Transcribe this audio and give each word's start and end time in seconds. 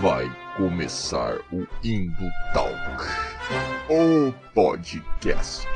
Vai 0.00 0.30
começar 0.56 1.36
o 1.52 1.66
Indo 1.82 2.30
Talk, 2.52 3.04
o 3.88 4.32
podcast. 4.54 5.66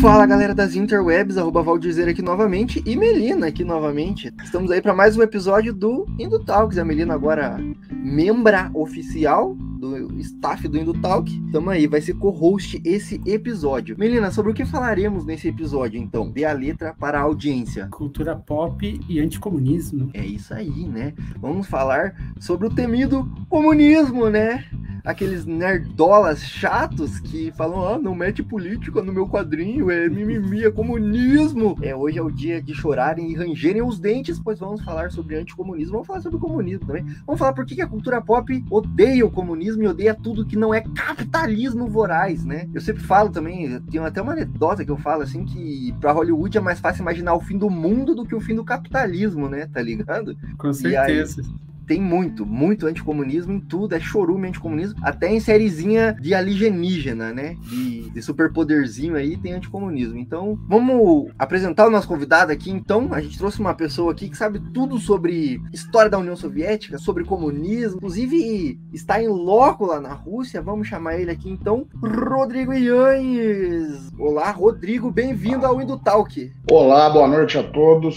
Fala 0.00 0.24
galera 0.24 0.54
das 0.54 0.74
interwebs, 0.74 1.36
arroba 1.36 1.62
Valdizer 1.62 2.08
aqui 2.08 2.22
novamente 2.22 2.82
e 2.86 2.96
Melina 2.96 3.48
aqui 3.48 3.62
novamente. 3.62 4.32
Estamos 4.42 4.70
aí 4.70 4.80
para 4.80 4.94
mais 4.94 5.14
um 5.14 5.20
episódio 5.22 5.74
do 5.74 6.06
Indo 6.18 6.42
Talks. 6.42 6.78
A 6.78 6.84
Melina 6.86 7.12
agora 7.12 7.58
membra 7.90 8.70
oficial 8.72 9.54
do 9.54 10.18
staff 10.18 10.66
do 10.66 10.78
Indo 10.78 10.94
Talk. 10.94 11.30
Tamo 11.52 11.68
aí, 11.68 11.86
vai 11.86 12.00
ser 12.00 12.14
co-host 12.14 12.80
esse 12.82 13.20
episódio. 13.26 13.94
Melina, 13.98 14.30
sobre 14.30 14.52
o 14.52 14.54
que 14.54 14.64
falaremos 14.64 15.26
nesse 15.26 15.48
episódio 15.48 16.00
então? 16.00 16.30
Dê 16.30 16.46
a 16.46 16.52
letra 16.54 16.94
para 16.98 17.18
a 17.18 17.22
audiência. 17.22 17.86
Cultura 17.90 18.34
pop 18.34 18.98
e 19.06 19.20
anticomunismo. 19.20 20.10
É 20.14 20.24
isso 20.24 20.54
aí, 20.54 20.88
né? 20.88 21.12
Vamos 21.38 21.66
falar 21.66 22.14
sobre 22.38 22.66
o 22.66 22.70
temido 22.70 23.30
comunismo, 23.50 24.30
né? 24.30 24.64
Aqueles 25.04 25.44
nerdolas 25.46 26.42
chatos 26.42 27.20
que 27.20 27.52
falam, 27.52 27.94
ah, 27.94 27.98
não 27.98 28.14
mete 28.14 28.42
política 28.42 29.02
no 29.02 29.12
meu 29.12 29.28
quadrinho, 29.28 29.90
é 29.90 30.08
mimimi, 30.08 30.64
é 30.64 30.70
comunismo. 30.70 31.78
É, 31.82 31.94
hoje 31.94 32.18
é 32.18 32.22
o 32.22 32.30
dia 32.30 32.62
de 32.62 32.74
chorarem 32.74 33.30
e 33.30 33.34
rangerem 33.34 33.82
os 33.82 33.98
dentes, 33.98 34.38
pois 34.38 34.58
vamos 34.58 34.82
falar 34.82 35.10
sobre 35.10 35.36
anticomunismo, 35.36 35.92
vamos 35.92 36.06
falar 36.06 36.20
sobre 36.20 36.36
o 36.36 36.40
comunismo 36.40 36.86
também. 36.86 37.04
Vamos 37.26 37.38
falar 37.38 37.52
por 37.52 37.64
que 37.64 37.80
a 37.80 37.86
cultura 37.86 38.20
pop 38.20 38.64
odeia 38.70 39.24
o 39.24 39.30
comunismo 39.30 39.82
e 39.82 39.88
odeia 39.88 40.14
tudo 40.14 40.46
que 40.46 40.56
não 40.56 40.74
é 40.74 40.80
capitalismo 40.80 41.88
voraz, 41.88 42.44
né? 42.44 42.68
Eu 42.74 42.80
sempre 42.80 43.02
falo 43.02 43.30
também, 43.30 43.80
tem 43.82 44.00
até 44.00 44.20
uma 44.20 44.32
anedota 44.32 44.84
que 44.84 44.90
eu 44.90 44.96
falo 44.96 45.22
assim, 45.22 45.44
que 45.44 45.94
pra 46.00 46.12
Hollywood 46.12 46.56
é 46.56 46.60
mais 46.60 46.80
fácil 46.80 47.02
imaginar 47.02 47.34
o 47.34 47.40
fim 47.40 47.58
do 47.58 47.70
mundo 47.70 48.14
do 48.14 48.24
que 48.24 48.34
o 48.34 48.40
fim 48.40 48.54
do 48.54 48.64
capitalismo, 48.64 49.48
né? 49.48 49.66
Tá 49.66 49.80
ligado? 49.80 50.36
Com 50.58 50.72
certeza 50.72 51.42
tem 51.90 52.00
muito, 52.00 52.46
muito 52.46 52.86
anticomunismo 52.86 53.52
em 53.52 53.58
tudo, 53.58 53.96
é 53.96 53.98
chorume 53.98 54.46
anticomunismo, 54.46 55.00
até 55.02 55.28
em 55.28 55.40
sériezinha 55.40 56.16
de 56.20 56.32
alienígena, 56.32 57.32
né? 57.32 57.56
De, 57.68 58.10
de 58.10 58.22
superpoderzinho 58.22 59.16
aí 59.16 59.36
tem 59.36 59.54
anticomunismo. 59.54 60.16
Então, 60.16 60.56
vamos 60.68 61.32
apresentar 61.36 61.88
o 61.88 61.90
nosso 61.90 62.06
convidado 62.06 62.52
aqui. 62.52 62.70
Então, 62.70 63.08
a 63.10 63.20
gente 63.20 63.36
trouxe 63.36 63.58
uma 63.58 63.74
pessoa 63.74 64.12
aqui 64.12 64.28
que 64.28 64.36
sabe 64.36 64.60
tudo 64.72 65.00
sobre 65.00 65.60
história 65.72 66.08
da 66.08 66.16
União 66.16 66.36
Soviética, 66.36 66.96
sobre 66.96 67.24
comunismo, 67.24 67.96
inclusive 67.96 68.78
está 68.92 69.20
em 69.20 69.26
loco 69.26 69.84
lá 69.84 70.00
na 70.00 70.12
Rússia. 70.12 70.62
Vamos 70.62 70.86
chamar 70.86 71.18
ele 71.18 71.32
aqui 71.32 71.50
então, 71.50 71.88
Rodrigo 72.00 72.72
Yanhes. 72.72 74.12
Olá, 74.16 74.52
Rodrigo, 74.52 75.10
bem-vindo 75.10 75.66
ao 75.66 75.82
Indutalk. 75.82 76.52
Olá, 76.70 77.10
boa 77.10 77.26
noite 77.26 77.58
a 77.58 77.64
todos. 77.64 78.16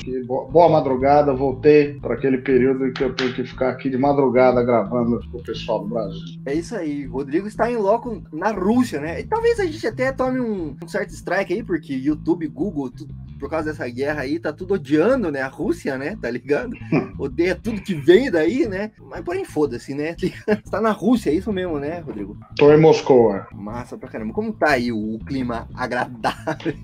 Boa 0.52 0.70
madrugada, 0.70 1.34
voltei 1.34 1.96
para 1.96 2.14
aquele 2.14 2.38
período 2.38 2.86
em 2.86 2.94
que 2.94 3.04
eu 3.04 3.16
tenho 3.16 3.34
que 3.34 3.44
ficar 3.44 3.63
ficar 3.64 3.70
aqui 3.70 3.90
de 3.90 3.98
madrugada 3.98 4.62
gravando 4.64 5.22
com 5.32 5.38
o 5.38 5.44
pessoal 5.44 5.80
do 5.80 5.88
Brasil. 5.88 6.20
É 6.46 6.54
isso 6.54 6.76
aí. 6.76 7.06
Rodrigo 7.06 7.48
está 7.48 7.72
em 7.72 7.78
loco 7.78 8.22
na 8.32 8.52
Rússia, 8.52 9.00
né? 9.00 9.22
E 9.22 9.24
talvez 9.24 9.60
a 9.60 9.66
gente 9.66 9.86
até 9.88 10.12
tome 10.12 10.40
um, 10.40 10.76
um 10.84 10.88
certo 10.88 11.12
strike 11.12 11.54
aí, 11.54 11.64
porque 11.64 11.94
YouTube, 11.94 12.48
Google, 12.48 12.90
tudo, 12.92 13.14
por 13.40 13.50
causa 13.50 13.72
dessa 13.72 13.88
guerra 13.88 14.22
aí, 14.22 14.40
tá 14.40 14.52
tudo 14.52 14.74
odiando, 14.74 15.32
né? 15.32 15.42
A 15.42 15.48
Rússia, 15.48 15.98
né? 15.98 16.18
Tá 16.22 16.30
ligado? 16.30 16.72
Odeia 17.18 17.56
tudo 17.56 17.82
que 17.82 17.94
vem 17.94 18.30
daí, 18.30 18.68
né? 18.68 18.92
Mas 19.10 19.22
porém, 19.22 19.46
foda-se, 19.46 19.94
né? 19.94 20.16
tá 20.70 20.82
na 20.82 20.92
Rússia, 20.92 21.30
é 21.30 21.36
isso 21.36 21.52
mesmo, 21.54 21.80
né, 21.80 22.00
Rodrigo? 22.00 22.38
Tô 22.58 22.72
em 22.72 22.80
Moscou, 22.80 23.36
é. 23.36 23.46
Massa 23.54 23.98
pra 23.98 24.10
caramba. 24.10 24.34
Como 24.34 24.52
tá 24.52 24.72
aí 24.72 24.92
o, 24.92 25.16
o 25.16 25.20
clima 25.20 25.68
agradável? 25.76 26.74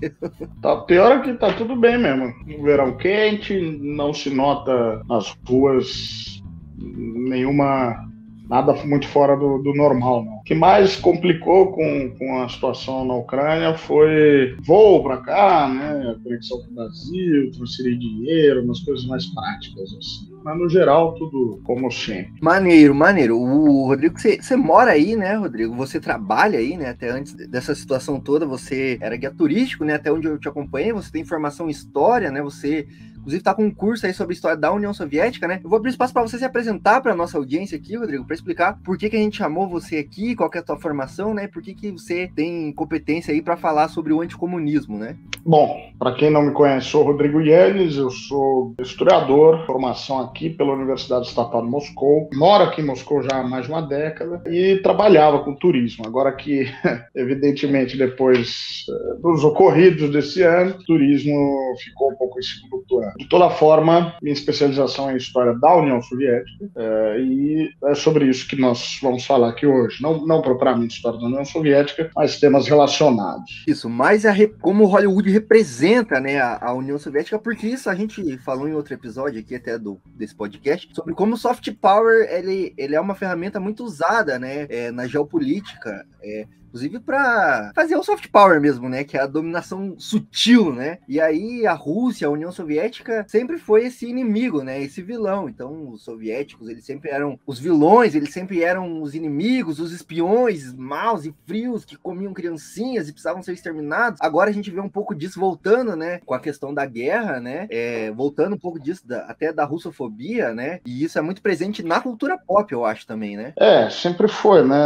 Tá 0.60 0.76
pior 0.76 1.18
é 1.18 1.22
que 1.22 1.34
tá 1.34 1.52
tudo 1.54 1.74
bem 1.74 1.98
mesmo. 1.98 2.32
Verão 2.62 2.96
quente, 2.96 3.58
não 3.80 4.12
se 4.12 4.30
nota 4.30 5.02
nas 5.08 5.34
ruas 5.46 6.39
nenhuma 6.80 8.10
nada 8.50 8.72
muito 8.84 9.06
fora 9.06 9.36
do, 9.36 9.58
do, 9.58 9.72
normal. 9.72 10.24
Não. 10.24 10.32
O 10.38 10.42
que 10.42 10.56
mais 10.56 10.96
complicou 10.96 11.70
com, 11.70 12.10
com 12.18 12.42
a 12.42 12.48
situação 12.48 13.04
na 13.04 13.14
Ucrânia 13.14 13.78
foi 13.78 14.56
voo 14.66 15.04
para 15.04 15.18
cá, 15.18 15.68
né, 15.68 16.16
conexão 16.24 16.58
com 16.58 16.72
o 16.72 16.74
Brasil, 16.74 17.52
transferir 17.52 17.96
dinheiro, 17.96 18.64
umas 18.64 18.80
coisas 18.80 19.06
mais 19.06 19.24
práticas 19.26 19.94
assim. 19.96 20.28
Mas 20.42 20.58
no 20.58 20.68
geral, 20.68 21.14
tudo 21.14 21.60
como 21.62 21.90
sempre. 21.92 22.32
Maneiro, 22.40 22.94
maneiro. 22.94 23.38
O 23.38 23.86
Rodrigo, 23.86 24.18
você 24.18 24.56
mora 24.56 24.92
aí, 24.92 25.14
né, 25.14 25.34
Rodrigo? 25.34 25.76
Você 25.76 26.00
trabalha 26.00 26.58
aí, 26.58 26.76
né? 26.76 26.90
Até 26.90 27.10
antes 27.10 27.34
dessa 27.34 27.74
situação 27.74 28.18
toda, 28.18 28.46
você 28.46 28.98
era 29.02 29.16
guia 29.16 29.30
turístico, 29.30 29.84
né? 29.84 29.94
Até 29.94 30.10
onde 30.10 30.26
eu 30.26 30.38
te 30.38 30.48
acompanhei, 30.48 30.94
você 30.94 31.12
tem 31.12 31.24
formação 31.24 31.68
em 31.68 31.70
história, 31.70 32.30
né? 32.30 32.42
Você 32.42 32.88
Inclusive, 33.20 33.42
tá 33.42 33.54
com 33.54 33.64
um 33.64 33.70
curso 33.70 34.06
aí 34.06 34.14
sobre 34.14 34.32
a 34.32 34.36
história 34.36 34.56
da 34.56 34.72
União 34.72 34.92
Soviética, 34.92 35.46
né? 35.46 35.60
Eu 35.62 35.68
vou 35.68 35.76
abrir 35.76 35.90
espaço 35.90 36.12
para 36.12 36.22
você 36.22 36.38
se 36.38 36.44
apresentar 36.44 37.00
para 37.00 37.14
nossa 37.14 37.36
audiência 37.36 37.76
aqui, 37.76 37.96
Rodrigo, 37.96 38.24
para 38.24 38.34
explicar 38.34 38.78
por 38.82 38.96
que, 38.96 39.10
que 39.10 39.16
a 39.16 39.20
gente 39.20 39.36
chamou 39.36 39.68
você 39.68 39.98
aqui, 39.98 40.34
qual 40.34 40.50
é 40.54 40.58
a 40.58 40.62
tua 40.62 40.78
formação, 40.78 41.34
né? 41.34 41.46
Por 41.46 41.62
que, 41.62 41.74
que 41.74 41.90
você 41.92 42.30
tem 42.34 42.72
competência 42.72 43.32
aí 43.32 43.42
para 43.42 43.56
falar 43.56 43.88
sobre 43.88 44.12
o 44.12 44.20
anticomunismo, 44.20 44.98
né? 44.98 45.16
Bom, 45.44 45.90
para 45.98 46.14
quem 46.14 46.30
não 46.30 46.42
me 46.42 46.52
conhece, 46.52 46.88
sou 46.88 47.02
Rodrigo 47.02 47.40
Yannis, 47.40 47.96
eu 47.96 48.10
sou 48.10 48.74
historiador, 48.80 49.64
formação 49.66 50.20
aqui 50.20 50.50
pela 50.50 50.74
Universidade 50.74 51.26
Estatal 51.26 51.62
de 51.62 51.70
Moscou. 51.70 52.28
Moro 52.34 52.64
aqui 52.64 52.82
em 52.82 52.86
Moscou 52.86 53.22
já 53.22 53.38
há 53.38 53.42
mais 53.42 53.66
de 53.66 53.72
uma 53.72 53.80
década 53.82 54.42
e 54.46 54.76
trabalhava 54.82 55.42
com 55.42 55.54
turismo. 55.54 56.04
Agora 56.06 56.32
que, 56.32 56.66
evidentemente, 57.14 57.96
depois 57.96 58.84
eh, 58.88 59.20
dos 59.20 59.42
ocorridos 59.44 60.10
desse 60.10 60.42
ano, 60.42 60.74
turismo 60.84 61.74
ficou 61.82 62.12
um 62.12 62.16
pouco 62.16 62.38
em 62.38 62.42
segundo 62.42 62.84
plano. 62.86 63.09
De 63.18 63.28
toda 63.28 63.50
forma, 63.50 64.14
minha 64.22 64.32
especialização 64.32 65.08
é 65.08 65.14
em 65.14 65.16
história 65.16 65.54
da 65.54 65.76
União 65.76 66.02
Soviética 66.02 66.70
é, 66.76 67.20
e 67.20 67.70
é 67.84 67.94
sobre 67.94 68.26
isso 68.26 68.48
que 68.48 68.60
nós 68.60 68.98
vamos 69.02 69.24
falar 69.24 69.50
aqui 69.50 69.66
hoje. 69.66 70.02
Não, 70.02 70.26
não 70.26 70.42
propriamente 70.42 70.96
história 70.96 71.18
da 71.18 71.26
União 71.26 71.44
Soviética, 71.44 72.10
mas 72.14 72.38
temas 72.38 72.66
relacionados. 72.66 73.64
Isso, 73.66 73.88
mais 73.88 74.24
a, 74.24 74.34
como 74.60 74.86
Hollywood 74.86 75.30
representa 75.30 76.20
né, 76.20 76.40
a, 76.40 76.58
a, 76.60 76.74
União 76.74 76.98
Soviética, 76.98 77.38
porque 77.38 77.66
isso 77.66 77.88
a 77.88 77.94
gente 77.94 78.38
falou 78.38 78.68
em 78.68 78.74
outro 78.74 78.94
episódio 78.94 79.40
aqui 79.40 79.54
até 79.54 79.78
do, 79.78 80.00
desse 80.06 80.34
podcast, 80.34 80.88
sobre 80.94 81.14
como 81.14 81.34
o 81.34 81.38
soft 81.38 81.70
power 81.80 82.28
ele, 82.30 82.74
ele 82.76 82.94
é 82.94 83.00
uma 83.00 83.14
ferramenta 83.14 83.60
muito 83.60 83.84
usada 83.84 84.38
né, 84.38 84.66
é, 84.68 84.90
na 84.90 85.06
geopolítica. 85.06 86.04
É, 86.22 86.46
inclusive 86.70 87.00
para 87.00 87.72
fazer 87.74 87.96
o 87.96 88.02
soft 88.02 88.28
power 88.28 88.60
mesmo, 88.60 88.88
né, 88.88 89.02
que 89.04 89.16
é 89.16 89.20
a 89.20 89.26
dominação 89.26 89.96
sutil, 89.98 90.72
né? 90.72 90.98
E 91.08 91.20
aí 91.20 91.66
a 91.66 91.72
Rússia, 91.72 92.28
a 92.28 92.30
União 92.30 92.52
Soviética 92.52 93.26
sempre 93.28 93.58
foi 93.58 93.86
esse 93.86 94.08
inimigo, 94.08 94.62
né, 94.62 94.80
esse 94.80 95.02
vilão. 95.02 95.48
Então 95.48 95.90
os 95.90 96.02
soviéticos, 96.02 96.68
eles 96.68 96.84
sempre 96.84 97.10
eram 97.10 97.38
os 97.44 97.58
vilões, 97.58 98.14
eles 98.14 98.32
sempre 98.32 98.62
eram 98.62 99.02
os 99.02 99.14
inimigos, 99.14 99.80
os 99.80 99.92
espiões 99.92 100.72
maus 100.72 101.24
e 101.24 101.34
frios 101.44 101.84
que 101.84 101.96
comiam 101.96 102.32
criancinhas 102.32 103.08
e 103.08 103.12
precisavam 103.12 103.42
ser 103.42 103.52
exterminados. 103.52 104.20
Agora 104.22 104.48
a 104.48 104.52
gente 104.52 104.70
vê 104.70 104.80
um 104.80 104.88
pouco 104.88 105.14
disso 105.14 105.40
voltando, 105.40 105.96
né, 105.96 106.20
com 106.24 106.34
a 106.34 106.40
questão 106.40 106.72
da 106.72 106.86
guerra, 106.86 107.40
né? 107.40 107.66
É, 107.68 108.12
voltando 108.12 108.54
um 108.54 108.58
pouco 108.58 108.78
disso 108.78 109.06
da, 109.06 109.22
até 109.22 109.52
da 109.52 109.64
russofobia, 109.64 110.54
né? 110.54 110.80
E 110.86 111.02
isso 111.02 111.18
é 111.18 111.22
muito 111.22 111.42
presente 111.42 111.82
na 111.82 112.00
cultura 112.00 112.38
pop, 112.38 112.72
eu 112.72 112.84
acho 112.84 113.06
também, 113.06 113.36
né? 113.36 113.52
É, 113.56 113.90
sempre 113.90 114.28
foi, 114.28 114.64
né? 114.64 114.78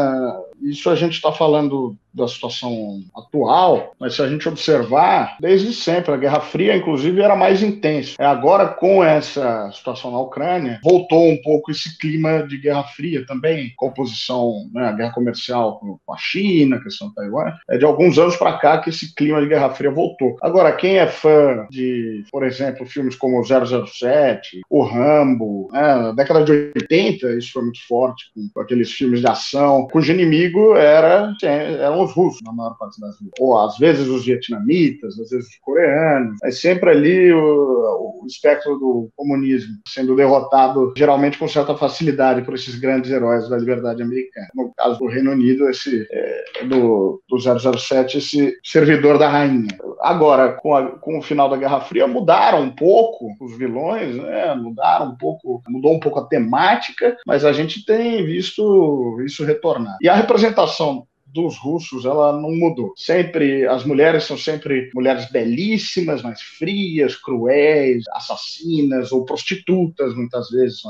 Isso 0.62 0.88
a 0.88 0.94
gente 0.94 1.20
está 1.24 1.32
falando 1.32 1.96
da 2.14 2.28
situação 2.28 3.00
atual, 3.14 3.92
mas 3.98 4.14
se 4.14 4.22
a 4.22 4.28
gente 4.28 4.48
observar, 4.48 5.36
desde 5.40 5.72
sempre, 5.72 6.12
a 6.12 6.16
Guerra 6.16 6.40
Fria, 6.40 6.76
inclusive, 6.76 7.20
era 7.20 7.36
mais 7.36 7.62
intensa. 7.62 8.14
É 8.18 8.24
agora, 8.24 8.68
com 8.68 9.02
essa 9.02 9.70
situação 9.72 10.10
na 10.12 10.20
Ucrânia, 10.20 10.80
voltou 10.82 11.28
um 11.28 11.36
pouco 11.42 11.70
esse 11.70 11.98
clima 11.98 12.46
de 12.46 12.58
Guerra 12.58 12.84
Fria 12.84 13.24
também, 13.26 13.72
composição, 13.76 14.68
né, 14.72 14.86
a 14.88 14.92
guerra 14.92 15.12
comercial 15.12 15.80
com 15.80 16.12
a 16.12 16.16
China, 16.16 16.80
questão 16.80 17.08
do 17.08 17.14
Taiwan. 17.14 17.52
É 17.68 17.76
de 17.76 17.84
alguns 17.84 18.18
anos 18.18 18.36
para 18.36 18.58
cá 18.58 18.78
que 18.78 18.90
esse 18.90 19.14
clima 19.14 19.40
de 19.40 19.48
Guerra 19.48 19.70
Fria 19.70 19.90
voltou. 19.90 20.36
Agora, 20.42 20.72
quem 20.72 20.98
é 20.98 21.06
fã 21.06 21.66
de, 21.70 22.24
por 22.30 22.44
exemplo, 22.44 22.86
filmes 22.86 23.16
como 23.16 23.42
007, 23.44 24.60
O 24.70 24.82
Rambo, 24.82 25.68
né, 25.72 25.80
na 25.80 26.12
década 26.12 26.44
de 26.44 26.52
80, 26.52 27.38
isso 27.38 27.52
foi 27.52 27.62
muito 27.62 27.86
forte, 27.86 28.26
com 28.52 28.60
aqueles 28.60 28.92
filmes 28.92 29.20
de 29.20 29.28
ação, 29.28 29.88
cujo 29.90 30.12
inimigo 30.12 30.74
era, 30.76 31.32
eram 31.42 32.03
os 32.04 32.12
russos, 32.12 32.42
na 32.42 32.52
maior 32.52 32.76
parte 32.78 33.00
das 33.00 33.18
vezes. 33.18 33.32
Ou 33.38 33.58
às 33.58 33.78
vezes 33.78 34.08
os 34.08 34.24
vietnamitas, 34.24 35.18
às 35.18 35.30
vezes 35.30 35.48
os 35.48 35.58
coreanos. 35.58 36.38
É 36.42 36.50
sempre 36.50 36.90
ali 36.90 37.32
o, 37.32 38.22
o 38.22 38.26
espectro 38.26 38.78
do 38.78 39.10
comunismo 39.16 39.74
sendo 39.86 40.16
derrotado 40.16 40.92
geralmente 40.96 41.38
com 41.38 41.48
certa 41.48 41.76
facilidade 41.76 42.42
por 42.42 42.54
esses 42.54 42.76
grandes 42.76 43.10
heróis 43.10 43.48
da 43.48 43.56
liberdade 43.56 44.02
americana. 44.02 44.48
No 44.54 44.72
caso 44.76 44.98
do 44.98 45.06
Reino 45.06 45.32
Unido, 45.32 45.68
esse 45.68 46.06
é, 46.10 46.64
do, 46.64 47.22
do 47.28 47.38
007, 47.38 48.18
esse 48.18 48.58
servidor 48.64 49.18
da 49.18 49.28
rainha. 49.28 49.68
Agora, 50.00 50.52
com, 50.52 50.74
a, 50.74 50.98
com 50.98 51.18
o 51.18 51.22
final 51.22 51.48
da 51.48 51.56
Guerra 51.56 51.80
Fria, 51.80 52.06
mudaram 52.06 52.62
um 52.62 52.70
pouco 52.70 53.28
os 53.40 53.56
vilões, 53.56 54.16
né? 54.16 54.54
mudaram 54.54 55.10
um 55.10 55.16
pouco, 55.16 55.62
mudou 55.68 55.94
um 55.94 56.00
pouco 56.00 56.20
a 56.20 56.26
temática, 56.26 57.16
mas 57.26 57.44
a 57.44 57.52
gente 57.52 57.84
tem 57.84 58.24
visto 58.24 59.20
isso 59.24 59.44
retornar. 59.44 59.96
E 60.00 60.08
a 60.08 60.14
representação 60.14 61.06
dos 61.34 61.58
russos, 61.58 62.04
ela 62.04 62.32
não 62.32 62.52
mudou. 62.52 62.92
Sempre, 62.96 63.66
as 63.66 63.84
mulheres 63.84 64.24
são 64.24 64.38
sempre 64.38 64.90
mulheres 64.94 65.28
belíssimas, 65.30 66.22
mas 66.22 66.40
frias, 66.40 67.16
cruéis, 67.16 68.04
assassinas 68.12 69.10
ou 69.10 69.24
prostitutas, 69.24 70.14
muitas 70.14 70.48
vezes. 70.50 70.80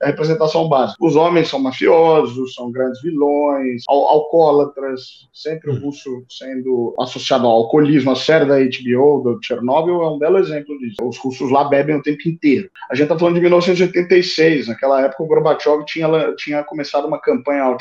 É 0.00 0.04
a 0.04 0.06
representação 0.06 0.68
básica. 0.68 1.04
Os 1.04 1.16
homens 1.16 1.48
são 1.48 1.58
mafiosos, 1.58 2.54
são 2.54 2.70
grandes 2.70 3.02
vilões, 3.02 3.82
al 3.88 4.20
alcoólatras, 4.20 5.28
sempre 5.32 5.70
o 5.70 5.74
hum. 5.74 5.80
russo 5.80 6.24
sendo 6.28 6.94
associado 6.98 7.46
ao 7.46 7.52
alcoolismo. 7.52 8.12
A 8.12 8.16
série 8.16 8.44
da 8.44 8.58
HBO, 8.58 9.22
do 9.22 9.40
Chernobyl, 9.42 10.02
é 10.02 10.10
um 10.10 10.18
belo 10.18 10.38
exemplo 10.38 10.78
disso. 10.78 10.96
Os 11.02 11.18
russos 11.18 11.50
lá 11.50 11.64
bebem 11.64 11.96
o 11.96 12.02
tempo 12.02 12.28
inteiro. 12.28 12.70
A 12.90 12.94
gente 12.94 13.04
está 13.04 13.18
falando 13.18 13.34
de 13.34 13.40
1986, 13.40 14.68
naquela 14.68 15.02
época 15.02 15.22
o 15.22 15.26
Gorbachev 15.26 15.84
tinha, 15.84 16.08
tinha 16.36 16.62
começado 16.62 17.06
uma 17.06 17.20
campanha 17.20 17.76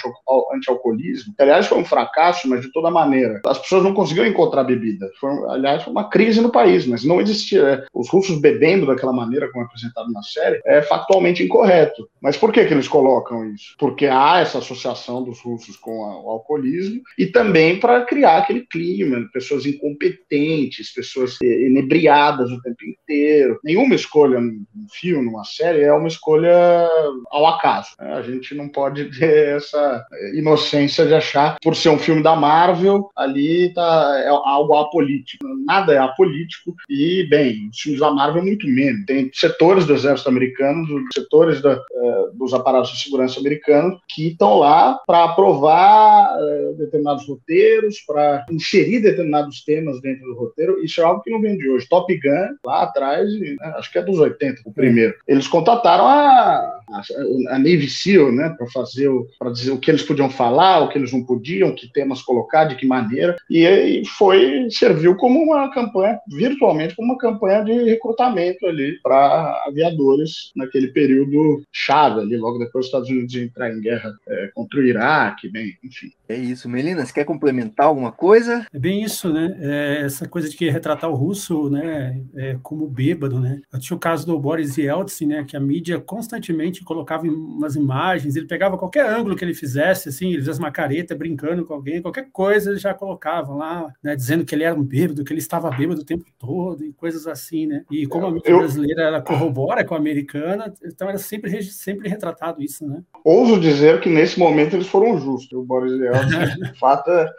anti-alcoolismo, 0.53 1.33
aliás 1.37 1.67
foi 1.67 1.77
um 1.77 1.85
fracasso, 1.85 1.98
mas 2.47 2.61
de 2.61 2.71
toda 2.71 2.91
maneira. 2.91 3.41
As 3.45 3.59
pessoas 3.59 3.83
não 3.83 3.93
conseguiam 3.93 4.25
encontrar 4.25 4.63
bebida. 4.63 5.09
Foi, 5.19 5.31
aliás, 5.49 5.83
foi 5.83 5.91
uma 5.91 6.09
crise 6.09 6.41
no 6.41 6.51
país, 6.51 6.85
mas 6.85 7.03
não 7.03 7.19
existia. 7.19 7.59
É, 7.59 7.85
os 7.93 8.09
russos 8.09 8.39
bebendo 8.39 8.85
daquela 8.85 9.13
maneira, 9.13 9.49
como 9.51 9.63
é 9.63 9.67
apresentado 9.67 10.11
na 10.11 10.21
série, 10.21 10.61
é 10.65 10.81
factualmente 10.81 11.43
incorreto. 11.43 12.09
Mas 12.21 12.37
por 12.37 12.51
que, 12.51 12.65
que 12.65 12.73
eles 12.73 12.87
colocam 12.87 13.45
isso? 13.51 13.75
Porque 13.77 14.05
há 14.05 14.39
essa 14.39 14.59
associação 14.59 15.23
dos 15.23 15.41
russos 15.41 15.75
com 15.77 16.03
a, 16.05 16.21
o 16.21 16.29
alcoolismo 16.29 17.01
e 17.17 17.25
também 17.25 17.79
para 17.79 18.05
criar 18.05 18.37
aquele 18.37 18.65
clima, 18.65 19.27
pessoas 19.33 19.65
incompetentes, 19.65 20.93
pessoas 20.93 21.37
eh, 21.43 21.67
inebriadas 21.67 22.51
o 22.51 22.61
tempo 22.61 22.85
inteiro. 22.85 23.59
Nenhuma 23.63 23.95
escolha 23.95 24.39
num 24.39 24.65
filme, 24.91 25.25
numa 25.25 25.43
série, 25.43 25.81
é 25.81 25.93
uma 25.93 26.07
escolha 26.07 26.87
ao 27.29 27.47
acaso. 27.47 27.89
Né? 27.99 28.13
A 28.13 28.21
gente 28.21 28.55
não 28.55 28.69
pode 28.69 29.05
ter 29.17 29.57
essa 29.57 30.05
inocência 30.33 31.05
de 31.05 31.13
achar, 31.13 31.57
por 31.61 31.75
ser 31.75 31.88
um 31.91 31.99
filme 31.99 32.23
da 32.23 32.35
Marvel, 32.35 33.09
ali 33.15 33.73
tá, 33.73 34.21
é 34.23 34.29
algo 34.29 34.75
apolítico. 34.75 35.45
Nada 35.65 35.93
é 35.93 35.97
apolítico 35.97 36.75
e, 36.89 37.27
bem, 37.29 37.69
os 37.69 37.79
filmes 37.79 37.99
da 37.99 38.11
Marvel 38.11 38.43
muito 38.43 38.67
menos. 38.67 39.05
Tem 39.05 39.29
setores 39.33 39.85
do 39.85 39.93
exército 39.93 40.29
americano, 40.29 40.85
setores 41.13 41.61
da, 41.61 41.75
uh, 41.75 42.37
dos 42.37 42.53
aparatos 42.53 42.91
de 42.91 43.03
segurança 43.03 43.39
americanos 43.39 43.99
que 44.07 44.29
estão 44.29 44.59
lá 44.59 44.99
para 45.05 45.25
aprovar 45.25 46.37
determinados 46.77 47.27
roteiros, 47.27 47.99
para 48.05 48.45
inserir 48.49 49.01
determinados 49.01 49.63
temas 49.63 50.01
dentro 50.01 50.25
do 50.25 50.35
roteiro. 50.35 50.83
Isso 50.83 51.01
é 51.01 51.03
algo 51.03 51.21
que 51.21 51.31
não 51.31 51.41
vem 51.41 51.57
de 51.57 51.69
hoje. 51.69 51.87
Top 51.87 52.13
Gun, 52.13 52.55
lá 52.65 52.83
atrás, 52.83 53.31
né, 53.39 53.55
acho 53.75 53.91
que 53.91 53.97
é 53.97 54.01
dos 54.01 54.19
80, 54.19 54.61
o 54.65 54.73
primeiro. 54.73 55.13
Eles 55.27 55.47
contrataram 55.47 56.05
a, 56.05 56.79
a, 56.89 57.01
a 57.49 57.57
Navy 57.57 57.89
SEAL, 57.89 58.31
né, 58.31 58.53
para 58.57 58.67
fazer, 58.67 59.09
para 59.37 59.51
dizer 59.51 59.71
o 59.71 59.77
que 59.77 59.91
eles 59.91 60.03
podiam 60.03 60.29
falar, 60.29 60.79
o 60.79 60.89
que 60.89 60.97
eles 60.97 61.11
não 61.11 61.23
podiam, 61.23 61.73
que 61.79 61.91
temas 61.91 62.21
colocar, 62.21 62.65
de 62.65 62.75
que 62.75 62.85
maneira, 62.85 63.35
e, 63.49 63.65
e 63.65 64.05
foi 64.05 64.67
serviu 64.71 65.15
como 65.15 65.41
uma 65.41 65.71
campanha, 65.71 66.19
virtualmente 66.27 66.95
como 66.95 67.11
uma 67.11 67.17
campanha 67.17 67.63
de 67.63 67.83
recrutamento 67.83 68.65
ali 68.65 68.99
para 69.01 69.63
aviadores 69.67 70.51
naquele 70.55 70.87
período 70.89 71.63
chave 71.71 72.21
ali, 72.21 72.37
logo 72.37 72.57
depois 72.57 72.85
dos 72.85 72.87
Estados 72.87 73.09
Unidos 73.09 73.35
entrar 73.35 73.71
em 73.71 73.81
guerra 73.81 74.13
é, 74.27 74.51
contra 74.53 74.79
o 74.79 74.83
Iraque, 74.83 75.49
bem, 75.49 75.73
enfim. 75.83 76.11
É 76.27 76.35
isso, 76.35 76.69
Melina, 76.69 77.05
você 77.05 77.13
quer 77.13 77.25
complementar 77.25 77.87
alguma 77.87 78.11
coisa? 78.11 78.65
É 78.71 78.79
bem 78.79 79.03
isso, 79.03 79.33
né? 79.33 79.57
É 79.59 80.01
essa 80.05 80.27
coisa 80.27 80.49
de 80.49 80.55
que 80.55 80.69
retratar 80.69 81.09
o 81.09 81.15
russo, 81.15 81.69
né, 81.69 82.21
é, 82.35 82.57
como 82.61 82.87
bêbado, 82.87 83.39
né? 83.39 83.59
Eu 83.71 83.79
tinha 83.79 83.97
o 83.97 83.99
caso 83.99 84.25
do 84.25 84.39
Boris 84.39 84.77
Yeltsin, 84.77 85.25
né, 85.27 85.43
que 85.43 85.57
a 85.57 85.59
mídia 85.59 85.99
constantemente 85.99 86.83
colocava 86.83 87.23
umas 87.23 87.75
imagens, 87.75 88.35
ele 88.35 88.47
pegava 88.47 88.77
qualquer 88.77 89.07
ângulo 89.09 89.35
que 89.35 89.43
ele 89.43 89.53
fizesse, 89.53 90.09
assim, 90.09 90.33
ele 90.33 90.43
fazia 90.43 90.63
uma 90.63 90.71
careta 90.71 91.15
brincando 91.15 91.65
com 91.69 91.75
alguém, 91.75 92.01
qualquer 92.01 92.27
coisa 92.31 92.71
eles 92.71 92.81
já 92.81 92.95
colocavam 92.95 93.57
lá, 93.57 93.93
né, 94.03 94.15
dizendo 94.15 94.43
que 94.43 94.55
ele 94.55 94.63
era 94.63 94.75
um 94.75 94.83
bêbado, 94.83 95.23
que 95.23 95.31
ele 95.31 95.39
estava 95.39 95.69
bêbado 95.69 96.01
o 96.01 96.05
tempo 96.05 96.25
todo 96.39 96.83
e 96.83 96.91
coisas 96.91 97.27
assim, 97.27 97.67
né? 97.67 97.85
E 97.91 98.07
como 98.07 98.25
a 98.25 98.31
mídia 98.31 98.49
eu... 98.49 98.57
brasileira 98.57 99.03
ela 99.03 99.21
corrobora 99.21 99.85
com 99.85 99.93
a 99.93 99.97
americana, 99.97 100.73
então 100.83 101.07
era 101.07 101.19
sempre, 101.19 101.61
sempre 101.63 102.09
retratado 102.09 102.63
isso, 102.63 102.87
né? 102.87 103.03
Ouso 103.23 103.59
dizer 103.59 104.01
que 104.01 104.09
nesse 104.09 104.39
momento 104.39 104.75
eles 104.75 104.87
foram 104.87 105.19
justos, 105.19 105.53
o 105.53 105.63
Boris 105.63 105.93
Yeltsin, 105.93 106.61
de 106.73 106.79
fato, 106.79 107.11
é 107.11 107.29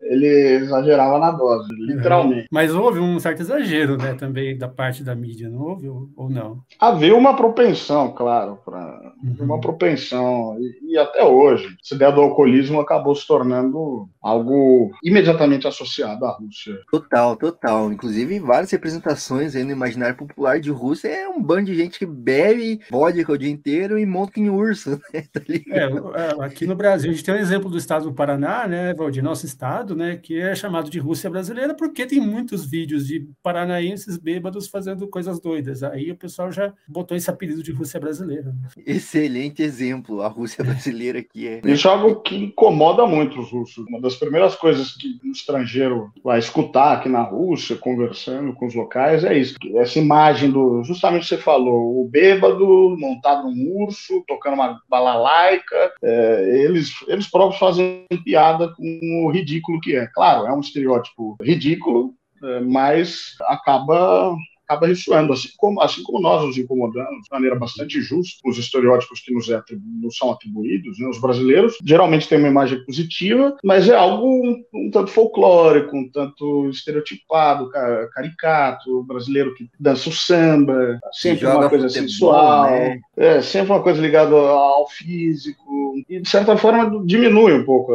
ele 0.00 0.26
exagerava 0.26 1.18
na 1.18 1.30
dose, 1.30 1.68
literalmente. 1.74 2.46
Mas 2.50 2.74
houve 2.74 3.00
um 3.00 3.18
certo 3.18 3.40
exagero, 3.40 3.96
né, 3.96 4.14
também 4.14 4.56
da 4.56 4.68
parte 4.68 5.02
da 5.02 5.14
mídia, 5.14 5.48
não 5.48 5.60
houve 5.60 5.88
ou 5.88 6.30
não? 6.30 6.62
Havia 6.78 7.14
uma 7.16 7.34
propensão, 7.34 8.12
claro, 8.12 8.58
para 8.64 9.12
uhum. 9.22 9.36
uma 9.40 9.60
propensão 9.60 10.56
e, 10.58 10.92
e, 10.92 10.98
até 10.98 11.24
hoje, 11.24 11.68
essa 11.84 11.94
ideia 11.94 12.12
do 12.12 12.20
alcoolismo 12.20 12.80
acabou 12.80 13.14
se 13.14 13.26
tornando 13.26 14.08
algo 14.22 14.90
imediatamente 15.02 15.66
associado 15.66 16.24
à 16.24 16.30
Rússia. 16.30 16.78
Total, 16.90 17.36
total. 17.36 17.92
Inclusive, 17.92 18.38
várias 18.38 18.70
representações 18.70 19.54
aí 19.54 19.64
no 19.64 19.72
imaginário 19.72 20.16
popular 20.16 20.60
de 20.60 20.70
Rússia 20.70 21.08
é 21.08 21.28
um 21.28 21.42
bando 21.42 21.66
de 21.66 21.74
gente 21.74 21.98
que 21.98 22.06
bebe 22.06 22.80
vodka 22.90 23.32
o 23.32 23.38
dia 23.38 23.50
inteiro 23.50 23.98
e 23.98 24.06
monta 24.06 24.38
em 24.38 24.48
urso, 24.48 24.90
né? 25.12 25.24
Tá 25.32 25.40
é, 25.48 26.44
aqui 26.44 26.66
no 26.66 26.76
Brasil 26.76 27.10
a 27.10 27.14
gente 27.14 27.24
tem 27.24 27.34
um 27.34 27.38
exemplo 27.38 27.70
do 27.70 27.78
estado 27.78 28.04
do 28.04 28.14
Paraná, 28.14 28.66
né, 28.66 28.94
Valdir, 28.94 29.22
nosso 29.22 29.46
estado 29.46 29.87
né, 29.94 30.16
que 30.16 30.38
é 30.38 30.54
chamado 30.54 30.90
de 30.90 30.98
Rússia 30.98 31.30
brasileira, 31.30 31.74
porque 31.74 32.06
tem 32.06 32.20
muitos 32.20 32.64
vídeos 32.64 33.06
de 33.06 33.28
paranaenses 33.42 34.16
bêbados 34.16 34.68
fazendo 34.68 35.08
coisas 35.08 35.40
doidas. 35.40 35.82
Aí 35.82 36.10
o 36.10 36.16
pessoal 36.16 36.50
já 36.50 36.72
botou 36.86 37.16
esse 37.16 37.30
apelido 37.30 37.62
de 37.62 37.72
Rússia 37.72 38.00
brasileira. 38.00 38.54
Excelente 38.86 39.62
exemplo, 39.62 40.22
a 40.22 40.28
Rússia 40.28 40.62
brasileira 40.64 41.22
que 41.22 41.46
é. 41.46 41.60
Isso 41.64 41.88
é 41.88 41.90
algo 41.90 42.20
que 42.20 42.36
incomoda 42.36 43.06
muito 43.06 43.40
os 43.40 43.50
russos. 43.50 43.86
Uma 43.88 44.00
das 44.00 44.16
primeiras 44.16 44.54
coisas 44.54 44.94
que 44.96 45.18
um 45.24 45.30
estrangeiro 45.30 46.10
vai 46.22 46.38
escutar 46.38 46.92
aqui 46.92 47.08
na 47.08 47.22
Rússia, 47.22 47.76
conversando 47.76 48.52
com 48.54 48.66
os 48.66 48.74
locais, 48.74 49.24
é 49.24 49.36
isso. 49.36 49.56
Essa 49.76 49.98
imagem 49.98 50.50
do, 50.50 50.82
justamente 50.84 51.26
você 51.26 51.36
falou, 51.38 52.00
o 52.00 52.08
bêbado 52.08 52.96
montado 52.98 53.50
num 53.50 53.82
urso, 53.82 54.22
tocando 54.26 54.54
uma 54.54 54.80
balalaica, 54.88 55.92
é, 56.02 56.64
eles, 56.64 56.92
eles 57.06 57.28
próprios 57.30 57.58
fazem 57.58 58.04
piada 58.24 58.68
com 58.74 59.24
o 59.24 59.30
ridículo 59.30 59.77
ridículo 59.78 59.80
que 59.80 59.96
é. 59.96 60.06
Claro, 60.08 60.46
é 60.46 60.52
um 60.52 60.60
estereótipo 60.60 61.36
ridículo, 61.40 62.14
é, 62.42 62.60
mas 62.60 63.36
acaba 63.42 64.36
acaba 64.68 64.86
ressoando, 64.86 65.32
assim 65.32 65.48
como, 65.56 65.80
assim 65.80 66.02
como 66.02 66.20
nós 66.20 66.44
nos 66.44 66.58
incomodamos 66.58 67.22
de 67.22 67.30
maneira 67.32 67.56
bastante 67.56 68.02
justa 68.02 68.38
com 68.42 68.50
os 68.50 68.58
estereótipos 68.58 69.20
que 69.20 69.32
nos, 69.32 69.48
é, 69.48 69.62
nos 70.02 70.18
são 70.18 70.30
atribuídos. 70.30 70.98
Né? 70.98 71.08
Os 71.08 71.18
brasileiros 71.18 71.78
geralmente 71.82 72.28
têm 72.28 72.38
uma 72.38 72.48
imagem 72.48 72.84
positiva, 72.84 73.56
mas 73.64 73.88
é 73.88 73.94
algo 73.94 74.26
um, 74.26 74.62
um 74.74 74.90
tanto 74.90 75.10
folclórico, 75.10 75.96
um 75.96 76.10
tanto 76.10 76.68
estereotipado, 76.68 77.70
caricato, 78.12 79.02
brasileiro 79.04 79.54
que 79.54 79.70
dança 79.80 80.10
o 80.10 80.12
samba, 80.12 81.00
sempre 81.12 81.46
uma 81.46 81.70
coisa 81.70 81.88
sensual, 81.88 82.70
né? 82.70 83.00
é, 83.16 83.40
sempre 83.40 83.72
uma 83.72 83.82
coisa 83.82 84.02
ligada 84.02 84.36
ao 84.36 84.86
físico, 84.90 85.94
e 86.08 86.20
de 86.20 86.28
certa 86.28 86.56
forma 86.58 87.04
diminui 87.06 87.54
um 87.54 87.64
pouco, 87.64 87.92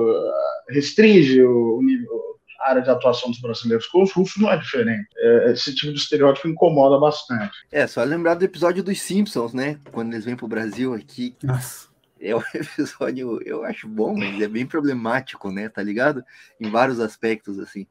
restringe 0.70 1.42
o 1.44 1.82
nível 1.82 2.34
a 2.64 2.70
área 2.70 2.82
de 2.82 2.90
atuação 2.90 3.30
dos 3.30 3.40
brasileiros 3.40 3.86
com 3.88 4.02
os 4.02 4.12
russos 4.12 4.42
não 4.42 4.52
é 4.52 4.58
diferente. 4.58 5.08
É, 5.18 5.52
esse 5.52 5.76
tipo 5.76 5.92
de 5.92 6.00
estereótipo 6.00 6.48
incomoda 6.48 6.98
bastante. 6.98 7.52
É, 7.72 7.86
só 7.86 8.04
lembrar 8.04 8.36
do 8.36 8.46
episódio 8.46 8.82
dos 8.82 9.02
Simpsons, 9.02 9.54
né? 9.54 9.80
Quando 9.92 10.14
eles 10.14 10.26
vêm 10.26 10.36
pro 10.36 10.48
Brasil 10.48 10.94
aqui. 10.94 11.36
Nossa. 11.44 11.88
É 12.20 12.34
um 12.34 12.42
episódio, 12.56 13.42
eu 13.46 13.66
acho 13.66 13.88
bom, 13.88 14.16
mas 14.18 14.42
é 14.42 14.48
bem 14.48 14.66
problemático, 14.66 15.52
né? 15.52 15.68
Tá 15.68 15.84
ligado? 15.84 16.24
Em 16.60 16.70
vários 16.70 17.00
aspectos, 17.00 17.60
assim. 17.60 17.86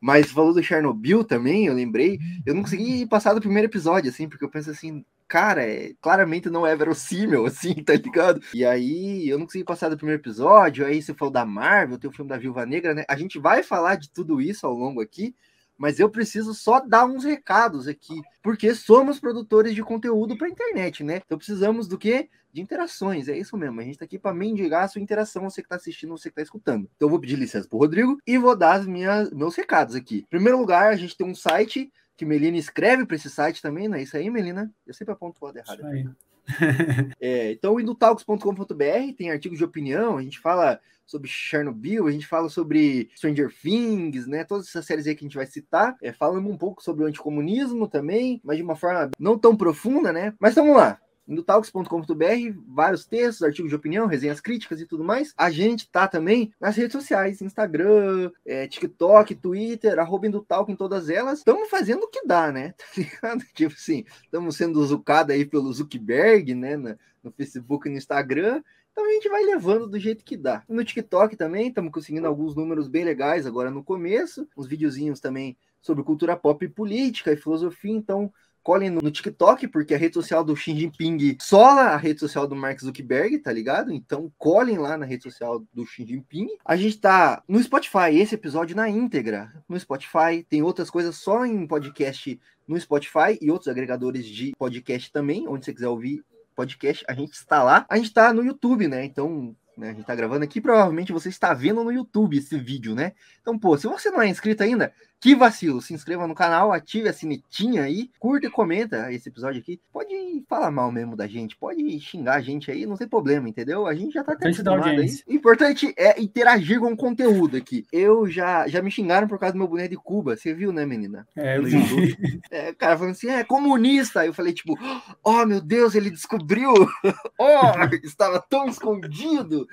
Mas 0.00 0.30
falou 0.30 0.52
do 0.52 0.62
Chernobyl 0.62 1.24
também, 1.24 1.66
eu 1.66 1.74
lembrei. 1.74 2.18
Eu 2.44 2.54
não 2.54 2.62
consegui 2.62 3.06
passar 3.06 3.32
do 3.32 3.40
primeiro 3.40 3.66
episódio, 3.66 4.10
assim, 4.10 4.28
porque 4.28 4.44
eu 4.44 4.50
penso 4.50 4.70
assim, 4.70 5.04
cara, 5.28 5.62
é, 5.62 5.92
claramente 6.00 6.48
não 6.48 6.66
é 6.66 6.74
verossímil, 6.74 7.44
assim, 7.46 7.74
tá 7.74 7.94
ligado? 7.94 8.40
E 8.54 8.64
aí 8.64 9.28
eu 9.28 9.38
não 9.38 9.46
consegui 9.46 9.64
passar 9.64 9.90
do 9.90 9.96
primeiro 9.96 10.20
episódio, 10.20 10.86
aí 10.86 11.02
você 11.02 11.12
falou 11.14 11.32
da 11.32 11.44
Marvel, 11.44 11.98
tem 11.98 12.10
o 12.10 12.12
filme 12.12 12.30
da 12.30 12.38
Viúva 12.38 12.64
Negra, 12.64 12.94
né? 12.94 13.04
A 13.08 13.16
gente 13.16 13.38
vai 13.38 13.62
falar 13.62 13.96
de 13.96 14.10
tudo 14.10 14.40
isso 14.40 14.66
ao 14.66 14.72
longo 14.72 15.00
aqui, 15.00 15.34
mas 15.76 16.00
eu 16.00 16.10
preciso 16.10 16.52
só 16.54 16.80
dar 16.80 17.04
uns 17.04 17.22
recados 17.22 17.86
aqui, 17.86 18.20
porque 18.42 18.74
somos 18.74 19.20
produtores 19.20 19.74
de 19.74 19.82
conteúdo 19.82 20.36
para 20.36 20.48
internet, 20.48 21.04
né? 21.04 21.22
Então 21.24 21.38
precisamos 21.38 21.86
do 21.86 21.96
quê? 21.96 22.28
De 22.52 22.60
interações, 22.60 23.28
é 23.28 23.38
isso 23.38 23.56
mesmo. 23.56 23.80
A 23.80 23.84
gente 23.84 23.98
tá 23.98 24.04
aqui 24.06 24.18
para 24.18 24.34
mendigar 24.34 24.84
a 24.84 24.88
sua 24.88 25.02
interação, 25.02 25.48
você 25.48 25.62
que 25.62 25.68
tá 25.68 25.76
assistindo, 25.76 26.16
você 26.16 26.30
que 26.30 26.36
tá 26.36 26.42
escutando. 26.42 26.88
Então 26.96 27.06
eu 27.06 27.10
vou 27.10 27.20
pedir 27.20 27.36
licença 27.36 27.68
pro 27.68 27.78
Rodrigo 27.78 28.18
e 28.26 28.38
vou 28.38 28.56
dar 28.56 28.72
as 28.72 28.86
minhas, 28.86 29.30
meus 29.30 29.54
recados 29.54 29.94
aqui. 29.94 30.24
Em 30.26 30.30
primeiro 30.30 30.58
lugar, 30.58 30.90
a 30.90 30.96
gente 30.96 31.16
tem 31.16 31.26
um 31.26 31.34
site 31.34 31.92
que 32.18 32.26
Melina 32.26 32.56
escreve 32.56 33.06
para 33.06 33.14
esse 33.14 33.30
site 33.30 33.62
também, 33.62 33.86
não 33.86 33.96
é 33.96 34.02
isso 34.02 34.16
aí, 34.16 34.28
Melina? 34.28 34.68
Eu 34.84 34.92
sempre 34.92 35.12
aponto 35.12 35.38
o 35.40 35.46
lado 35.46 35.56
errado. 35.56 35.78
Isso 35.78 35.86
aí. 35.86 36.08
É, 37.20 37.52
então, 37.52 37.78
indotalks.com.br 37.78 39.12
tem 39.16 39.30
artigos 39.30 39.58
de 39.58 39.64
opinião, 39.64 40.16
a 40.16 40.22
gente 40.22 40.38
fala 40.38 40.80
sobre 41.06 41.28
Chernobyl, 41.28 42.06
a 42.06 42.10
gente 42.10 42.26
fala 42.26 42.48
sobre 42.48 43.10
Stranger 43.14 43.54
Things, 43.62 44.26
né? 44.26 44.44
Todas 44.44 44.66
essas 44.66 44.86
séries 44.86 45.06
aí 45.06 45.14
que 45.14 45.24
a 45.24 45.28
gente 45.28 45.36
vai 45.36 45.46
citar. 45.46 45.94
É, 46.02 46.10
falamos 46.10 46.50
um 46.50 46.56
pouco 46.56 46.82
sobre 46.82 47.04
o 47.04 47.06
anticomunismo 47.06 47.86
também, 47.86 48.40
mas 48.42 48.56
de 48.56 48.62
uma 48.62 48.76
forma 48.76 49.10
não 49.18 49.38
tão 49.38 49.54
profunda, 49.54 50.10
né? 50.12 50.34
Mas 50.40 50.54
vamos 50.54 50.76
lá 50.76 50.98
indotalks.com.br, 51.28 52.58
vários 52.66 53.04
textos, 53.04 53.42
artigos 53.42 53.68
de 53.68 53.76
opinião, 53.76 54.06
resenhas 54.06 54.40
críticas 54.40 54.80
e 54.80 54.86
tudo 54.86 55.04
mais. 55.04 55.34
A 55.36 55.50
gente 55.50 55.88
tá 55.90 56.08
também 56.08 56.52
nas 56.58 56.74
redes 56.74 56.92
sociais, 56.92 57.42
Instagram, 57.42 58.30
é, 58.46 58.66
TikTok, 58.66 59.34
Twitter, 59.34 59.98
arroba 59.98 60.26
Indotalk 60.26 60.72
em 60.72 60.76
todas 60.76 61.10
elas. 61.10 61.40
Estamos 61.40 61.68
fazendo 61.68 62.04
o 62.04 62.08
que 62.08 62.26
dá, 62.26 62.50
né? 62.50 62.74
Tá 62.78 62.84
ligado? 62.96 63.44
Tipo 63.54 63.74
assim, 63.74 64.04
estamos 64.24 64.56
sendo 64.56 64.84
zucados 64.84 65.34
aí 65.34 65.44
pelo 65.44 65.72
Zuckerberg, 65.72 66.54
né? 66.54 66.76
No, 66.76 66.96
no 67.22 67.30
Facebook 67.30 67.86
e 67.86 67.90
no 67.92 67.98
Instagram. 67.98 68.62
Então 68.90 69.06
a 69.06 69.12
gente 69.12 69.28
vai 69.28 69.44
levando 69.44 69.86
do 69.86 69.98
jeito 69.98 70.24
que 70.24 70.36
dá. 70.36 70.64
No 70.68 70.82
TikTok 70.82 71.36
também, 71.36 71.68
estamos 71.68 71.92
conseguindo 71.92 72.26
alguns 72.26 72.56
números 72.56 72.88
bem 72.88 73.04
legais 73.04 73.46
agora 73.46 73.70
no 73.70 73.84
começo. 73.84 74.48
Uns 74.56 74.66
videozinhos 74.66 75.20
também 75.20 75.56
sobre 75.80 76.02
cultura 76.02 76.36
pop 76.36 76.64
e 76.64 76.68
política 76.68 77.32
e 77.32 77.36
filosofia. 77.36 77.92
Então 77.92 78.32
colhem 78.68 78.90
no 78.90 79.10
TikTok, 79.10 79.66
porque 79.68 79.94
a 79.94 79.96
rede 79.96 80.12
social 80.12 80.44
do 80.44 80.54
Xi 80.54 80.78
Jinping 80.78 81.38
sola 81.40 81.84
a 81.84 81.96
rede 81.96 82.20
social 82.20 82.46
do 82.46 82.54
Mark 82.54 82.78
Zuckerberg, 82.78 83.38
tá 83.38 83.50
ligado? 83.50 83.90
Então 83.90 84.30
colhem 84.36 84.76
lá 84.76 84.94
na 84.98 85.06
rede 85.06 85.22
social 85.22 85.64
do 85.72 85.86
Xi 85.86 86.04
Jinping. 86.04 86.48
A 86.66 86.76
gente 86.76 86.98
tá 86.98 87.42
no 87.48 87.62
Spotify, 87.62 88.10
esse 88.12 88.34
episódio 88.34 88.76
na 88.76 88.86
íntegra, 88.86 89.50
no 89.66 89.80
Spotify. 89.80 90.44
Tem 90.46 90.62
outras 90.62 90.90
coisas 90.90 91.16
só 91.16 91.46
em 91.46 91.66
podcast 91.66 92.38
no 92.66 92.78
Spotify 92.78 93.38
e 93.40 93.50
outros 93.50 93.68
agregadores 93.68 94.26
de 94.26 94.52
podcast 94.58 95.10
também, 95.10 95.48
onde 95.48 95.64
você 95.64 95.72
quiser 95.72 95.88
ouvir 95.88 96.22
podcast, 96.54 97.02
a 97.08 97.14
gente 97.14 97.32
está 97.32 97.62
lá. 97.62 97.86
A 97.88 97.96
gente 97.96 98.08
está 98.08 98.34
no 98.34 98.44
YouTube, 98.44 98.86
né? 98.86 99.02
Então 99.02 99.56
né? 99.78 99.90
A 99.90 99.92
gente 99.94 100.04
tá 100.04 100.14
gravando 100.14 100.44
aqui, 100.44 100.60
provavelmente 100.60 101.12
você 101.12 101.28
está 101.28 101.54
vendo 101.54 101.84
no 101.84 101.92
YouTube 101.92 102.36
esse 102.36 102.58
vídeo, 102.58 102.94
né? 102.94 103.12
Então, 103.40 103.56
pô, 103.56 103.78
se 103.78 103.86
você 103.86 104.10
não 104.10 104.20
é 104.20 104.28
inscrito 104.28 104.62
ainda, 104.62 104.92
que 105.20 105.34
vacilo! 105.34 105.82
Se 105.82 105.92
inscreva 105.92 106.26
no 106.26 106.34
canal, 106.34 106.72
ative 106.72 107.08
a 107.08 107.12
sinetinha 107.12 107.82
aí, 107.82 108.10
curta 108.18 108.46
e 108.46 108.50
comenta 108.50 109.12
esse 109.12 109.28
episódio 109.28 109.60
aqui. 109.60 109.80
Pode 109.92 110.14
falar 110.48 110.70
mal 110.70 110.92
mesmo 110.92 111.16
da 111.16 111.26
gente, 111.26 111.56
pode 111.56 111.98
xingar 112.00 112.36
a 112.36 112.40
gente 112.40 112.70
aí, 112.70 112.86
não 112.86 112.96
tem 112.96 113.08
problema, 113.08 113.48
entendeu? 113.48 113.86
A 113.86 113.94
gente 113.94 114.12
já 114.12 114.22
tá 114.22 114.32
até 114.32 114.48
aí. 114.48 115.34
Importante 115.34 115.92
é 115.96 116.20
interagir 116.20 116.78
com 116.78 116.92
o 116.92 116.96
conteúdo 116.96 117.56
aqui. 117.56 117.84
Eu 117.92 118.28
já, 118.28 118.68
já 118.68 118.80
me 118.80 118.90
xingaram 118.90 119.26
por 119.26 119.38
causa 119.38 119.54
do 119.54 119.58
meu 119.58 119.66
boneco 119.66 119.90
de 119.90 119.96
Cuba, 119.96 120.36
você 120.36 120.54
viu, 120.54 120.72
né, 120.72 120.86
menina? 120.86 121.26
É, 121.36 121.58
eu 121.58 121.64
vi. 121.64 122.38
É, 122.50 122.70
o 122.70 122.76
cara 122.76 122.96
falando 122.96 123.12
assim, 123.12 123.28
é 123.28 123.42
comunista. 123.42 124.24
Eu 124.24 124.32
falei, 124.32 124.52
tipo, 124.52 124.78
oh 125.24 125.44
meu 125.44 125.60
Deus, 125.60 125.94
ele 125.94 126.10
descobriu! 126.10 126.72
oh, 127.38 127.96
estava 128.04 128.40
tão 128.48 128.68
escondido! 128.68 129.66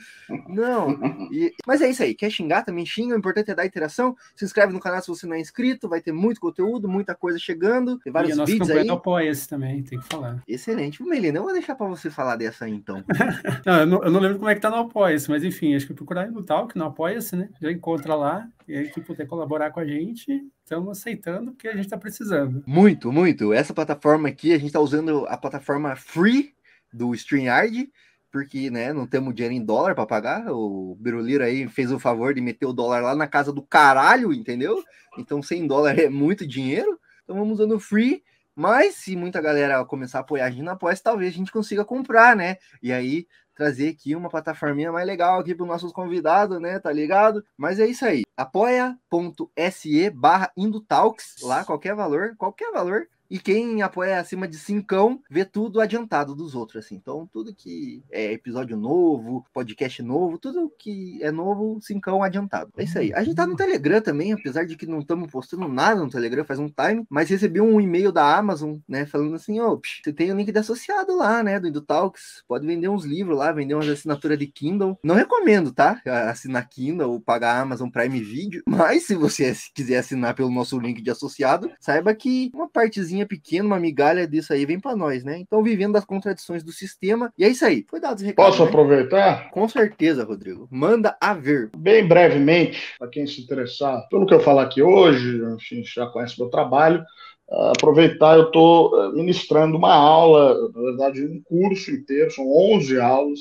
Não, 0.48 0.92
e... 1.32 1.54
mas 1.68 1.82
é 1.82 1.90
isso 1.90 2.04
aí, 2.04 2.16
quer 2.16 2.30
xingar 2.30 2.64
também 2.64 2.86
xinga, 2.86 3.16
o 3.16 3.18
importante 3.18 3.52
é 3.52 3.56
dar 3.56 3.66
interação. 3.66 4.16
Se 4.36 4.44
inscreve 4.44 4.74
no 4.74 4.80
canal 4.80 5.02
se 5.02 5.08
você 5.08 5.28
não 5.28 5.35
é 5.36 5.40
inscrito, 5.40 5.90
vai 5.90 6.02
ter 6.02 6.12
muito 6.12 6.40
conteúdo, 6.40 6.88
muita 6.88 7.14
coisa 7.14 7.38
chegando. 7.38 8.00
Tem 8.00 8.12
vários 8.12 8.38
e 8.38 8.42
a 8.42 8.46
vídeos 8.46 8.70
aí. 8.70 8.90
apoia-se 8.90 9.48
também, 9.48 9.84
tem 9.84 10.00
que 10.00 10.06
falar. 10.06 10.42
Excelente. 10.48 11.04
Melina, 11.04 11.40
eu 11.40 11.44
vou 11.44 11.54
deixar 11.54 11.76
para 11.76 11.88
você 11.88 12.10
falar 12.10 12.36
dessa 12.36 12.66
aí, 12.66 12.74
então. 12.74 13.04
não, 13.66 13.80
eu 13.80 13.86
não, 13.86 14.04
eu 14.04 14.12
não, 14.12 14.20
lembro 14.20 14.38
como 14.38 14.50
é 14.50 14.56
que 14.56 14.62
tá 14.62 14.70
no 14.70 14.78
apoia-se, 14.78 15.30
mas 15.30 15.44
enfim, 15.44 15.76
acho 15.76 15.88
que 15.88 15.94
procurar 15.94 16.32
no 16.32 16.44
Talk, 16.44 16.78
no 16.78 16.86
apoia-se, 16.86 17.36
né? 17.36 17.50
Já 17.62 17.72
encontra 17.72 18.16
lá. 18.16 18.48
E 18.68 18.76
aí, 18.76 18.90
quem 18.90 19.04
puder 19.04 19.28
colaborar 19.28 19.72
com 19.72 19.80
a 19.80 19.86
gente, 19.86 20.44
estamos 20.64 20.98
aceitando 20.98 21.52
o 21.52 21.56
que 21.56 21.68
a 21.68 21.74
gente 21.74 21.86
está 21.86 21.98
precisando. 21.98 22.64
Muito, 22.66 23.12
muito. 23.12 23.54
Essa 23.54 23.74
plataforma 23.74 24.28
aqui, 24.28 24.54
a 24.54 24.58
gente 24.58 24.68
está 24.68 24.80
usando 24.80 25.26
a 25.28 25.38
plataforma 25.38 25.96
free 25.96 26.54
do 26.92 27.14
StreamYard 27.14 27.90
porque 28.36 28.70
né, 28.70 28.92
não 28.92 29.08
temos 29.08 29.34
dinheiro 29.34 29.56
em 29.56 29.64
dólar 29.64 29.96
para 29.96 30.06
pagar. 30.06 30.52
O 30.52 30.98
Biruliro 31.00 31.42
aí 31.42 31.70
fez 31.70 31.90
o 31.90 31.98
favor 31.98 32.34
de 32.34 32.42
meter 32.42 32.66
o 32.66 32.74
dólar 32.74 33.02
lá 33.02 33.16
na 33.16 33.28
casa 33.28 33.54
do 33.54 33.62
caralho, 33.62 34.34
entendeu? 34.34 34.84
Então 35.18 35.42
100 35.42 35.66
dólares 35.68 36.04
é 36.04 36.10
muito 36.10 36.46
dinheiro. 36.46 37.00
Então 37.24 37.38
vamos 37.38 37.54
usando 37.54 37.80
free. 37.80 38.22
Mas 38.54 38.96
se 38.96 39.16
muita 39.16 39.40
galera 39.40 39.86
começar 39.86 40.18
a 40.18 40.22
apoiar 40.22 40.48
a 40.48 40.50
gente 40.50 40.64
na 40.64 40.74
apoia, 40.74 40.98
talvez 41.02 41.34
a 41.34 41.38
gente 41.38 41.50
consiga 41.50 41.86
comprar, 41.86 42.36
né? 42.36 42.58
E 42.84 42.92
aí 42.92 43.26
trazer 43.56 43.88
aqui 43.92 44.14
uma 44.14 44.30
plataforminha 44.30 44.92
mais 44.92 45.08
legal 45.08 45.40
aqui 45.40 45.56
para 45.56 45.64
os 45.64 45.70
nossos 45.70 45.94
convidados, 45.94 46.60
né? 46.60 46.78
Tá 46.78 46.92
ligado? 46.92 47.42
Mas 47.56 47.80
é 47.80 47.88
isso 47.88 48.04
aí. 48.04 48.24
apoia.se 48.36 50.10
barra 50.10 50.52
Indutalks, 50.58 51.38
lá 51.42 51.64
qualquer 51.64 51.96
valor, 51.96 52.36
qualquer 52.38 52.70
valor, 52.74 53.08
e 53.30 53.40
quem 53.40 53.82
apoia 53.82 54.20
acima 54.20 54.48
de 54.48 54.58
5 54.58 55.22
vê 55.30 55.46
tudo 55.46 55.82
adiantado 55.82 56.36
dos 56.36 56.56
outros, 56.56 56.86
assim. 56.86 56.96
Então, 56.96 57.28
tudo 57.32 57.54
que 57.54 58.04
é 58.12 58.32
episódio 58.32 58.78
novo, 58.78 59.46
podcast 59.54 60.02
novo, 60.02 60.38
tudo 60.38 60.72
que 60.78 61.20
é 61.22 61.32
novo, 61.32 61.80
5 61.82 62.24
adiantado. 62.24 62.72
É 62.78 62.84
isso 62.84 62.98
aí. 62.98 63.14
A 63.14 63.24
gente 63.24 63.36
tá 63.36 63.48
no 63.48 63.56
Telegram 63.56 64.02
também, 64.02 64.34
apesar 64.34 64.66
de 64.66 64.76
que 64.76 64.86
não 64.86 65.00
estamos 65.00 65.30
postando 65.32 65.68
nada 65.68 66.02
no 66.02 66.10
Telegram 66.10 66.46
faz 66.46 66.60
um 66.60 66.70
time, 66.70 67.06
mas 67.10 67.30
recebi 67.30 67.60
um 67.60 67.82
e-mail 67.82 68.12
da 68.12 68.38
Amazon, 68.38 68.78
né, 68.88 69.06
falando 69.06 69.36
assim, 69.36 69.60
ô, 69.60 69.74
oh, 69.74 69.82
você 70.04 70.14
tem 70.14 70.32
o 70.32 70.36
link 70.36 70.52
de 70.52 70.60
associado 70.60 71.16
lá, 71.16 71.44
né, 71.44 71.60
do 71.60 71.82
Talks, 71.82 72.44
pode 72.48 72.66
vender 72.66 72.90
uns 72.90 73.06
livros 73.06 73.38
lá, 73.38 73.52
vender 73.52 73.74
umas 73.74 73.88
assinaturas 73.88 74.38
de 74.38 74.48
Kindle. 74.48 74.98
Não 75.04 75.16
recomendo, 75.16 75.72
tá? 75.72 76.02
Assinar 76.30 76.68
Kindle 76.70 77.12
ou 77.12 77.20
pagar 77.20 77.60
Amazon 77.60 77.90
Prime 77.90 78.20
Video, 78.20 78.62
mas 78.68 79.04
se 79.04 79.16
você 79.16 79.54
quiser 79.74 79.98
assinar 79.98 80.36
pelo 80.36 80.52
nosso 80.52 80.80
link 80.80 81.02
de 81.02 81.10
associado, 81.10 81.72
saiba 81.80 82.14
que 82.14 82.52
uma 82.54 82.70
partezinha 82.70 83.15
coisinha 83.16 83.26
pequena, 83.26 83.66
uma 83.66 83.80
migalha 83.80 84.28
disso 84.28 84.52
aí 84.52 84.66
vem 84.66 84.80
para 84.80 84.96
nós, 84.96 85.24
né? 85.24 85.38
Então, 85.40 85.64
vivendo 85.64 85.94
das 85.94 86.06
contradições 86.06 86.64
do 86.64 86.72
sistema. 86.72 87.32
E 87.38 87.46
é 87.46 87.50
isso 87.50 87.66
aí. 87.66 87.86
Foi 87.90 88.00
dado 88.00 88.18
os 88.18 88.24
recados. 88.24 88.52
Posso 88.52 88.64
né? 88.64 88.70
aproveitar? 88.70 89.50
Com 89.52 89.68
certeza, 89.68 90.24
Rodrigo. 90.24 90.68
Manda 90.70 91.18
a 91.22 91.34
ver. 91.34 91.70
Bem 91.78 92.06
brevemente, 92.06 92.96
para 93.00 93.08
quem 93.08 93.26
se 93.26 93.42
interessar 93.42 94.08
pelo 94.10 94.26
que 94.26 94.34
eu 94.34 94.40
falar 94.40 94.64
aqui 94.64 94.82
hoje, 94.82 95.42
enfim, 95.56 95.84
já 95.84 96.08
conhece 96.08 96.40
meu 96.40 96.50
trabalho. 96.50 97.04
Uh, 97.48 97.72
aproveitar, 97.78 98.38
eu 98.38 98.48
estou 98.48 99.14
ministrando 99.14 99.78
uma 99.78 99.94
aula, 99.94 100.72
na 100.74 100.82
verdade, 100.82 101.24
um 101.24 101.42
curso 101.44 101.92
inteiro, 101.92 102.32
são 102.32 102.46
11 102.48 103.00
aulas, 103.00 103.40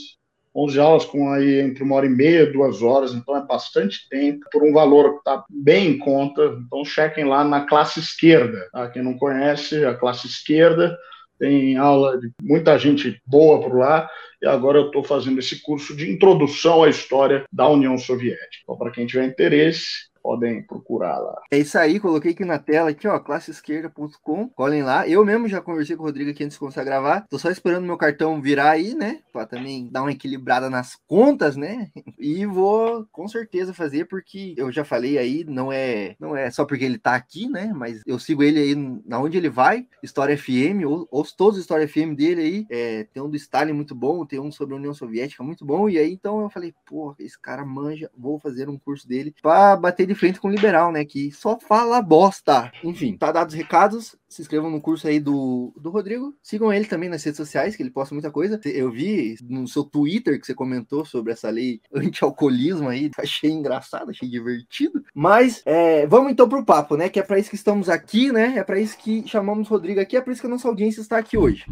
11 0.54 0.78
aulas 0.78 1.04
com 1.04 1.32
aí 1.32 1.60
entre 1.60 1.82
uma 1.82 1.96
hora 1.96 2.06
e 2.06 2.10
meia, 2.10 2.52
duas 2.52 2.80
horas, 2.80 3.12
então 3.12 3.36
é 3.36 3.44
bastante 3.44 4.08
tempo, 4.08 4.46
por 4.52 4.62
um 4.62 4.72
valor 4.72 5.12
que 5.12 5.18
está 5.18 5.44
bem 5.50 5.88
em 5.88 5.98
conta. 5.98 6.56
Então 6.64 6.84
chequem 6.84 7.24
lá 7.24 7.42
na 7.42 7.62
classe 7.66 7.98
esquerda. 7.98 8.68
Tá? 8.72 8.88
Quem 8.88 9.02
não 9.02 9.18
conhece, 9.18 9.84
a 9.84 9.94
classe 9.94 10.26
esquerda 10.26 10.96
tem 11.38 11.76
aula 11.76 12.18
de 12.18 12.30
muita 12.40 12.78
gente 12.78 13.20
boa 13.26 13.60
por 13.60 13.76
lá, 13.76 14.08
e 14.40 14.46
agora 14.46 14.78
eu 14.78 14.86
estou 14.86 15.02
fazendo 15.02 15.38
esse 15.40 15.60
curso 15.62 15.96
de 15.96 16.10
introdução 16.10 16.84
à 16.84 16.88
história 16.88 17.44
da 17.52 17.68
União 17.68 17.98
Soviética. 17.98 18.62
Então, 18.62 18.76
para 18.76 18.90
quem 18.90 19.06
tiver 19.06 19.24
interesse, 19.24 20.08
podem 20.24 20.62
procurar 20.62 21.18
lá. 21.18 21.42
É 21.50 21.58
isso 21.58 21.76
aí, 21.78 22.00
coloquei 22.00 22.32
aqui 22.32 22.46
na 22.46 22.58
tela, 22.58 22.88
aqui, 22.88 23.06
ó, 23.06 23.18
classeesquerda.com. 23.18 24.48
Colhem 24.48 24.82
lá. 24.82 25.06
Eu 25.06 25.22
mesmo 25.22 25.46
já 25.46 25.60
conversei 25.60 25.96
com 25.96 26.02
o 26.02 26.06
Rodrigo 26.06 26.30
aqui 26.30 26.42
antes 26.42 26.54
de 26.54 26.58
começar 26.58 26.80
a 26.80 26.84
gravar. 26.84 27.26
Tô 27.28 27.38
só 27.38 27.50
esperando 27.50 27.84
meu 27.84 27.98
cartão 27.98 28.40
virar 28.40 28.70
aí, 28.70 28.94
né? 28.94 29.20
Pra 29.30 29.44
também 29.44 29.86
dar 29.92 30.00
uma 30.00 30.12
equilibrada 30.12 30.70
nas 30.70 30.96
contas, 31.06 31.56
né? 31.56 31.90
E 32.18 32.46
vou 32.46 33.06
com 33.12 33.28
certeza 33.28 33.74
fazer, 33.74 34.06
porque 34.06 34.54
eu 34.56 34.72
já 34.72 34.82
falei 34.82 35.18
aí, 35.18 35.44
não 35.44 35.70
é, 35.70 36.16
não 36.18 36.34
é 36.34 36.50
só 36.50 36.64
porque 36.64 36.86
ele 36.86 36.96
tá 36.96 37.14
aqui, 37.14 37.46
né? 37.46 37.70
Mas 37.74 38.00
eu 38.06 38.18
sigo 38.18 38.42
ele 38.42 38.58
aí 38.58 38.74
na 39.04 39.20
onde 39.20 39.36
ele 39.36 39.50
vai, 39.50 39.86
História 40.02 40.38
FM, 40.38 40.86
ou, 40.86 41.06
ouço 41.10 41.36
todos 41.36 41.58
os 41.58 41.64
História 41.64 41.86
FM 41.86 42.16
dele 42.16 42.40
aí. 42.40 42.66
É, 42.70 43.04
tem 43.12 43.22
um 43.22 43.28
do 43.28 43.36
Stalin 43.36 43.74
muito 43.74 43.94
bom, 43.94 44.24
tem 44.24 44.40
um 44.40 44.50
sobre 44.50 44.74
a 44.74 44.78
União 44.78 44.94
Soviética 44.94 45.42
muito 45.42 45.66
bom. 45.66 45.86
E 45.86 45.98
aí, 45.98 46.10
então 46.10 46.40
eu 46.40 46.48
falei, 46.48 46.72
pô, 46.86 47.14
esse 47.18 47.38
cara 47.38 47.62
manja, 47.62 48.10
vou 48.16 48.38
fazer 48.38 48.70
um 48.70 48.78
curso 48.78 49.06
dele 49.06 49.34
pra 49.42 49.76
bater 49.76 50.06
de 50.06 50.13
de 50.14 50.20
frente 50.20 50.40
com 50.40 50.48
o 50.48 50.50
liberal, 50.50 50.92
né? 50.92 51.04
Que 51.04 51.30
só 51.32 51.58
fala 51.58 52.00
bosta. 52.00 52.72
Enfim, 52.82 53.16
tá 53.16 53.32
dados 53.32 53.52
os 53.52 53.58
recados. 53.58 54.16
Se 54.28 54.42
inscrevam 54.42 54.70
no 54.70 54.80
curso 54.80 55.06
aí 55.06 55.20
do, 55.20 55.72
do 55.76 55.90
Rodrigo. 55.90 56.34
Sigam 56.42 56.72
ele 56.72 56.86
também 56.86 57.08
nas 57.08 57.22
redes 57.22 57.36
sociais, 57.36 57.76
que 57.76 57.82
ele 57.82 57.90
posta 57.90 58.14
muita 58.14 58.30
coisa. 58.30 58.60
Eu 58.64 58.90
vi 58.90 59.36
no 59.42 59.68
seu 59.68 59.84
Twitter 59.84 60.40
que 60.40 60.46
você 60.46 60.54
comentou 60.54 61.04
sobre 61.04 61.32
essa 61.32 61.50
lei 61.50 61.80
anti-alcoolismo 61.92 62.88
aí. 62.88 63.10
Achei 63.18 63.50
engraçado, 63.50 64.10
achei 64.10 64.28
divertido. 64.28 65.04
Mas 65.14 65.62
é, 65.64 66.06
vamos 66.06 66.32
então 66.32 66.48
pro 66.48 66.64
papo, 66.64 66.96
né? 66.96 67.08
Que 67.08 67.18
é 67.18 67.22
para 67.22 67.38
isso 67.38 67.50
que 67.50 67.56
estamos 67.56 67.88
aqui, 67.88 68.32
né? 68.32 68.54
É 68.56 68.64
para 68.64 68.80
isso 68.80 68.96
que 68.96 69.26
chamamos 69.26 69.68
o 69.68 69.70
Rodrigo 69.70 70.00
aqui, 70.00 70.16
é 70.16 70.20
para 70.20 70.32
isso 70.32 70.40
que 70.40 70.46
a 70.46 70.50
nossa 70.50 70.68
audiência 70.68 71.00
está 71.00 71.18
aqui 71.18 71.36
hoje. 71.36 71.64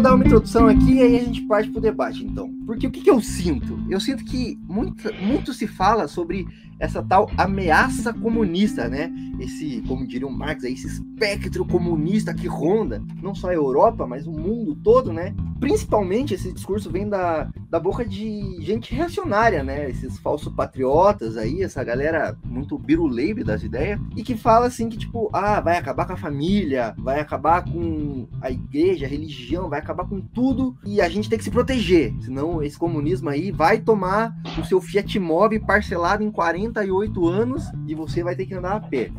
Vou 0.00 0.02
dar 0.02 0.14
uma 0.14 0.24
introdução 0.24 0.66
aqui 0.66 0.94
e 0.94 1.02
aí 1.02 1.16
a 1.16 1.24
gente 1.24 1.42
parte 1.42 1.68
para 1.68 1.78
o 1.78 1.82
debate, 1.82 2.24
então. 2.24 2.50
Porque 2.64 2.86
o 2.86 2.90
que, 2.90 3.02
que, 3.02 3.10
eu 3.10 3.20
sinto? 3.20 3.78
Eu 3.88 4.00
sinto 4.00 4.24
que 4.24 4.58
muito, 4.66 5.12
muito 5.22 5.52
se 5.52 5.66
fala 5.66 6.08
sobre 6.08 6.46
essa 6.80 7.02
tal 7.02 7.30
ameaça 7.36 8.12
comunista, 8.12 8.88
né? 8.88 9.12
Esse, 9.38 9.82
como 9.86 10.06
diria 10.06 10.26
o 10.26 10.32
Marx, 10.32 10.64
esse 10.64 10.86
espectro 10.86 11.64
comunista 11.64 12.34
que 12.34 12.48
ronda 12.48 13.02
não 13.22 13.34
só 13.34 13.50
a 13.50 13.54
Europa, 13.54 14.06
mas 14.06 14.26
o 14.26 14.32
mundo 14.32 14.74
todo, 14.74 15.12
né? 15.12 15.34
Principalmente 15.60 16.34
esse 16.34 16.52
discurso 16.52 16.90
vem 16.90 17.06
da, 17.06 17.50
da 17.68 17.78
boca 17.78 18.04
de 18.04 18.56
gente 18.60 18.94
reacionária, 18.94 19.62
né? 19.62 19.90
Esses 19.90 20.18
falsos 20.18 20.52
patriotas 20.54 21.36
aí, 21.36 21.62
essa 21.62 21.84
galera 21.84 22.36
muito 22.44 22.78
biruleibe 22.78 23.44
das 23.44 23.62
ideias, 23.62 24.00
e 24.16 24.22
que 24.22 24.36
fala 24.36 24.66
assim 24.66 24.88
que, 24.88 24.96
tipo, 24.96 25.28
ah, 25.32 25.60
vai 25.60 25.76
acabar 25.76 26.06
com 26.06 26.14
a 26.14 26.16
família, 26.16 26.94
vai 26.98 27.20
acabar 27.20 27.62
com 27.62 28.26
a 28.40 28.50
igreja, 28.50 29.04
a 29.04 29.08
religião, 29.08 29.68
vai 29.68 29.78
acabar 29.78 30.08
com 30.08 30.20
tudo, 30.20 30.74
e 30.86 31.00
a 31.00 31.08
gente 31.08 31.28
tem 31.28 31.38
que 31.38 31.44
se 31.44 31.50
proteger, 31.50 32.14
senão 32.22 32.62
esse 32.62 32.78
comunismo 32.78 33.28
aí 33.28 33.52
vai 33.52 33.78
tomar 33.78 34.34
o 34.58 34.64
seu 34.64 34.80
Fiat 34.80 35.18
Mobi 35.18 35.58
parcelado 35.58 36.22
em 36.22 36.30
48 36.72 37.28
anos 37.28 37.64
e 37.86 37.94
você 37.94 38.22
vai 38.22 38.34
ter 38.34 38.46
que 38.46 38.54
andar 38.54 38.76
a 38.76 38.80
pé. 38.80 39.10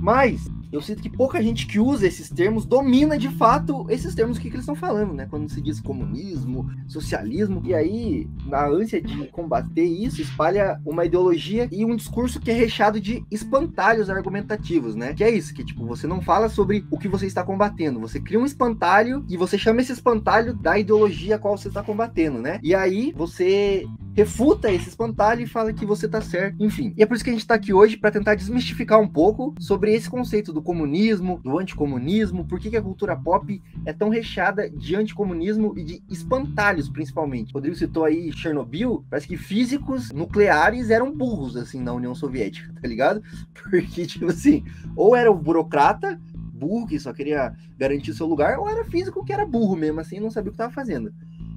Mas 0.00 0.48
eu 0.70 0.80
sinto 0.80 1.02
que 1.02 1.10
pouca 1.10 1.42
gente 1.42 1.66
que 1.66 1.78
usa 1.78 2.06
esses 2.06 2.28
termos 2.28 2.64
domina 2.64 3.18
de 3.18 3.28
fato 3.28 3.86
esses 3.88 4.14
termos 4.14 4.38
que, 4.38 4.48
que 4.48 4.56
eles 4.56 4.62
estão 4.62 4.74
falando, 4.74 5.14
né? 5.14 5.26
Quando 5.28 5.48
se 5.48 5.60
diz 5.60 5.80
comunismo, 5.80 6.70
socialismo, 6.86 7.62
e 7.64 7.74
aí, 7.74 8.28
na 8.46 8.66
ânsia 8.66 9.00
de 9.00 9.26
combater 9.28 9.84
isso, 9.84 10.20
espalha 10.20 10.80
uma 10.84 11.04
ideologia 11.04 11.68
e 11.70 11.84
um 11.84 11.96
discurso 11.96 12.40
que 12.40 12.50
é 12.50 12.54
recheado 12.54 13.00
de 13.00 13.24
espantalhos 13.30 14.10
argumentativos, 14.10 14.94
né? 14.94 15.14
Que 15.14 15.24
é 15.24 15.30
isso, 15.30 15.54
que 15.54 15.64
tipo, 15.64 15.86
você 15.86 16.06
não 16.06 16.20
fala 16.20 16.48
sobre 16.48 16.84
o 16.90 16.98
que 16.98 17.08
você 17.08 17.26
está 17.26 17.42
combatendo, 17.42 18.00
você 18.00 18.20
cria 18.20 18.38
um 18.38 18.46
espantalho 18.46 19.24
e 19.28 19.36
você 19.36 19.58
chama 19.58 19.80
esse 19.80 19.92
espantalho 19.92 20.54
da 20.54 20.78
ideologia 20.78 21.36
a 21.36 21.38
qual 21.38 21.56
você 21.56 21.68
está 21.68 21.82
combatendo, 21.82 22.38
né? 22.40 22.58
E 22.62 22.74
aí 22.74 23.12
você 23.16 23.84
refuta 24.18 24.72
esse 24.72 24.88
espantalho 24.88 25.42
e 25.42 25.46
fala 25.46 25.72
que 25.72 25.86
você 25.86 26.08
tá 26.08 26.20
certo, 26.20 26.56
enfim. 26.58 26.92
E 26.96 27.02
é 27.02 27.06
por 27.06 27.14
isso 27.14 27.22
que 27.22 27.30
a 27.30 27.32
gente 27.32 27.46
tá 27.46 27.54
aqui 27.54 27.72
hoje 27.72 27.96
para 27.96 28.10
tentar 28.10 28.34
desmistificar 28.34 29.00
um 29.00 29.06
pouco 29.06 29.54
sobre 29.60 29.94
esse 29.94 30.10
conceito 30.10 30.52
do 30.52 30.57
comunismo, 30.62 31.40
do 31.42 31.58
anticomunismo, 31.58 32.44
por 32.44 32.58
que, 32.58 32.70
que 32.70 32.76
a 32.76 32.82
cultura 32.82 33.16
pop 33.16 33.62
é 33.84 33.92
tão 33.92 34.08
recheada 34.08 34.68
de 34.68 34.94
anticomunismo 34.96 35.76
e 35.76 35.84
de 35.84 36.02
espantalhos, 36.08 36.88
principalmente. 36.88 37.50
O 37.50 37.54
Rodrigo 37.54 37.76
citou 37.76 38.04
aí 38.04 38.32
Chernobyl, 38.32 39.04
parece 39.08 39.28
que 39.28 39.36
físicos 39.36 40.10
nucleares 40.12 40.90
eram 40.90 41.14
burros, 41.14 41.56
assim, 41.56 41.80
na 41.80 41.92
União 41.92 42.14
Soviética, 42.14 42.72
tá 42.80 42.86
ligado? 42.86 43.22
Porque, 43.52 44.06
tipo 44.06 44.26
assim, 44.26 44.64
ou 44.96 45.14
era 45.14 45.30
o 45.30 45.34
burocrata, 45.34 46.20
burro, 46.52 46.86
que 46.86 46.98
só 46.98 47.12
queria 47.12 47.54
garantir 47.76 48.12
seu 48.14 48.26
lugar, 48.26 48.58
ou 48.58 48.68
era 48.68 48.84
físico 48.84 49.24
que 49.24 49.32
era 49.32 49.46
burro 49.46 49.76
mesmo, 49.76 50.00
assim, 50.00 50.20
não 50.20 50.30
sabia 50.30 50.48
o 50.48 50.52
que 50.52 50.56
estava 50.56 50.72
fazendo. 50.72 51.12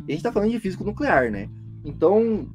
E 0.08 0.12
a 0.12 0.16
gente 0.16 0.24
tá 0.24 0.32
falando 0.32 0.52
de 0.52 0.60
físico 0.60 0.84
nuclear, 0.84 1.32
né? 1.32 1.50
Então, 1.84 2.48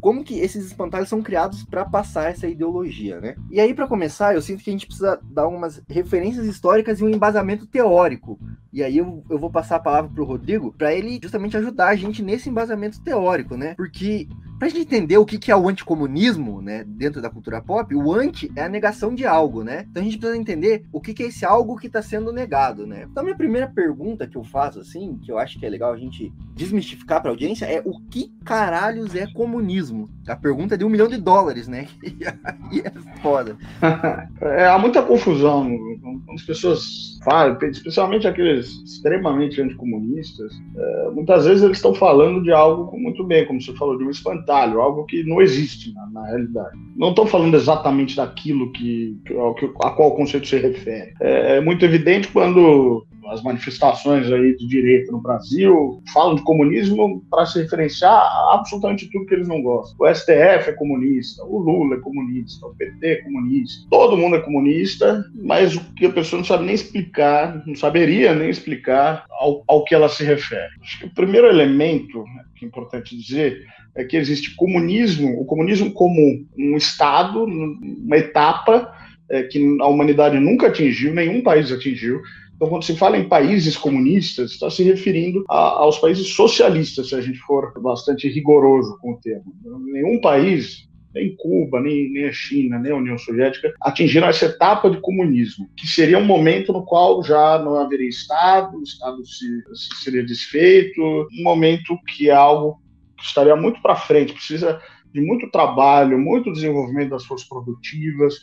como 0.00 0.24
que 0.24 0.38
esses 0.38 0.66
espantalhos 0.66 1.08
são 1.08 1.22
criados 1.22 1.62
para 1.62 1.84
passar 1.84 2.30
essa 2.30 2.48
ideologia, 2.48 3.20
né? 3.20 3.36
E 3.50 3.60
aí, 3.60 3.74
para 3.74 3.86
começar, 3.86 4.34
eu 4.34 4.42
sinto 4.42 4.62
que 4.62 4.70
a 4.70 4.72
gente 4.72 4.86
precisa 4.86 5.20
dar 5.22 5.46
umas 5.46 5.82
referências 5.88 6.46
históricas 6.46 7.00
e 7.00 7.04
um 7.04 7.10
embasamento 7.10 7.66
teórico. 7.66 8.38
E 8.72 8.82
aí 8.82 8.98
eu, 8.98 9.24
eu 9.28 9.38
vou 9.38 9.50
passar 9.50 9.76
a 9.76 9.80
palavra 9.80 10.10
para 10.10 10.22
o 10.22 10.26
Rodrigo 10.26 10.72
para 10.76 10.94
ele 10.94 11.18
justamente 11.22 11.56
ajudar 11.56 11.88
a 11.88 11.96
gente 11.96 12.22
nesse 12.22 12.48
embasamento 12.48 13.00
teórico, 13.02 13.56
né? 13.56 13.74
Porque 13.74 14.28
Pra 14.60 14.68
gente 14.68 14.82
entender 14.82 15.16
o 15.16 15.24
que, 15.24 15.38
que 15.38 15.50
é 15.50 15.56
o 15.56 15.70
anticomunismo, 15.70 16.60
né, 16.60 16.84
dentro 16.86 17.22
da 17.22 17.30
cultura 17.30 17.62
pop, 17.62 17.94
o 17.94 18.12
anti 18.12 18.52
é 18.54 18.62
a 18.62 18.68
negação 18.68 19.14
de 19.14 19.24
algo, 19.24 19.64
né? 19.64 19.86
Então 19.90 20.02
a 20.02 20.04
gente 20.04 20.18
precisa 20.18 20.38
entender 20.38 20.84
o 20.92 21.00
que, 21.00 21.14
que 21.14 21.22
é 21.22 21.26
esse 21.28 21.46
algo 21.46 21.78
que 21.78 21.86
está 21.86 22.02
sendo 22.02 22.30
negado, 22.30 22.86
né? 22.86 23.06
Então 23.10 23.22
a 23.22 23.24
minha 23.24 23.34
primeira 23.34 23.66
pergunta 23.66 24.26
que 24.26 24.36
eu 24.36 24.44
faço, 24.44 24.78
assim, 24.78 25.18
que 25.24 25.32
eu 25.32 25.38
acho 25.38 25.58
que 25.58 25.64
é 25.64 25.70
legal 25.70 25.94
a 25.94 25.96
gente 25.96 26.30
desmistificar 26.54 27.22
para 27.22 27.30
a 27.30 27.32
audiência, 27.32 27.64
é 27.64 27.80
o 27.86 27.98
que 28.10 28.30
caralhos 28.44 29.14
é 29.14 29.26
comunismo? 29.32 30.10
A 30.28 30.36
pergunta 30.36 30.74
é 30.74 30.76
de 30.76 30.84
um 30.84 30.90
milhão 30.90 31.08
de 31.08 31.16
dólares, 31.16 31.66
né? 31.66 31.88
E 32.70 32.80
é 32.80 32.92
foda. 33.20 33.56
é, 34.40 34.66
há 34.66 34.78
muita 34.78 35.02
confusão 35.02 35.68
quando 36.00 36.22
as 36.34 36.42
pessoas 36.42 37.18
falam, 37.24 37.58
especialmente 37.62 38.28
aqueles 38.28 38.68
extremamente 38.84 39.60
anticomunistas, 39.60 40.52
é, 40.76 41.10
muitas 41.10 41.46
vezes 41.46 41.62
eles 41.62 41.78
estão 41.78 41.94
falando 41.94 42.42
de 42.42 42.52
algo 42.52 42.96
muito 42.96 43.24
bem, 43.24 43.46
como 43.46 43.60
você 43.60 43.72
falou, 43.74 43.98
de 43.98 44.04
um 44.04 44.10
espantalho 44.10 44.49
algo 44.50 45.04
que 45.04 45.22
não 45.24 45.40
existe 45.40 45.92
na, 45.94 46.06
na 46.10 46.26
realidade. 46.26 46.76
Não 46.96 47.10
estou 47.10 47.26
falando 47.26 47.54
exatamente 47.54 48.16
daquilo 48.16 48.72
que, 48.72 49.18
que, 49.24 49.34
a 49.82 49.90
qual 49.90 50.08
o 50.08 50.16
conceito 50.16 50.46
se 50.46 50.58
refere. 50.58 51.14
É, 51.20 51.56
é 51.56 51.60
muito 51.60 51.84
evidente 51.84 52.28
quando 52.28 53.06
as 53.30 53.42
manifestações 53.42 54.30
aí 54.30 54.56
de 54.56 54.66
direita 54.66 55.12
no 55.12 55.20
Brasil 55.20 56.02
falam 56.12 56.34
de 56.34 56.42
comunismo 56.42 57.24
para 57.30 57.46
se 57.46 57.62
referenciar 57.62 58.12
a 58.12 58.54
absolutamente 58.54 59.08
tudo 59.10 59.26
que 59.26 59.34
eles 59.34 59.48
não 59.48 59.62
gostam. 59.62 59.96
O 59.98 60.12
STF 60.12 60.70
é 60.70 60.72
comunista, 60.72 61.44
o 61.44 61.58
Lula 61.58 61.96
é 61.96 62.00
comunista, 62.00 62.66
o 62.66 62.74
PT 62.74 63.06
é 63.06 63.16
comunista, 63.22 63.86
todo 63.90 64.16
mundo 64.16 64.36
é 64.36 64.40
comunista, 64.40 65.24
mas 65.34 65.76
o 65.76 65.80
que 65.94 66.06
a 66.06 66.12
pessoa 66.12 66.38
não 66.38 66.44
sabe 66.44 66.64
nem 66.64 66.74
explicar, 66.74 67.62
não 67.66 67.74
saberia 67.74 68.34
nem 68.34 68.50
explicar 68.50 69.24
ao, 69.30 69.62
ao 69.68 69.84
que 69.84 69.94
ela 69.94 70.08
se 70.08 70.24
refere. 70.24 70.70
Acho 70.82 71.00
que 71.00 71.06
o 71.06 71.14
primeiro 71.14 71.46
elemento 71.46 72.24
que 72.60 72.66
é 72.66 72.68
importante 72.68 73.16
dizer 73.16 73.64
é 73.94 74.04
que 74.04 74.16
existe 74.16 74.54
comunismo, 74.54 75.40
o 75.40 75.44
comunismo 75.44 75.92
como 75.92 76.46
um 76.56 76.76
estado, 76.76 77.44
uma 77.44 78.16
etapa 78.16 78.92
é, 79.28 79.42
que 79.44 79.76
a 79.80 79.86
humanidade 79.86 80.38
nunca 80.38 80.68
atingiu, 80.68 81.14
nenhum 81.14 81.42
país 81.42 81.70
atingiu. 81.72 82.20
Então, 82.54 82.68
quando 82.68 82.84
se 82.84 82.94
fala 82.94 83.16
em 83.16 83.28
países 83.28 83.76
comunistas, 83.76 84.52
está 84.52 84.70
se 84.70 84.82
referindo 84.82 85.44
a, 85.48 85.56
aos 85.56 85.98
países 85.98 86.28
socialistas, 86.28 87.08
se 87.08 87.14
a 87.14 87.20
gente 87.20 87.38
for 87.38 87.72
bastante 87.80 88.28
rigoroso 88.28 88.98
com 89.00 89.12
o 89.12 89.16
termo. 89.16 89.54
Nenhum 89.92 90.20
país 90.20 90.88
nem 91.14 91.34
Cuba, 91.36 91.80
nem, 91.80 92.10
nem 92.12 92.26
a 92.26 92.32
China, 92.32 92.78
nem 92.78 92.92
a 92.92 92.96
União 92.96 93.18
Soviética 93.18 93.72
atingiram 93.80 94.28
essa 94.28 94.46
etapa 94.46 94.90
de 94.90 95.00
comunismo, 95.00 95.68
que 95.76 95.86
seria 95.86 96.18
um 96.18 96.24
momento 96.24 96.72
no 96.72 96.84
qual 96.84 97.22
já 97.22 97.58
não 97.58 97.76
haveria 97.76 98.08
Estado, 98.08 98.78
o 98.78 98.82
Estado 98.82 99.24
se, 99.26 99.46
se 99.74 100.04
seria 100.04 100.24
desfeito, 100.24 101.00
um 101.02 101.42
momento 101.42 101.98
que 102.06 102.30
é 102.30 102.32
algo 102.32 102.80
estaria 103.22 103.56
muito 103.56 103.80
para 103.82 103.96
frente, 103.96 104.32
precisa 104.32 104.80
de 105.12 105.20
muito 105.20 105.50
trabalho, 105.50 106.18
muito 106.18 106.52
desenvolvimento 106.52 107.10
das 107.10 107.24
forças 107.24 107.48
produtivas 107.48 108.34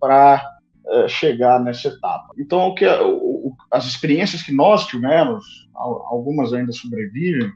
para 0.00 0.44
é, 0.88 1.08
chegar 1.08 1.60
nessa 1.62 1.88
etapa. 1.88 2.32
Então, 2.38 2.68
o 2.68 2.74
que 2.74 2.86
o, 2.86 3.52
as 3.70 3.86
experiências 3.86 4.42
que 4.42 4.52
nós 4.52 4.86
tivemos, 4.86 5.68
algumas 5.74 6.52
ainda 6.52 6.72
sobrevivem, 6.72 7.52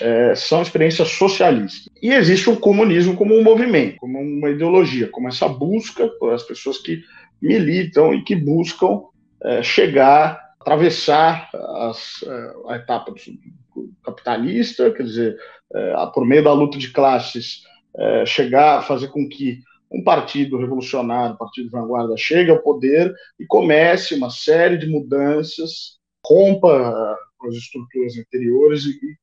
é, 0.00 0.34
são 0.34 0.62
experiências 0.62 1.08
socialistas. 1.08 1.88
E 2.00 2.10
existe 2.12 2.48
o 2.48 2.56
comunismo 2.56 3.14
como 3.14 3.36
um 3.36 3.42
movimento, 3.42 3.96
como 3.98 4.18
uma 4.18 4.50
ideologia, 4.50 5.08
como 5.08 5.28
essa 5.28 5.48
busca 5.48 6.08
por 6.18 6.32
as 6.32 6.42
pessoas 6.42 6.78
que 6.78 7.02
militam 7.40 8.14
e 8.14 8.22
que 8.22 8.34
buscam 8.34 9.02
é, 9.42 9.62
chegar, 9.62 10.54
atravessar 10.60 11.50
as, 11.90 12.22
é, 12.22 12.52
a 12.68 12.76
etapa 12.76 13.12
capitalista, 14.04 14.90
quer 14.92 15.02
dizer, 15.02 15.36
é, 15.36 15.61
por 16.14 16.24
meio 16.24 16.44
da 16.44 16.52
luta 16.52 16.78
de 16.78 16.90
classes, 16.90 17.62
é, 17.96 18.26
chegar, 18.26 18.86
fazer 18.86 19.08
com 19.08 19.28
que 19.28 19.60
um 19.90 20.02
partido 20.02 20.56
revolucionário, 20.56 21.34
um 21.34 21.38
partido 21.38 21.66
de 21.66 21.72
vanguarda, 21.72 22.16
chegue 22.16 22.50
ao 22.50 22.62
poder 22.62 23.14
e 23.38 23.44
comece 23.46 24.14
uma 24.14 24.30
série 24.30 24.78
de 24.78 24.86
mudanças, 24.86 25.98
rompa 26.26 27.16
as 27.48 27.54
estruturas 27.54 28.16
anteriores 28.16 28.86
e, 28.86 29.16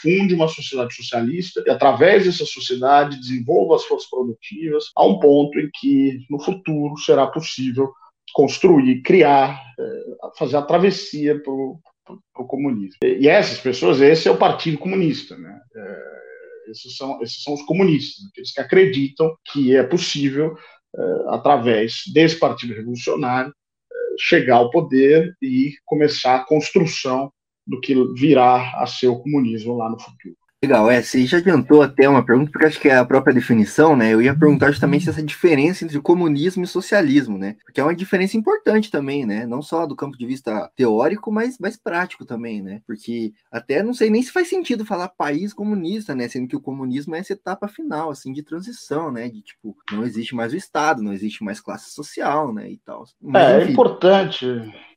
funde 0.00 0.34
uma 0.34 0.46
sociedade 0.46 0.94
socialista 0.94 1.62
e, 1.66 1.70
através 1.70 2.24
dessa 2.24 2.46
sociedade, 2.46 3.18
desenvolva 3.18 3.74
as 3.74 3.84
forças 3.84 4.08
produtivas 4.08 4.84
a 4.94 5.04
um 5.04 5.18
ponto 5.18 5.58
em 5.58 5.68
que, 5.74 6.24
no 6.30 6.38
futuro, 6.38 6.96
será 6.98 7.26
possível 7.26 7.92
construir, 8.32 9.02
criar, 9.02 9.60
é, 9.78 10.28
fazer 10.38 10.56
a 10.56 10.62
travessia 10.62 11.40
para 11.42 11.52
o 11.52 11.80
para 12.06 12.44
o 12.44 12.46
comunismo. 12.46 12.96
E 13.02 13.28
essas 13.28 13.58
pessoas, 13.58 14.00
esse 14.00 14.28
é 14.28 14.30
o 14.30 14.38
Partido 14.38 14.78
Comunista, 14.78 15.36
né? 15.36 15.60
É, 15.74 16.70
esses, 16.70 16.96
são, 16.96 17.20
esses 17.22 17.42
são 17.42 17.54
os 17.54 17.62
comunistas, 17.62 18.24
aqueles 18.26 18.52
que 18.52 18.60
acreditam 18.60 19.36
que 19.52 19.74
é 19.74 19.82
possível, 19.82 20.56
é, 20.96 21.02
através 21.28 22.02
desse 22.12 22.38
Partido 22.38 22.74
Revolucionário, 22.74 23.50
é, 23.50 23.96
chegar 24.18 24.56
ao 24.56 24.70
poder 24.70 25.36
e 25.42 25.72
começar 25.84 26.36
a 26.36 26.44
construção 26.44 27.32
do 27.66 27.80
que 27.80 27.94
virá 28.14 28.80
a 28.80 28.86
ser 28.86 29.08
o 29.08 29.18
comunismo 29.18 29.76
lá 29.76 29.90
no 29.90 29.98
futuro. 29.98 30.36
Legal, 30.64 30.90
é, 30.90 31.02
você 31.02 31.26
já 31.26 31.36
adiantou 31.36 31.82
até 31.82 32.08
uma 32.08 32.24
pergunta, 32.24 32.50
porque 32.50 32.66
acho 32.66 32.80
que 32.80 32.88
é 32.88 32.96
a 32.96 33.04
própria 33.04 33.34
definição, 33.34 33.94
né? 33.94 34.14
Eu 34.14 34.22
ia 34.22 34.34
perguntar 34.34 34.70
justamente 34.70 35.08
essa 35.08 35.22
diferença 35.22 35.84
entre 35.84 36.00
comunismo 36.00 36.64
e 36.64 36.66
socialismo, 36.66 37.36
né? 37.36 37.56
Porque 37.62 37.78
é 37.78 37.84
uma 37.84 37.94
diferença 37.94 38.38
importante 38.38 38.90
também, 38.90 39.26
né? 39.26 39.44
Não 39.44 39.60
só 39.60 39.86
do 39.86 39.94
campo 39.94 40.16
de 40.16 40.26
vista 40.26 40.70
teórico, 40.74 41.30
mas 41.30 41.58
mais 41.58 41.76
prático 41.76 42.24
também, 42.24 42.62
né? 42.62 42.80
Porque 42.86 43.34
até 43.52 43.82
não 43.82 43.92
sei 43.92 44.08
nem 44.08 44.22
se 44.22 44.32
faz 44.32 44.48
sentido 44.48 44.86
falar 44.86 45.08
país 45.08 45.52
comunista, 45.52 46.14
né? 46.14 46.26
Sendo 46.26 46.48
que 46.48 46.56
o 46.56 46.60
comunismo 46.60 47.14
é 47.14 47.18
essa 47.18 47.34
etapa 47.34 47.68
final, 47.68 48.10
assim, 48.10 48.32
de 48.32 48.42
transição, 48.42 49.12
né? 49.12 49.28
De 49.28 49.42
tipo, 49.42 49.76
não 49.92 50.04
existe 50.04 50.34
mais 50.34 50.54
o 50.54 50.56
Estado, 50.56 51.02
não 51.02 51.12
existe 51.12 51.44
mais 51.44 51.60
classe 51.60 51.90
social, 51.90 52.54
né? 52.54 52.70
E 52.70 52.78
tal. 52.78 53.04
Mas, 53.20 53.42
é, 53.42 53.62
é 53.62 53.70
importante 53.70 54.46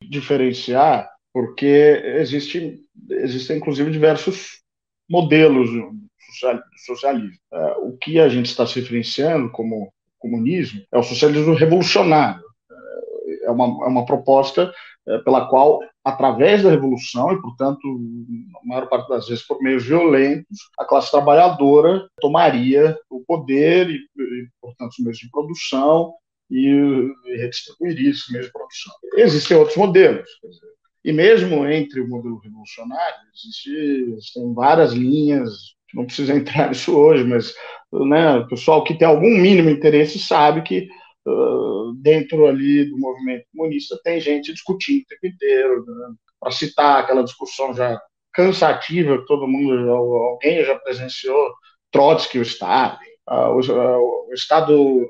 diferenciar, 0.02 1.10
porque 1.34 2.02
existe, 2.16 2.80
existem, 3.10 3.58
inclusive, 3.58 3.92
diversos 3.92 4.60
modelos 5.10 5.70
do 5.70 6.00
socialismo. 6.86 7.40
É, 7.52 7.72
o 7.80 7.98
que 7.98 8.20
a 8.20 8.30
gente 8.30 8.46
está 8.46 8.66
se 8.66 8.80
referenciando 8.80 9.50
como 9.52 9.92
comunismo 10.20 10.82
é 10.92 10.98
o 10.98 11.04
socialismo 11.04 11.54
revolucionário. 11.54 12.44
É 13.44 13.52
uma, 13.52 13.66
é 13.86 13.88
uma 13.88 14.06
proposta 14.06 14.72
é, 15.08 15.18
pela 15.20 15.48
qual, 15.48 15.80
através 16.04 16.62
da 16.62 16.70
revolução, 16.70 17.32
e 17.32 17.42
portanto, 17.42 17.80
a 18.62 18.68
maior 18.68 18.88
parte 18.88 19.10
das 19.10 19.28
vezes 19.28 19.46
por 19.46 19.62
meios 19.62 19.86
violentos, 19.86 20.58
a 20.78 20.86
classe 20.86 21.10
trabalhadora 21.10 22.08
tomaria 22.20 22.98
o 23.10 23.22
poder 23.22 23.90
e, 23.90 23.96
e 23.96 24.48
portanto, 24.62 24.92
os 24.92 25.00
meios 25.00 25.18
de 25.18 25.30
produção 25.32 26.14
e, 26.52 26.68
e 27.26 27.38
redistribuiria 27.38 28.12
esses 28.12 28.30
meios 28.30 28.48
de 28.48 28.54
produção. 28.54 28.94
Existem 29.16 29.58
outros 29.58 29.78
modelos. 29.78 30.30
Dizer, 30.44 30.79
e 31.04 31.12
mesmo 31.12 31.68
entre 31.68 32.02
o 32.02 32.08
modelo 32.08 32.40
revolucionário, 32.40 33.16
existe, 33.34 33.72
existem 34.14 34.54
várias 34.54 34.94
linhas, 34.94 35.76
não 35.94 36.06
precisa 36.06 36.36
entrar 36.36 36.70
nisso 36.70 36.96
hoje, 36.98 37.24
mas 37.24 37.54
né, 37.92 38.38
o 38.38 38.48
pessoal 38.48 38.84
que 38.84 38.98
tem 38.98 39.08
algum 39.08 39.30
mínimo 39.30 39.70
interesse 39.70 40.20
sabe 40.20 40.62
que 40.62 40.88
uh, 41.28 41.94
dentro 42.02 42.48
ali 42.48 42.90
do 42.90 42.98
movimento 42.98 43.46
comunista 43.56 44.00
tem 44.04 44.20
gente 44.20 44.54
discutindo 44.54 45.04
o 45.04 45.08
tempo 45.08 45.28
inteiro, 45.28 45.86
né, 45.86 46.16
para 46.40 46.52
citar 46.52 47.00
aquela 47.00 47.24
discussão 47.24 47.74
já 47.74 48.00
cansativa 48.32 49.18
que 49.18 49.26
todo 49.26 49.48
mundo, 49.48 49.90
alguém 49.92 50.64
já 50.64 50.78
presenciou, 50.78 51.52
Trotsky, 51.92 52.40
o 52.40 52.44
Estado, 52.44 53.00
uh, 53.30 53.50
o, 53.50 53.60
uh, 53.60 54.30
o 54.30 54.34
Estado 54.34 55.10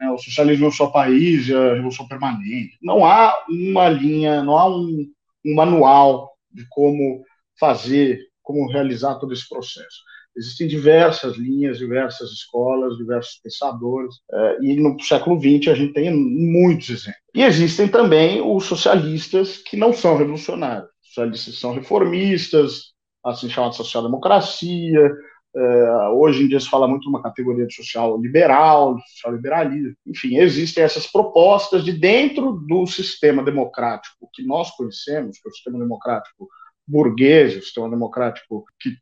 né, 0.00 0.10
o 0.10 0.18
socialismo 0.18 0.66
no 0.66 0.72
seu 0.72 0.90
país, 0.90 1.50
a 1.50 1.74
revolução 1.74 2.08
permanente. 2.08 2.78
Não 2.80 3.04
há 3.04 3.36
uma 3.48 3.88
linha, 3.88 4.42
não 4.42 4.56
há 4.56 4.66
um, 4.66 5.06
um 5.44 5.54
manual 5.54 6.30
de 6.50 6.66
como 6.68 7.24
fazer, 7.58 8.20
como 8.42 8.70
realizar 8.70 9.16
todo 9.16 9.32
esse 9.32 9.48
processo. 9.48 10.00
Existem 10.36 10.68
diversas 10.68 11.36
linhas, 11.36 11.78
diversas 11.78 12.30
escolas, 12.30 12.96
diversos 12.96 13.40
pensadores, 13.42 14.14
eh, 14.32 14.58
e 14.62 14.76
no 14.76 14.98
século 15.00 15.38
XX 15.40 15.68
a 15.68 15.74
gente 15.74 15.92
tem 15.92 16.14
muitos 16.14 16.88
exemplos. 16.88 17.20
E 17.34 17.42
existem 17.42 17.88
também 17.88 18.40
os 18.40 18.64
socialistas 18.64 19.58
que 19.58 19.76
não 19.76 19.92
são 19.92 20.16
revolucionários. 20.16 20.88
Os 21.02 21.08
socialistas 21.08 21.58
são 21.58 21.74
reformistas, 21.74 22.92
assim 23.24 23.48
chamada 23.50 23.72
social-democracia, 23.72 25.12
eh, 25.54 26.08
hoje 26.12 26.44
em 26.44 26.48
dia 26.48 26.60
se 26.60 26.68
fala 26.68 26.86
muito 26.86 27.02
de 27.02 27.08
uma 27.08 27.22
categoria 27.22 27.66
de 27.66 27.74
social 27.74 28.20
liberal, 28.20 28.98
social 29.00 29.34
liberalismo. 29.34 29.96
Enfim, 30.06 30.36
existem 30.36 30.84
essas 30.84 31.06
propostas 31.06 31.84
de 31.84 31.92
dentro 31.92 32.52
do 32.52 32.86
sistema 32.86 33.42
democrático 33.42 34.28
que 34.32 34.44
nós 34.44 34.70
conhecemos, 34.76 35.38
que 35.38 35.48
é 35.48 35.50
o 35.50 35.54
sistema 35.54 35.78
democrático 35.78 36.48
burguês, 36.86 37.56
o 37.56 37.62
sistema 37.62 37.90
democrático 37.90 38.64
que 38.80 38.96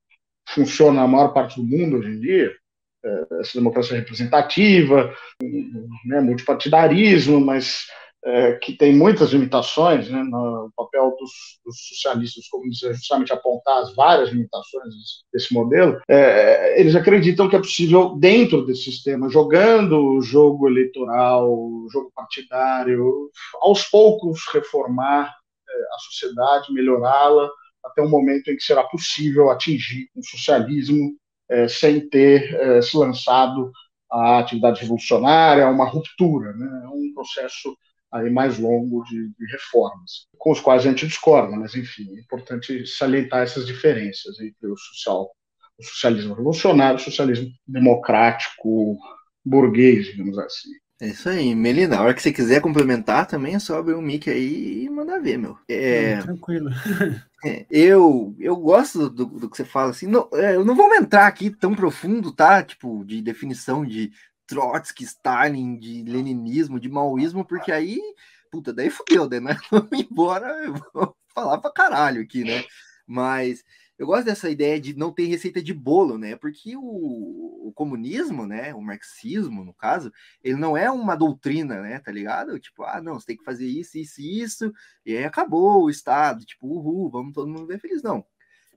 funciona 0.48 1.02
na 1.02 1.06
maior 1.06 1.34
parte 1.34 1.61
do 1.61 1.66
mundo 1.66 1.98
hoje 1.98 2.11
em 2.11 2.20
dia, 2.20 2.52
eh, 3.04 3.26
essa 3.40 3.58
democracia 3.58 3.96
representativa, 3.96 5.14
né, 6.06 6.20
multipartidarismo, 6.20 7.40
mas 7.40 7.87
é, 8.24 8.54
que 8.54 8.72
tem 8.72 8.94
muitas 8.94 9.31
limitações, 9.31 10.11
né, 10.11 10.22
no 10.22 10.70
papel 10.76 11.14
dos, 11.18 11.31
dos 11.64 11.76
socialistas 11.88 12.48
comunistas 12.48 12.90
é 12.90 12.94
justamente 12.94 13.33
apontar 13.33 13.78
as 13.78 13.94
várias 13.94 14.31
limitações 14.31 14.94
desse 15.33 15.54
modelo, 15.54 16.00
é, 16.09 16.81
eles 16.81 16.94
acreditam 16.94 17.48
que 17.48 17.57
é 17.57 17.61
possível, 17.61 18.16
dentro 18.16 18.64
desse 18.64 18.85
sistema, 18.85 19.28
jogando 19.28 20.16
o 20.16 20.22
jogo 20.22 20.68
eleitoral, 20.68 21.48
o 21.50 21.87
jogo 21.92 22.11
partidário, 22.14 23.31
aos 23.61 23.85
poucos 23.85 24.40
reformar 24.52 25.35
é, 25.68 25.72
a 25.94 25.98
sociedade, 25.98 26.72
melhorá-la, 26.72 27.48
até 27.85 28.02
um 28.02 28.11
momento 28.11 28.50
em 28.50 28.57
que 28.57 28.62
será 28.62 28.83
possível 28.85 29.50
atingir 29.50 30.09
um 30.16 30.22
socialismo 30.22 31.16
é, 31.50 31.68
sem 31.68 32.09
ter 32.09 32.54
é, 32.54 32.83
se 32.83 32.96
lançado 32.96 33.70
a 34.11 34.38
atividade 34.38 34.81
revolucionária, 34.81 35.68
uma 35.68 35.88
ruptura, 35.88 36.52
né? 36.54 36.88
um 36.92 37.12
processo 37.14 37.76
aí 38.12 38.30
mais 38.30 38.58
longo 38.58 39.04
de, 39.04 39.28
de, 39.28 39.52
reformas, 39.52 40.26
com 40.36 40.50
os 40.50 40.60
quais 40.60 40.84
a 40.84 40.90
gente 40.90 41.06
discorda, 41.06 41.56
mas 41.56 41.74
enfim, 41.74 42.06
é 42.16 42.20
importante 42.20 42.86
salientar 42.86 43.42
essas 43.42 43.66
diferenças 43.66 44.40
entre 44.40 44.66
o 44.66 44.76
social, 44.76 45.30
o 45.78 45.82
socialismo 45.84 46.34
revolucionário, 46.34 46.96
o 46.96 47.02
socialismo 47.02 47.50
democrático 47.66 48.98
burguês, 49.44 50.06
digamos 50.06 50.38
assim. 50.38 50.70
É 51.00 51.08
isso 51.08 51.28
aí, 51.28 51.54
Melina. 51.54 51.96
A 51.96 52.02
hora 52.02 52.14
que 52.14 52.20
você 52.20 52.32
quiser 52.32 52.60
complementar 52.60 53.26
também 53.26 53.54
é 53.54 53.58
só 53.60 53.78
abrir 53.78 53.94
o 53.94 53.98
um 53.98 54.02
mic 54.02 54.28
aí 54.28 54.82
e 54.82 54.90
mandar 54.90 55.20
ver, 55.20 55.38
meu. 55.38 55.56
É, 55.68 56.18
tranquilo. 56.22 56.70
É, 57.44 57.64
eu, 57.70 58.34
eu 58.40 58.56
gosto 58.56 59.08
do, 59.08 59.24
do, 59.24 59.48
que 59.48 59.56
você 59.56 59.64
fala 59.64 59.90
assim. 59.90 60.08
Não, 60.08 60.28
é, 60.32 60.56
eu 60.56 60.64
não 60.64 60.74
vou 60.74 60.92
entrar 60.92 61.28
aqui 61.28 61.50
tão 61.50 61.72
profundo, 61.72 62.32
tá? 62.32 62.64
Tipo, 62.64 63.04
de 63.04 63.22
definição 63.22 63.86
de 63.86 64.10
Trotsky, 64.48 65.04
Stalin, 65.04 65.78
de 65.78 66.02
leninismo, 66.02 66.80
de 66.80 66.88
maoísmo, 66.88 67.44
porque 67.44 67.70
aí, 67.70 68.00
puta, 68.50 68.72
daí 68.72 68.90
fudeu, 68.90 69.28
né? 69.28 69.56
Vamos 69.70 69.92
embora, 69.92 70.48
eu 70.64 70.74
vou 70.92 71.16
falar 71.34 71.58
pra 71.58 71.70
caralho 71.70 72.22
aqui, 72.22 72.42
né? 72.42 72.64
Mas 73.06 73.62
eu 73.98 74.06
gosto 74.06 74.24
dessa 74.24 74.48
ideia 74.48 74.80
de 74.80 74.96
não 74.96 75.12
ter 75.12 75.26
receita 75.26 75.62
de 75.62 75.74
bolo, 75.74 76.16
né? 76.16 76.34
Porque 76.37 76.76
o, 76.76 77.68
o, 77.68 77.72
comunismo, 77.74 78.46
né? 78.46 78.72
O 78.74 78.80
marxismo, 78.80 79.64
no 79.64 79.74
caso, 79.74 80.11
ele 80.42 80.56
não 80.56 80.76
é 80.76 80.90
uma 80.90 81.14
doutrina, 81.14 81.82
né? 81.82 81.98
Tá 81.98 82.11
ligado? 82.11 82.58
Tipo, 82.58 82.84
ah, 82.84 83.02
não, 83.02 83.14
você 83.14 83.26
tem 83.26 83.37
que 83.37 83.44
fazer 83.44 83.66
isso, 83.66 83.98
isso 83.98 84.20
e 84.20 84.40
isso, 84.40 84.72
e 85.04 85.16
aí 85.16 85.24
acabou 85.24 85.82
o 85.84 85.90
Estado, 85.90 86.44
tipo, 86.44 86.66
uhul, 86.66 87.11
vamos 87.11 87.34
todo 87.34 87.48
mundo 87.48 87.66
ver 87.66 87.80
feliz. 87.80 88.02
Não. 88.02 88.24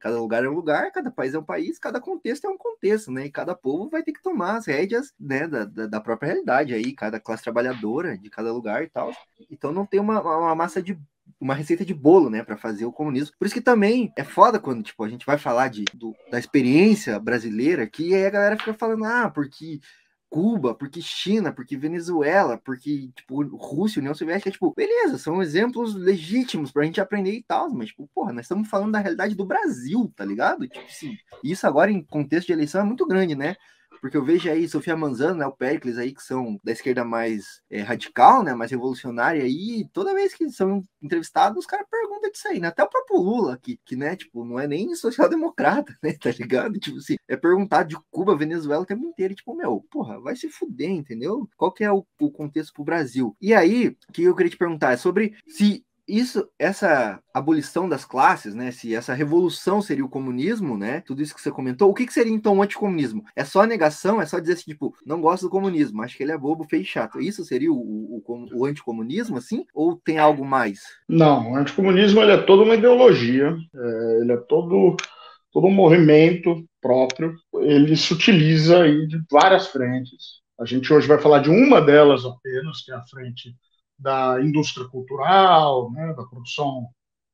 Cada 0.01 0.19
lugar 0.19 0.43
é 0.43 0.49
um 0.49 0.53
lugar, 0.53 0.91
cada 0.91 1.11
país 1.11 1.35
é 1.35 1.39
um 1.39 1.43
país, 1.43 1.77
cada 1.77 2.01
contexto 2.01 2.45
é 2.45 2.49
um 2.49 2.57
contexto, 2.57 3.11
né? 3.11 3.27
E 3.27 3.31
cada 3.31 3.53
povo 3.53 3.87
vai 3.87 4.01
ter 4.01 4.11
que 4.11 4.21
tomar 4.21 4.57
as 4.57 4.65
rédeas, 4.65 5.13
né, 5.19 5.47
da, 5.47 5.63
da, 5.63 5.85
da 5.85 6.01
própria 6.01 6.29
realidade 6.29 6.73
aí, 6.73 6.91
cada 6.91 7.19
classe 7.19 7.43
trabalhadora 7.43 8.17
de 8.17 8.27
cada 8.27 8.51
lugar 8.51 8.83
e 8.83 8.89
tal. 8.89 9.11
Então 9.49 9.71
não 9.71 9.85
tem 9.85 9.99
uma, 9.99 10.19
uma 10.19 10.55
massa 10.55 10.81
de 10.81 10.99
uma 11.39 11.53
receita 11.53 11.85
de 11.85 11.93
bolo, 11.93 12.31
né, 12.31 12.43
para 12.43 12.57
fazer 12.57 12.85
o 12.85 12.91
comunismo. 12.91 13.35
Por 13.37 13.45
isso 13.45 13.53
que 13.53 13.61
também 13.61 14.11
é 14.17 14.23
foda 14.23 14.59
quando, 14.59 14.83
tipo, 14.83 15.03
a 15.03 15.09
gente 15.09 15.25
vai 15.25 15.37
falar 15.37 15.69
de, 15.69 15.85
do, 15.93 16.15
da 16.31 16.39
experiência 16.39 17.19
brasileira, 17.19 17.87
que 17.87 18.13
aí 18.15 18.25
a 18.25 18.29
galera 18.29 18.57
fica 18.57 18.73
falando, 18.73 19.05
ah, 19.05 19.29
porque 19.29 19.79
Cuba, 20.31 20.73
porque 20.73 21.01
China, 21.01 21.51
porque 21.51 21.75
Venezuela, 21.75 22.57
porque, 22.57 23.09
tipo, 23.13 23.43
Rússia, 23.57 23.99
União 23.99 24.15
Soviética, 24.15 24.49
tipo, 24.49 24.73
beleza, 24.73 25.17
são 25.17 25.41
exemplos 25.41 25.93
legítimos 25.93 26.71
pra 26.71 26.85
gente 26.85 27.01
aprender 27.01 27.33
e 27.33 27.43
tal, 27.43 27.69
mas, 27.69 27.89
tipo, 27.89 28.09
porra, 28.15 28.31
nós 28.31 28.45
estamos 28.45 28.69
falando 28.69 28.93
da 28.93 28.99
realidade 28.99 29.35
do 29.35 29.45
Brasil, 29.45 30.09
tá 30.15 30.23
ligado? 30.23 30.69
Tipo 30.69 30.85
assim, 30.85 31.17
isso 31.43 31.67
agora 31.67 31.91
em 31.91 32.01
contexto 32.01 32.47
de 32.47 32.53
eleição 32.53 32.79
é 32.79 32.85
muito 32.85 33.05
grande, 33.05 33.35
né? 33.35 33.57
Porque 34.01 34.17
eu 34.17 34.25
vejo 34.25 34.49
aí 34.49 34.67
Sofia 34.67 34.97
Manzano, 34.97 35.35
né, 35.35 35.45
o 35.45 35.51
Pericles 35.51 35.97
aí, 35.97 36.11
que 36.13 36.23
são 36.23 36.59
da 36.63 36.71
esquerda 36.71 37.05
mais 37.05 37.61
é, 37.69 37.81
radical, 37.81 38.43
né, 38.43 38.53
mais 38.55 38.71
revolucionária 38.71 39.43
aí, 39.43 39.87
toda 39.93 40.13
vez 40.13 40.33
que 40.33 40.49
são 40.49 40.81
entrevistados, 41.01 41.59
os 41.59 41.65
caras 41.65 41.85
perguntam 41.89 42.31
disso 42.31 42.47
aí, 42.47 42.59
né? 42.59 42.69
Até 42.69 42.83
o 42.83 42.89
próprio 42.89 43.17
Lula, 43.19 43.57
que, 43.61 43.79
que, 43.85 43.95
né, 43.95 44.15
tipo, 44.15 44.43
não 44.43 44.59
é 44.59 44.67
nem 44.67 44.95
social-democrata, 44.95 45.95
né, 46.01 46.13
tá 46.13 46.31
ligado? 46.31 46.79
Tipo 46.79 46.97
assim, 46.97 47.15
é 47.27 47.37
perguntar 47.37 47.83
de 47.83 47.95
Cuba, 48.09 48.35
Venezuela 48.35 48.83
o 48.83 48.85
tempo 48.85 49.05
inteiro, 49.05 49.33
e, 49.33 49.35
tipo, 49.35 49.55
meu, 49.55 49.85
porra, 49.91 50.19
vai 50.19 50.35
se 50.35 50.49
fuder, 50.49 50.89
entendeu? 50.89 51.47
Qual 51.55 51.71
que 51.71 51.83
é 51.83 51.91
o, 51.91 52.05
o 52.19 52.31
contexto 52.31 52.73
pro 52.73 52.83
Brasil? 52.83 53.35
E 53.39 53.53
aí, 53.53 53.95
o 54.09 54.11
que 54.11 54.23
eu 54.23 54.35
queria 54.35 54.49
te 54.49 54.57
perguntar 54.57 54.93
é 54.93 54.97
sobre 54.97 55.35
se 55.47 55.85
isso, 56.12 56.47
essa 56.60 57.19
abolição 57.34 57.88
das 57.88 58.04
classes, 58.04 58.54
né? 58.54 58.71
Se 58.71 58.93
essa 58.93 59.13
revolução 59.13 59.82
seria 59.82 60.04
o 60.04 60.10
comunismo, 60.10 60.78
né? 60.78 61.02
Tudo 61.02 61.21
isso 61.21 61.34
que 61.34 61.41
você 61.41 61.50
comentou, 61.50 61.89
o 61.89 61.93
que, 61.93 62.06
que 62.06 62.13
seria 62.13 62.34
então 62.34 62.58
o 62.58 62.62
anticomunismo? 62.62 63.24
É 63.36 63.45
só 63.45 63.63
negação? 63.65 64.21
É 64.21 64.26
só 64.26 64.39
dizer 64.39 64.54
assim, 64.54 64.71
tipo, 64.71 64.93
não 65.06 65.21
gosto 65.21 65.43
do 65.43 65.50
comunismo, 65.50 66.02
acho 66.02 66.17
que 66.17 66.24
ele 66.24 66.34
é 66.34 66.38
bobo, 66.38 66.65
feio 66.65 66.82
e 66.82 66.86
chato. 66.86 67.21
Isso 67.21 67.45
seria 67.45 67.71
o, 67.71 67.78
o, 67.78 68.24
o 68.54 68.65
anticomunismo, 68.65 69.38
assim? 69.38 69.65
Ou 69.74 69.95
tem 70.04 70.17
algo 70.17 70.45
mais? 70.45 70.82
Não, 71.08 71.54
o 71.54 71.56
anticomunismo 71.56 72.21
ele 72.21 72.34
é 72.34 72.41
toda 72.43 72.63
uma 72.63 72.76
ideologia, 72.76 73.56
é, 73.74 74.19
ele 74.21 74.34
é 74.34 74.38
todo, 74.38 74.97
todo 75.52 75.67
um 75.67 75.71
movimento 75.71 76.65
próprio, 76.82 77.36
ele 77.56 77.95
se 77.95 78.13
utiliza 78.13 78.84
aí 78.84 79.08
de 79.08 79.17
várias 79.32 79.67
frentes. 79.67 80.41
A 80.60 80.65
gente 80.65 80.93
hoje 80.93 81.08
vai 81.08 81.19
falar 81.19 81.39
de 81.39 81.50
uma 81.50 81.82
delas 81.82 82.26
apenas, 82.26 82.84
que 82.84 82.91
é 82.91 82.95
a 82.95 83.02
frente 83.04 83.56
da 84.01 84.39
indústria 84.41 84.87
cultural, 84.87 85.91
né, 85.91 86.13
da 86.13 86.23
produção 86.23 86.87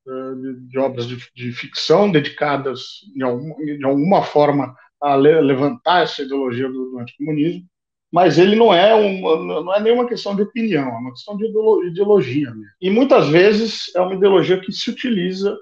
uh, 0.06 0.36
de, 0.36 0.68
de, 0.68 0.78
obras 0.78 1.06
de, 1.06 1.16
de, 1.34 1.52
ficção 1.52 2.10
dedicadas 2.10 3.00
de, 3.14 3.22
algum, 3.22 3.56
de 3.56 3.84
alguma 3.84 4.22
forma 4.22 4.76
a 5.00 5.16
le, 5.16 5.40
levantar 5.40 6.02
essa 6.02 6.22
ideologia 6.22 6.68
do, 6.68 6.90
do, 6.90 6.98
anticomunismo, 6.98 7.64
mas 8.12 8.38
ele 8.38 8.56
não 8.56 8.72
é 8.72 8.94
uma, 8.94 9.62
não 9.64 9.74
é 9.74 9.80
nenhuma 9.80 10.08
questão 10.08 10.34
de 10.34 10.42
opinião, 10.42 10.88
é 10.88 10.98
uma 10.98 11.12
questão 11.12 11.36
de 11.36 11.46
ideologia. 11.86 12.50
Mesmo. 12.50 12.64
E 12.80 12.90
muitas 12.90 13.28
vezes 13.28 13.94
é 13.94 14.00
uma 14.00 14.14
ideologia 14.14 14.60
que 14.60 14.72
se 14.72 14.90
utiliza 14.90 15.56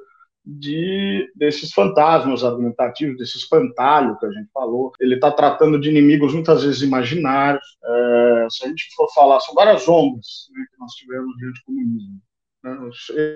de 0.46 1.28
desses 1.34 1.72
fantasmas 1.72 2.44
argumentativos, 2.44 3.16
desse 3.16 3.36
espantalho 3.36 4.16
que 4.18 4.26
a 4.26 4.30
gente 4.30 4.48
falou. 4.52 4.92
Ele 5.00 5.16
está 5.16 5.30
tratando 5.32 5.80
de 5.80 5.90
inimigos 5.90 6.32
muitas 6.32 6.62
vezes 6.62 6.82
imaginários. 6.82 7.64
É, 7.84 8.46
se 8.50 8.64
a 8.64 8.68
gente 8.68 8.94
for 8.94 9.12
falar, 9.12 9.40
são 9.40 9.54
várias 9.54 9.88
ondas 9.88 10.48
né, 10.54 10.64
que 10.70 10.78
nós 10.78 10.92
tivemos 10.92 11.36
diante 11.36 11.60
do 11.60 11.64
comunismo. 11.66 12.20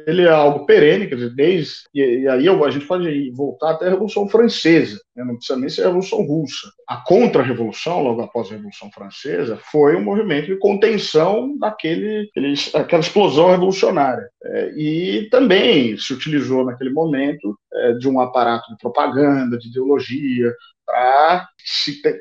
Ele 0.06 0.22
é 0.22 0.30
algo 0.30 0.66
perene, 0.66 1.06
quer 1.06 1.14
dizer, 1.14 1.35
desde. 1.35 1.74
E, 1.94 2.26
aí 2.26 2.48
a 2.48 2.70
gente 2.70 2.87
pode 2.87 3.30
voltar 3.33 3.72
até 3.72 3.87
a 3.87 3.90
Revolução 3.90 4.28
Francesa, 4.28 5.00
né? 5.14 5.24
não 5.24 5.37
precisa 5.37 5.59
nem 5.59 5.68
ser 5.68 5.83
a 5.83 5.87
Revolução 5.87 6.22
Russa. 6.22 6.68
A 6.88 6.96
Contra-Revolução, 6.96 8.02
logo 8.02 8.22
após 8.22 8.48
a 8.48 8.54
Revolução 8.54 8.90
Francesa, 8.90 9.59
foi 9.70 9.94
um 9.94 10.02
movimento 10.02 10.46
de 10.46 10.59
contenção 10.59 11.56
daquele, 11.59 12.28
aquele, 12.30 12.54
aquela 12.74 13.02
explosão 13.02 13.50
revolucionária. 13.50 14.28
É, 14.44 14.72
e 14.76 15.28
também 15.30 15.96
se 15.96 16.12
utilizou 16.12 16.64
naquele 16.64 16.90
momento 16.90 17.56
é, 17.72 17.92
de 17.94 18.09
um 18.09 18.20
aparato 18.20 18.68
de 18.70 18.78
propaganda, 18.78 19.59
de 19.59 19.68
ideologia, 19.68 20.52
para 20.85 21.48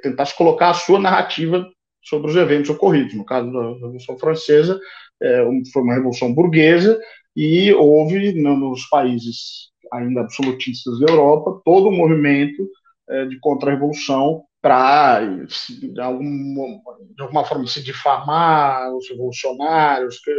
tentar 0.04 0.26
se 0.26 0.38
colocar 0.38 0.70
a 0.70 0.76
sua 0.76 1.00
narrativa 1.00 1.66
sobre 2.02 2.30
os 2.30 2.36
eventos 2.36 2.70
ocorridos. 2.70 3.14
No 3.14 3.26
caso 3.26 3.52
da 3.52 3.74
Revolução 3.74 4.18
Francesa, 4.18 4.80
é, 5.22 5.44
foi 5.72 5.82
uma 5.82 5.96
revolução 5.96 6.34
burguesa 6.34 7.00
e 7.36 7.74
houve 7.74 8.34
nos 8.34 8.86
países 8.90 9.70
ainda 9.92 10.22
absolutistas 10.22 11.00
da 11.00 11.12
Europa 11.12 11.62
todo 11.66 11.90
um 11.90 11.96
movimento 11.96 12.68
é, 13.10 13.26
de 13.26 13.40
contra-revolução 13.40 14.44
para, 14.62 15.22
de, 15.22 15.94
de, 15.94 16.02
alguma 16.02 17.46
forma, 17.46 17.66
se 17.66 17.82
difamar 17.82 18.94
os 18.94 19.10
revolucionários, 19.10 20.20
que, 20.20 20.32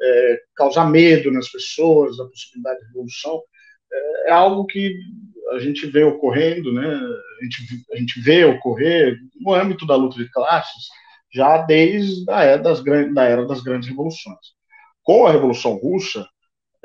é, 0.00 0.38
causar 0.54 0.88
medo 0.88 1.30
nas 1.32 1.50
pessoas 1.50 2.16
da 2.16 2.24
possibilidade 2.24 2.80
de 2.80 2.86
revolução. 2.86 3.42
É, 3.92 4.30
é, 4.30 4.32
algo 4.32 4.64
que 4.66 4.94
a 5.52 5.58
gente 5.58 5.86
vê 5.86 6.04
ocorrendo, 6.04 6.72
né? 6.72 6.86
a, 6.86 7.44
gente, 7.44 7.84
a 7.92 7.96
gente 7.96 8.20
vê 8.20 8.44
ocorrer 8.44 9.18
no 9.40 9.52
âmbito 9.52 9.86
da 9.86 9.96
luta 9.96 10.16
de 10.16 10.30
classes, 10.30 10.88
já 11.34 11.58
desde 11.58 12.30
a 12.30 12.44
era 12.44 12.62
das, 12.62 12.82
da 13.12 13.24
era 13.24 13.44
das 13.44 13.60
grandes 13.60 13.88
revoluções. 13.88 14.54
Com 15.02 15.26
a 15.26 15.32
Revolução 15.32 15.74
Russa, 15.74 16.26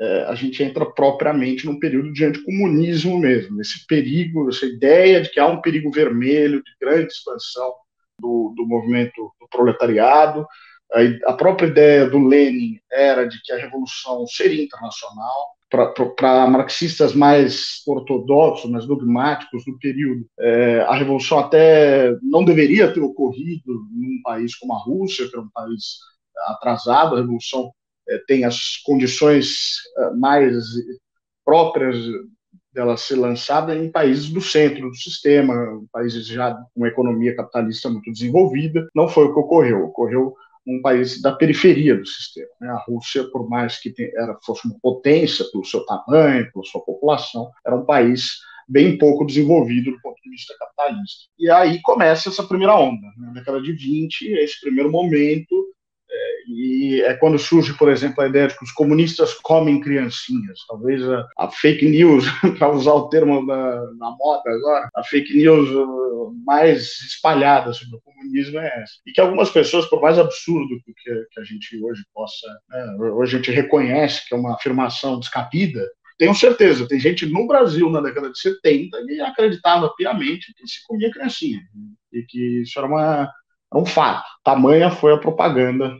é, 0.00 0.24
a 0.24 0.34
gente 0.34 0.62
entra 0.62 0.84
propriamente 0.84 1.66
num 1.66 1.78
período 1.78 2.12
de 2.12 2.24
anticomunismo 2.24 3.18
mesmo, 3.18 3.60
esse 3.60 3.86
perigo, 3.86 4.48
essa 4.48 4.66
ideia 4.66 5.20
de 5.20 5.30
que 5.30 5.38
há 5.38 5.46
um 5.46 5.60
perigo 5.60 5.90
vermelho 5.90 6.62
de 6.62 6.72
grande 6.80 7.12
expansão 7.12 7.72
do, 8.18 8.52
do 8.56 8.66
movimento 8.66 9.32
do 9.40 9.48
proletariado. 9.48 10.46
A, 10.92 11.30
a 11.30 11.32
própria 11.34 11.68
ideia 11.68 12.08
do 12.08 12.18
Lenin 12.18 12.80
era 12.90 13.26
de 13.26 13.40
que 13.42 13.52
a 13.52 13.58
revolução 13.58 14.26
seria 14.26 14.64
internacional, 14.64 15.48
para 15.70 16.46
marxistas 16.48 17.14
mais 17.14 17.82
ortodoxos, 17.86 18.70
mais 18.70 18.86
dogmáticos 18.86 19.64
do 19.64 19.78
período, 19.78 20.26
é, 20.38 20.80
a 20.80 20.94
revolução 20.94 21.38
até 21.38 22.12
não 22.22 22.44
deveria 22.44 22.92
ter 22.92 23.00
ocorrido 23.00 23.72
num 23.92 24.20
país 24.22 24.56
como 24.56 24.74
a 24.74 24.78
Rússia, 24.78 25.28
que 25.28 25.36
é 25.36 25.40
um 25.40 25.48
país 25.54 25.98
atrasado, 26.48 27.14
a 27.14 27.20
revolução 27.20 27.70
é, 28.08 28.18
tem 28.26 28.44
as 28.44 28.78
condições 28.84 29.78
é, 29.96 30.10
mais 30.14 30.64
próprias 31.44 31.96
dela 32.72 32.96
ser 32.96 33.16
lançada 33.16 33.76
em 33.76 33.90
países 33.90 34.28
do 34.30 34.40
centro 34.40 34.88
do 34.88 34.94
sistema, 34.94 35.54
países 35.92 36.26
já 36.26 36.56
com 36.74 36.86
economia 36.86 37.34
capitalista 37.34 37.90
muito 37.90 38.12
desenvolvida. 38.12 38.88
Não 38.94 39.08
foi 39.08 39.24
o 39.24 39.32
que 39.32 39.40
ocorreu. 39.40 39.86
Ocorreu 39.86 40.34
um 40.70 40.82
país 40.82 41.20
da 41.20 41.32
periferia 41.32 41.96
do 41.96 42.06
sistema. 42.06 42.48
Né? 42.60 42.68
A 42.68 42.84
Rússia, 42.86 43.24
por 43.30 43.48
mais 43.48 43.80
que 43.80 43.92
era, 44.14 44.38
fosse 44.44 44.66
uma 44.66 44.76
potência 44.80 45.44
pelo 45.50 45.64
seu 45.64 45.84
tamanho, 45.84 46.50
pela 46.52 46.64
sua 46.64 46.82
população, 46.84 47.50
era 47.66 47.76
um 47.76 47.84
país 47.84 48.38
bem 48.68 48.96
pouco 48.96 49.26
desenvolvido 49.26 49.90
do 49.90 50.00
ponto 50.00 50.20
de 50.22 50.30
vista 50.30 50.54
capitalista. 50.58 51.24
E 51.38 51.50
aí 51.50 51.80
começa 51.82 52.28
essa 52.28 52.44
primeira 52.44 52.76
onda. 52.76 53.00
Né? 53.00 53.26
Na 53.26 53.32
década 53.32 53.60
de 53.60 53.72
20, 53.72 54.32
esse 54.34 54.60
primeiro 54.60 54.90
momento 54.90 55.70
e 56.50 57.02
é 57.02 57.14
quando 57.14 57.38
surge, 57.38 57.72
por 57.74 57.88
exemplo, 57.88 58.22
a 58.22 58.28
ideia 58.28 58.48
de 58.48 58.56
que 58.56 58.64
os 58.64 58.72
comunistas 58.72 59.34
comem 59.34 59.80
criancinhas. 59.80 60.58
Talvez 60.68 61.02
a, 61.08 61.26
a 61.38 61.48
fake 61.48 61.88
news, 61.88 62.24
para 62.58 62.70
usar 62.70 62.92
o 62.92 63.08
termo 63.08 63.44
na, 63.44 63.76
na, 63.98 64.10
moda 64.18 64.50
agora, 64.50 64.88
a 64.94 65.04
fake 65.04 65.36
news 65.36 65.70
uh, 65.70 66.34
mais 66.44 66.82
espalhada 67.02 67.72
sobre 67.72 67.96
o 67.96 68.00
comunismo 68.00 68.58
é 68.58 68.66
essa. 68.82 68.94
E 69.06 69.12
que 69.12 69.20
algumas 69.20 69.50
pessoas, 69.50 69.86
por 69.86 70.00
mais 70.00 70.18
absurdo 70.18 70.80
que, 70.84 70.92
que 70.92 71.40
a 71.40 71.44
gente 71.44 71.82
hoje 71.82 72.02
possa, 72.12 72.46
né, 72.68 72.96
hoje 72.98 73.36
a 73.36 73.38
gente 73.38 73.50
reconhece 73.50 74.28
que 74.28 74.34
é 74.34 74.38
uma 74.38 74.54
afirmação 74.54 75.18
descabida, 75.18 75.86
tenho 76.20 76.34
certeza, 76.34 76.86
tem 76.86 77.00
gente 77.00 77.24
no 77.24 77.46
Brasil 77.46 77.88
na 77.88 78.02
década 78.02 78.30
de 78.30 78.38
70 78.38 79.06
que 79.06 79.20
acreditava 79.22 79.88
piamente 79.96 80.52
que 80.54 80.66
se 80.66 80.86
comia 80.86 81.10
criancinha 81.10 81.62
e 82.12 82.22
que 82.22 82.60
isso 82.60 82.78
era, 82.78 82.86
uma, 82.86 83.32
era 83.72 83.82
um 83.82 83.86
fato. 83.86 84.28
Tamanha 84.44 84.90
foi 84.90 85.14
a 85.14 85.18
propaganda 85.18 85.96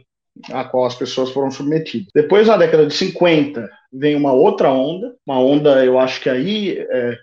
a 0.51 0.63
qual 0.63 0.85
as 0.85 0.95
pessoas 0.95 1.31
foram 1.31 1.51
submetidas. 1.51 2.07
Depois, 2.13 2.47
na 2.47 2.57
década 2.57 2.85
de 2.85 2.93
50, 2.93 3.69
vem 3.91 4.15
uma 4.15 4.31
outra 4.31 4.71
onda, 4.71 5.15
uma 5.25 5.39
onda, 5.39 5.83
eu 5.83 5.99
acho 5.99 6.21
que 6.21 6.29
aí 6.29 6.77
é, 6.77 7.17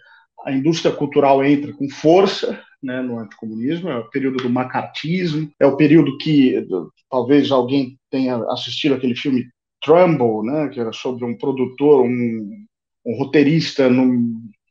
a 0.44 0.52
indústria 0.52 0.94
cultural 0.94 1.44
entra 1.44 1.72
com 1.72 1.88
força 1.88 2.60
né, 2.82 3.00
no 3.00 3.18
anticomunismo, 3.18 3.88
é 3.88 3.96
o 3.96 4.10
período 4.10 4.38
do 4.38 4.50
macartismo, 4.50 5.50
é 5.58 5.66
o 5.66 5.76
período 5.76 6.16
que 6.18 6.66
talvez 7.10 7.50
alguém 7.50 7.98
tenha 8.10 8.36
assistido 8.50 8.94
aquele 8.94 9.16
filme 9.16 9.48
Trumbull, 9.82 10.44
né, 10.44 10.68
que 10.68 10.80
era 10.80 10.92
sobre 10.92 11.24
um 11.24 11.36
produtor, 11.36 12.04
um, 12.04 12.64
um 13.04 13.16
roteirista 13.16 13.88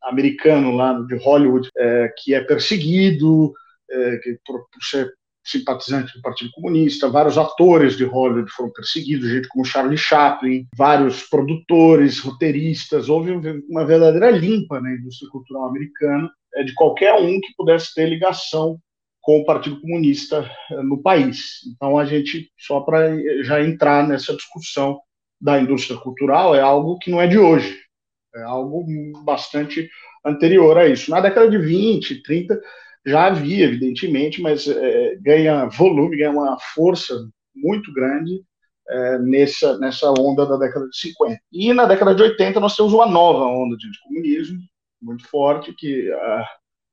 americano 0.04 0.72
lá 0.76 0.94
de 0.94 1.16
Hollywood, 1.18 1.70
é, 1.78 2.14
que 2.18 2.34
é 2.34 2.42
perseguido 2.42 3.54
é, 3.90 4.18
que 4.18 4.38
por, 4.46 4.68
por 4.70 4.84
ser 4.84 5.14
simpatizante 5.50 6.14
do 6.14 6.22
Partido 6.22 6.52
Comunista, 6.52 7.10
vários 7.10 7.38
atores 7.38 7.98
de 7.98 8.04
Hollywood 8.04 8.52
foram 8.52 8.72
perseguidos, 8.72 9.30
gente 9.30 9.48
como 9.48 9.66
Charlie 9.66 9.98
Chaplin, 9.98 10.68
vários 10.76 11.24
produtores, 11.24 12.20
roteiristas, 12.20 13.10
houve 13.10 13.32
uma 13.70 13.86
verdadeira 13.86 14.30
limpa 14.32 14.80
na 14.82 14.92
indústria 14.94 15.30
cultural 15.32 15.66
americana 15.66 16.30
é, 16.56 16.64
de 16.64 16.74
qualquer 16.74 17.14
um 17.16 17.40
que 17.40 17.54
pudesse 17.56 17.94
ter 17.94 18.08
ligação 18.08 18.80
com 19.22 19.40
o 19.40 19.46
Partido 19.46 19.80
Comunista 19.82 20.50
é, 20.72 20.82
no 20.82 21.02
país. 21.02 21.60
Então 21.76 21.98
a 21.98 22.06
gente, 22.06 22.50
só 22.58 22.82
para 22.82 23.10
já 23.44 23.62
entrar 23.62 24.08
nessa 24.08 24.36
discussão 24.36 25.00
da 25.40 25.60
indústria 25.60 26.00
cultural, 26.00 26.56
é 26.56 26.62
algo 26.62 26.98
que 26.98 27.12
não 27.12 27.22
é 27.22 27.28
de 27.28 27.38
hoje, 27.38 27.78
é 28.36 28.44
algo 28.44 28.86
bastante 29.24 29.90
anterior 30.26 30.78
a 30.78 30.88
isso. 30.88 31.12
Na 31.12 31.20
década 31.22 31.50
de 31.50 31.58
20, 31.58 32.24
30, 32.24 32.60
já 33.08 33.28
havia, 33.28 33.66
evidentemente, 33.66 34.42
mas 34.42 34.68
é, 34.68 35.16
ganha 35.22 35.66
volume, 35.68 36.18
ganha 36.18 36.32
uma 36.32 36.58
força 36.76 37.14
muito 37.56 37.92
grande 37.94 38.44
é, 38.90 39.20
nessa, 39.20 39.78
nessa 39.80 40.12
onda 40.12 40.46
da 40.46 40.58
década 40.58 40.88
de 40.90 41.00
50. 41.00 41.40
E 41.52 41.74
na 41.74 41.86
década 41.86 42.14
de 42.14 42.22
80 42.22 42.60
nós 42.60 42.76
temos 42.76 42.94
uma 42.94 43.06
nova 43.06 43.46
onda 43.46 43.76
de 43.78 43.88
comunismo 44.04 44.60
muito 45.02 45.28
forte, 45.28 45.74
que 45.74 46.10
uh, 46.10 46.44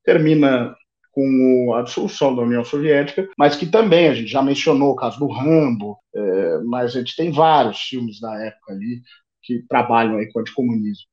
termina 0.05 0.75
com 1.11 1.73
a 1.75 1.83
dissolução 1.83 2.35
da 2.35 2.43
União 2.43 2.65
Soviética, 2.65 3.29
mas 3.39 3.57
que 3.57 3.67
também 3.67 4.09
a 4.09 4.15
gente 4.15 4.29
já 4.29 4.43
mencionou 4.43 4.93
o 4.93 4.97
caso 4.97 5.19
do 5.19 5.29
Rambo, 5.29 5.97
é, 6.15 6.59
mas 6.65 6.95
a 6.95 6.99
gente 6.99 7.15
tem 7.15 7.31
vários 7.31 7.81
filmes 7.81 8.21
da 8.21 8.35
época 8.45 8.73
ali 8.73 9.01
que 9.41 9.65
trabalham 9.69 10.17
aí 10.17 10.31
com 10.33 10.41
o 10.41 10.43
anticomunismo. 10.43 11.07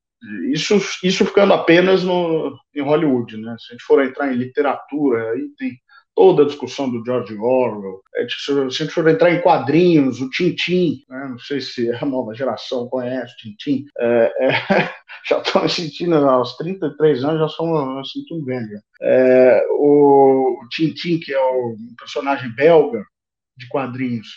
Isso, 0.51 0.75
isso 1.03 1.25
ficando 1.25 1.53
apenas 1.53 2.03
no, 2.03 2.55
em 2.75 2.81
Hollywood, 2.81 3.37
né? 3.37 3.55
Se 3.59 3.71
a 3.71 3.71
gente 3.73 3.83
for 3.83 4.03
entrar 4.03 4.31
em 4.31 4.37
literatura, 4.37 5.31
aí 5.31 5.49
tem 5.57 5.71
toda 6.15 6.43
a 6.43 6.45
discussão 6.45 6.89
do 6.89 7.03
George 7.03 7.33
Orwell. 7.35 8.01
É, 8.15 8.27
se 8.29 8.51
a 8.51 8.69
gente 8.69 8.93
for 8.93 9.07
entrar 9.07 9.31
em 9.31 9.41
quadrinhos, 9.41 10.21
o 10.21 10.29
Tintin, 10.29 11.03
né? 11.09 11.27
não 11.29 11.39
sei 11.39 11.61
se 11.61 11.91
a 11.91 12.05
nova 12.05 12.33
geração 12.33 12.87
conhece 12.87 13.35
Tintin, 13.37 13.85
é, 13.97 14.33
é, 14.39 14.93
já 15.27 15.39
estou 15.39 15.63
me 15.63 15.69
sentindo 15.69 16.15
aos 16.15 16.55
33 16.57 17.23
anos, 17.23 17.39
já 17.39 17.47
sou 17.47 17.95
me 17.95 18.07
sentindo 18.07 18.45
velho. 18.45 18.79
É, 19.01 19.65
o, 19.71 20.59
o 20.63 20.69
Tintin, 20.69 21.19
que 21.19 21.33
é 21.33 21.41
o 21.41 21.75
personagem 21.97 22.53
belga 22.53 23.03
de 23.57 23.67
quadrinhos, 23.69 24.27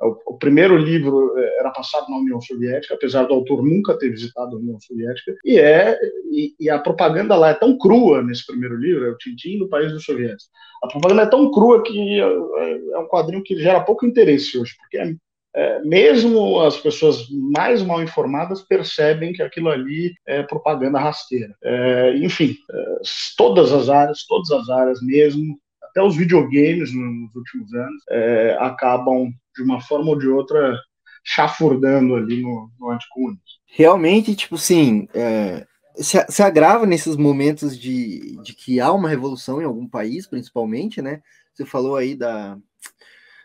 o, 0.00 0.34
o, 0.34 0.38
primeiro 0.38 0.76
livro 0.76 1.36
é, 1.38 1.58
era 1.60 1.70
passado 1.70 2.08
na 2.08 2.18
União 2.18 2.40
Soviética, 2.40 2.94
apesar 2.94 3.24
do 3.24 3.34
autor 3.34 3.64
nunca 3.64 3.98
ter 3.98 4.10
visitado 4.10 4.56
a 4.56 4.58
União 4.58 4.78
Soviética, 4.80 5.34
e 5.44 5.58
é 5.58 5.98
e, 6.30 6.54
e 6.60 6.70
a 6.70 6.78
propaganda 6.78 7.34
lá 7.34 7.50
é 7.50 7.54
tão 7.54 7.76
crua 7.76 8.22
nesse 8.22 8.46
primeiro 8.46 8.76
livro, 8.76 9.06
é 9.06 9.10
o 9.10 9.16
Tintin 9.16 9.58
no 9.58 9.68
País 9.68 9.92
dos 9.92 10.04
Soviéticos. 10.04 10.48
A 10.82 10.88
propaganda 10.88 11.22
é 11.22 11.26
tão 11.26 11.50
crua 11.50 11.82
que 11.82 12.20
é, 12.20 12.94
é 12.94 12.98
um 12.98 13.08
quadrinho 13.08 13.42
que 13.42 13.56
gera 13.56 13.80
pouco 13.80 14.06
interesse 14.06 14.56
hoje, 14.56 14.74
porque 14.78 14.98
é, 14.98 15.14
é, 15.56 15.82
mesmo 15.82 16.60
as 16.60 16.76
pessoas 16.76 17.26
mais 17.30 17.82
mal 17.82 18.02
informadas 18.02 18.62
percebem 18.62 19.32
que 19.32 19.42
aquilo 19.42 19.68
ali 19.68 20.14
é 20.26 20.42
propaganda 20.42 21.00
rasteira. 21.00 21.52
É, 21.64 22.16
enfim, 22.18 22.54
é, 22.70 23.00
todas 23.36 23.72
as 23.72 23.88
áreas, 23.88 24.24
todas 24.26 24.50
as 24.52 24.68
áreas 24.68 25.00
mesmo, 25.02 25.58
até 25.82 26.02
os 26.02 26.16
videogames 26.16 26.94
nos 26.94 27.34
últimos 27.34 27.74
anos, 27.74 28.02
é, 28.10 28.56
acabam 28.60 29.32
de 29.58 29.64
uma 29.64 29.80
forma 29.80 30.10
ou 30.10 30.18
de 30.18 30.28
outra, 30.28 30.78
chafurdando 31.24 32.14
ali 32.14 32.40
no, 32.40 32.70
no 32.78 32.90
anticomunismo. 32.90 33.42
Realmente, 33.66 34.34
tipo 34.36 34.54
assim, 34.54 35.08
é, 35.12 35.66
se, 35.96 36.24
se, 36.28 36.42
agrava 36.42 36.86
nesses 36.86 37.16
momentos 37.16 37.78
de, 37.78 38.40
de 38.42 38.54
que 38.54 38.80
há 38.80 38.92
uma 38.92 39.08
revolução 39.08 39.60
em 39.60 39.64
algum 39.64 39.86
país, 39.86 40.26
principalmente, 40.26 41.02
né? 41.02 41.20
Você 41.52 41.66
falou 41.66 41.96
aí 41.96 42.14
da, 42.14 42.56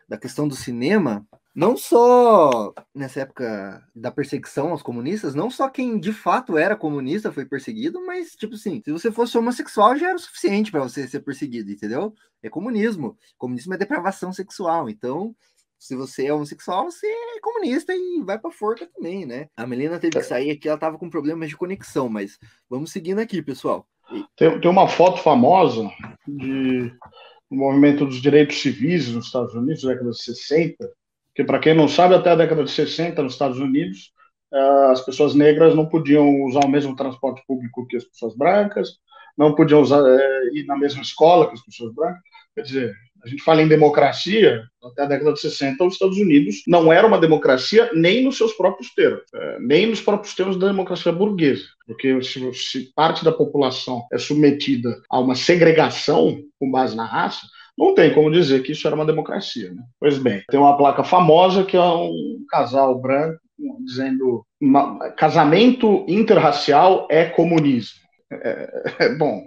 da 0.08 0.18
questão 0.18 0.48
do 0.48 0.56
cinema, 0.56 1.28
não 1.56 1.76
só 1.76 2.74
nessa 2.94 3.22
época 3.22 3.84
da 3.96 4.12
perseguição 4.12 4.70
aos 4.70 4.82
comunistas, 4.82 5.36
não 5.36 5.50
só 5.50 5.70
quem 5.70 6.00
de 6.00 6.12
fato 6.12 6.58
era 6.58 6.76
comunista 6.76 7.32
foi 7.32 7.46
perseguido, 7.46 8.04
mas 8.06 8.32
tipo 8.32 8.56
assim, 8.56 8.82
se 8.84 8.92
você 8.92 9.12
fosse 9.12 9.38
homossexual 9.38 9.96
já 9.96 10.08
era 10.08 10.16
o 10.16 10.20
suficiente 10.20 10.72
para 10.72 10.82
você 10.82 11.08
ser 11.08 11.20
perseguido, 11.20 11.72
entendeu? 11.72 12.14
É 12.42 12.50
comunismo. 12.50 13.18
Comunismo 13.38 13.74
é 13.74 13.78
depravação 13.78 14.34
sexual, 14.34 14.90
então 14.90 15.36
se 15.84 15.98
você 15.98 16.28
é 16.28 16.34
homossexual, 16.34 16.90
você 16.90 17.06
é 17.06 17.42
comunista 17.42 17.94
e 17.94 18.22
vai 18.24 18.40
pra 18.40 18.50
forca 18.50 18.88
também, 18.96 19.26
né? 19.26 19.50
A 19.58 19.68
Melina 19.68 20.00
teve 20.00 20.18
que 20.18 20.24
sair 20.24 20.50
aqui, 20.50 20.70
ela 20.70 20.78
tava 20.78 20.98
com 20.98 21.10
problemas 21.10 21.50
de 21.50 21.58
conexão, 21.58 22.08
mas 22.08 22.40
vamos 22.70 22.90
seguindo 22.90 23.20
aqui, 23.20 23.42
pessoal. 23.42 23.86
Tem, 24.38 24.62
tem 24.62 24.72
uma 24.72 24.88
foto 24.88 25.22
famosa 25.22 25.92
de 26.26 26.90
o 27.50 27.56
movimento 27.56 28.06
dos 28.06 28.22
direitos 28.22 28.62
civis 28.62 29.10
nos 29.10 29.26
Estados 29.26 29.54
Unidos, 29.56 29.84
década 29.84 30.10
de 30.10 30.24
60, 30.24 30.90
que, 31.36 31.44
para 31.44 31.60
quem 31.60 31.76
não 31.76 31.90
sabe, 31.90 32.16
até 32.16 32.32
a 32.32 32.36
década 32.36 32.64
de 32.64 32.72
60, 32.72 33.22
nos 33.22 33.34
Estados 33.34 33.60
Unidos, 33.60 34.14
eh, 34.54 34.88
as 34.90 35.02
pessoas 35.02 35.36
negras 35.36 35.76
não 35.76 35.86
podiam 35.86 36.46
usar 36.46 36.64
o 36.64 36.70
mesmo 36.70 36.96
transporte 36.96 37.44
público 37.46 37.86
que 37.88 37.98
as 37.98 38.06
pessoas 38.06 38.34
brancas, 38.38 39.00
não 39.38 39.54
podiam 39.54 39.82
usar, 39.82 40.02
é, 40.08 40.48
ir 40.54 40.66
na 40.66 40.78
mesma 40.78 41.02
escola 41.02 41.48
que 41.48 41.56
as 41.56 41.66
pessoas 41.66 41.94
brancas. 41.94 42.22
Quer 42.56 42.62
dizer, 42.62 42.96
a 43.24 43.28
gente 43.28 43.44
fala 43.44 43.62
em 43.62 43.68
democracia, 43.68 44.64
até 44.84 45.04
a 45.04 45.06
década 45.06 45.34
de 45.34 45.40
60, 45.40 45.84
os 45.84 45.94
Estados 45.94 46.18
Unidos 46.18 46.62
não 46.68 46.92
era 46.92 47.08
uma 47.08 47.20
democracia 47.20 47.90
nem 47.94 48.24
nos 48.24 48.38
seus 48.38 48.54
próprios 48.54 48.94
termos, 48.94 49.24
é, 49.34 49.60
nem 49.60 49.88
nos 49.88 50.02
próprios 50.02 50.36
termos 50.36 50.58
da 50.58 50.68
democracia 50.68 51.12
burguesa. 51.12 51.64
Porque 51.88 52.22
se, 52.22 52.54
se 52.54 52.94
parte 52.94 53.24
da 53.24 53.32
população 53.32 54.04
é 54.12 54.18
submetida 54.18 55.02
a 55.10 55.20
uma 55.20 55.36
segregação 55.36 56.38
com 56.60 56.70
base 56.70 56.96
na 56.96 57.06
raça, 57.06 57.48
não 57.78 57.96
tem 57.96 58.14
como 58.14 58.32
dizer 58.32 58.62
que 58.62 58.74
isso 58.74 58.86
era 58.86 58.96
uma 58.96 59.06
democracia. 59.06 59.72
Né? 59.72 59.82
Pois 60.00 60.18
bem, 60.18 60.44
tem 60.50 60.60
uma 60.60 60.78
placa 60.78 61.04
famosa 61.04 61.64
que 61.64 61.78
é 61.78 61.82
um 61.82 62.46
casal 62.50 63.00
branco 63.00 63.40
dizendo 63.86 64.46
casamento 65.18 66.06
interracial 66.08 67.08
é 67.10 67.26
comunismo. 67.26 68.03
É, 68.42 69.06
é, 69.06 69.10
bom, 69.16 69.46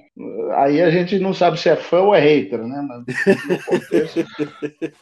aí 0.54 0.80
a 0.82 0.90
gente 0.90 1.18
não 1.18 1.32
sabe 1.34 1.58
se 1.58 1.68
é 1.68 1.76
fã 1.76 2.00
ou 2.02 2.14
é 2.14 2.20
hater, 2.20 2.62
né? 2.66 2.80
Mas, 2.82 3.04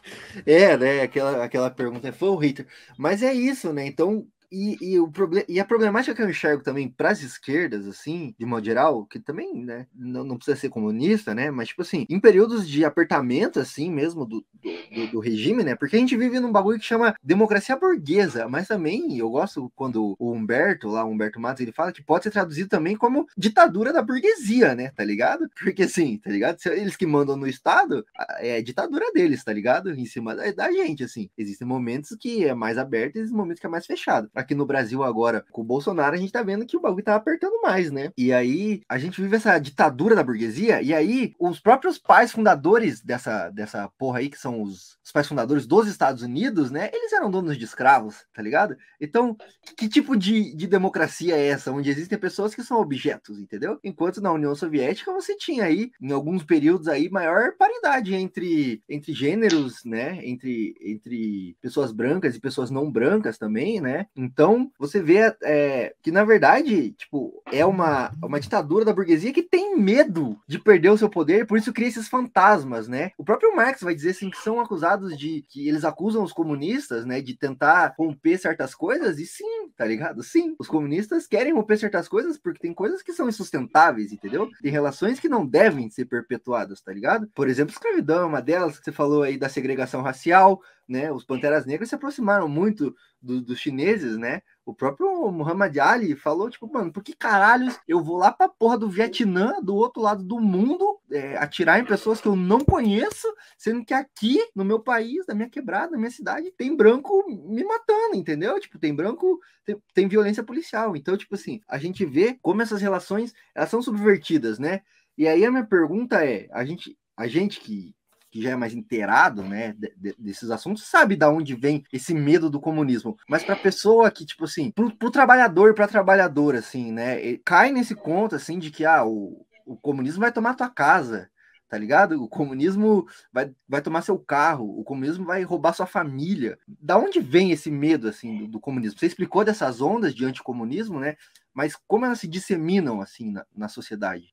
é, 0.47 0.77
né? 0.77 1.03
Aquela, 1.03 1.45
aquela 1.45 1.71
pergunta 1.71 2.09
é 2.09 2.13
fã 2.13 2.27
ou 2.27 2.37
hater. 2.39 2.67
Mas 2.97 3.23
é 3.23 3.33
isso, 3.33 3.73
né? 3.73 3.87
Então, 3.87 4.27
e, 4.55 4.79
e, 4.81 5.01
o 5.01 5.11
problem... 5.11 5.45
e 5.49 5.59
a 5.59 5.65
problemática 5.65 6.15
que 6.15 6.23
eu 6.23 6.31
enxergo 6.31 6.63
também 6.63 6.89
para 6.89 7.11
as 7.11 7.23
esquerdas, 7.23 7.89
assim, 7.89 8.35
de 8.39 8.47
modo 8.47 8.65
geral, 8.65 9.05
que 9.05 9.19
também, 9.19 9.53
né, 9.65 9.87
não, 9.93 10.23
não, 10.23 10.37
precisa 10.37 10.57
ser 10.57 10.69
comunista, 10.69 11.35
né, 11.35 11.51
mas, 11.51 11.69
tipo 11.69 11.83
assim, 11.83 12.07
em 12.09 12.21
períodos 12.21 12.69
de 12.69 12.85
apertamento, 12.85 13.59
assim, 13.59 13.91
mesmo 13.91 14.25
do, 14.25 14.45
do, 14.63 15.07
do, 15.11 15.19
regime, 15.19 15.65
né, 15.65 15.75
porque 15.75 15.97
a 15.97 15.99
gente 15.99 16.17
vive 16.17 16.39
num 16.39 16.53
bagulho 16.53 16.79
que 16.79 16.85
chama 16.85 17.17
democracia 17.23 17.77
burguesa, 17.77 18.49
mas 18.49 18.69
também 18.69 19.19
eu 19.19 19.29
gosto 19.29 19.73
quando 19.75 20.15
o 20.19 20.33
Humberto, 20.33 20.89
lá, 20.89 21.05
o 21.05 21.11
Humberto 21.11 21.41
Matos, 21.41 21.61
ele 21.61 21.73
fala 21.73 21.93
que 21.93 22.03
pode 22.03 22.23
ser 22.23 22.31
traduzido 22.31 22.69
também 22.69 22.97
como 22.97 23.27
ditadura 23.37 23.93
da 23.93 24.03
burguesia, 24.03 24.75
né, 24.77 24.93
tá 24.95 25.05
ligado? 25.05 25.51
Porque, 25.59 25.83
assim, 25.83 26.19
tá 26.19 26.31
ligado? 26.31 26.59
Eles 26.67 26.95
que 26.95 27.07
mandam 27.07 27.37
no 27.37 27.49
Estado, 27.49 28.07
é 28.39 28.63
ditadura 28.63 29.11
deles, 29.13 29.43
tá 29.43 29.53
ligado? 29.53 29.91
Em 29.91 30.07
cima 30.07 30.35
da, 30.37 30.51
da 30.53 30.71
gente, 30.71 31.03
assim. 31.03 31.29
Existem 31.37 31.67
momentos 31.67 32.17
que 32.21 32.45
é 32.45 32.55
mais 32.55 32.79
aberto 32.79 33.17
e 33.17 33.19
existem 33.19 33.37
momentos 33.37 33.61
que 33.61 33.67
é 33.67 33.71
mais 33.71 33.87
fechado 33.87 34.31
aqui 34.45 34.55
no 34.55 34.67
Brasil 34.67 35.03
agora, 35.03 35.45
com 35.51 35.63
o 35.63 35.65
Bolsonaro, 35.65 36.15
a 36.15 36.19
gente 36.19 36.33
tá 36.33 36.43
vendo 36.43 36.67
que 36.67 36.77
o 36.77 36.81
bagulho 36.81 37.05
tá 37.05 37.17
apertando 37.17 37.61
mais, 37.61 37.91
né? 37.91 38.11
E 38.17 38.33
aí 38.33 38.83
a 38.89 38.99
gente 38.99 39.21
vive 39.21 39.37
essa 39.37 39.59
ditadura 39.59 40.15
da 40.15 40.23
burguesia, 40.23 40.81
e 40.83 40.95
aí 40.95 41.33
os 41.39 41.59
próprios 41.59 41.99
pais 41.99 42.31
fundadores 42.31 43.01
dessa, 43.01 43.51
dessa 43.51 43.89
porra 43.99 44.21
aí, 44.21 44.29
que 44.29 44.39
são 44.39 44.63
os, 44.63 44.99
os 45.05 45.13
pais 45.13 45.27
fundadores 45.27 45.67
dos 45.67 45.89
Estados 45.89 46.23
Unidos, 46.23 46.71
né? 46.71 46.91
Eles 46.93 47.13
eram 47.13 47.31
donos 47.31 47.59
de 47.59 47.65
escravos, 47.65 48.25
tá 48.33 48.43
ligado? 48.43 48.77
Então, 49.01 49.37
que 49.77 49.89
tipo 49.89 50.17
de, 50.17 50.55
de 50.55 50.67
democracia 50.67 51.37
é 51.37 51.47
essa? 51.47 51.73
Onde 51.73 51.91
existem 51.91 52.19
pessoas 52.19 52.55
que 52.55 52.63
são 52.63 52.79
objetos, 52.79 53.39
entendeu? 53.39 53.79
Enquanto 53.83 54.21
na 54.21 54.33
União 54.33 54.55
Soviética 54.55 55.13
você 55.13 55.37
tinha 55.37 55.65
aí, 55.65 55.91
em 56.01 56.13
alguns 56.13 56.45
períodos 56.45 56.89
aí, 56.89 57.09
maior 57.11 57.53
paridade 57.59 58.15
entre, 58.15 58.83
entre 58.89 59.13
gêneros, 59.13 59.85
né? 59.85 60.21
Entre, 60.23 60.75
entre 60.81 61.57
pessoas 61.61 61.93
brancas 61.93 62.35
e 62.37 62.41
pessoas 62.41 62.71
não 62.71 62.91
brancas 62.91 63.39
também, 63.39 63.81
né? 63.81 64.07
Então, 64.35 64.69
você 64.77 65.01
vê 65.01 65.33
é, 65.45 65.95
que, 66.03 66.11
na 66.11 66.25
verdade, 66.25 66.91
tipo, 66.91 67.41
é 67.53 67.65
uma, 67.65 68.11
uma 68.21 68.41
ditadura 68.41 68.85
da 68.85 68.93
burguesia 68.93 69.33
que 69.33 69.45
tem 69.45 69.79
medo 69.79 70.37
de 70.45 70.59
perder 70.59 70.91
o 70.91 70.99
seu 70.99 71.09
poder, 71.09 71.47
por 71.47 71.57
isso 71.57 71.73
cria 71.73 71.87
esses 71.87 72.09
fantasmas, 72.09 72.89
né? 72.89 73.13
O 73.17 73.25
próprio 73.25 73.55
Marx 73.55 73.81
vai 73.81 73.95
dizer 73.95 74.11
assim 74.11 74.29
que 74.29 74.39
são 74.39 74.59
acusados 74.59 75.17
de 75.17 75.45
que 75.49 75.69
eles 75.69 75.85
acusam 75.85 76.25
os 76.25 76.33
comunistas, 76.33 77.07
né, 77.07 77.21
de 77.21 77.35
tentar 77.35 77.95
romper 77.97 78.37
certas 78.37 78.75
coisas, 78.75 79.21
e 79.21 79.27
sim, 79.27 79.69
tá 79.77 79.85
ligado? 79.85 80.21
Sim, 80.25 80.57
os 80.59 80.67
comunistas 80.67 81.29
querem 81.29 81.55
romper 81.55 81.79
certas 81.79 82.09
coisas 82.09 82.37
porque 82.37 82.59
tem 82.59 82.75
coisas 82.75 83.03
que 83.03 83.13
são 83.13 83.29
insustentáveis, 83.29 84.13
entendeu? 84.13 84.51
Tem 84.61 84.73
relações 84.73 85.21
que 85.21 85.29
não 85.29 85.47
devem 85.47 85.89
ser 85.91 86.07
perpetuadas, 86.07 86.81
tá 86.81 86.93
ligado? 86.93 87.29
Por 87.37 87.49
exemplo, 87.49 87.73
escravidão 87.73 88.23
é 88.23 88.27
uma 88.27 88.43
delas, 88.43 88.81
que 88.81 88.85
você 88.85 88.93
falou 88.93 89.23
aí 89.23 89.39
da 89.39 89.49
segregação 89.49 90.03
racial, 90.03 90.61
né? 90.89 91.11
Os 91.11 91.25
Panteras 91.25 91.67
Negras 91.67 91.89
se 91.89 91.95
aproximaram 91.95 92.49
muito 92.49 92.95
do, 93.21 93.41
dos 93.41 93.59
chineses, 93.59 94.17
né? 94.17 94.43
O 94.65 94.75
próprio 94.75 95.31
Muhammad 95.31 95.77
Ali 95.79 96.15
falou, 96.15 96.49
tipo, 96.49 96.71
mano, 96.73 96.93
por 96.93 97.03
que 97.03 97.15
caralhos 97.15 97.79
eu 97.87 98.03
vou 98.03 98.17
lá 98.17 98.33
pra 98.33 98.49
porra 98.49 98.79
do 98.79 98.89
Vietnã, 98.89 99.61
do 99.63 99.75
outro 99.75 100.01
lado 100.01 100.23
do 100.23 100.41
mundo, 100.41 100.99
é, 101.11 101.37
atirar 101.37 101.81
em 101.81 101.85
pessoas 101.85 102.21
que 102.21 102.29
eu 102.29 102.37
não 102.37 102.61
conheço, 102.61 103.27
sendo 103.59 103.85
que 103.85 103.93
aqui, 103.93 104.39
no 104.55 104.65
meu 104.65 104.81
país, 104.81 105.27
na 105.27 105.35
minha 105.35 105.51
quebrada, 105.51 105.93
na 105.93 105.99
minha 105.99 106.11
cidade, 106.11 106.51
tem 106.53 106.75
branco 106.75 107.25
me 107.29 107.65
matando, 107.65 108.17
entendeu? 108.17 108.59
Tipo, 108.59 108.79
tem 108.79 108.95
branco, 108.95 109.39
tem, 109.65 109.77
tem 109.93 110.09
violência 110.09 110.43
policial. 110.43 110.97
Então, 110.97 111.17
tipo 111.17 111.35
assim, 111.35 111.61
a 111.69 111.79
gente 111.79 112.05
vê 112.05 112.39
como 112.41 112.63
essas 112.63 112.81
relações, 112.81 113.35
elas 113.55 113.71
são 113.71 113.83
subvertidas, 113.83 114.59
né? 114.59 114.81
E 115.17 115.29
aí 115.29 115.45
a 115.45 115.51
minha 115.51 115.65
pergunta 115.65 116.25
é, 116.25 116.49
a 116.53 116.65
gente, 116.65 116.99
a 117.17 117.27
gente 117.27 117.61
que 117.61 117.95
que 118.35 118.43
já 118.43 118.51
é 118.51 118.57
mais 118.57 118.75
inteirado, 118.75 119.45
né, 119.45 119.77
de, 119.79 119.95
de, 119.97 120.17
desses 120.19 120.51
assuntos, 120.51 120.83
sabe 120.89 121.15
da 121.15 121.31
onde 121.31 121.55
vem 121.55 121.85
esse 121.93 122.13
medo 122.13 122.51
do 122.51 122.59
comunismo. 122.59 123.17
Mas 123.29 123.45
para 123.45 123.55
pessoa 123.55 124.11
que, 124.11 124.27
tipo 124.27 124.43
assim, 124.43 124.73
pro, 124.73 124.91
pro 124.91 125.09
trabalhador, 125.09 125.73
para 125.73 125.87
trabalhadora, 125.87 126.59
assim, 126.59 126.91
né, 126.91 127.37
cai 127.45 127.71
nesse 127.71 127.95
conto, 127.95 128.35
assim, 128.35 128.59
de 128.59 128.73
que, 128.73 128.85
ah, 128.85 129.05
o, 129.07 129.47
o 129.65 129.77
comunismo 129.77 130.21
vai 130.21 130.33
tomar 130.33 130.55
tua 130.55 130.69
casa, 130.69 131.31
tá 131.75 131.79
ligado? 131.79 132.23
O 132.23 132.29
comunismo 132.29 133.05
vai, 133.33 133.51
vai 133.69 133.83
tomar 133.83 134.03
seu 134.03 134.17
carro, 134.17 134.79
o 134.79 134.85
comunismo 134.85 135.25
vai 135.25 135.43
roubar 135.43 135.73
sua 135.73 135.87
família. 135.87 136.57
Da 136.69 136.97
onde 136.97 137.19
vem 137.19 137.51
esse 137.51 137.69
medo, 137.69 138.07
assim, 138.07 138.39
do, 138.39 138.47
do 138.47 138.61
comunismo? 138.61 138.97
Você 138.97 139.07
explicou 139.07 139.45
dessas 139.45 139.81
ondas 139.81 140.15
de 140.15 140.25
anticomunismo, 140.25 141.01
né? 141.01 141.17
mas 141.53 141.77
como 141.89 142.05
elas 142.05 142.21
se 142.21 142.29
disseminam 142.29 143.01
assim 143.01 143.33
na, 143.33 143.45
na, 143.57 143.69
sociedade? 143.69 144.25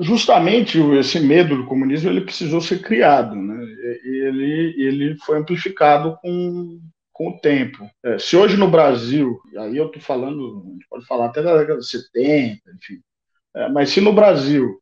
Justamente 0.00 0.78
esse 0.98 1.20
medo 1.20 1.56
do 1.56 1.66
comunismo 1.66 2.10
ele 2.10 2.22
precisou 2.22 2.60
ser 2.60 2.82
criado, 2.82 3.34
né? 3.34 3.62
Ele 4.04 4.74
ele 4.78 5.16
foi 5.24 5.38
amplificado 5.38 6.18
com 6.22 6.80
com 7.10 7.30
o 7.30 7.38
tempo. 7.38 7.88
É, 8.02 8.18
se 8.18 8.36
hoje 8.36 8.56
no 8.56 8.70
Brasil, 8.70 9.38
aí 9.58 9.76
eu 9.76 9.86
estou 9.86 10.02
falando, 10.02 10.62
a 10.66 10.72
gente 10.72 10.86
pode 10.88 11.06
falar 11.06 11.26
até 11.26 11.42
da 11.42 11.56
década 11.56 11.80
de 11.80 11.86
70, 11.86 12.60
enfim, 12.76 13.00
é, 13.54 13.68
mas 13.68 13.90
se 13.90 14.00
no 14.00 14.12
Brasil 14.12 14.81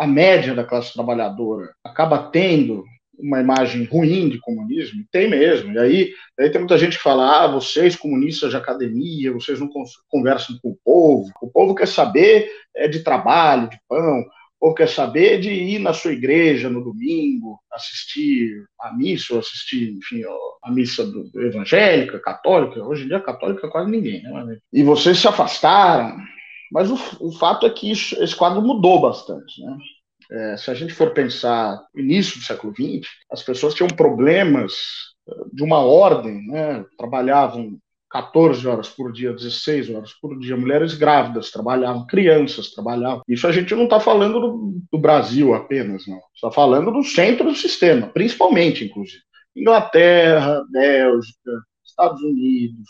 a 0.00 0.06
média 0.06 0.54
da 0.54 0.64
classe 0.64 0.94
trabalhadora 0.94 1.74
acaba 1.84 2.30
tendo 2.30 2.84
uma 3.18 3.38
imagem 3.38 3.84
ruim 3.84 4.30
de 4.30 4.40
comunismo? 4.40 5.04
Tem 5.12 5.28
mesmo. 5.28 5.74
E 5.74 5.78
aí, 5.78 6.12
aí 6.38 6.48
tem 6.48 6.58
muita 6.58 6.78
gente 6.78 6.96
que 6.96 7.02
fala: 7.02 7.44
ah, 7.44 7.46
vocês 7.46 7.94
comunistas 7.94 8.48
de 8.48 8.56
academia, 8.56 9.30
vocês 9.30 9.60
não 9.60 9.68
conversam 10.08 10.56
com 10.62 10.70
o 10.70 10.78
povo. 10.82 11.30
O 11.42 11.50
povo 11.50 11.74
quer 11.74 11.86
saber 11.86 12.50
é, 12.74 12.88
de 12.88 13.00
trabalho, 13.00 13.68
de 13.68 13.78
pão. 13.86 14.20
O 14.20 14.68
povo 14.68 14.74
quer 14.74 14.88
saber 14.88 15.38
de 15.38 15.50
ir 15.50 15.78
na 15.78 15.92
sua 15.92 16.12
igreja 16.12 16.70
no 16.70 16.82
domingo, 16.82 17.58
assistir 17.70 18.64
a 18.80 18.94
missa, 18.94 19.34
ou 19.34 19.40
assistir, 19.40 19.90
enfim, 19.98 20.22
a 20.64 20.70
missa 20.70 21.04
do, 21.04 21.24
do 21.30 21.42
evangélica, 21.42 22.18
católica. 22.18 22.82
Hoje 22.82 23.04
em 23.04 23.08
dia, 23.08 23.20
católica 23.20 23.68
quase 23.68 23.90
ninguém, 23.90 24.22
né? 24.22 24.56
E 24.72 24.82
vocês 24.82 25.18
se 25.18 25.28
afastaram. 25.28 26.16
Mas 26.70 26.90
o, 26.90 26.98
o 27.20 27.32
fato 27.32 27.66
é 27.66 27.70
que 27.70 27.90
isso, 27.90 28.20
esse 28.22 28.34
quadro 28.34 28.62
mudou 28.62 29.00
bastante, 29.00 29.60
né? 29.62 29.76
É, 30.32 30.56
se 30.56 30.70
a 30.70 30.74
gente 30.74 30.94
for 30.94 31.12
pensar 31.12 31.82
no 31.92 32.00
início 32.00 32.38
do 32.38 32.44
século 32.44 32.72
XX, 32.72 33.08
as 33.32 33.42
pessoas 33.42 33.74
tinham 33.74 33.88
problemas 33.88 34.72
eh, 35.28 35.44
de 35.52 35.64
uma 35.64 35.80
ordem, 35.80 36.46
né? 36.46 36.84
trabalhavam 36.96 37.76
14 38.10 38.66
horas 38.66 38.88
por 38.88 39.12
dia, 39.12 39.32
16 39.32 39.90
horas 39.90 40.12
por 40.12 40.38
dia, 40.38 40.56
mulheres 40.56 40.94
grávidas 40.94 41.50
trabalhavam, 41.50 42.06
crianças 42.06 42.70
trabalhavam. 42.70 43.22
Isso 43.26 43.46
a 43.46 43.52
gente 43.52 43.74
não 43.74 43.84
está 43.84 44.00
falando 44.00 44.40
do, 44.40 44.80
do, 44.90 44.98
Brasil 44.98 45.54
apenas, 45.54 46.06
não. 46.06 46.20
Está 46.34 46.50
falando 46.50 46.92
do 46.92 47.04
centro 47.04 47.48
do 47.48 47.54
sistema, 47.54 48.08
principalmente, 48.08 48.84
inclusive. 48.84 49.22
Inglaterra, 49.56 50.62
Bélgica, 50.70 51.50
Estados 51.84 52.20
Unidos, 52.22 52.88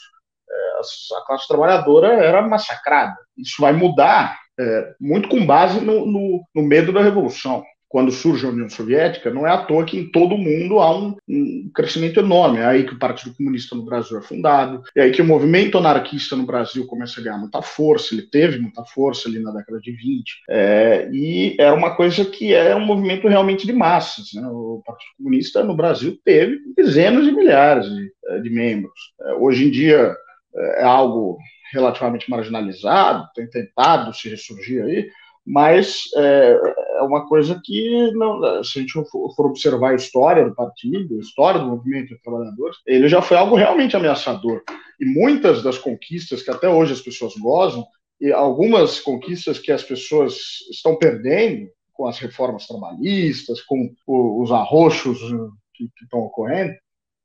a 1.16 1.26
classe 1.26 1.46
trabalhadora 1.46 2.08
era 2.08 2.46
massacrada. 2.46 3.16
Isso 3.36 3.60
vai 3.60 3.72
mudar 3.72 4.38
é, 4.58 4.94
muito 5.00 5.28
com 5.28 5.44
base 5.44 5.80
no, 5.80 6.06
no, 6.06 6.44
no, 6.54 6.62
medo 6.62 6.92
da 6.92 7.02
revolução. 7.02 7.64
quando 7.88 8.12
surge 8.12 8.46
a 8.46 8.50
União 8.50 8.68
Soviética, 8.68 9.30
não 9.30 9.44
é 9.44 9.50
à 9.50 9.64
toa 9.64 9.84
que 9.84 9.98
em 9.98 10.12
todo 10.12 10.36
o 10.36 10.38
mundo 10.38 10.78
há 10.78 10.96
um, 10.96 11.16
um, 11.28 11.70
crescimento 11.74 12.20
enorme. 12.20 12.58
É 12.58 12.66
aí 12.66 12.84
que 12.84 12.94
o 12.94 12.98
Partido 12.98 13.34
Comunista 13.34 13.74
no 13.74 13.84
Brasil 13.84 14.18
é 14.18 14.22
fundado, 14.22 14.82
é 14.94 15.02
aí 15.02 15.10
que 15.10 15.22
o 15.22 15.24
movimento 15.24 15.76
anarquista 15.76 16.36
no 16.36 16.46
Brasil 16.46 16.86
começa 16.86 17.20
a 17.20 17.24
ganhar 17.24 17.38
muita 17.38 17.62
força, 17.62 18.14
ele 18.14 18.22
teve 18.22 18.60
muita 18.60 18.84
força 18.84 19.28
ali 19.28 19.40
na 19.40 19.50
década 19.50 19.80
de 19.80 19.90
20, 19.90 20.42
é, 20.48 21.10
e 21.12 21.56
era 21.58 21.74
uma 21.74 21.96
coisa 21.96 22.24
que 22.24 22.54
é 22.54 22.76
um 22.76 22.84
movimento 22.84 23.26
realmente 23.26 23.66
de 23.66 23.72
massas. 23.72 24.34
Né? 24.34 24.46
O 24.46 24.82
Partido 24.86 25.10
Comunista 25.16 25.64
no 25.64 25.74
Brasil 25.74 26.16
teve 26.24 26.60
dezenas 26.76 27.24
de 27.24 27.32
milhares 27.32 27.86
de, 27.86 28.12
de 28.42 28.50
membros. 28.50 29.14
É, 29.22 29.34
hoje 29.34 29.66
em 29.66 29.70
dia 29.70 30.14
é, 30.54 30.82
algo 30.82 31.38
relativamente 31.72 32.28
marginalizado, 32.28 33.28
tem 33.34 33.48
tentado 33.48 34.12
se 34.14 34.28
ressurgir 34.28 34.84
aí, 34.84 35.08
mas 35.46 36.04
é, 36.16 36.60
é 36.98 37.02
uma 37.02 37.26
coisa 37.26 37.60
que, 37.64 38.10
não, 38.12 38.62
se 38.62 38.78
a 38.78 38.82
gente 38.82 38.92
for 38.92 39.46
observar 39.46 39.92
a 39.92 39.96
história 39.96 40.44
do 40.44 40.54
partido, 40.54 41.16
a 41.16 41.20
história 41.20 41.60
do 41.60 41.66
movimento 41.66 42.08
de 42.08 42.22
trabalhadores, 42.22 42.76
ele 42.86 43.08
já 43.08 43.22
foi 43.22 43.36
algo 43.36 43.56
realmente 43.56 43.96
ameaçador. 43.96 44.62
E 45.00 45.04
muitas 45.04 45.62
das 45.62 45.78
conquistas 45.78 46.42
que 46.42 46.50
até 46.50 46.68
hoje 46.68 46.92
as 46.92 47.00
pessoas 47.00 47.34
gozam, 47.36 47.84
e 48.20 48.30
algumas 48.32 49.00
conquistas 49.00 49.58
que 49.58 49.72
as 49.72 49.82
pessoas 49.82 50.36
estão 50.70 50.96
perdendo 50.96 51.70
com 51.92 52.06
as 52.06 52.18
reformas 52.18 52.66
trabalhistas, 52.66 53.62
com 53.62 53.94
os 54.06 54.52
arroxos 54.52 55.18
que, 55.74 55.88
que 55.96 56.04
estão 56.04 56.20
ocorrendo, 56.20 56.74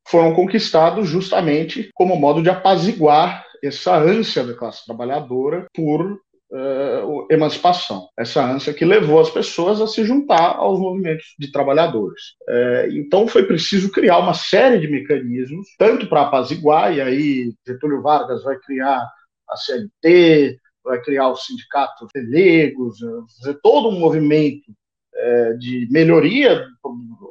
foram 0.07 0.33
conquistados 0.33 1.09
justamente 1.09 1.89
como 1.93 2.15
modo 2.15 2.41
de 2.41 2.49
apaziguar 2.49 3.45
essa 3.63 3.97
ânsia 3.97 4.43
da 4.43 4.53
classe 4.53 4.85
trabalhadora 4.85 5.65
por 5.73 6.19
uh, 6.51 7.27
emancipação, 7.31 8.07
essa 8.17 8.43
ânsia 8.45 8.73
que 8.73 8.85
levou 8.85 9.19
as 9.19 9.29
pessoas 9.29 9.81
a 9.81 9.87
se 9.87 10.03
juntar 10.03 10.55
aos 10.57 10.79
movimentos 10.79 11.33
de 11.39 11.51
trabalhadores. 11.51 12.21
Uh, 12.47 12.91
então 12.91 13.27
foi 13.27 13.43
preciso 13.43 13.91
criar 13.91 14.19
uma 14.19 14.33
série 14.33 14.79
de 14.79 14.87
mecanismos, 14.87 15.67
tanto 15.77 16.07
para 16.07 16.21
apaziguar, 16.21 16.93
e 16.93 17.01
aí 17.01 17.53
Getúlio 17.67 18.01
Vargas 18.01 18.43
vai 18.43 18.57
criar 18.59 19.01
a 19.49 19.57
CLT, 19.57 20.59
vai 20.83 21.01
criar 21.01 21.31
os 21.31 21.45
sindicatos 21.45 22.07
pelegos, 22.13 22.99
fazer 23.39 23.59
todo 23.61 23.89
um 23.89 23.99
movimento 23.99 24.71
é, 25.15 25.53
de 25.53 25.87
melhoria 25.91 26.65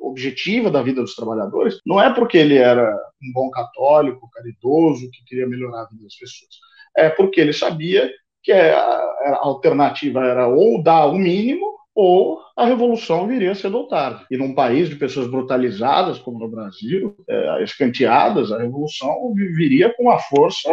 objetiva 0.03 0.71
da 0.71 0.83
vida 0.83 1.01
dos 1.01 1.15
trabalhadores, 1.15 1.81
não 1.85 2.01
é 2.01 2.13
porque 2.13 2.39
ele 2.39 2.57
era 2.57 2.95
um 3.23 3.33
bom 3.33 3.51
católico, 3.51 4.31
caridoso, 4.33 5.11
que 5.11 5.25
queria 5.25 5.49
melhorar 5.49 5.83
a 5.83 5.87
vida 5.87 6.05
das 6.05 6.17
pessoas. 6.17 6.51
É 6.97 7.09
porque 7.11 7.41
ele 7.41 7.53
sabia 7.53 8.11
que 8.43 8.53
a, 8.53 8.79
a 8.79 9.39
alternativa 9.43 10.25
era 10.25 10.47
ou 10.47 10.83
dar 10.83 11.07
o 11.07 11.19
mínimo 11.19 11.75
ou 11.95 12.41
a 12.57 12.67
revolução 12.67 13.27
viria 13.27 13.55
cedo 13.55 13.79
ou 13.79 13.89
tarde. 13.89 14.25
E 14.31 14.37
num 14.37 14.55
país 14.55 14.89
de 14.89 14.97
pessoas 14.97 15.29
brutalizadas, 15.29 16.19
como 16.19 16.39
no 16.39 16.49
Brasil, 16.49 17.17
é, 17.29 17.65
escanteadas, 17.65 18.53
a 18.53 18.59
revolução 18.59 19.33
viria 19.35 19.93
com 19.95 20.05
uma 20.05 20.19
força 20.19 20.71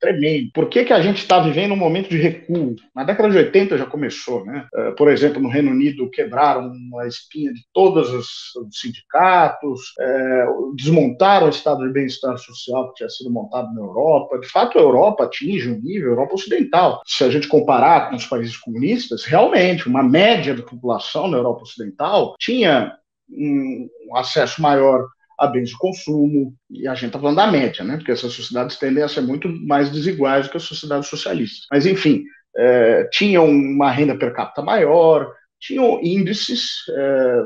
tremenda. 0.00 0.50
Por 0.54 0.68
que, 0.68 0.84
que 0.84 0.92
a 0.94 1.02
gente 1.02 1.18
está 1.18 1.38
vivendo 1.40 1.72
um 1.72 1.76
momento 1.76 2.08
de 2.08 2.16
recuo? 2.16 2.74
Na 2.94 3.04
década 3.04 3.28
de 3.28 3.36
80 3.36 3.76
já 3.76 3.84
começou, 3.84 4.46
né? 4.46 4.66
É, 4.74 4.90
por 4.92 5.10
exemplo, 5.10 5.42
no 5.42 5.50
Reino 5.50 5.70
Unido 5.70 6.08
quebraram 6.10 6.72
a 6.98 7.06
espinha 7.06 7.52
de 7.52 7.60
todos 7.72 8.10
os 8.10 8.28
sindicatos, 8.70 9.92
é, 10.00 10.46
desmontaram 10.74 11.46
o 11.46 11.50
estado 11.50 11.86
de 11.86 11.92
bem-estar 11.92 12.38
social 12.38 12.88
que 12.88 12.94
tinha 12.94 13.10
sido 13.10 13.30
montado 13.30 13.72
na 13.74 13.80
Europa. 13.80 14.38
De 14.38 14.48
fato, 14.48 14.78
a 14.78 14.82
Europa 14.82 15.24
atinge 15.24 15.70
um 15.70 15.80
nível, 15.80 16.08
a 16.08 16.12
Europa 16.12 16.34
Ocidental. 16.34 17.02
Se 17.04 17.24
a 17.24 17.30
gente 17.30 17.46
comparar 17.46 18.08
com 18.08 18.16
os 18.16 18.24
países 18.24 18.56
comunistas, 18.56 19.24
realmente, 19.24 19.86
uma 19.86 20.02
média 20.02 20.54
da 20.54 20.62
população 20.62 21.09
população 21.10 21.28
na 21.28 21.38
Europa 21.38 21.62
Ocidental 21.62 22.34
tinha 22.38 22.96
um 23.28 23.88
acesso 24.14 24.62
maior 24.62 25.06
a 25.38 25.46
bens 25.46 25.70
de 25.70 25.78
consumo, 25.78 26.54
e 26.68 26.86
a 26.86 26.94
gente 26.94 27.06
está 27.06 27.18
falando 27.18 27.36
da 27.36 27.50
média, 27.50 27.82
né? 27.82 27.96
porque 27.96 28.12
essas 28.12 28.32
sociedades 28.32 28.76
tendem 28.76 29.02
a 29.02 29.08
ser 29.08 29.22
muito 29.22 29.48
mais 29.48 29.90
desiguais 29.90 30.46
do 30.46 30.50
que 30.50 30.58
as 30.58 30.64
sociedades 30.64 31.08
socialistas. 31.08 31.66
Mas, 31.70 31.86
enfim, 31.86 32.24
é, 32.56 33.04
tinham 33.04 33.48
uma 33.48 33.90
renda 33.90 34.18
per 34.18 34.34
capita 34.34 34.60
maior, 34.60 35.32
tinham 35.58 35.98
índices 36.02 36.82
é, 36.90 37.42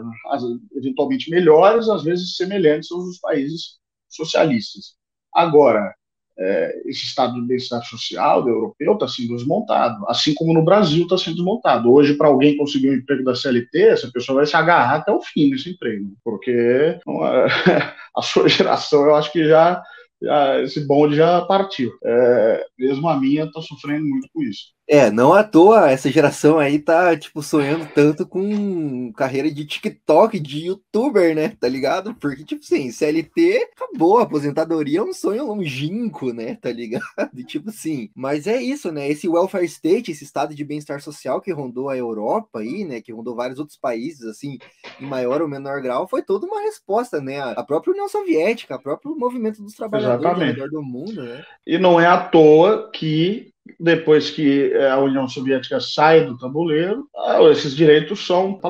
eventualmente 0.77 1.31
melhores, 1.31 1.89
às 1.89 2.03
vezes 2.03 2.37
semelhantes 2.37 2.91
aos 2.91 3.05
dos 3.05 3.19
países 3.19 3.79
socialistas. 4.09 4.95
Agora, 5.33 5.95
é, 6.39 6.83
esse 6.87 7.05
estado 7.05 7.35
de 7.35 7.47
bem-estar 7.47 7.83
social 7.85 8.47
europeu 8.49 8.95
está 8.95 9.07
sendo 9.07 9.37
desmontado, 9.37 10.05
assim 10.09 10.35
como 10.35 10.53
no 10.53 10.65
Brasil 10.65 11.05
está 11.05 11.17
sendo 11.17 11.37
desmontado. 11.37 11.93
Hoje, 11.93 12.15
para 12.15 12.29
alguém 12.29 12.57
conseguir 12.57 12.91
um 12.91 12.95
emprego 12.95 13.25
da 13.25 13.35
CLT, 13.35 13.83
essa 13.83 14.11
pessoa 14.11 14.37
vai 14.37 14.47
se 14.47 14.57
agarrar 14.57 14.97
até 14.97 15.13
o 15.13 15.23
fim 15.23 15.51
desse 15.51 15.71
emprego, 15.71 16.13
porque 16.25 16.99
a 18.17 18.23
sua 18.23 18.49
geração, 18.49 19.05
eu 19.05 19.15
acho 19.15 19.31
que 19.33 19.47
já, 19.47 19.83
já 20.21 20.61
esse 20.63 20.87
bonde 20.87 21.17
já 21.17 21.43
partiu. 21.43 21.93
É, 22.05 22.65
mesmo 22.79 23.09
a 23.09 23.19
minha 23.19 23.45
está 23.45 23.61
sofrendo 23.61 24.05
muito 24.05 24.29
com 24.33 24.43
isso. 24.43 24.75
É, 24.87 25.11
não 25.11 25.33
à 25.33 25.43
toa 25.43 25.91
essa 25.91 26.11
geração 26.11 26.59
aí 26.59 26.79
tá, 26.79 27.17
tipo, 27.17 27.43
sonhando 27.43 27.89
tanto 27.95 28.27
com 28.27 29.11
carreira 29.15 29.51
de 29.51 29.65
TikTok, 29.65 30.39
de 30.39 30.67
youtuber, 30.67 31.35
né? 31.35 31.57
Tá 31.59 31.67
ligado? 31.67 32.15
Porque, 32.17 32.45
tipo 32.45 32.63
assim, 32.63 32.91
CLT 32.91 33.71
acabou, 33.75 34.19
aposentadoria 34.19 34.99
é 34.99 35.03
um 35.03 35.15
sonho 35.15 35.47
longínquo, 35.47 36.33
né? 36.33 36.57
Tá 36.57 36.71
ligado? 36.71 37.05
E, 37.35 37.43
tipo 37.43 37.71
assim, 37.71 38.11
mas 38.15 38.47
é 38.47 38.63
isso, 38.63 38.93
né? 38.93 39.09
Esse 39.09 39.29
welfare 39.29 39.65
state, 39.65 40.11
esse 40.11 40.25
estado 40.25 40.55
de 40.55 40.65
bem-estar 40.65 41.01
social 41.01 41.41
que 41.41 41.53
rondou 41.53 41.89
a 41.89 41.97
Europa 41.97 42.61
aí, 42.61 42.85
né? 42.85 43.01
Que 43.01 43.13
rondou 43.13 43.35
vários 43.35 43.59
outros 43.59 43.77
países, 43.77 44.25
assim, 44.25 44.59
em 45.01 45.07
maior 45.07 45.43
ou 45.43 45.49
menor 45.49 45.81
grau, 45.81 46.07
foi 46.07 46.23
toda 46.23 46.47
uma 46.47 46.61
resposta, 46.61 47.21
né? 47.21 47.41
A 47.41 47.63
própria 47.63 47.93
União 47.93 48.09
Soviética, 48.09 48.77
o 48.77 48.83
próprio 48.83 49.17
movimento 49.17 49.63
dos 49.63 49.75
trabalhadores 49.75 50.27
ao 50.27 50.39
redor 50.39 50.71
do 50.71 50.83
mundo, 50.83 51.25
né? 51.25 51.45
E 51.67 51.79
não 51.79 51.99
é 51.99 52.07
à 52.07 52.23
toa 52.29 52.91
que 52.93 53.54
depois 53.81 54.31
que 54.31 54.73
eh, 54.73 54.91
a 54.91 54.99
União 54.99 55.27
Soviética 55.27 55.81
sai 55.81 56.27
do 56.27 56.39
tabuleiro, 56.39 57.09
ah, 57.17 57.43
esses 57.51 57.75
direitos 57.75 58.27
são 58.27 58.61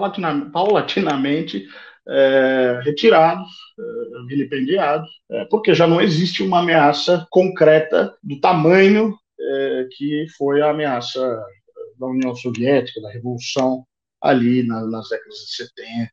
paulatinamente 0.53 1.67
é, 2.07 2.81
retirados, 2.85 3.49
é, 3.79 4.27
vilipendiados, 4.27 5.09
é, 5.31 5.45
porque 5.47 5.75
já 5.75 5.87
não 5.87 6.01
existe 6.01 6.43
uma 6.43 6.61
ameaça 6.61 7.27
concreta 7.31 8.15
do 8.23 8.39
tamanho 8.41 9.17
que 9.99 10.25
foi 10.39 10.63
a 10.63 10.71
ameaça 10.71 11.21
da 11.99 12.07
União 12.07 12.35
Soviética, 12.35 13.01
da 13.03 13.11
Revolução, 13.11 13.85
ali 14.23 14.67
na, 14.67 14.87
nas 14.87 15.09
décadas 15.11 15.35
de 15.35 15.57
70, 15.57 16.11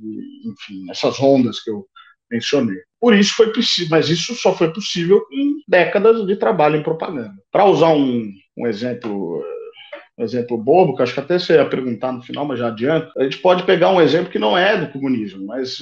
e, 0.00 0.48
enfim, 0.48 0.88
essas 0.88 1.18
ondas 1.18 1.60
que 1.60 1.70
eu 1.70 1.84
mencionei. 2.30 2.78
Por 3.00 3.14
isso 3.14 3.34
foi 3.34 3.52
possível, 3.52 3.90
mas 3.90 4.08
isso 4.08 4.34
só 4.34 4.54
foi 4.54 4.72
possível 4.72 5.24
em 5.32 5.56
décadas 5.66 6.26
de 6.26 6.36
trabalho 6.36 6.76
em 6.76 6.82
propaganda. 6.82 7.34
Para 7.50 7.64
usar 7.64 7.90
um, 7.90 8.30
um 8.56 8.66
exemplo 8.66 9.44
um 10.18 10.24
exemplo 10.24 10.58
bobo, 10.58 10.96
que 10.96 11.02
acho 11.02 11.14
que 11.14 11.20
até 11.20 11.38
você 11.38 11.54
ia 11.54 11.68
perguntar 11.68 12.10
no 12.10 12.22
final, 12.22 12.44
mas 12.44 12.58
já 12.58 12.66
adianto, 12.66 13.08
a 13.16 13.22
gente 13.22 13.38
pode 13.38 13.62
pegar 13.62 13.90
um 13.90 14.00
exemplo 14.00 14.32
que 14.32 14.38
não 14.38 14.58
é 14.58 14.76
do 14.76 14.92
comunismo, 14.92 15.46
mas 15.46 15.78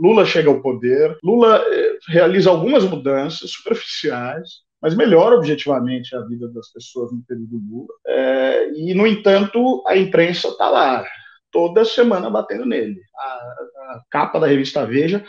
Lula 0.00 0.24
chega 0.24 0.48
ao 0.48 0.60
poder, 0.60 1.16
Lula 1.22 1.56
eh, 1.66 1.98
realiza 2.08 2.50
algumas 2.50 2.84
mudanças 2.84 3.50
superficiais, 3.50 4.48
mas 4.80 4.94
melhora 4.94 5.34
objetivamente 5.34 6.14
a 6.14 6.20
vida 6.20 6.48
das 6.48 6.70
pessoas 6.70 7.10
no 7.10 7.24
período 7.26 7.60
Lula. 7.68 7.88
É, 8.06 8.70
e, 8.74 8.94
no 8.94 9.06
entanto, 9.06 9.82
a 9.86 9.96
imprensa 9.96 10.48
está 10.48 10.68
lá, 10.68 11.04
toda 11.50 11.84
semana 11.84 12.28
batendo 12.28 12.66
nele. 12.66 13.00
A, 13.16 13.22
a, 13.22 14.02
capa 14.10 14.38
da 14.38 14.46
revista 14.46 14.84
Veja 14.84 15.24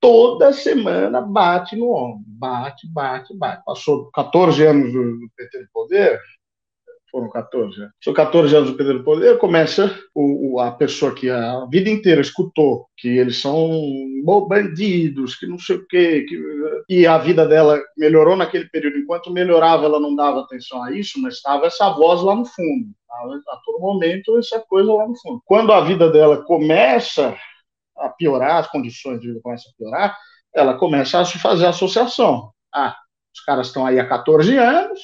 toda 0.00 0.52
semana 0.52 1.20
bate 1.20 1.76
no 1.76 1.92
ombro, 1.92 2.24
bate, 2.26 2.88
bate, 2.88 3.36
bate. 3.36 3.62
Passou 3.64 4.10
14 4.12 4.64
anos 4.64 4.92
do, 4.92 5.28
PT 5.36 5.58
no 5.60 5.68
poder, 5.72 6.20
foram 7.10 7.28
14, 7.28 7.78
né? 7.78 7.90
São 8.02 8.14
14 8.14 8.56
anos 8.56 8.70
do 8.70 8.76
PT 8.76 8.92
no 8.92 9.04
poder, 9.04 9.38
começa 9.38 9.94
o, 10.14 10.54
o, 10.54 10.60
a 10.60 10.70
pessoa 10.70 11.14
que 11.14 11.28
a 11.28 11.66
vida 11.66 11.90
inteira 11.90 12.20
escutou 12.20 12.86
que 12.96 13.08
eles 13.08 13.40
são 13.40 13.68
bandidos, 14.48 15.34
que 15.34 15.46
não 15.46 15.58
sei 15.58 15.76
o 15.76 15.86
quê, 15.86 16.24
que, 16.28 16.40
e 16.88 17.06
a 17.06 17.18
vida 17.18 17.46
dela 17.46 17.80
melhorou 17.96 18.36
naquele 18.36 18.68
período. 18.68 18.98
Enquanto 18.98 19.32
melhorava, 19.32 19.84
ela 19.84 20.00
não 20.00 20.14
dava 20.14 20.40
atenção 20.40 20.82
a 20.82 20.92
isso, 20.92 21.20
mas 21.20 21.34
estava 21.34 21.66
essa 21.66 21.90
voz 21.90 22.22
lá 22.22 22.34
no 22.34 22.44
fundo. 22.44 22.88
A 23.10 23.56
todo 23.64 23.80
momento, 23.80 24.38
essa 24.38 24.60
coisa 24.60 24.92
lá 24.92 25.06
no 25.06 25.18
fundo. 25.18 25.42
Quando 25.44 25.72
a 25.72 25.80
vida 25.80 26.10
dela 26.10 26.42
começa 26.44 27.36
a 28.00 28.08
piorar, 28.08 28.56
as 28.56 28.68
condições 28.68 29.20
de 29.20 29.28
vida 29.28 29.40
começam 29.42 29.70
a 29.70 29.76
piorar, 29.76 30.18
ela 30.54 30.74
começa 30.74 31.20
a 31.20 31.24
se 31.24 31.38
fazer 31.38 31.66
associação. 31.66 32.50
Ah, 32.74 32.96
os 33.34 33.40
caras 33.44 33.68
estão 33.68 33.86
aí 33.86 33.98
há 33.98 34.06
14 34.06 34.56
anos, 34.56 34.98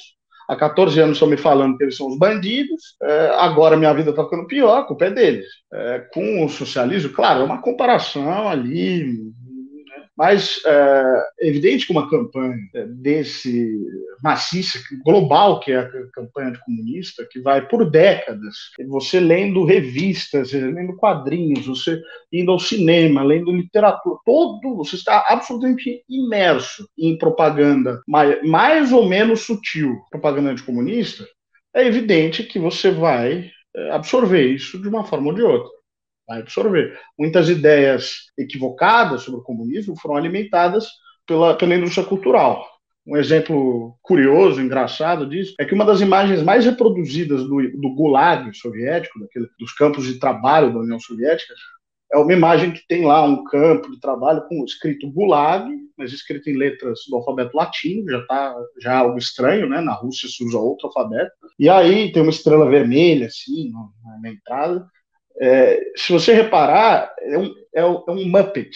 há 0.47 0.55
14 0.55 0.99
anos 0.99 1.17
estão 1.17 1.27
me 1.27 1.37
falando 1.37 1.77
que 1.77 1.83
eles 1.83 1.97
são 1.97 2.07
os 2.07 2.17
bandidos, 2.17 2.95
é, 3.01 3.31
agora 3.37 3.77
minha 3.77 3.93
vida 3.93 4.09
está 4.09 4.23
ficando 4.23 4.47
pior, 4.47 4.79
a 4.79 4.83
culpa 4.83 5.05
é 5.05 5.11
deles. 5.11 5.45
É, 5.71 5.99
com 6.13 6.45
o 6.45 6.49
socialismo, 6.49 7.13
claro, 7.13 7.41
é 7.41 7.43
uma 7.43 7.61
comparação 7.61 8.47
ali? 8.47 9.31
Mas 10.17 10.59
é, 10.65 11.23
é 11.41 11.47
evidente 11.47 11.85
que 11.85 11.91
uma 11.91 12.09
campanha 12.09 12.57
desse 12.95 13.77
maciça, 14.23 14.79
global, 15.05 15.59
que 15.59 15.71
é 15.71 15.77
a 15.77 15.89
campanha 16.11 16.51
de 16.51 16.59
comunista, 16.65 17.27
que 17.29 17.39
vai 17.39 17.67
por 17.67 17.89
décadas, 17.89 18.55
você 18.87 19.19
lendo 19.19 19.63
revistas, 19.63 20.53
lendo 20.53 20.95
quadrinhos, 20.95 21.67
você 21.67 22.01
indo 22.33 22.51
ao 22.51 22.59
cinema, 22.59 23.21
lendo 23.23 23.51
literatura, 23.51 24.17
todo, 24.25 24.75
você 24.75 24.95
está 24.95 25.23
absolutamente 25.29 26.03
imerso 26.09 26.89
em 26.97 27.15
propaganda 27.15 28.01
mais, 28.07 28.41
mais 28.43 28.91
ou 28.91 29.07
menos 29.07 29.41
sutil, 29.41 29.97
propaganda 30.09 30.55
de 30.55 30.63
comunista, 30.63 31.27
é 31.75 31.85
evidente 31.85 32.43
que 32.43 32.57
você 32.57 32.89
vai 32.89 33.51
é, 33.75 33.91
absorver 33.91 34.47
isso 34.47 34.81
de 34.81 34.87
uma 34.87 35.03
forma 35.03 35.27
ou 35.27 35.35
de 35.35 35.43
outra 35.43 35.76
vai 36.27 36.41
absorver. 36.41 36.99
Muitas 37.17 37.49
ideias 37.49 38.31
equivocadas 38.37 39.21
sobre 39.21 39.39
o 39.39 39.43
comunismo 39.43 39.95
foram 39.99 40.15
alimentadas 40.15 40.87
pela, 41.25 41.55
pela 41.55 41.75
indústria 41.75 42.05
cultural. 42.05 42.65
Um 43.05 43.15
exemplo 43.15 43.97
curioso, 44.01 44.59
engraçado 44.59 45.25
disso, 45.25 45.55
é 45.59 45.63
que 45.63 45.73
uma 45.73 45.85
das 45.85 46.01
imagens 46.01 46.43
mais 46.43 46.65
reproduzidas 46.65 47.43
do, 47.43 47.61
do 47.79 47.95
Gulag 47.95 48.53
soviético, 48.53 49.19
daquele, 49.19 49.47
dos 49.57 49.71
campos 49.73 50.05
de 50.05 50.19
trabalho 50.19 50.73
da 50.73 50.79
União 50.79 50.99
Soviética, 50.99 51.53
é 52.11 52.17
uma 52.17 52.33
imagem 52.33 52.71
que 52.71 52.85
tem 52.87 53.05
lá 53.05 53.23
um 53.23 53.43
campo 53.45 53.91
de 53.91 53.99
trabalho 53.99 54.45
com 54.47 54.63
escrito 54.63 55.11
Gulag, 55.11 55.69
mas 55.97 56.13
escrito 56.13 56.49
em 56.49 56.57
letras 56.57 56.99
do 57.09 57.17
alfabeto 57.17 57.55
latino, 57.55 58.09
já 58.09 58.25
tá 58.25 58.55
já 58.81 58.93
é 58.93 58.95
algo 58.97 59.17
estranho, 59.17 59.67
né? 59.67 59.81
Na 59.81 59.93
Rússia 59.93 60.29
se 60.29 60.43
usa 60.43 60.57
outro 60.57 60.87
alfabeto. 60.87 61.31
E 61.59 61.69
aí 61.69 62.11
tem 62.11 62.21
uma 62.21 62.31
estrela 62.31 62.69
vermelha 62.69 63.27
assim 63.27 63.71
na, 63.71 64.19
na 64.21 64.29
entrada. 64.29 64.87
É, 65.39 65.79
se 65.95 66.11
você 66.11 66.33
reparar, 66.33 67.13
é 67.21 67.37
um, 67.37 67.53
é, 67.75 67.81
é 67.81 67.85
um 67.85 68.27
Muppet, 68.27 68.71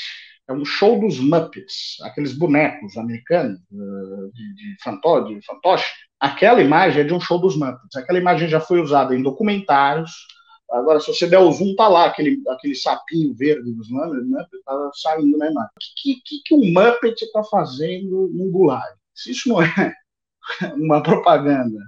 é 0.47 0.53
um 0.53 0.65
show 0.65 0.99
dos 0.99 1.19
Muppets, 1.19 1.97
aqueles 2.03 2.33
bonecos 2.37 2.97
americanos 2.97 3.59
uh, 3.71 4.31
de, 4.33 4.55
de, 4.55 4.75
de 5.39 5.45
fantoche. 5.45 5.85
Aquela 6.19 6.61
imagem 6.61 7.01
é 7.01 7.03
de 7.03 7.13
um 7.13 7.19
show 7.19 7.39
dos 7.39 7.55
Muppets. 7.55 7.95
Aquela 7.95 8.19
imagem 8.19 8.47
já 8.47 8.59
foi 8.59 8.79
usada 8.79 9.15
em 9.15 9.23
documentários. 9.23 10.11
Agora, 10.69 10.99
se 10.99 11.07
você 11.07 11.27
der 11.27 11.39
o 11.39 11.51
zoom, 11.51 11.75
tá 11.75 11.87
lá 11.87 12.05
aquele, 12.05 12.41
aquele 12.47 12.75
sapinho 12.75 13.33
verde 13.33 13.73
dos 13.73 13.89
Muppets, 13.89 14.63
tá 14.63 14.91
saindo 15.01 15.37
na 15.37 15.49
imagem. 15.49 15.69
O 15.69 16.01
que, 16.01 16.21
que, 16.23 16.41
que 16.45 16.53
um 16.53 16.71
Muppet 16.71 17.23
está 17.23 17.43
fazendo 17.43 18.29
num 18.33 18.51
gulag? 18.51 18.93
Se 19.15 19.31
isso 19.31 19.49
não 19.49 19.61
é 19.61 19.93
uma 20.75 21.01
propaganda 21.01 21.79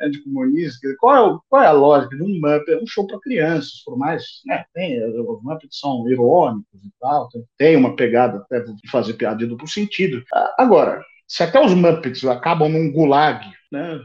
anticomunista. 0.00 0.88
Qual 0.98 1.36
é, 1.36 1.38
qual 1.48 1.62
é 1.62 1.66
a 1.66 1.72
lógica 1.72 2.16
de 2.16 2.22
um 2.22 2.40
Muppet? 2.40 2.72
É 2.72 2.82
um 2.82 2.86
show 2.86 3.06
para 3.06 3.20
crianças, 3.20 3.82
por 3.84 3.96
mais. 3.96 4.24
Né, 4.46 4.64
tem, 4.74 5.02
os 5.04 5.42
Muppets 5.42 5.78
são 5.78 6.08
irônicos 6.08 6.84
e 6.84 6.90
tal, 7.00 7.28
tem, 7.28 7.44
tem 7.56 7.76
uma 7.76 7.96
pegada 7.96 8.38
até 8.38 8.60
de 8.60 8.90
fazer 8.90 9.14
piada 9.14 9.36
de 9.36 9.46
duplo 9.46 9.68
sentido. 9.68 10.22
Agora, 10.58 11.02
se 11.26 11.42
até 11.42 11.60
os 11.60 11.74
Muppets 11.74 12.24
acabam 12.24 12.70
num 12.70 12.90
gulag, 12.90 13.44
né, 13.70 14.00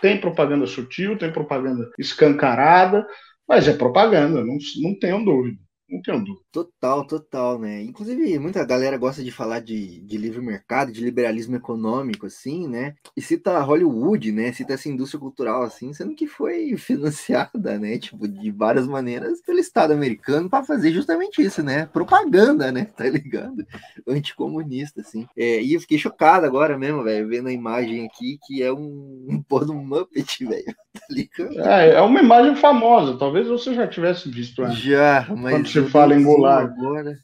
tem 0.00 0.20
propaganda 0.20 0.66
sutil, 0.66 1.16
tem 1.16 1.32
propaganda 1.32 1.90
escancarada, 1.98 3.06
mas 3.48 3.66
é 3.68 3.72
propaganda, 3.72 4.44
não, 4.44 4.58
não 4.82 4.98
tenham 4.98 5.24
dúvida. 5.24 5.58
Dúvida. 5.88 6.40
Total, 6.50 7.06
total, 7.06 7.58
né? 7.60 7.80
Inclusive, 7.82 8.38
muita 8.40 8.64
galera 8.64 8.96
gosta 8.96 9.22
de 9.22 9.30
falar 9.30 9.60
de, 9.60 10.00
de 10.00 10.18
livre 10.18 10.40
mercado, 10.40 10.90
de 10.90 11.04
liberalismo 11.04 11.54
econômico, 11.54 12.26
assim, 12.26 12.66
né? 12.66 12.94
E 13.16 13.22
cita 13.22 13.60
Hollywood, 13.60 14.32
né? 14.32 14.52
Cita 14.52 14.74
essa 14.74 14.88
indústria 14.88 15.20
cultural, 15.20 15.62
assim, 15.62 15.92
sendo 15.92 16.14
que 16.14 16.26
foi 16.26 16.74
financiada, 16.76 17.78
né? 17.78 17.98
Tipo, 17.98 18.26
de 18.26 18.50
várias 18.50 18.86
maneiras 18.86 19.40
pelo 19.42 19.60
Estado 19.60 19.92
americano 19.92 20.50
para 20.50 20.64
fazer 20.64 20.92
justamente 20.92 21.40
isso, 21.40 21.62
né? 21.62 21.86
Propaganda, 21.86 22.72
né? 22.72 22.86
Tá 22.96 23.04
ligado? 23.08 23.64
Anticomunista, 24.08 25.02
assim. 25.02 25.26
É, 25.36 25.62
e 25.62 25.74
eu 25.74 25.80
fiquei 25.80 25.98
chocado 25.98 26.46
agora 26.46 26.76
mesmo, 26.76 27.04
velho, 27.04 27.28
vendo 27.28 27.48
a 27.48 27.52
imagem 27.52 28.06
aqui, 28.06 28.38
que 28.46 28.60
é 28.62 28.72
um, 28.72 29.26
um 29.28 29.42
pôr 29.42 29.64
do 29.64 29.74
Muppet, 29.74 30.42
velho. 30.44 30.64
Tá 30.64 31.06
ligado? 31.10 31.60
É, 31.60 31.90
é 31.94 32.00
uma 32.00 32.20
imagem 32.20 32.56
famosa, 32.56 33.18
talvez 33.18 33.46
você 33.46 33.74
já 33.74 33.86
tivesse 33.86 34.30
visto 34.30 34.62
antes. 34.62 34.78
Já, 34.78 35.26
mas 35.36 35.75
você 35.82 35.90
fala 35.90 36.14
em 36.14 36.22
Gulag. 36.22 36.72
Agora, 36.72 37.18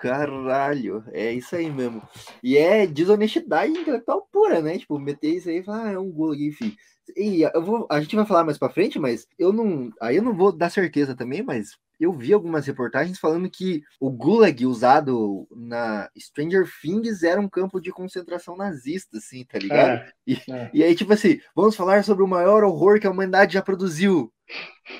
caralho, 0.00 1.04
é 1.12 1.32
isso 1.32 1.54
aí 1.54 1.70
mesmo. 1.70 2.02
E 2.42 2.56
é 2.56 2.86
desonestidade 2.86 3.72
intelectual 3.72 4.26
pura, 4.30 4.60
né? 4.60 4.78
Tipo, 4.78 4.98
meter 4.98 5.36
isso 5.36 5.48
aí 5.48 5.58
e 5.58 5.62
falar, 5.62 5.86
ah, 5.86 5.92
é 5.92 5.98
um 5.98 6.10
Gulag, 6.10 6.44
enfim. 6.44 6.76
E 7.16 7.42
eu 7.42 7.62
vou, 7.62 7.86
a 7.90 8.00
gente 8.00 8.14
vai 8.14 8.24
falar 8.24 8.44
mais 8.44 8.58
para 8.58 8.72
frente, 8.72 8.98
mas 8.98 9.26
eu 9.38 9.52
não, 9.52 9.90
aí 10.00 10.16
eu 10.16 10.22
não 10.22 10.34
vou 10.34 10.52
dar 10.52 10.70
certeza 10.70 11.14
também, 11.14 11.42
mas 11.42 11.76
eu 12.00 12.12
vi 12.12 12.32
algumas 12.32 12.66
reportagens 12.66 13.18
falando 13.18 13.50
que 13.50 13.82
o 14.00 14.10
Gulag 14.10 14.64
usado 14.64 15.46
na 15.50 16.08
Stranger 16.18 16.66
Things 16.80 17.22
era 17.22 17.40
um 17.40 17.48
campo 17.48 17.80
de 17.80 17.92
concentração 17.92 18.56
nazista, 18.56 19.18
assim, 19.18 19.44
tá 19.44 19.58
ligado? 19.58 19.90
É, 19.90 20.12
e, 20.26 20.34
é. 20.50 20.70
e 20.72 20.82
aí, 20.82 20.94
tipo 20.94 21.12
assim, 21.12 21.38
vamos 21.54 21.76
falar 21.76 22.02
sobre 22.02 22.24
o 22.24 22.28
maior 22.28 22.64
horror 22.64 22.98
que 22.98 23.06
a 23.06 23.10
humanidade 23.10 23.54
já 23.54 23.62
produziu 23.62 24.32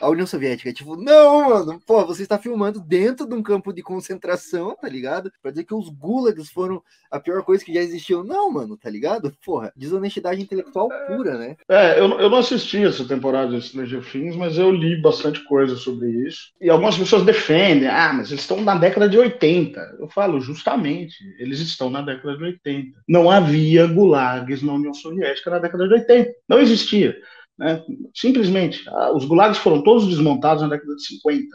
a 0.01 0.09
União 0.09 0.27
Soviética. 0.27 0.73
Tipo, 0.73 0.97
não, 0.97 1.49
mano, 1.49 1.81
pô, 1.87 2.05
você 2.07 2.23
está 2.23 2.39
filmando 2.39 2.81
dentro 2.81 3.27
de 3.27 3.35
um 3.35 3.43
campo 3.43 3.73
de 3.73 3.83
concentração, 3.83 4.77
tá 4.81 4.89
ligado? 4.89 5.33
Pra 5.43 5.51
dizer 5.51 5.65
que 5.65 5.75
os 5.75 5.89
gulags 5.89 6.51
foram 6.51 6.83
a 7.11 7.19
pior 7.19 7.43
coisa 7.43 7.65
que 7.65 7.75
já 7.75 7.81
existiu. 7.81 8.23
Não, 8.23 8.51
mano, 8.51 8.77
tá 8.77 8.89
ligado? 8.89 9.33
Porra, 9.45 9.73
desonestidade 9.75 10.41
intelectual 10.41 10.89
pura, 11.07 11.37
né? 11.37 11.57
É, 11.69 11.99
eu, 11.99 12.09
eu 12.21 12.31
não 12.31 12.39
assisti 12.39 12.85
essa 12.85 13.07
temporada 13.07 13.57
de 13.57 13.67
Stranger 13.67 14.05
Things, 14.11 14.37
mas 14.37 14.57
eu 14.57 14.71
li 14.71 15.01
bastante 15.01 15.43
coisa 15.45 15.77
sobre 15.77 16.09
isso. 16.27 16.53
E 16.61 16.71
algumas 16.71 16.90
pessoas 16.97 17.25
defendem, 17.25 17.89
ah, 17.89 18.13
mas 18.13 18.31
eles 18.31 18.43
estão 18.43 18.61
na 18.61 18.75
década 18.75 19.09
de 19.09 19.19
80. 19.19 19.97
Eu 19.99 20.09
falo, 20.09 20.41
justamente, 20.41 21.17
eles 21.39 21.61
estão 21.61 21.91
na 21.91 22.03
década 22.03 22.37
de 22.37 22.45
80. 22.45 22.99
Não 23.09 23.31
havia 23.31 23.87
gulags 23.87 24.63
na 24.63 24.75
União 24.75 24.95
Soviética 24.95 25.51
na 25.51 25.59
década 25.59 25.89
de 25.89 25.95
80. 25.95 26.31
Não 26.49 26.59
existia. 26.59 27.17
Né? 27.59 27.83
Simplesmente, 28.15 28.83
os 29.15 29.25
gulags 29.25 29.59
foram 29.59 29.83
todos 29.83 30.09
desmontados 30.09 30.63
na 30.63 30.69
década 30.69 30.95
de 30.95 31.07
50. 31.07 31.47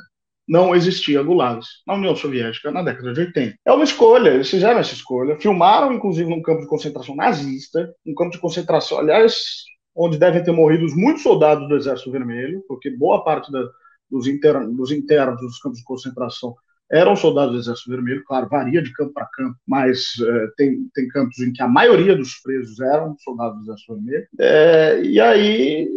Não 0.48 0.76
existia 0.76 1.24
gulags 1.24 1.68
na 1.88 1.96
União 1.96 2.16
Soviética 2.16 2.72
na 2.72 2.84
década 2.84 3.14
de 3.14 3.22
80. 3.22 3.58
É 3.66 3.72
uma 3.72 3.84
escolha, 3.84 4.30
eles 4.30 4.50
fizeram 4.50 4.80
essa 4.80 4.94
escolha. 4.94 5.40
Filmaram, 5.40 5.92
inclusive, 5.94 6.30
num 6.30 6.42
campo 6.42 6.62
de 6.62 6.68
concentração 6.68 7.16
nazista, 7.16 7.92
um 8.06 8.14
campo 8.14 8.32
de 8.32 8.40
concentração, 8.40 9.00
aliás, 9.00 9.64
onde 9.96 10.20
devem 10.20 10.44
ter 10.44 10.52
morrido 10.52 10.86
muitos 10.96 11.24
soldados 11.24 11.68
do 11.68 11.76
Exército 11.76 12.12
Vermelho, 12.12 12.64
porque 12.68 12.92
boa 12.92 13.24
parte 13.24 13.52
da, 13.52 13.68
dos, 14.10 14.28
internos, 14.28 14.76
dos 14.76 14.92
internos 14.92 15.40
dos 15.42 15.60
campos 15.60 15.80
de 15.80 15.86
concentração 15.86 16.56
eram 16.92 17.16
soldados 17.16 17.54
do 17.54 17.60
Exército 17.60 17.90
Vermelho, 17.90 18.24
claro, 18.26 18.48
varia 18.48 18.82
de 18.82 18.94
campo 18.94 19.14
para 19.14 19.26
campo, 19.34 19.58
mas 19.68 20.14
é, 20.22 20.48
tem, 20.56 20.88
tem 20.94 21.08
campos 21.08 21.40
em 21.40 21.52
que 21.52 21.62
a 21.62 21.68
maioria 21.68 22.16
dos 22.16 22.36
presos 22.36 22.80
eram 22.80 23.16
soldados 23.20 23.58
do 23.58 23.64
Exército 23.64 23.94
Vermelho. 23.96 24.28
É, 24.40 25.02
e 25.02 25.20
aí, 25.20 25.90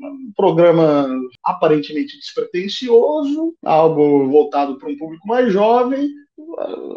um 0.00 0.32
programa 0.36 1.08
aparentemente 1.44 2.16
despretensioso, 2.18 3.54
algo 3.64 4.28
voltado 4.28 4.78
para 4.78 4.88
um 4.88 4.96
público 4.96 5.26
mais 5.26 5.52
jovem. 5.52 6.08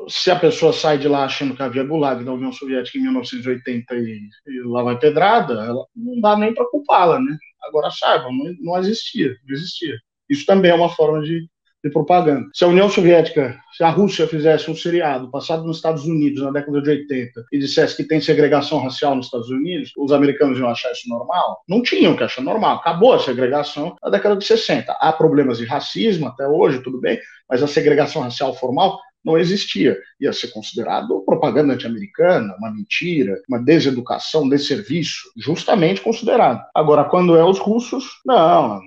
Se 0.07 0.30
a 0.30 0.38
pessoa 0.38 0.74
sai 0.74 0.97
de 0.97 1.07
lá 1.07 1.24
achando 1.24 1.55
que 1.55 1.63
havia 1.63 1.84
Gulag 1.84 2.24
na 2.24 2.34
União 2.34 2.51
Soviética 2.51 2.97
em 2.97 3.01
1980 3.01 3.95
e, 3.95 4.30
e 4.47 4.61
lá 4.65 4.84
vai 4.84 4.99
pedrada, 4.99 5.53
ela 5.53 5.86
não 5.95 6.20
dá 6.20 6.38
nem 6.38 6.53
para 6.53 6.70
culpá-la, 6.70 7.20
né? 7.20 7.38
Agora 7.63 7.89
saiba, 7.89 8.26
não, 8.26 8.53
não 8.59 8.78
existia, 8.78 9.36
não 9.47 9.55
existia. 9.55 9.95
Isso 10.30 10.45
também 10.45 10.71
é 10.71 10.75
uma 10.75 10.89
forma 10.89 11.21
de 11.21 11.47
de 11.84 11.89
propaganda. 11.89 12.47
Se 12.53 12.63
a 12.63 12.67
União 12.67 12.89
Soviética, 12.89 13.57
se 13.75 13.84
a 13.84 13.89
Rússia 13.89 14.27
fizesse 14.27 14.69
um 14.69 14.75
seriado 14.75 15.32
passado 15.32 15.63
nos 15.63 15.77
Estados 15.77 16.05
Unidos 16.05 16.41
na 16.43 16.51
década 16.51 16.82
de 16.82 16.89
80 16.89 17.45
e 17.51 17.57
dissesse 17.59 17.95
que 17.95 18.03
tem 18.03 18.19
segregação 18.19 18.80
racial 18.80 19.15
nos 19.15 19.27
Estados 19.27 19.49
Unidos, 19.49 19.91
os 19.97 20.11
americanos 20.11 20.59
iam 20.59 20.67
achar 20.67 20.91
isso 20.91 21.07
normal? 21.07 21.63
Não 21.67 21.82
tinham 21.82 22.15
que 22.15 22.23
achar 22.23 22.41
normal. 22.41 22.77
Acabou 22.77 23.13
a 23.13 23.19
segregação 23.19 23.95
na 24.03 24.09
década 24.09 24.36
de 24.36 24.45
60. 24.45 24.91
Há 24.91 25.13
problemas 25.13 25.57
de 25.57 25.65
racismo 25.65 26.27
até 26.27 26.47
hoje, 26.47 26.84
tudo 26.84 26.99
bem, 26.99 27.19
mas 27.49 27.63
a 27.63 27.67
segregação 27.67 28.21
racial 28.21 28.53
formal 28.53 28.99
não 29.23 29.38
existia. 29.38 29.97
Ia 30.19 30.34
ser 30.34 30.49
considerado 30.49 31.23
propaganda 31.25 31.73
anti-americana, 31.73 32.55
uma 32.57 32.71
mentira, 32.71 33.41
uma 33.47 33.59
deseducação, 33.59 34.43
um 34.43 34.49
desserviço, 34.49 35.32
justamente 35.38 36.01
considerado. 36.01 36.61
Agora, 36.75 37.05
quando 37.05 37.38
é 37.38 37.43
os 37.43 37.59
russos, 37.59 38.05
não, 38.25 38.82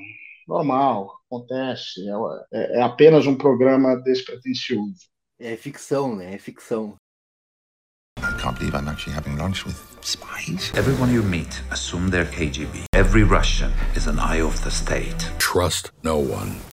normal 0.46 1.21
acontece, 1.32 2.00
é, 2.08 2.12
é, 2.52 2.78
é 2.78 2.82
apenas 2.82 3.26
um 3.26 3.36
programa 3.36 3.96
despretensioso. 3.96 5.10
É 5.40 5.56
ficção, 5.56 6.14
né? 6.14 6.34
É 6.34 6.38
ficção. 6.38 6.96
I 8.18 8.40
can't 8.40 8.58
believe 8.58 8.76
I'm 8.76 8.88
actually 8.88 9.16
having 9.16 9.36
lunch 9.36 9.64
with 9.64 9.76
spies. 10.02 10.72
Everyone 10.74 11.12
you 11.12 11.22
meet, 11.22 11.62
assume 11.70 12.10
they're 12.10 12.30
KGB. 12.30 12.84
Every 12.94 13.24
Russian 13.24 13.72
is 13.96 14.06
an 14.06 14.18
eye 14.18 14.42
of 14.42 14.62
the 14.62 14.70
state. 14.70 15.30
Trust 15.38 15.90
no 16.02 16.18
one. 16.18 16.71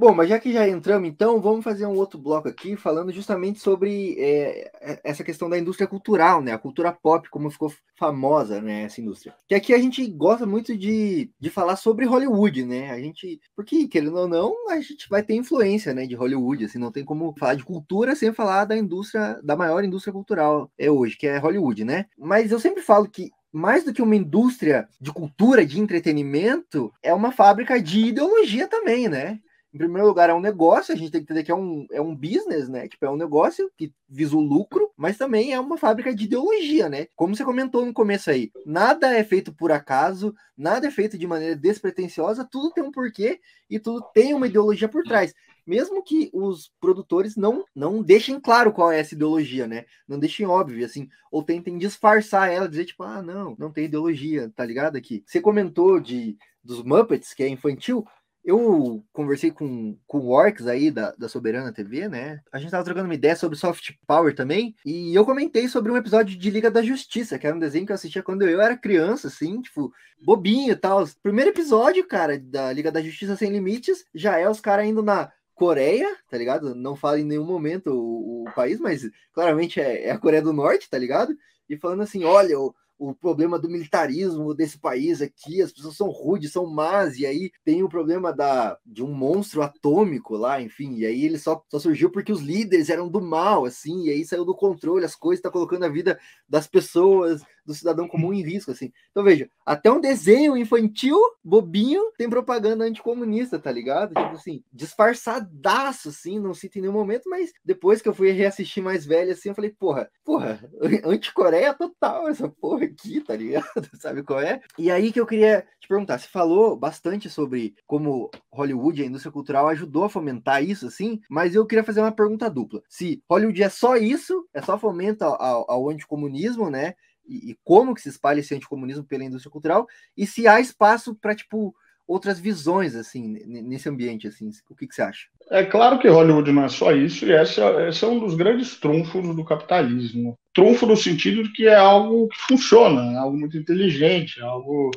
Bom, 0.00 0.14
mas 0.14 0.30
já 0.30 0.38
que 0.38 0.50
já 0.50 0.66
entramos, 0.66 1.06
então, 1.06 1.42
vamos 1.42 1.62
fazer 1.62 1.84
um 1.84 1.94
outro 1.94 2.18
bloco 2.18 2.48
aqui 2.48 2.74
falando 2.74 3.12
justamente 3.12 3.60
sobre 3.60 4.16
é, 4.18 4.70
é, 4.80 5.00
essa 5.04 5.22
questão 5.22 5.46
da 5.46 5.58
indústria 5.58 5.86
cultural, 5.86 6.40
né? 6.40 6.52
A 6.52 6.58
cultura 6.58 6.90
pop, 6.90 7.28
como 7.28 7.50
ficou 7.50 7.70
famosa, 7.98 8.62
né? 8.62 8.84
Essa 8.84 9.02
indústria. 9.02 9.34
Que 9.46 9.54
aqui 9.54 9.74
a 9.74 9.78
gente 9.78 10.06
gosta 10.06 10.46
muito 10.46 10.74
de, 10.74 11.30
de 11.38 11.50
falar 11.50 11.76
sobre 11.76 12.06
Hollywood, 12.06 12.64
né? 12.64 12.90
A 12.90 12.98
gente, 12.98 13.38
porque 13.54 13.86
querendo 13.88 14.16
ou 14.16 14.26
não, 14.26 14.70
a 14.70 14.80
gente 14.80 15.06
vai 15.06 15.22
ter 15.22 15.34
influência, 15.34 15.92
né? 15.92 16.06
De 16.06 16.14
Hollywood, 16.14 16.64
assim, 16.64 16.78
não 16.78 16.90
tem 16.90 17.04
como 17.04 17.34
falar 17.38 17.56
de 17.56 17.64
cultura 17.64 18.16
sem 18.16 18.32
falar 18.32 18.64
da 18.64 18.78
indústria, 18.78 19.38
da 19.42 19.54
maior 19.54 19.84
indústria 19.84 20.14
cultural 20.14 20.72
é 20.78 20.90
hoje, 20.90 21.14
que 21.14 21.26
é 21.26 21.36
Hollywood, 21.36 21.84
né? 21.84 22.06
Mas 22.18 22.50
eu 22.50 22.58
sempre 22.58 22.80
falo 22.80 23.06
que 23.06 23.30
mais 23.52 23.84
do 23.84 23.92
que 23.92 24.00
uma 24.00 24.16
indústria 24.16 24.88
de 24.98 25.12
cultura, 25.12 25.66
de 25.66 25.78
entretenimento, 25.78 26.90
é 27.02 27.12
uma 27.12 27.32
fábrica 27.32 27.78
de 27.82 28.06
ideologia 28.06 28.66
também, 28.66 29.06
né? 29.06 29.38
Em 29.72 29.78
primeiro 29.78 30.08
lugar, 30.08 30.28
é 30.28 30.34
um 30.34 30.40
negócio, 30.40 30.92
a 30.92 30.96
gente 30.96 31.12
tem 31.12 31.20
que 31.20 31.26
entender 31.26 31.44
que 31.44 31.52
é 31.52 31.54
um, 31.54 31.86
é 31.92 32.00
um 32.00 32.14
business, 32.14 32.68
né? 32.68 32.88
Tipo, 32.88 33.06
é 33.06 33.10
um 33.10 33.16
negócio 33.16 33.70
que 33.76 33.92
visa 34.08 34.36
o 34.36 34.40
lucro, 34.40 34.90
mas 34.96 35.16
também 35.16 35.52
é 35.52 35.60
uma 35.60 35.78
fábrica 35.78 36.12
de 36.12 36.24
ideologia, 36.24 36.88
né? 36.88 37.06
Como 37.14 37.36
você 37.36 37.44
comentou 37.44 37.86
no 37.86 37.92
começo 37.92 38.30
aí, 38.30 38.50
nada 38.66 39.14
é 39.14 39.22
feito 39.22 39.52
por 39.52 39.70
acaso, 39.70 40.34
nada 40.56 40.88
é 40.88 40.90
feito 40.90 41.16
de 41.16 41.26
maneira 41.26 41.54
despretensiosa, 41.54 42.44
tudo 42.50 42.72
tem 42.72 42.82
um 42.82 42.90
porquê 42.90 43.40
e 43.68 43.78
tudo 43.78 44.04
tem 44.12 44.34
uma 44.34 44.48
ideologia 44.48 44.88
por 44.88 45.04
trás. 45.04 45.32
Mesmo 45.64 46.02
que 46.02 46.30
os 46.32 46.72
produtores 46.80 47.36
não, 47.36 47.64
não 47.72 48.02
deixem 48.02 48.40
claro 48.40 48.72
qual 48.72 48.90
é 48.90 48.98
essa 48.98 49.14
ideologia, 49.14 49.68
né? 49.68 49.84
Não 50.08 50.18
deixem 50.18 50.46
óbvio, 50.46 50.84
assim, 50.84 51.08
ou 51.30 51.44
tentem 51.44 51.78
disfarçar 51.78 52.50
ela, 52.50 52.68
dizer 52.68 52.86
tipo, 52.86 53.04
ah, 53.04 53.22
não, 53.22 53.54
não 53.56 53.70
tem 53.70 53.84
ideologia, 53.84 54.50
tá 54.56 54.64
ligado 54.64 54.96
aqui? 54.96 55.22
Você 55.24 55.40
comentou 55.40 56.00
de 56.00 56.36
dos 56.62 56.82
Muppets, 56.82 57.32
que 57.32 57.42
é 57.42 57.48
infantil, 57.48 58.04
eu 58.50 59.04
conversei 59.12 59.50
com, 59.50 59.96
com 60.06 60.18
o 60.18 60.30
Orcs 60.30 60.66
aí 60.66 60.90
da, 60.90 61.12
da 61.12 61.28
Soberana 61.28 61.72
TV, 61.72 62.08
né? 62.08 62.40
A 62.52 62.58
gente 62.58 62.70
tava 62.70 62.84
trocando 62.84 63.06
uma 63.06 63.14
ideia 63.14 63.36
sobre 63.36 63.56
soft 63.56 63.92
power 64.06 64.34
também. 64.34 64.74
E 64.84 65.14
eu 65.14 65.24
comentei 65.24 65.68
sobre 65.68 65.90
um 65.90 65.96
episódio 65.96 66.36
de 66.36 66.50
Liga 66.50 66.70
da 66.70 66.82
Justiça, 66.82 67.38
que 67.38 67.46
era 67.46 67.56
um 67.56 67.60
desenho 67.60 67.86
que 67.86 67.92
eu 67.92 67.94
assistia 67.94 68.22
quando 68.22 68.42
eu 68.42 68.60
era 68.60 68.76
criança, 68.76 69.28
assim, 69.28 69.60
tipo, 69.60 69.92
bobinho 70.20 70.72
e 70.72 70.76
tal. 70.76 71.04
Primeiro 71.22 71.50
episódio, 71.50 72.06
cara, 72.06 72.38
da 72.38 72.72
Liga 72.72 72.90
da 72.90 73.02
Justiça 73.02 73.36
Sem 73.36 73.50
Limites, 73.50 74.04
já 74.14 74.38
é 74.38 74.48
os 74.48 74.60
caras 74.60 74.86
indo 74.86 75.02
na 75.02 75.32
Coreia, 75.54 76.16
tá 76.30 76.38
ligado? 76.38 76.74
Não 76.74 76.96
fala 76.96 77.20
em 77.20 77.24
nenhum 77.24 77.44
momento 77.44 77.92
o, 77.92 78.44
o 78.48 78.52
país, 78.54 78.80
mas 78.80 79.08
claramente 79.32 79.80
é, 79.80 80.06
é, 80.06 80.10
a 80.10 80.18
Coreia 80.18 80.42
do 80.42 80.52
Norte, 80.52 80.88
tá 80.88 80.98
ligado? 80.98 81.36
E 81.68 81.76
falando 81.76 82.02
assim: 82.02 82.24
olha, 82.24 82.56
o 83.00 83.14
problema 83.14 83.58
do 83.58 83.70
militarismo 83.70 84.52
desse 84.54 84.78
país 84.78 85.22
aqui, 85.22 85.62
as 85.62 85.72
pessoas 85.72 85.96
são 85.96 86.10
rudes, 86.10 86.52
são 86.52 86.66
más, 86.66 87.18
e 87.18 87.24
aí 87.24 87.50
tem 87.64 87.82
o 87.82 87.88
problema 87.88 88.30
da, 88.30 88.78
de 88.84 89.02
um 89.02 89.10
monstro 89.10 89.62
atômico 89.62 90.36
lá, 90.36 90.60
enfim, 90.60 90.96
e 90.96 91.06
aí 91.06 91.24
ele 91.24 91.38
só, 91.38 91.64
só 91.70 91.78
surgiu 91.78 92.10
porque 92.10 92.30
os 92.30 92.42
líderes 92.42 92.90
eram 92.90 93.08
do 93.08 93.18
mal, 93.18 93.64
assim, 93.64 94.04
e 94.04 94.10
aí 94.10 94.22
saiu 94.22 94.44
do 94.44 94.54
controle, 94.54 95.06
as 95.06 95.16
coisas, 95.16 95.42
tá 95.42 95.50
colocando 95.50 95.84
a 95.84 95.88
vida 95.88 96.20
das 96.46 96.66
pessoas, 96.66 97.40
do 97.64 97.74
cidadão 97.74 98.08
comum 98.08 98.32
em 98.32 98.42
risco, 98.42 98.70
assim. 98.70 98.92
Então 99.10 99.22
veja, 99.22 99.48
até 99.64 99.90
um 99.90 100.00
desenho 100.00 100.56
infantil, 100.56 101.18
bobinho, 101.42 102.12
tem 102.16 102.28
propaganda 102.28 102.84
anticomunista, 102.84 103.58
tá 103.58 103.70
ligado? 103.70 104.14
Tipo 104.14 104.34
assim, 104.34 104.62
disfarçadaço, 104.72 106.08
assim, 106.08 106.38
não 106.38 106.54
cito 106.54 106.78
em 106.78 106.82
nenhum 106.82 106.92
momento, 106.92 107.28
mas 107.28 107.52
depois 107.64 108.02
que 108.02 108.08
eu 108.08 108.14
fui 108.14 108.30
reassistir 108.32 108.82
mais 108.82 109.04
velho, 109.06 109.32
assim, 109.32 109.50
eu 109.50 109.54
falei, 109.54 109.70
porra, 109.70 110.10
porra, 110.24 110.60
anti-Coreia 111.04 111.74
total 111.74 112.28
essa 112.28 112.48
porra 112.48 112.84
aqui, 112.84 113.20
tá 113.20 113.36
ligado? 113.36 113.64
Sabe 114.00 114.22
qual 114.22 114.40
é? 114.40 114.60
E 114.78 114.90
aí 114.90 115.12
que 115.12 115.20
eu 115.20 115.26
queria 115.26 115.66
te 115.80 115.88
perguntar, 115.88 116.18
você 116.18 116.28
falou 116.28 116.76
bastante 116.76 117.28
sobre 117.28 117.74
como 117.86 118.30
Hollywood, 118.52 119.02
a 119.02 119.06
indústria 119.06 119.32
cultural, 119.32 119.68
ajudou 119.68 120.04
a 120.04 120.10
fomentar 120.10 120.62
isso, 120.62 120.86
assim, 120.86 121.20
mas 121.28 121.54
eu 121.54 121.66
queria 121.66 121.84
fazer 121.84 122.00
uma 122.00 122.12
pergunta 122.12 122.50
dupla. 122.50 122.82
Se 122.88 123.22
Hollywood 123.28 123.62
é 123.62 123.68
só 123.68 123.96
isso, 123.96 124.48
é 124.52 124.60
só 124.60 124.78
fomento 124.78 125.24
ao, 125.24 125.70
ao 125.70 125.90
anticomunismo, 125.90 126.70
né? 126.70 126.94
E, 127.26 127.50
e, 127.50 127.56
como 127.64 127.94
que 127.94 128.00
se 128.00 128.08
espalha 128.08 128.40
esse 128.40 128.54
anticomunismo 128.54 129.04
pela 129.04 129.24
indústria 129.24 129.50
cultural 129.50 129.86
e 130.16 130.26
se 130.26 130.46
há 130.46 130.60
espaço 130.60 131.14
para 131.14 131.34
tipo 131.34 131.74
outras 132.06 132.40
visões 132.40 132.96
assim 132.96 133.38
nesse 133.46 133.88
ambiente 133.88 134.26
assim 134.26 134.50
o 134.68 134.74
que, 134.74 134.86
que, 134.86 134.94
você 134.94 135.02
acha 135.02 135.28
é 135.50 135.64
claro 135.64 135.98
que 135.98 136.08
Hollywood 136.08 136.50
não 136.50 136.64
é 136.64 136.68
só 136.68 136.92
isso 136.92 137.24
e 137.24 137.32
esse 137.32 137.60
é, 137.60 137.88
esse 137.88 138.04
é 138.04 138.08
um 138.08 138.18
dos 138.18 138.34
grandes 138.34 138.80
trunfos 138.80 139.34
do 139.36 139.44
capitalismo 139.44 140.36
trunfo 140.52 140.86
no 140.86 140.96
sentido 140.96 141.44
de 141.44 141.52
que 141.52 141.68
é 141.68 141.76
algo 141.76 142.28
que 142.28 142.38
funciona 142.48 143.12
é 143.12 143.16
algo 143.16 143.36
muito 143.36 143.56
inteligente 143.56 144.40
é 144.40 144.42
algo 144.42 144.90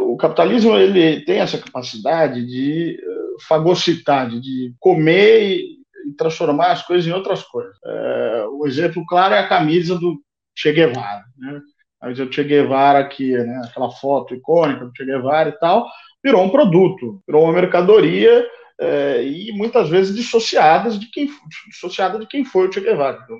o 0.00 0.16
capitalismo 0.16 0.76
ele 0.76 1.24
tem 1.24 1.40
essa 1.40 1.58
capacidade 1.58 2.46
de 2.46 2.98
eh, 2.98 3.42
fagocitar 3.46 4.30
de 4.30 4.72
comer 4.78 5.56
e 5.56 5.78
transformar 6.16 6.72
as 6.72 6.82
coisas 6.82 7.06
em 7.06 7.12
outras 7.12 7.42
coisas. 7.42 7.76
É, 7.84 8.46
o 8.50 8.66
exemplo 8.66 9.04
claro 9.06 9.34
é 9.34 9.40
a 9.40 9.48
camisa 9.48 9.98
do 9.98 10.20
Che 10.58 10.72
Guevara, 10.72 11.24
né? 11.38 11.60
Mas 12.02 12.18
o 12.18 12.30
Che 12.32 12.42
Guevara 12.42 12.98
aqui, 12.98 13.32
né? 13.32 13.62
Aquela 13.64 13.90
foto 13.92 14.34
icônica 14.34 14.84
do 14.84 14.92
Che 14.94 15.04
Guevara 15.04 15.50
e 15.50 15.52
tal, 15.52 15.86
virou 16.22 16.42
um 16.42 16.50
produto, 16.50 17.22
virou 17.24 17.44
uma 17.44 17.52
mercadoria 17.52 18.44
é, 18.80 19.22
e 19.22 19.52
muitas 19.52 19.88
vezes 19.88 20.14
dissociadas 20.14 20.98
de 20.98 21.06
quem 21.10 21.30
dissociada 21.68 22.18
de 22.18 22.26
quem 22.26 22.44
foi 22.44 22.66
o 22.66 22.72
Che 22.72 22.80
Guevara. 22.80 23.20
Então, 23.22 23.38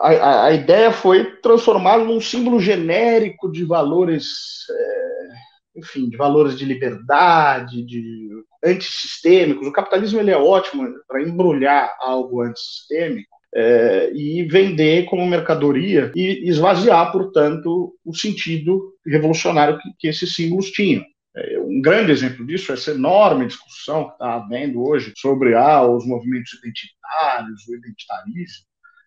a, 0.00 0.08
a, 0.10 0.44
a, 0.44 0.52
ideia 0.52 0.92
foi 0.92 1.24
transformá-lo 1.40 2.04
num 2.04 2.20
símbolo 2.20 2.60
genérico 2.60 3.50
de 3.50 3.64
valores, 3.64 4.28
é, 4.70 5.80
enfim, 5.80 6.08
de 6.08 6.16
valores 6.16 6.56
de 6.56 6.64
liberdade, 6.64 7.84
de 7.84 8.28
antissistêmicos. 8.64 9.66
O 9.66 9.72
capitalismo 9.72 10.20
ele 10.20 10.30
é 10.30 10.38
ótimo 10.38 10.88
para 11.08 11.20
embrulhar 11.20 11.96
algo 12.00 12.42
antissistêmico 12.42 13.33
é, 13.54 14.12
e 14.12 14.42
vender 14.42 15.04
como 15.04 15.26
mercadoria 15.26 16.10
e 16.14 16.48
esvaziar, 16.48 17.12
portanto, 17.12 17.94
o 18.04 18.14
sentido 18.14 18.94
revolucionário 19.06 19.78
que, 19.78 19.90
que 19.98 20.08
esses 20.08 20.34
símbolos 20.34 20.70
tinham. 20.70 21.04
É, 21.36 21.58
um 21.60 21.80
grande 21.80 22.12
exemplo 22.12 22.44
disso 22.46 22.70
é 22.70 22.74
essa 22.74 22.90
enorme 22.90 23.46
discussão 23.46 24.06
que 24.06 24.12
está 24.12 24.34
havendo 24.34 24.82
hoje 24.84 25.12
sobre 25.16 25.54
ah, 25.54 25.86
os 25.86 26.06
movimentos 26.06 26.52
identitários, 26.54 27.66
o 27.68 27.74
identitarismo, 27.74 28.66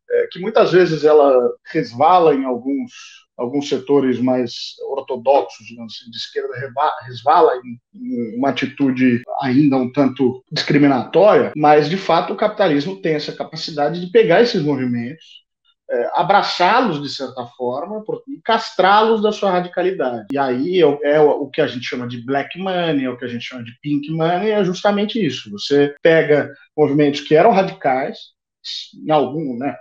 é, 0.10 0.28
que 0.32 0.40
muitas 0.40 0.72
vezes 0.72 1.04
ela 1.04 1.34
resvala 1.72 2.34
em 2.34 2.46
alguns 2.46 2.92
alguns 3.38 3.70
setores 3.70 4.20
mais 4.20 4.74
ortodoxos, 4.90 5.68
assim, 5.68 6.10
de 6.10 6.18
esquerda, 6.18 6.50
resvala 7.06 7.54
em, 7.58 7.80
em, 7.94 8.36
uma 8.36 8.50
atitude 8.50 9.22
ainda 9.40 9.78
um 9.78 9.92
tanto 9.92 10.44
discriminatória, 10.52 11.54
mas 11.56 11.88
de 11.88 11.98
fato 11.98 12.34
o 12.34 12.38
capitalismo 12.38 13.00
tem 13.00 13.14
essa 13.14 13.32
capacidade 13.32 14.04
de 14.04 14.12
pegar 14.12 14.42
esses 14.42 14.64
movimentos, 14.64 15.46
é, 15.90 16.10
abraçá-los 16.16 17.02
de 17.02 17.10
certa 17.10 17.46
forma 17.46 18.04
e 18.28 18.42
castrá-los 18.42 19.22
da 19.22 19.32
sua 19.32 19.52
radicalidade. 19.52 20.28
E 20.32 20.38
aí 20.38 20.82
é, 20.82 21.16
é, 21.16 21.20
o 21.22 21.48
que 21.48 21.62
a 21.62 21.68
gente 21.68 21.86
chama 21.86 22.08
de 22.08 22.26
black 22.26 22.58
money, 22.60 23.06
é 23.06 23.10
o 23.10 23.18
que 23.18 23.24
a 23.24 23.30
gente 23.30 23.46
chama 23.46 23.64
de 23.64 23.72
pink 23.82 24.12
money, 24.12 24.52
é 24.52 24.66
justamente 24.66 25.24
isso. 25.24 25.50
Você 25.52 25.96
pega 26.02 26.52
movimentos 26.76 27.22
que 27.22 27.36
eram 27.36 27.52
radicais, 27.52 28.36
em 29.06 29.12
algum, 29.12 29.58
né, 29.58 29.76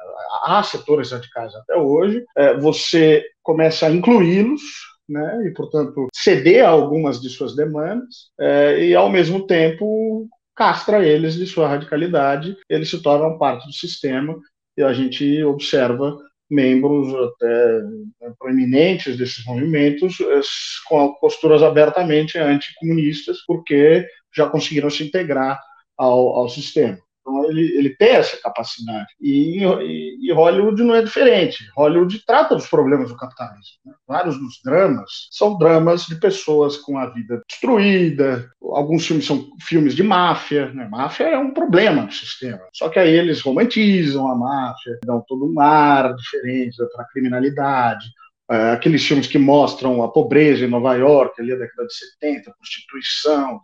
há 0.44 0.62
setores 0.62 1.12
radicais 1.12 1.54
até 1.54 1.76
hoje, 1.76 2.24
é, 2.36 2.56
você 2.58 3.24
começa 3.42 3.86
a 3.86 3.90
incluí-los, 3.90 4.62
né, 5.08 5.46
e, 5.46 5.50
portanto, 5.52 6.08
ceder 6.12 6.64
a 6.64 6.68
algumas 6.68 7.20
de 7.20 7.28
suas 7.28 7.54
demandas, 7.54 8.30
é, 8.40 8.84
e, 8.84 8.94
ao 8.94 9.10
mesmo 9.10 9.46
tempo, 9.46 10.28
castra 10.54 11.04
eles 11.04 11.34
de 11.34 11.46
sua 11.46 11.68
radicalidade, 11.68 12.56
eles 12.68 12.90
se 12.90 13.00
tornam 13.02 13.38
parte 13.38 13.66
do 13.66 13.72
sistema, 13.72 14.36
e 14.76 14.82
a 14.82 14.92
gente 14.92 15.42
observa 15.44 16.16
membros 16.50 17.12
até 17.14 17.82
né, 18.20 18.32
proeminentes 18.38 19.16
desses 19.16 19.44
movimentos 19.44 20.20
é, 20.20 20.40
com 20.88 21.14
posturas 21.14 21.62
abertamente 21.62 22.38
anticomunistas, 22.38 23.38
porque 23.46 24.06
já 24.34 24.48
conseguiram 24.48 24.90
se 24.90 25.04
integrar 25.04 25.60
ao, 25.96 26.36
ao 26.36 26.48
sistema. 26.48 26.98
Então 27.26 27.44
ele, 27.50 27.76
ele 27.76 27.90
tem 27.96 28.10
essa 28.10 28.40
capacidade. 28.40 29.08
E, 29.20 29.64
e, 29.64 30.30
e, 30.30 30.32
Hollywood 30.32 30.80
não 30.84 30.94
é 30.94 31.02
diferente. 31.02 31.64
Hollywood 31.76 32.24
trata 32.24 32.54
dos 32.54 32.68
problemas 32.68 33.08
do 33.08 33.16
capitalismo. 33.16 33.78
Né? 33.84 33.92
Vários 34.06 34.38
dos 34.38 34.60
dramas 34.64 35.28
são 35.32 35.58
dramas 35.58 36.06
de 36.06 36.14
pessoas 36.20 36.76
com 36.76 36.96
a 36.96 37.06
vida 37.06 37.42
destruída. 37.48 38.48
Alguns 38.62 39.04
filmes 39.04 39.26
são 39.26 39.44
filmes 39.60 39.96
de 39.96 40.04
máfia. 40.04 40.72
Né? 40.72 40.86
Máfia 40.88 41.24
é 41.24 41.38
um 41.38 41.52
problema 41.52 42.02
no 42.02 42.12
sistema. 42.12 42.60
Só 42.72 42.88
que 42.88 43.00
aí 43.00 43.10
eles 43.10 43.40
romantizam 43.40 44.30
a 44.30 44.36
máfia, 44.36 44.98
dão 45.04 45.20
todo 45.26 45.52
um 45.52 45.60
ar 45.60 46.14
diferente 46.14 46.76
para 46.94 47.02
a 47.02 47.08
criminalidade. 47.08 48.06
É, 48.48 48.70
aqueles 48.70 49.04
filmes 49.04 49.26
que 49.26 49.38
mostram 49.38 50.02
a 50.02 50.08
pobreza 50.08 50.64
em 50.64 50.68
Nova 50.68 50.94
York, 50.94 51.40
ali 51.40 51.50
da 51.50 51.64
década 51.64 51.86
de 51.86 51.94
70, 51.94 52.54
prostituição, 52.56 53.60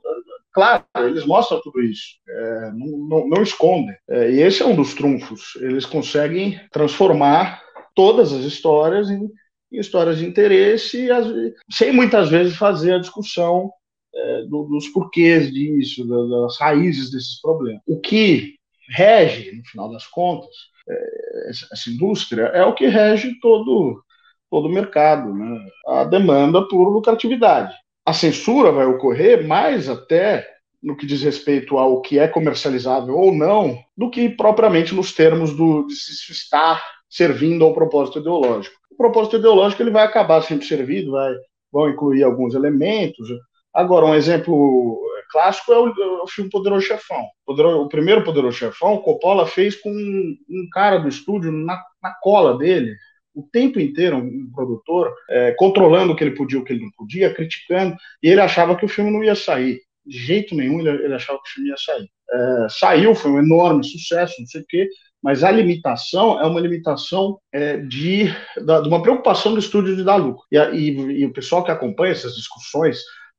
Claro, 0.53 0.85
eles 0.99 1.25
mostram 1.25 1.63
tudo 1.63 1.81
isso, 1.81 2.19
é, 2.29 2.73
não, 2.73 2.99
não, 3.09 3.29
não, 3.29 3.43
escondem. 3.43 3.97
É, 4.07 4.31
e 4.33 4.43
esse 4.43 4.63
é 4.63 4.67
um 4.67 4.77
dos 4.77 4.93
trunfos. 4.93 5.57
Eles 5.57 5.87
conseguem 5.87 6.61
transformar 6.71 7.63
todas 7.95 8.35
as 8.35 8.45
histórias 8.45 9.09
em, 9.11 9.31
em 9.73 9.79
histórias 9.81 10.19
de 10.19 10.27
interesse, 10.27 11.11
as, 11.11 11.27
sem 11.71 11.91
muitas 11.91 12.29
vezes 12.29 12.55
fazer 12.55 12.95
a 12.95 12.99
discussão 12.99 13.71
é, 14.15 14.43
do, 14.43 14.65
dos 14.65 14.89
porquês 14.89 15.51
disso, 15.51 16.07
das 16.07 16.59
raízes 16.59 17.11
desses 17.11 17.41
problemas. 17.41 17.81
O 17.87 17.99
que 17.99 18.57
rege, 18.91 19.53
no 19.57 19.65
final 19.65 19.91
das 19.91 20.07
contas, 20.07 20.55
é, 20.87 21.51
essa 21.51 21.89
indústria 21.89 22.43
é 22.49 22.63
o 22.63 22.75
que 22.75 22.89
rege 22.89 23.39
todo 23.41 24.05
todo 24.53 24.69
o 24.69 24.73
mercado, 24.73 25.33
né? 25.33 25.67
a 25.87 26.05
demanda 26.05 26.61
por 26.69 26.91
lucratividade. 26.91 27.75
A 28.05 28.13
censura 28.13 28.71
vai 28.71 28.85
ocorrer 28.85 29.49
mais 29.49 29.89
até 29.89 30.47
no 30.83 30.95
que 30.95 31.07
diz 31.07 31.23
respeito 31.23 31.79
ao 31.79 32.03
que 32.03 32.19
é 32.19 32.29
comercializável 32.29 33.17
ou 33.17 33.33
não, 33.33 33.79
do 33.97 34.11
que 34.11 34.29
propriamente 34.29 34.95
nos 34.95 35.15
termos 35.15 35.57
do, 35.57 35.87
de 35.87 35.95
se 35.95 36.31
estar 36.31 36.85
servindo 37.09 37.65
ao 37.65 37.73
propósito 37.73 38.19
ideológico. 38.19 38.77
O 38.91 38.97
propósito 38.97 39.37
ideológico 39.37 39.83
ele 39.83 39.91
vai 39.91 40.05
acabar 40.05 40.43
sendo 40.43 40.65
servido, 40.65 41.13
vai, 41.13 41.33
vão 41.73 41.89
incluir 41.89 42.23
alguns 42.23 42.55
elementos. 42.55 43.27
Agora, 43.73 44.05
um 44.05 44.15
exemplo 44.15 45.01
clássico 45.31 45.73
é 45.73 45.79
o, 45.79 45.89
é 45.89 46.23
o 46.25 46.27
filme 46.27 46.51
Poderoso 46.51 46.85
Chefão. 46.85 47.27
o 47.47 47.89
primeiro 47.89 48.23
Poderoso 48.23 48.59
Chefão, 48.59 48.99
Coppola 48.99 49.47
fez 49.47 49.77
com 49.77 49.89
um, 49.89 50.37
um 50.51 50.69
cara 50.71 50.99
do 50.99 51.09
estúdio 51.09 51.51
na, 51.51 51.83
na 52.03 52.13
cola 52.21 52.59
dele, 52.59 52.95
o 53.35 53.43
tempo 53.43 53.81
inteiro 53.81 54.17
um 54.17 54.51
produtor 54.53 55.13
é, 55.31 55.53
controlando 55.53 56.13
o 56.13 56.17
que 56.17 56.23
ele 56.23 56.35
podia, 56.35 56.59
o 56.59 56.65
que 56.65 56.73
ele 56.73 56.83
não 56.83 56.91
podia, 56.97 57.33
criticando, 57.33 57.97
e 58.23 58.29
ele 58.29 58.41
achava 58.41 58.77
que 58.77 58.85
o 58.85 58.89
filme 58.89 59.11
não 59.11 59.25
ia 59.25 59.35
sair. 59.35 59.81
De 60.05 60.19
jeito 60.19 60.55
nenhum 60.55 60.81
ele, 60.81 61.05
ele 61.05 61.15
achava 61.15 61.39
que 61.43 61.49
o 61.49 61.53
filme 61.53 61.71
ia 61.71 61.77
sair. 61.77 62.09
É, 62.33 62.67
saiu, 62.69 63.15
foi 63.15 63.31
um 63.31 63.39
enorme 63.39 63.85
sucesso, 63.85 64.35
não 64.39 64.47
sei 64.47 64.63
o 64.63 64.67
quê, 64.67 64.89
mas 65.23 65.45
a 65.45 65.51
limitação 65.51 66.41
é 66.41 66.47
uma 66.47 66.61
limitação 66.61 67.39
é, 67.53 67.77
de, 67.77 68.25
da, 68.65 68.81
de, 68.81 68.89
uma 68.89 69.03
preocupação 69.03 69.53
do 69.53 69.61
estúdio 69.61 69.95
de 69.97 70.03
dar 70.03 70.17
lucro. 70.17 70.43
E, 70.51 70.59
e, 70.59 71.21
e 71.21 71.27
o 71.27 71.33
pessoal 71.33 71.63
que 71.63 71.71
acompanha 71.71 72.13
essas 72.13 72.35
discussões 72.35 72.99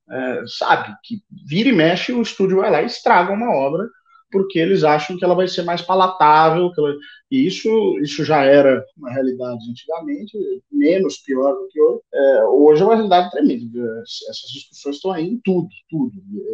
é, 0.09 0.43
sabe 0.47 0.95
que 1.03 1.21
vira 1.45 1.69
e 1.69 1.73
mexe 1.73 2.11
o 2.13 2.21
estúdio 2.21 2.57
vai 2.57 2.69
lá 2.69 2.81
e 2.81 2.85
estraga 2.85 3.31
uma 3.31 3.53
obra 3.55 3.87
porque 4.33 4.57
eles 4.57 4.83
acham 4.83 5.15
que 5.15 5.23
ela 5.23 5.35
vai 5.35 5.47
ser 5.47 5.61
mais 5.61 5.81
palatável, 5.83 6.71
ela... 6.75 6.95
e 7.29 7.45
isso, 7.45 7.69
isso 7.99 8.25
já 8.25 8.43
era 8.43 8.83
uma 8.97 9.11
realidade 9.13 9.69
antigamente, 9.69 10.35
menos 10.71 11.19
pior 11.19 11.53
do 11.53 11.67
que 11.67 11.79
hoje. 11.79 12.01
É, 12.11 12.43
hoje 12.45 12.81
é 12.81 12.85
uma 12.85 12.95
realidade 12.95 13.29
tremenda. 13.29 13.79
Essas 14.01 14.49
discussões 14.51 14.95
estão 14.95 15.11
aí 15.11 15.27
em 15.27 15.39
tudo, 15.43 15.69
tudo. 15.87 16.11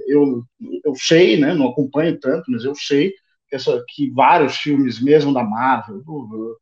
Eu, 0.07 0.43
eu 0.83 0.93
sei, 0.95 1.39
né, 1.39 1.53
não 1.53 1.69
acompanho 1.69 2.19
tanto, 2.19 2.51
mas 2.51 2.65
eu 2.65 2.75
sei 2.75 3.13
que, 3.47 3.55
essa, 3.55 3.81
que 3.87 4.11
vários 4.11 4.57
filmes, 4.57 5.01
mesmo 5.01 5.33
da 5.33 5.43
Marvel, 5.43 6.03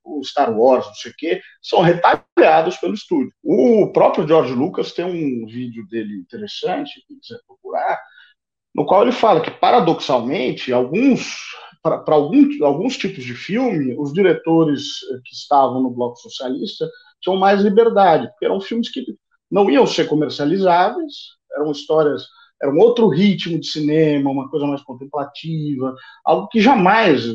o 0.03 0.24
Star 0.24 0.55
Wars, 0.55 0.86
não 0.86 0.93
sei 0.93 1.11
o 1.11 1.15
quê, 1.18 1.41
são 1.61 1.82
retalhados 1.82 2.78
pelo 2.78 2.93
estúdio. 2.93 3.34
O 3.43 3.91
próprio 3.91 4.28
George 4.28 4.53
Lucas 4.53 4.91
tem 4.91 5.03
um 5.03 5.47
vídeo 5.47 5.84
dele 5.88 6.13
interessante, 6.20 6.91
se 6.93 7.20
quiser 7.20 7.39
procurar, 7.47 7.99
no 8.78 8.86
qual 8.86 9.02
ele 9.02 9.12
fala 9.12 9.42
que, 9.42 9.50
paradoxalmente, 9.50 10.72
alguns 10.72 11.36
para 11.82 12.16
alguns, 12.16 12.62
alguns 12.62 12.98
tipos 12.98 13.24
de 13.24 13.34
filme, 13.34 13.96
os 13.98 14.12
diretores 14.12 14.84
eh, 15.12 15.20
que 15.24 15.34
estavam 15.34 15.82
no 15.82 15.90
Bloco 15.90 16.18
Socialista 16.18 16.88
tinham 17.22 17.40
mais 17.40 17.62
liberdade, 17.62 18.28
porque 18.28 18.46
eram 18.46 18.60
filmes 18.60 18.90
que 18.90 19.06
não 19.50 19.70
iam 19.70 19.88
ser 19.88 20.06
comercializáveis, 20.08 21.14
eram 21.56 21.72
histórias, 21.72 22.24
era 22.62 22.72
um 22.72 22.80
outro 22.80 23.08
ritmo 23.08 23.58
de 23.60 23.68
cinema, 23.68 24.30
uma 24.30 24.50
coisa 24.50 24.68
mais 24.68 24.82
contemplativa, 24.82 25.96
algo 26.26 26.48
que 26.50 26.60
jamais 26.60 27.26
eh, 27.26 27.34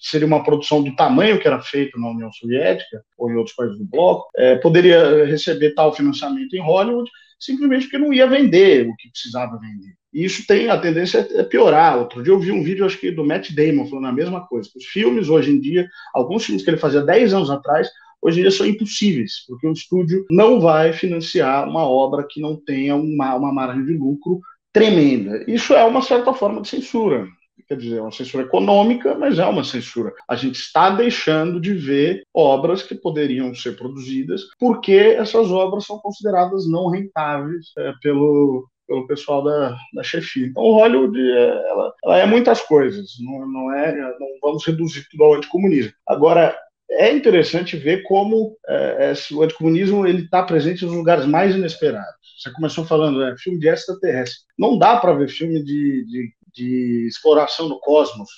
seria 0.00 0.26
uma 0.26 0.42
produção 0.42 0.82
do 0.82 0.94
tamanho 0.96 1.38
que 1.38 1.46
era 1.46 1.60
feito 1.60 1.98
na 1.98 2.10
União 2.10 2.32
Soviética 2.32 3.04
ou 3.16 3.30
em 3.30 3.36
outros 3.36 3.54
países 3.54 3.78
do 3.78 3.84
bloco, 3.84 4.28
é, 4.36 4.56
poderia 4.56 5.24
receber 5.26 5.74
tal 5.74 5.94
financiamento 5.94 6.54
em 6.54 6.60
Hollywood 6.60 7.08
simplesmente 7.40 7.84
porque 7.84 7.98
não 7.98 8.12
ia 8.12 8.26
vender 8.26 8.86
o 8.86 8.94
que 8.96 9.10
precisava 9.10 9.58
vender. 9.58 9.94
E 10.12 10.24
isso 10.24 10.46
tem 10.46 10.68
a 10.68 10.78
tendência 10.78 11.26
a 11.40 11.44
piorar. 11.44 11.98
Outro 11.98 12.22
dia 12.22 12.32
eu 12.32 12.38
vi 12.38 12.52
um 12.52 12.62
vídeo, 12.62 12.84
acho 12.84 12.98
que 12.98 13.10
do 13.10 13.24
Matt 13.24 13.52
Damon, 13.52 13.86
falando 13.86 14.08
a 14.08 14.12
mesma 14.12 14.46
coisa. 14.46 14.68
Os 14.76 14.84
filmes, 14.84 15.28
hoje 15.28 15.50
em 15.50 15.60
dia, 15.60 15.88
alguns 16.12 16.44
filmes 16.44 16.62
que 16.62 16.70
ele 16.70 16.76
fazia 16.76 17.00
10 17.00 17.32
anos 17.32 17.50
atrás, 17.50 17.88
hoje 18.20 18.40
em 18.40 18.42
dia 18.42 18.50
são 18.50 18.66
impossíveis, 18.66 19.44
porque 19.48 19.66
o 19.66 19.72
estúdio 19.72 20.26
não 20.30 20.60
vai 20.60 20.92
financiar 20.92 21.68
uma 21.68 21.84
obra 21.84 22.26
que 22.28 22.40
não 22.40 22.56
tenha 22.56 22.94
uma, 22.94 23.34
uma 23.34 23.52
margem 23.52 23.84
de 23.84 23.94
lucro 23.94 24.40
tremenda. 24.72 25.44
Isso 25.48 25.74
é 25.74 25.84
uma 25.84 26.02
certa 26.02 26.32
forma 26.34 26.60
de 26.60 26.68
censura 26.68 27.26
quer 27.70 27.76
dizer, 27.76 27.98
é 27.98 28.02
uma 28.02 28.10
censura 28.10 28.42
econômica, 28.42 29.14
mas 29.14 29.38
é 29.38 29.46
uma 29.46 29.62
censura. 29.62 30.12
A 30.26 30.34
gente 30.34 30.56
está 30.56 30.90
deixando 30.90 31.60
de 31.60 31.72
ver 31.72 32.24
obras 32.34 32.82
que 32.82 32.96
poderiam 32.96 33.54
ser 33.54 33.76
produzidas 33.76 34.42
porque 34.58 34.92
essas 34.92 35.52
obras 35.52 35.86
são 35.86 35.96
consideradas 36.00 36.68
não 36.68 36.88
rentáveis 36.88 37.66
é, 37.78 37.92
pelo, 38.02 38.68
pelo 38.88 39.06
pessoal 39.06 39.44
da, 39.44 39.76
da 39.94 40.02
chefia. 40.02 40.48
Então, 40.48 40.64
Hollywood 40.64 41.16
é, 41.20 41.70
ela, 41.70 41.94
ela 42.04 42.18
é 42.18 42.26
muitas 42.26 42.60
coisas, 42.60 43.12
não, 43.20 43.46
não, 43.46 43.72
é, 43.72 43.96
não 44.18 44.28
vamos 44.42 44.66
reduzir 44.66 45.06
tudo 45.08 45.22
ao 45.22 45.34
anticomunismo. 45.34 45.92
Agora, 46.08 46.58
é 46.90 47.12
interessante 47.12 47.76
ver 47.76 48.02
como 48.02 48.56
é, 48.66 49.12
o 49.30 49.42
anticomunismo 49.42 50.04
está 50.08 50.42
presente 50.42 50.84
nos 50.84 50.94
lugares 50.94 51.24
mais 51.24 51.54
inesperados. 51.54 52.18
Você 52.36 52.50
começou 52.52 52.84
falando, 52.84 53.22
é, 53.22 53.36
filme 53.38 53.60
de 53.60 53.68
extraterrestre. 53.68 54.40
Não 54.58 54.76
dá 54.76 54.96
para 54.96 55.12
ver 55.12 55.28
filme 55.28 55.62
de, 55.62 56.04
de 56.06 56.32
de 56.54 57.06
exploração 57.08 57.68
do 57.68 57.78
cosmos 57.80 58.28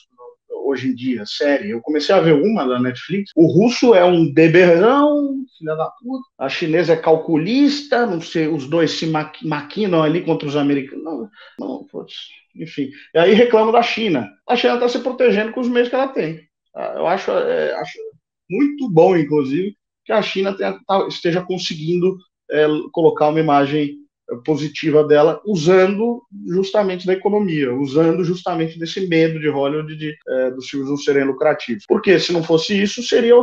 hoje 0.65 0.89
em 0.89 0.95
dia, 0.95 1.25
série. 1.27 1.71
Eu 1.71 1.81
comecei 1.81 2.15
a 2.15 2.21
ver 2.21 2.35
uma 2.35 2.67
da 2.67 2.81
Netflix. 2.81 3.31
O 3.37 3.47
russo 3.47 3.95
é 3.95 4.05
um 4.05 4.33
beberrão, 4.33 5.45
filha 5.59 5.75
da 5.75 5.91
puta. 5.91 6.25
A 6.39 6.49
chinesa 6.49 6.95
é 6.95 6.97
calculista, 6.97 8.07
não 8.07 8.21
sei, 8.21 8.49
os 8.49 8.67
dois 8.67 8.93
se 8.93 9.07
maquinam 9.07 10.03
ali 10.03 10.23
contra 10.23 10.49
os 10.49 10.57
americanos. 10.57 11.05
Não, 11.05 11.31
não, 11.59 11.87
putz, 11.87 12.15
enfim. 12.57 12.91
E 13.15 13.19
aí 13.19 13.35
reclamo 13.35 13.73
da 13.73 13.83
China. 13.83 14.31
A 14.49 14.57
China 14.57 14.75
está 14.75 14.89
se 14.89 14.99
protegendo 15.01 15.53
com 15.53 15.61
os 15.61 15.69
meios 15.69 15.89
que 15.89 15.95
ela 15.95 16.09
tem. 16.09 16.41
Ah, 16.75 16.95
eu 16.97 17.07
acho, 17.07 17.31
é, 17.31 17.75
acho 17.75 17.99
muito 18.51 18.89
bom, 18.91 19.17
inclusive, 19.17 19.77
que 20.05 20.13
a 20.13 20.23
China 20.23 20.57
tenha, 20.57 20.79
tá, 20.87 21.07
esteja 21.07 21.43
conseguindo 21.43 22.17
é, 22.51 22.67
colocar 22.93 23.29
uma 23.29 23.41
imagem 23.41 23.97
positiva 24.45 25.05
dela, 25.05 25.41
usando 25.47 26.23
justamente 26.47 27.07
da 27.07 27.13
economia, 27.13 27.75
usando 27.75 28.25
justamente 28.25 28.79
desse 28.79 29.07
medo 29.07 29.39
de 29.39 29.49
Hollywood 29.49 29.97
de, 29.97 30.15
é, 30.29 30.51
dos 30.51 30.69
filmes 30.69 30.89
não 30.89 30.97
serem 30.97 31.25
lucrativos. 31.25 31.85
Porque 31.87 32.19
se 32.19 32.33
não 32.33 32.43
fosse 32.43 32.81
isso, 32.81 33.03
seria 33.03 33.35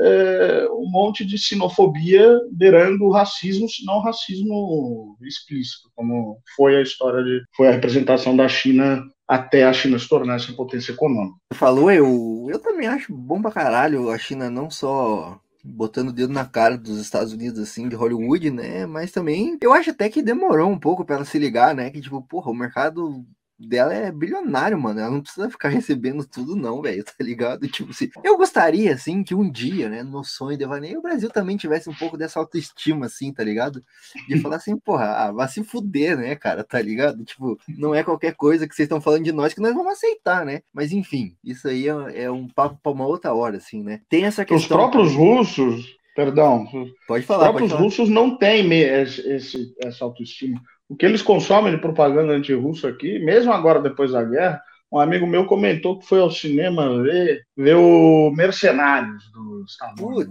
é, 0.00 0.66
um 0.70 0.90
monte 0.90 1.24
de 1.24 1.38
sinofobia 1.38 2.38
beirando 2.50 3.04
o 3.04 3.12
racismo, 3.12 3.68
se 3.68 3.84
não 3.84 4.00
racismo 4.00 5.16
explícito, 5.22 5.90
como 5.94 6.38
foi 6.56 6.76
a 6.76 6.82
história 6.82 7.22
de, 7.22 7.42
foi 7.56 7.68
a 7.68 7.72
representação 7.72 8.36
da 8.36 8.48
China 8.48 9.02
até 9.28 9.64
a 9.64 9.72
China 9.72 9.98
se 9.98 10.08
tornar 10.08 10.36
essa 10.36 10.52
potência 10.52 10.92
econômica. 10.92 11.36
Falou, 11.54 11.90
eu, 11.90 12.48
eu 12.50 12.58
também 12.58 12.86
acho 12.86 13.14
bom 13.14 13.40
pra 13.40 13.50
caralho 13.50 14.10
a 14.10 14.18
China 14.18 14.50
não 14.50 14.70
só 14.70 15.40
botando 15.62 16.08
o 16.08 16.12
dedo 16.12 16.32
na 16.32 16.44
cara 16.44 16.76
dos 16.76 16.98
Estados 16.98 17.32
Unidos, 17.32 17.60
assim, 17.60 17.88
de 17.88 17.96
Hollywood, 17.96 18.50
né? 18.50 18.86
Mas 18.86 19.12
também 19.12 19.58
eu 19.60 19.72
acho 19.72 19.90
até 19.90 20.08
que 20.08 20.22
demorou 20.22 20.70
um 20.70 20.78
pouco 20.78 21.04
para 21.04 21.16
ela 21.16 21.24
se 21.24 21.38
ligar, 21.38 21.74
né? 21.74 21.90
Que, 21.90 22.00
tipo, 22.00 22.20
porra, 22.22 22.50
o 22.50 22.54
mercado 22.54 23.24
dela 23.66 23.94
é 23.94 24.10
bilionário, 24.10 24.78
mano. 24.78 25.00
Ela 25.00 25.10
não 25.10 25.20
precisa 25.20 25.48
ficar 25.48 25.68
recebendo 25.68 26.26
tudo, 26.26 26.56
não, 26.56 26.82
velho, 26.82 27.04
tá 27.04 27.12
ligado? 27.20 27.66
Tipo 27.68 27.90
assim, 27.90 28.10
eu 28.22 28.36
gostaria, 28.36 28.92
assim, 28.92 29.22
que 29.22 29.34
um 29.34 29.50
dia, 29.50 29.88
né, 29.88 30.02
no 30.02 30.24
sonho 30.24 30.56
de 30.56 30.64
Evaneio, 30.64 30.98
o 30.98 31.02
Brasil 31.02 31.30
também 31.30 31.56
tivesse 31.56 31.88
um 31.88 31.94
pouco 31.94 32.16
dessa 32.16 32.38
autoestima, 32.38 33.06
assim, 33.06 33.32
tá 33.32 33.44
ligado? 33.44 33.82
De 34.28 34.38
falar 34.40 34.56
assim, 34.56 34.76
porra, 34.76 35.06
ah, 35.06 35.32
vai 35.32 35.48
se 35.48 35.62
fuder, 35.62 36.16
né, 36.16 36.34
cara, 36.34 36.64
tá 36.64 36.80
ligado? 36.80 37.24
Tipo, 37.24 37.58
não 37.68 37.94
é 37.94 38.02
qualquer 38.02 38.34
coisa 38.34 38.66
que 38.66 38.74
vocês 38.74 38.86
estão 38.86 39.00
falando 39.00 39.24
de 39.24 39.32
nós 39.32 39.54
que 39.54 39.60
nós 39.60 39.74
vamos 39.74 39.92
aceitar, 39.92 40.44
né? 40.44 40.62
Mas 40.72 40.92
enfim, 40.92 41.36
isso 41.44 41.68
aí 41.68 41.88
é, 41.88 42.24
é 42.24 42.30
um 42.30 42.48
papo 42.48 42.78
pra 42.82 42.92
uma 42.92 43.06
outra 43.06 43.32
hora, 43.32 43.56
assim, 43.56 43.82
né? 43.82 44.00
Tem 44.08 44.24
essa 44.24 44.44
questão. 44.44 44.76
Os 44.76 44.82
próprios 44.82 45.14
russos. 45.14 45.96
Perdão. 46.14 46.66
Pode 47.08 47.24
falar. 47.24 47.44
Os 47.44 47.48
próprios 47.48 47.70
falar. 47.70 47.82
russos 47.82 48.08
não 48.08 48.36
têm 48.36 48.70
esse, 48.72 49.20
esse, 49.26 49.74
essa 49.82 50.04
autoestima 50.04 50.60
o 50.92 50.96
que 50.96 51.06
eles 51.06 51.22
consomem 51.22 51.72
de 51.72 51.80
propaganda 51.80 52.34
anti-russo 52.34 52.86
aqui, 52.86 53.18
mesmo 53.18 53.50
agora 53.50 53.80
depois 53.80 54.12
da 54.12 54.22
guerra, 54.22 54.62
um 54.92 54.98
amigo 54.98 55.26
meu 55.26 55.46
comentou 55.46 55.98
que 55.98 56.06
foi 56.06 56.20
ao 56.20 56.30
cinema 56.30 57.02
ver, 57.02 57.46
ver 57.56 57.76
o 57.76 58.30
Mercenários 58.30 59.24
do 59.32 59.64
Star 59.66 59.94
Wars. 59.98 60.28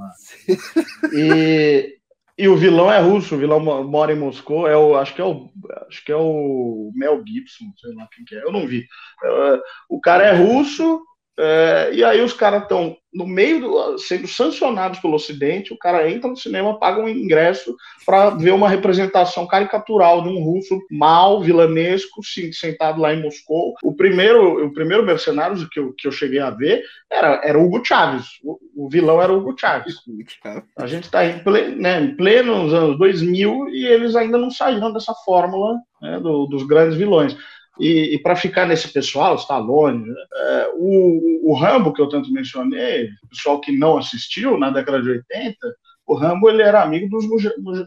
E, 1.12 1.96
e 2.38 2.48
o 2.48 2.56
vilão 2.56 2.94
é 2.94 3.00
russo, 3.00 3.34
o 3.34 3.40
vilão 3.40 3.60
mora 3.60 4.14
em 4.14 4.20
Moscou, 4.20 4.68
é 4.68 4.78
o, 4.78 4.96
acho 4.96 5.16
que 5.16 5.22
é 5.22 5.26
o, 5.26 5.50
acho 5.88 6.06
que 6.06 6.12
é 6.12 6.16
o 6.16 6.92
Mel 6.94 7.24
Gibson, 7.26 7.66
sei 7.76 7.96
lá 7.96 8.08
quem 8.16 8.24
que 8.24 8.36
é, 8.36 8.44
eu 8.44 8.52
não 8.52 8.68
vi. 8.68 8.86
É, 9.24 9.60
o 9.90 10.00
cara 10.00 10.26
é 10.26 10.32
russo, 10.32 11.02
é, 11.40 11.90
e 11.92 12.04
aí 12.04 12.22
os 12.22 12.34
caras 12.34 12.62
estão 12.62 12.96
no 13.14 13.28
meio 13.28 13.60
do, 13.60 13.98
sendo 13.98 14.28
sancionados 14.28 15.00
pelo 15.00 15.16
Ocidente, 15.16 15.74
o 15.74 15.78
cara 15.78 16.10
entra 16.10 16.30
no 16.30 16.38
cinema, 16.38 16.80
paga 16.80 17.02
um 17.02 17.10
ingresso 17.10 17.76
para 18.06 18.32
ver 18.32 18.52
uma 18.52 18.70
representação 18.70 19.46
caricatural 19.46 20.24
de 20.24 20.30
um 20.30 20.42
russo 20.42 20.80
mal, 20.90 21.42
vilanesco, 21.42 22.22
sentado 22.54 23.02
lá 23.02 23.14
em 23.14 23.22
Moscou. 23.22 23.74
O 23.84 23.94
primeiro, 23.94 24.66
o 24.66 24.74
primeiro 24.74 25.06
Mercenários 25.06 25.68
que 25.70 25.80
eu, 25.80 25.94
que 25.94 26.08
eu 26.08 26.12
cheguei 26.12 26.40
a 26.40 26.50
ver 26.50 26.84
era, 27.10 27.42
era 27.44 27.60
Hugo 27.60 27.84
Chávez. 27.84 28.26
O, 28.44 28.58
o 28.76 28.90
vilão 28.90 29.22
era 29.22 29.34
Hugo 29.34 29.56
Chávez. 29.58 29.96
A 30.78 30.88
gente 30.88 31.04
está 31.04 31.26
em, 31.26 31.40
ple, 31.40 31.76
né, 31.76 32.02
em 32.02 32.16
plenos 32.16 32.74
anos 32.74 32.98
2000 32.98 33.70
e 33.70 33.86
eles 33.86 34.16
ainda 34.16 34.38
não 34.38 34.50
saíram 34.50 34.92
dessa 34.92 35.14
fórmula 35.26 35.76
né, 36.02 36.20
do, 36.20 36.46
dos 36.46 36.64
grandes 36.64 36.98
vilões. 36.98 37.38
E, 37.82 38.14
e 38.14 38.20
para 38.20 38.36
ficar 38.36 38.68
nesse 38.68 38.94
pessoal, 38.94 39.36
Stallone, 39.38 40.06
é, 40.08 40.72
o, 40.76 41.52
o 41.52 41.54
Rambo, 41.56 41.92
que 41.92 42.00
eu 42.00 42.08
tanto 42.08 42.32
mencionei, 42.32 43.06
o 43.24 43.28
pessoal 43.30 43.60
que 43.60 43.72
não 43.72 43.98
assistiu 43.98 44.56
na 44.56 44.70
década 44.70 45.02
de 45.02 45.10
80, 45.10 45.58
o 46.06 46.14
Rambo 46.14 46.48
ele 46.48 46.62
era 46.62 46.84
amigo 46.84 47.10
dos 47.10 47.26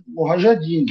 Mujahideen, 0.08 0.86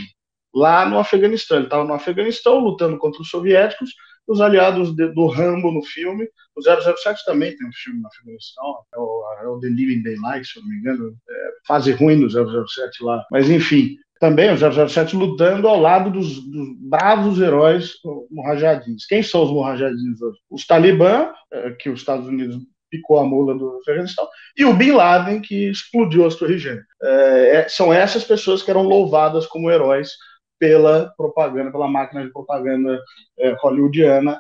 lá 0.56 0.88
no 0.88 0.98
Afeganistão. 0.98 1.58
Ele 1.58 1.66
estava 1.66 1.84
no 1.84 1.94
Afeganistão 1.94 2.60
lutando 2.60 2.98
contra 2.98 3.22
os 3.22 3.30
soviéticos, 3.30 3.90
os 4.26 4.40
aliados 4.40 4.96
de, 4.96 5.08
do 5.10 5.28
Rambo 5.28 5.70
no 5.70 5.84
filme. 5.84 6.26
O 6.56 6.62
007 6.62 7.26
também 7.26 7.58
tem 7.58 7.68
um 7.68 7.74
filme 7.74 8.00
no 8.00 8.08
Afeganistão, 8.08 8.78
é 8.94 8.98
o, 8.98 9.24
é 9.42 9.48
o 9.50 9.60
The 9.60 9.68
Living 9.68 10.02
Daylight, 10.02 10.48
se 10.48 10.58
eu 10.58 10.64
não 10.64 10.70
me 10.70 10.78
engano, 10.78 11.14
é, 11.30 11.50
fase 11.68 11.92
ruim 11.92 12.22
do 12.22 12.30
007 12.30 13.04
lá. 13.04 13.26
Mas 13.30 13.50
enfim, 13.50 13.98
também 14.20 14.52
o 14.52 14.90
007 14.90 15.16
lutando 15.16 15.68
ao 15.68 15.80
lado 15.80 16.10
dos, 16.10 16.40
dos 16.40 16.68
bravos 16.80 17.42
heróis 17.42 17.94
murrajadins. 18.32 19.06
Quem 19.06 19.22
são 19.22 19.44
os 19.44 19.52
murrajadins 19.52 20.22
hoje? 20.22 20.40
Os 20.50 20.66
Talibã, 20.66 21.32
é, 21.52 21.72
que 21.72 21.90
os 21.90 22.00
Estados 22.00 22.28
Unidos 22.28 22.58
picou 22.90 23.20
a 23.20 23.26
mula 23.26 23.58
do 23.58 23.78
Afeganistão, 23.78 24.28
e 24.56 24.64
o 24.64 24.74
Bin 24.74 24.92
Laden, 24.92 25.42
que 25.42 25.70
explodiu 25.70 26.26
as 26.26 26.36
Torres 26.36 26.62
Gêmeas. 26.62 26.86
É, 27.02 27.56
é, 27.56 27.68
são 27.68 27.92
essas 27.92 28.24
pessoas 28.24 28.62
que 28.62 28.70
eram 28.70 28.84
louvadas 28.84 29.48
como 29.48 29.72
heróis 29.72 30.12
pela 30.60 31.12
propaganda, 31.18 31.72
pela 31.72 31.88
máquina 31.88 32.24
de 32.24 32.32
propaganda 32.32 33.02
é, 33.40 33.56
hollywoodiana 33.60 34.40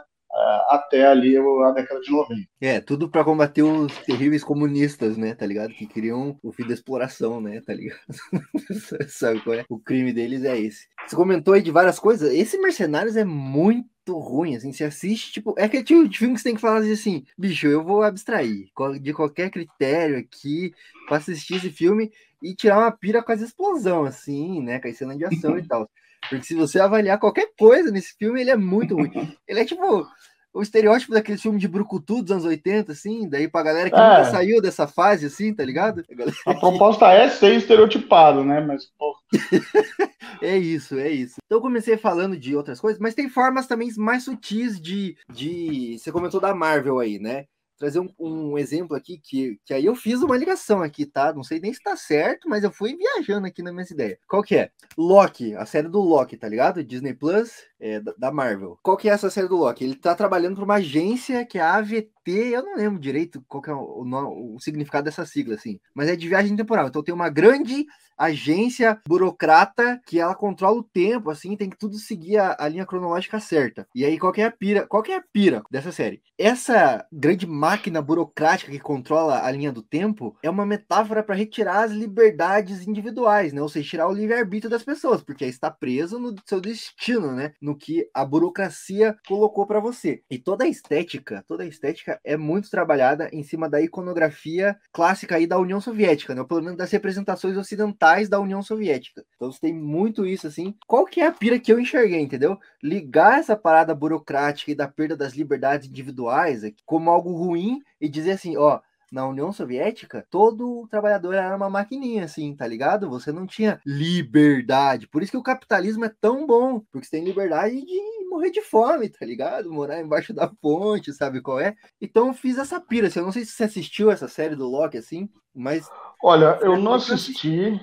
até 0.69 1.05
ali 1.05 1.37
a 1.37 1.71
década 1.71 2.01
de 2.01 2.11
90. 2.11 2.41
É, 2.59 2.79
tudo 2.79 3.09
para 3.09 3.23
combater 3.23 3.61
os 3.61 3.95
terríveis 3.99 4.43
comunistas, 4.43 5.17
né, 5.17 5.35
tá 5.35 5.45
ligado? 5.45 5.73
Que 5.73 5.85
queriam 5.85 6.37
o 6.41 6.51
fim 6.51 6.65
da 6.65 6.73
exploração, 6.73 7.39
né, 7.39 7.61
tá 7.61 7.73
ligado? 7.73 7.99
Sabe 9.07 9.41
qual 9.41 9.55
é? 9.55 9.65
O 9.69 9.79
crime 9.79 10.11
deles 10.11 10.43
é 10.43 10.59
esse. 10.59 10.87
Você 11.07 11.15
comentou 11.15 11.53
aí 11.53 11.61
de 11.61 11.71
várias 11.71 11.99
coisas. 11.99 12.33
Esse 12.33 12.57
Mercenários 12.57 13.15
é 13.15 13.23
muito 13.23 13.93
ruim, 14.07 14.55
assim, 14.55 14.73
você 14.73 14.83
assiste, 14.83 15.31
tipo, 15.31 15.55
é 15.57 15.63
aquele 15.63 15.83
tipo 15.83 16.07
de 16.07 16.17
filme 16.17 16.33
que 16.33 16.41
você 16.41 16.49
tem 16.49 16.55
que 16.55 16.61
falar 16.61 16.79
assim, 16.79 17.23
bicho, 17.37 17.67
eu 17.67 17.83
vou 17.83 18.03
abstrair 18.03 18.65
de 19.01 19.13
qualquer 19.13 19.49
critério 19.49 20.17
aqui 20.17 20.73
para 21.07 21.17
assistir 21.17 21.55
esse 21.55 21.69
filme 21.69 22.11
e 22.41 22.53
tirar 22.53 22.79
uma 22.79 22.91
pira 22.91 23.23
com 23.23 23.31
as 23.31 23.39
explosão, 23.39 24.03
assim, 24.03 24.61
né, 24.61 24.79
com 24.79 24.87
a 24.89 24.93
cena 24.93 25.15
de 25.15 25.23
ação 25.23 25.57
e 25.57 25.65
tal. 25.65 25.89
Porque 26.29 26.45
se 26.45 26.55
você 26.55 26.79
avaliar 26.79 27.19
qualquer 27.19 27.49
coisa 27.57 27.91
nesse 27.91 28.15
filme, 28.17 28.41
ele 28.41 28.51
é 28.51 28.57
muito 28.57 28.95
ruim. 28.95 29.11
Ele 29.47 29.59
é 29.59 29.65
tipo 29.65 30.07
o 30.53 30.61
estereótipo 30.61 31.13
daquele 31.13 31.37
filme 31.37 31.59
de 31.59 31.67
Brucutu 31.67 32.21
dos 32.21 32.31
anos 32.31 32.45
80, 32.45 32.91
assim, 32.91 33.27
daí 33.27 33.47
pra 33.47 33.63
galera 33.63 33.89
que 33.89 33.95
é. 33.95 33.99
nunca 33.99 34.25
saiu 34.25 34.61
dessa 34.61 34.87
fase, 34.87 35.25
assim, 35.25 35.53
tá 35.53 35.65
ligado? 35.65 36.05
A, 36.45 36.51
a 36.51 36.59
proposta 36.59 37.11
é 37.11 37.27
ser 37.27 37.55
estereotipado, 37.55 38.43
né? 38.43 38.61
Mas, 38.61 38.85
pô. 38.97 39.15
é 40.41 40.55
isso, 40.55 40.99
é 40.99 41.09
isso. 41.09 41.37
Então 41.43 41.57
eu 41.57 41.61
comecei 41.61 41.97
falando 41.97 42.37
de 42.37 42.55
outras 42.55 42.79
coisas, 42.79 43.01
mas 43.01 43.15
tem 43.15 43.27
formas 43.27 43.65
também 43.65 43.91
mais 43.97 44.25
sutis 44.25 44.79
de. 44.79 45.17
de... 45.27 45.97
Você 45.97 46.11
comentou 46.11 46.39
da 46.39 46.53
Marvel 46.53 46.99
aí, 46.99 47.17
né? 47.17 47.45
Trazer 47.77 47.99
um, 47.99 48.09
um, 48.19 48.57
exemplo 48.57 48.95
aqui 48.95 49.19
que, 49.21 49.59
que 49.65 49.73
aí 49.73 49.85
eu 49.85 49.95
fiz 49.95 50.21
uma 50.21 50.37
ligação 50.37 50.81
aqui, 50.81 51.05
tá? 51.05 51.33
Não 51.33 51.43
sei 51.43 51.59
nem 51.59 51.73
se 51.73 51.81
tá 51.81 51.95
certo, 51.95 52.47
mas 52.47 52.63
eu 52.63 52.71
fui 52.71 52.95
viajando 52.95 53.47
aqui 53.47 53.61
na 53.61 53.71
minha 53.71 53.85
ideia. 53.89 54.17
Qual 54.27 54.43
que 54.43 54.55
é? 54.55 54.71
Loki, 54.97 55.55
a 55.55 55.65
série 55.65 55.87
do 55.87 55.99
Loki, 55.99 56.37
tá 56.37 56.47
ligado? 56.47 56.83
Disney 56.83 57.13
Plus, 57.13 57.51
é, 57.79 57.99
da 58.17 58.31
Marvel. 58.31 58.77
Qual 58.81 58.95
que 58.95 59.09
é 59.09 59.11
essa 59.11 59.29
série 59.29 59.47
do 59.47 59.57
Loki? 59.57 59.83
Ele 59.83 59.95
tá 59.95 60.15
trabalhando 60.15 60.55
para 60.55 60.63
uma 60.63 60.75
agência 60.75 61.45
que 61.45 61.57
é 61.57 61.61
a 61.61 61.75
AVT, 61.75 62.12
eu 62.31 62.63
não 62.63 62.75
lembro 62.75 62.99
direito 62.99 63.43
qual 63.47 63.63
é 63.67 63.73
o, 63.73 64.03
o, 64.03 64.55
o 64.55 64.59
significado 64.59 65.05
dessa 65.05 65.25
sigla, 65.25 65.55
assim, 65.55 65.79
mas 65.93 66.09
é 66.09 66.15
de 66.15 66.27
viagem 66.27 66.55
temporal. 66.55 66.87
Então 66.87 67.03
tem 67.03 67.13
uma 67.13 67.29
grande 67.29 67.85
agência 68.17 68.99
burocrata 69.07 69.99
que 70.05 70.19
ela 70.19 70.35
controla 70.35 70.79
o 70.79 70.83
tempo, 70.83 71.29
assim, 71.29 71.55
tem 71.55 71.69
que 71.69 71.77
tudo 71.77 71.97
seguir 71.97 72.37
a, 72.37 72.55
a, 72.59 72.67
linha 72.67 72.85
cronológica 72.85 73.39
certa. 73.39 73.87
E 73.93 74.05
aí, 74.05 74.17
qual 74.17 74.33
é 74.37 74.43
a 74.43 74.51
pira? 74.51 74.87
Qual 74.87 75.03
é 75.07 75.15
a 75.15 75.23
pira 75.33 75.63
dessa 75.69 75.91
série? 75.91 76.21
Essa 76.37 77.05
grande 77.11 77.45
máquina 77.45 78.01
burocrática 78.01 78.71
que 78.71 78.79
controla 78.79 79.43
a 79.43 79.51
linha 79.51 79.71
do 79.71 79.81
tempo 79.81 80.35
é 80.41 80.49
uma 80.49 80.65
metáfora 80.65 81.23
para 81.23 81.35
retirar 81.35 81.83
as 81.83 81.91
liberdades 81.91 82.87
individuais, 82.87 83.53
né? 83.53 83.61
Ou 83.61 83.69
seja, 83.69 83.89
tirar 83.89 84.07
o 84.07 84.13
livre-arbítrio 84.13 84.69
das 84.69 84.83
pessoas, 84.83 85.21
porque 85.21 85.43
aí 85.43 85.49
está 85.49 85.69
preso 85.69 86.19
no 86.19 86.35
seu 86.45 86.61
destino, 86.61 87.33
né? 87.33 87.53
No 87.61 87.75
que 87.75 88.09
a 88.13 88.25
burocracia 88.25 89.15
colocou 89.27 89.65
para 89.65 89.79
você. 89.79 90.21
E 90.29 90.37
toda 90.37 90.65
a 90.65 90.67
estética, 90.67 91.43
toda 91.47 91.63
a 91.63 91.67
estética 91.67 92.12
é 92.23 92.37
muito 92.37 92.69
trabalhada 92.69 93.29
em 93.31 93.43
cima 93.43 93.69
da 93.69 93.81
iconografia 93.81 94.77
clássica 94.91 95.35
aí 95.35 95.47
da 95.47 95.59
União 95.59 95.79
Soviética, 95.79 96.35
né? 96.35 96.43
Pelo 96.43 96.61
menos 96.61 96.77
das 96.77 96.91
representações 96.91 97.57
ocidentais 97.57 98.29
da 98.29 98.39
União 98.39 98.61
Soviética. 98.61 99.23
Então 99.35 99.51
você 99.51 99.59
tem 99.59 99.73
muito 99.73 100.25
isso 100.25 100.47
assim. 100.47 100.75
Qual 100.87 101.05
que 101.05 101.21
é 101.21 101.27
a 101.27 101.31
pira 101.31 101.59
que 101.59 101.71
eu 101.71 101.79
enxerguei, 101.79 102.19
entendeu? 102.19 102.57
Ligar 102.81 103.39
essa 103.39 103.55
parada 103.55 103.93
burocrática 103.95 104.71
e 104.71 104.75
da 104.75 104.87
perda 104.87 105.15
das 105.15 105.33
liberdades 105.33 105.87
individuais 105.89 106.61
como 106.85 107.09
algo 107.09 107.33
ruim 107.33 107.81
e 107.99 108.09
dizer 108.09 108.31
assim, 108.31 108.57
ó, 108.57 108.79
na 109.13 109.27
União 109.27 109.53
Soviética, 109.53 110.25
todo 110.27 110.87
trabalhador 110.89 111.35
era 111.35 111.55
uma 111.55 111.69
maquininha, 111.69 112.25
assim, 112.25 112.55
tá 112.55 112.65
ligado? 112.65 113.07
Você 113.11 113.31
não 113.31 113.45
tinha 113.45 113.79
liberdade. 113.85 115.07
Por 115.07 115.21
isso 115.21 115.31
que 115.31 115.37
o 115.37 115.43
capitalismo 115.43 116.03
é 116.03 116.11
tão 116.19 116.47
bom, 116.47 116.79
porque 116.91 117.05
você 117.05 117.11
tem 117.11 117.23
liberdade 117.23 117.79
de 117.85 118.01
morrer 118.27 118.49
de 118.49 118.61
fome, 118.61 119.07
tá 119.09 119.23
ligado? 119.23 119.71
Morar 119.71 120.01
embaixo 120.01 120.33
da 120.33 120.47
ponte, 120.47 121.13
sabe 121.13 121.41
qual 121.41 121.59
é? 121.59 121.75
Então 122.01 122.29
eu 122.29 122.33
fiz 122.33 122.57
essa 122.57 122.81
pira, 122.81 123.05
assim, 123.05 123.19
eu 123.19 123.25
não 123.25 123.31
sei 123.31 123.45
se 123.45 123.51
você 123.51 123.65
assistiu 123.65 124.09
essa 124.09 124.27
série 124.27 124.55
do 124.55 124.67
Loki, 124.67 124.97
assim, 124.97 125.29
mas... 125.53 125.87
Olha, 126.23 126.57
eu 126.61 126.75
não 126.75 126.93
assisti... 126.93 127.79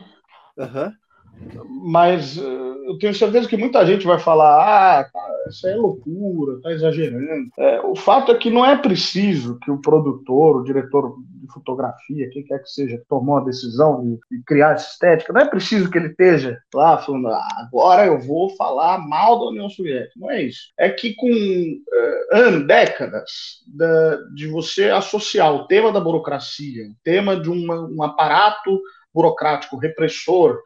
Aham. 0.58 0.86
Uhum. 0.86 0.92
Mas 1.82 2.36
uh, 2.36 2.70
eu 2.86 2.98
tenho 2.98 3.14
certeza 3.14 3.48
que 3.48 3.56
muita 3.56 3.84
gente 3.86 4.06
vai 4.06 4.18
falar: 4.18 5.00
ah, 5.00 5.04
tá, 5.04 5.28
isso 5.48 5.66
é 5.66 5.74
loucura, 5.74 6.60
tá 6.60 6.72
exagerando. 6.72 7.48
É, 7.58 7.80
o 7.82 7.94
fato 7.94 8.32
é 8.32 8.34
que 8.34 8.50
não 8.50 8.64
é 8.64 8.76
preciso 8.76 9.58
que 9.60 9.70
o 9.70 9.80
produtor, 9.80 10.56
o 10.56 10.64
diretor 10.64 11.14
de 11.40 11.52
fotografia, 11.52 12.28
quem 12.30 12.44
quer 12.44 12.60
que 12.60 12.68
seja, 12.68 13.02
tomou 13.08 13.38
a 13.38 13.44
decisão 13.44 14.02
de, 14.02 14.18
de, 14.30 14.44
criar 14.44 14.72
essa 14.72 14.90
estética, 14.92 15.32
não 15.32 15.40
é 15.40 15.48
preciso 15.48 15.90
que 15.90 15.98
ele 15.98 16.08
esteja 16.08 16.58
lá 16.74 16.98
falando: 16.98 17.28
ah, 17.28 17.48
agora 17.58 18.06
eu 18.06 18.18
vou 18.18 18.50
falar 18.56 18.98
mal 18.98 19.38
da 19.38 19.46
União 19.46 19.68
Soviética. 19.68 20.12
Não 20.16 20.30
é 20.30 20.42
isso. 20.42 20.72
É 20.78 20.90
que 20.90 21.14
com 21.14 21.30
uh, 21.30 22.36
anos, 22.36 22.66
décadas 22.66 23.30
da, 23.66 24.16
de 24.34 24.46
você 24.48 24.90
associar 24.90 25.54
o 25.54 25.66
tema 25.66 25.92
da 25.92 26.00
burocracia, 26.00 26.84
o 26.84 26.94
tema 27.04 27.36
de 27.40 27.48
uma, 27.48 27.80
um 27.80 28.02
aparato 28.02 28.80
burocrático 29.14 29.76
repressor, 29.76 30.60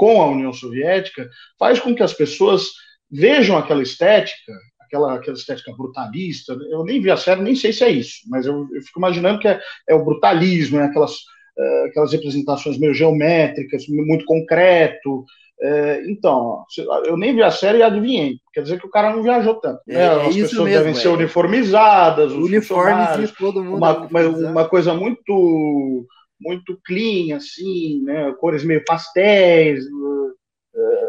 com 0.00 0.22
a 0.22 0.30
União 0.30 0.50
Soviética 0.50 1.28
faz 1.58 1.78
com 1.78 1.94
que 1.94 2.02
as 2.02 2.14
pessoas 2.14 2.70
vejam 3.10 3.58
aquela 3.58 3.82
estética, 3.82 4.50
aquela, 4.80 5.14
aquela 5.14 5.36
estética 5.36 5.74
brutalista. 5.76 6.56
Eu 6.70 6.82
nem 6.84 7.02
vi 7.02 7.10
a 7.10 7.18
série, 7.18 7.42
nem 7.42 7.54
sei 7.54 7.70
se 7.70 7.84
é 7.84 7.90
isso, 7.90 8.20
mas 8.26 8.46
eu, 8.46 8.66
eu 8.72 8.80
fico 8.80 8.98
imaginando 8.98 9.38
que 9.38 9.46
é, 9.46 9.60
é 9.86 9.94
o 9.94 10.02
brutalismo, 10.02 10.80
é 10.80 10.84
aquelas, 10.84 11.16
é, 11.58 11.84
aquelas 11.88 12.12
representações 12.12 12.78
meio 12.78 12.94
geométricas, 12.94 13.84
muito 13.88 14.24
concreto. 14.24 15.22
É, 15.62 16.02
então, 16.10 16.64
eu 17.04 17.18
nem 17.18 17.34
vi 17.34 17.42
a 17.42 17.50
série 17.50 17.80
e 17.80 17.82
adivinhei. 17.82 18.38
Quer 18.54 18.62
dizer 18.62 18.80
que 18.80 18.86
o 18.86 18.90
cara 18.90 19.14
não 19.14 19.22
viajou 19.22 19.56
tanto. 19.56 19.82
Né? 19.86 20.00
É, 20.00 20.06
As 20.06 20.34
pessoas 20.34 20.64
mesmo, 20.64 20.64
devem 20.64 20.94
ser 20.94 21.08
uniformizadas, 21.08 22.32
os 22.32 22.38
uniformes, 22.38 23.32
todo 23.32 23.62
mundo. 23.62 23.76
Uma, 23.76 23.98
uma, 24.06 24.20
uma 24.22 24.64
coisa 24.66 24.94
muito 24.94 26.06
muito 26.40 26.80
clean, 26.84 27.36
assim, 27.36 28.02
né? 28.02 28.32
Cores 28.40 28.64
meio 28.64 28.84
pastéis. 28.84 29.84
Uh, 29.86 30.36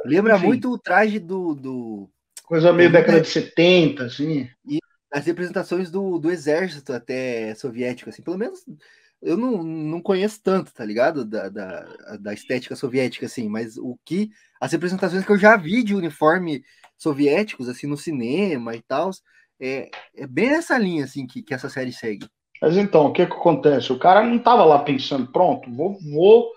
Lembra 0.06 0.36
enfim. 0.36 0.46
muito 0.46 0.72
o 0.72 0.78
traje 0.78 1.20
do. 1.20 1.56
do... 1.56 2.10
Coisa 2.44 2.74
meio 2.74 2.92
década 2.92 3.22
de 3.22 3.28
70, 3.28 4.04
assim. 4.04 4.50
E 4.68 4.80
as 5.12 5.26
representações 5.26 5.90
do, 5.90 6.20
do 6.20 6.30
exército 6.30 6.92
até 6.94 7.56
soviético, 7.56 8.10
assim, 8.10 8.22
pelo 8.22 8.38
menos 8.38 8.64
eu 9.22 9.38
não, 9.38 9.62
não 9.64 10.02
conheço 10.02 10.42
tanto, 10.42 10.74
tá 10.74 10.84
ligado? 10.84 11.24
Da, 11.24 11.48
da, 11.48 12.18
da 12.20 12.34
estética 12.34 12.76
soviética, 12.76 13.28
assim, 13.28 13.48
mas 13.48 13.78
o 13.78 13.98
que. 14.04 14.32
As 14.60 14.72
representações 14.72 15.26
que 15.26 15.32
eu 15.32 15.38
já 15.38 15.56
vi 15.56 15.84
de 15.84 15.96
uniforme 15.96 16.64
soviéticos, 16.98 17.70
assim, 17.70 17.88
no 17.88 17.98
cinema 17.98 18.76
e 18.76 18.82
tal, 18.82 19.12
é, 19.60 19.90
é 20.16 20.28
bem 20.28 20.50
essa 20.50 20.78
linha, 20.78 21.04
assim, 21.04 21.28
que, 21.28 21.44
que 21.44 21.54
essa 21.54 21.70
série 21.70 21.94
segue. 21.94 22.28
Mas 22.62 22.78
então, 22.78 23.08
o 23.08 23.12
que, 23.12 23.26
que 23.26 23.34
acontece? 23.34 23.92
O 23.92 23.98
cara 23.98 24.22
não 24.22 24.36
estava 24.36 24.64
lá 24.64 24.80
pensando, 24.80 25.26
pronto, 25.32 25.70
vou, 25.72 25.98
vou, 26.14 26.52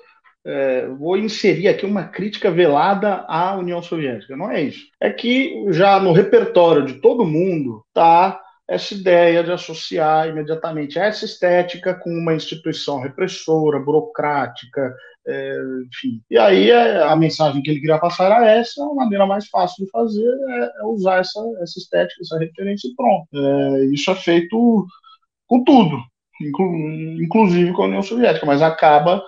é, 0.45 0.87
vou 0.89 1.17
inserir 1.17 1.69
aqui 1.69 1.87
uma 1.87 2.05
crítica 2.05 2.51
velada 2.51 3.25
à 3.27 3.57
União 3.57 3.83
Soviética. 3.83 4.37
Não 4.37 4.51
é 4.51 4.63
isso. 4.63 4.87
É 5.01 5.11
que 5.11 5.65
já 5.71 5.99
no 5.99 6.13
repertório 6.13 6.85
de 6.85 6.95
todo 6.95 7.25
mundo 7.25 7.83
está 7.89 8.39
essa 8.69 8.95
ideia 8.95 9.43
de 9.43 9.53
associar 9.53 10.29
imediatamente 10.29 10.99
essa 10.99 11.25
estética 11.25 11.95
com 11.95 12.11
uma 12.11 12.35
instituição 12.35 13.01
repressora, 13.01 13.79
burocrática, 13.79 14.95
é, 15.27 15.59
enfim. 15.87 16.21
E 16.31 16.39
aí 16.39 16.71
é, 16.71 17.03
a 17.03 17.17
mensagem 17.17 17.63
que 17.63 17.71
ele 17.71 17.81
queria 17.81 17.99
passar 17.99 18.27
era 18.27 18.51
essa, 18.51 18.83
a 18.83 18.95
maneira 18.95 19.27
mais 19.27 19.47
fácil 19.49 19.85
de 19.85 19.91
fazer 19.91 20.29
é, 20.49 20.81
é 20.81 20.85
usar 20.85 21.21
essa, 21.21 21.41
essa 21.61 21.79
estética, 21.79 22.21
essa 22.23 22.39
referência 22.39 22.89
e 22.89 22.95
pronto. 22.95 23.27
É, 23.35 23.85
isso 23.87 24.11
é 24.11 24.15
feito 24.15 24.87
com 25.47 25.63
tudo, 25.65 25.99
inclu, 26.41 27.23
inclusive 27.23 27.73
com 27.73 27.83
a 27.83 27.87
União 27.87 28.03
Soviética, 28.03 28.47
mas 28.47 28.63
acaba 28.63 29.23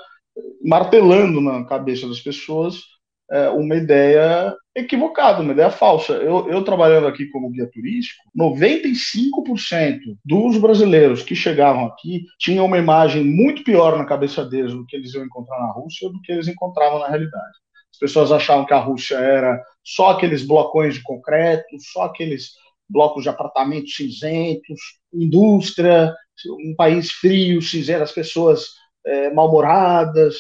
martelando 0.65 1.41
na 1.41 1.65
cabeça 1.65 2.07
das 2.09 2.21
pessoas 2.21 2.83
é, 3.31 3.49
uma 3.51 3.75
ideia 3.75 4.55
equivocada, 4.75 5.43
uma 5.43 5.53
ideia 5.53 5.71
falsa. 5.71 6.13
Eu, 6.15 6.49
eu 6.49 6.63
trabalhando 6.63 7.07
aqui 7.07 7.27
como 7.27 7.51
guia 7.51 7.69
turístico, 7.73 8.23
95% 8.39 9.99
dos 10.25 10.59
brasileiros 10.59 11.23
que 11.23 11.35
chegavam 11.35 11.87
aqui 11.87 12.25
tinham 12.39 12.67
uma 12.67 12.79
imagem 12.79 13.25
muito 13.25 13.65
pior 13.65 13.97
na 13.97 14.05
cabeça 14.05 14.45
deles 14.45 14.73
do 14.73 14.87
que 14.87 14.97
eles 14.97 15.15
iam 15.15 15.25
encontrar 15.25 15.59
na 15.59 15.73
Rússia 15.73 16.09
do 16.11 16.21
que 16.21 16.33
eles 16.33 16.49
encontravam 16.49 17.01
na 17.01 17.09
realidade. 17.09 17.57
As 17.93 17.99
pessoas 17.99 18.31
achavam 18.31 18.67
que 18.67 18.75
a 18.75 18.79
Rússia 18.79 19.17
era 19.17 19.59
só 19.83 20.11
aqueles 20.11 20.47
blocões 20.47 20.95
de 20.95 21.03
concreto, 21.03 21.65
só 21.93 22.03
aqueles 22.03 22.51
blocos 22.89 23.23
de 23.23 23.29
apartamentos 23.29 23.95
cinzentos, 23.95 24.81
indústria, 25.13 26.15
um 26.49 26.75
país 26.77 27.11
frio, 27.11 27.63
cinzento, 27.63 28.03
as 28.03 28.13
pessoas 28.13 28.67
é, 29.05 29.33
mal-humoradas, 29.33 30.37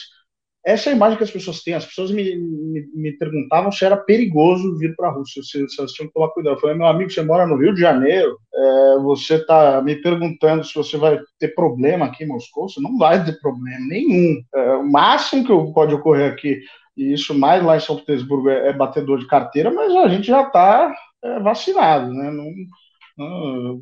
essa 0.66 0.90
é 0.90 0.92
a 0.92 0.96
imagem 0.96 1.16
que 1.16 1.22
as 1.22 1.30
pessoas 1.30 1.62
têm. 1.62 1.74
As 1.74 1.86
pessoas 1.86 2.10
me, 2.10 2.24
me, 2.34 2.84
me 2.92 3.12
perguntavam 3.12 3.70
se 3.70 3.84
era 3.84 3.96
perigoso 3.96 4.76
vir 4.76 4.96
para 4.96 5.08
a 5.08 5.12
Rússia, 5.12 5.40
se, 5.40 5.68
se 5.68 5.78
elas 5.78 5.92
tinham 5.92 6.08
que 6.08 6.12
tomar 6.12 6.30
cuidado. 6.30 6.56
Eu 6.56 6.60
falei, 6.60 6.76
meu 6.76 6.88
amigo, 6.88 7.08
você 7.08 7.22
mora 7.22 7.46
no 7.46 7.56
Rio 7.56 7.72
de 7.72 7.80
Janeiro, 7.80 8.36
é, 8.52 8.98
você 8.98 9.36
está 9.36 9.80
me 9.80 9.94
perguntando 10.02 10.64
se 10.64 10.74
você 10.74 10.96
vai 10.96 11.20
ter 11.38 11.54
problema 11.54 12.06
aqui 12.06 12.24
em 12.24 12.26
Moscou? 12.26 12.68
Você 12.68 12.80
não 12.80 12.98
vai 12.98 13.24
ter 13.24 13.38
problema 13.38 13.86
nenhum. 13.86 14.42
É, 14.52 14.72
o 14.72 14.90
máximo 14.90 15.44
que 15.44 15.72
pode 15.72 15.94
ocorrer 15.94 16.32
aqui, 16.32 16.58
e 16.96 17.12
isso 17.12 17.34
mais 17.34 17.62
lá 17.62 17.76
em 17.76 17.80
São 17.80 17.96
Petersburgo, 17.96 18.48
é, 18.48 18.68
é 18.68 18.72
batedor 18.72 19.18
de 19.18 19.26
carteira, 19.26 19.70
mas 19.70 19.94
a 19.94 20.08
gente 20.08 20.26
já 20.26 20.42
está 20.42 20.94
é, 21.22 21.40
vacinado, 21.40 22.12
né? 22.12 22.30
Não, 22.30 22.50
não, 23.16 23.80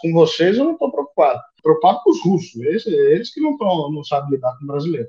com 0.00 0.12
vocês 0.12 0.58
eu 0.58 0.64
não 0.64 0.72
estou 0.72 0.90
preocupado. 0.90 1.40
Preocupado 1.62 2.00
com 2.02 2.10
os 2.10 2.22
russos, 2.22 2.56
eles, 2.56 2.86
eles 2.86 3.32
que 3.32 3.40
não, 3.40 3.56
tão, 3.56 3.90
não 3.92 4.04
sabem 4.04 4.30
lidar 4.30 4.56
com 4.58 4.64
o 4.64 4.68
brasileiro. 4.68 5.08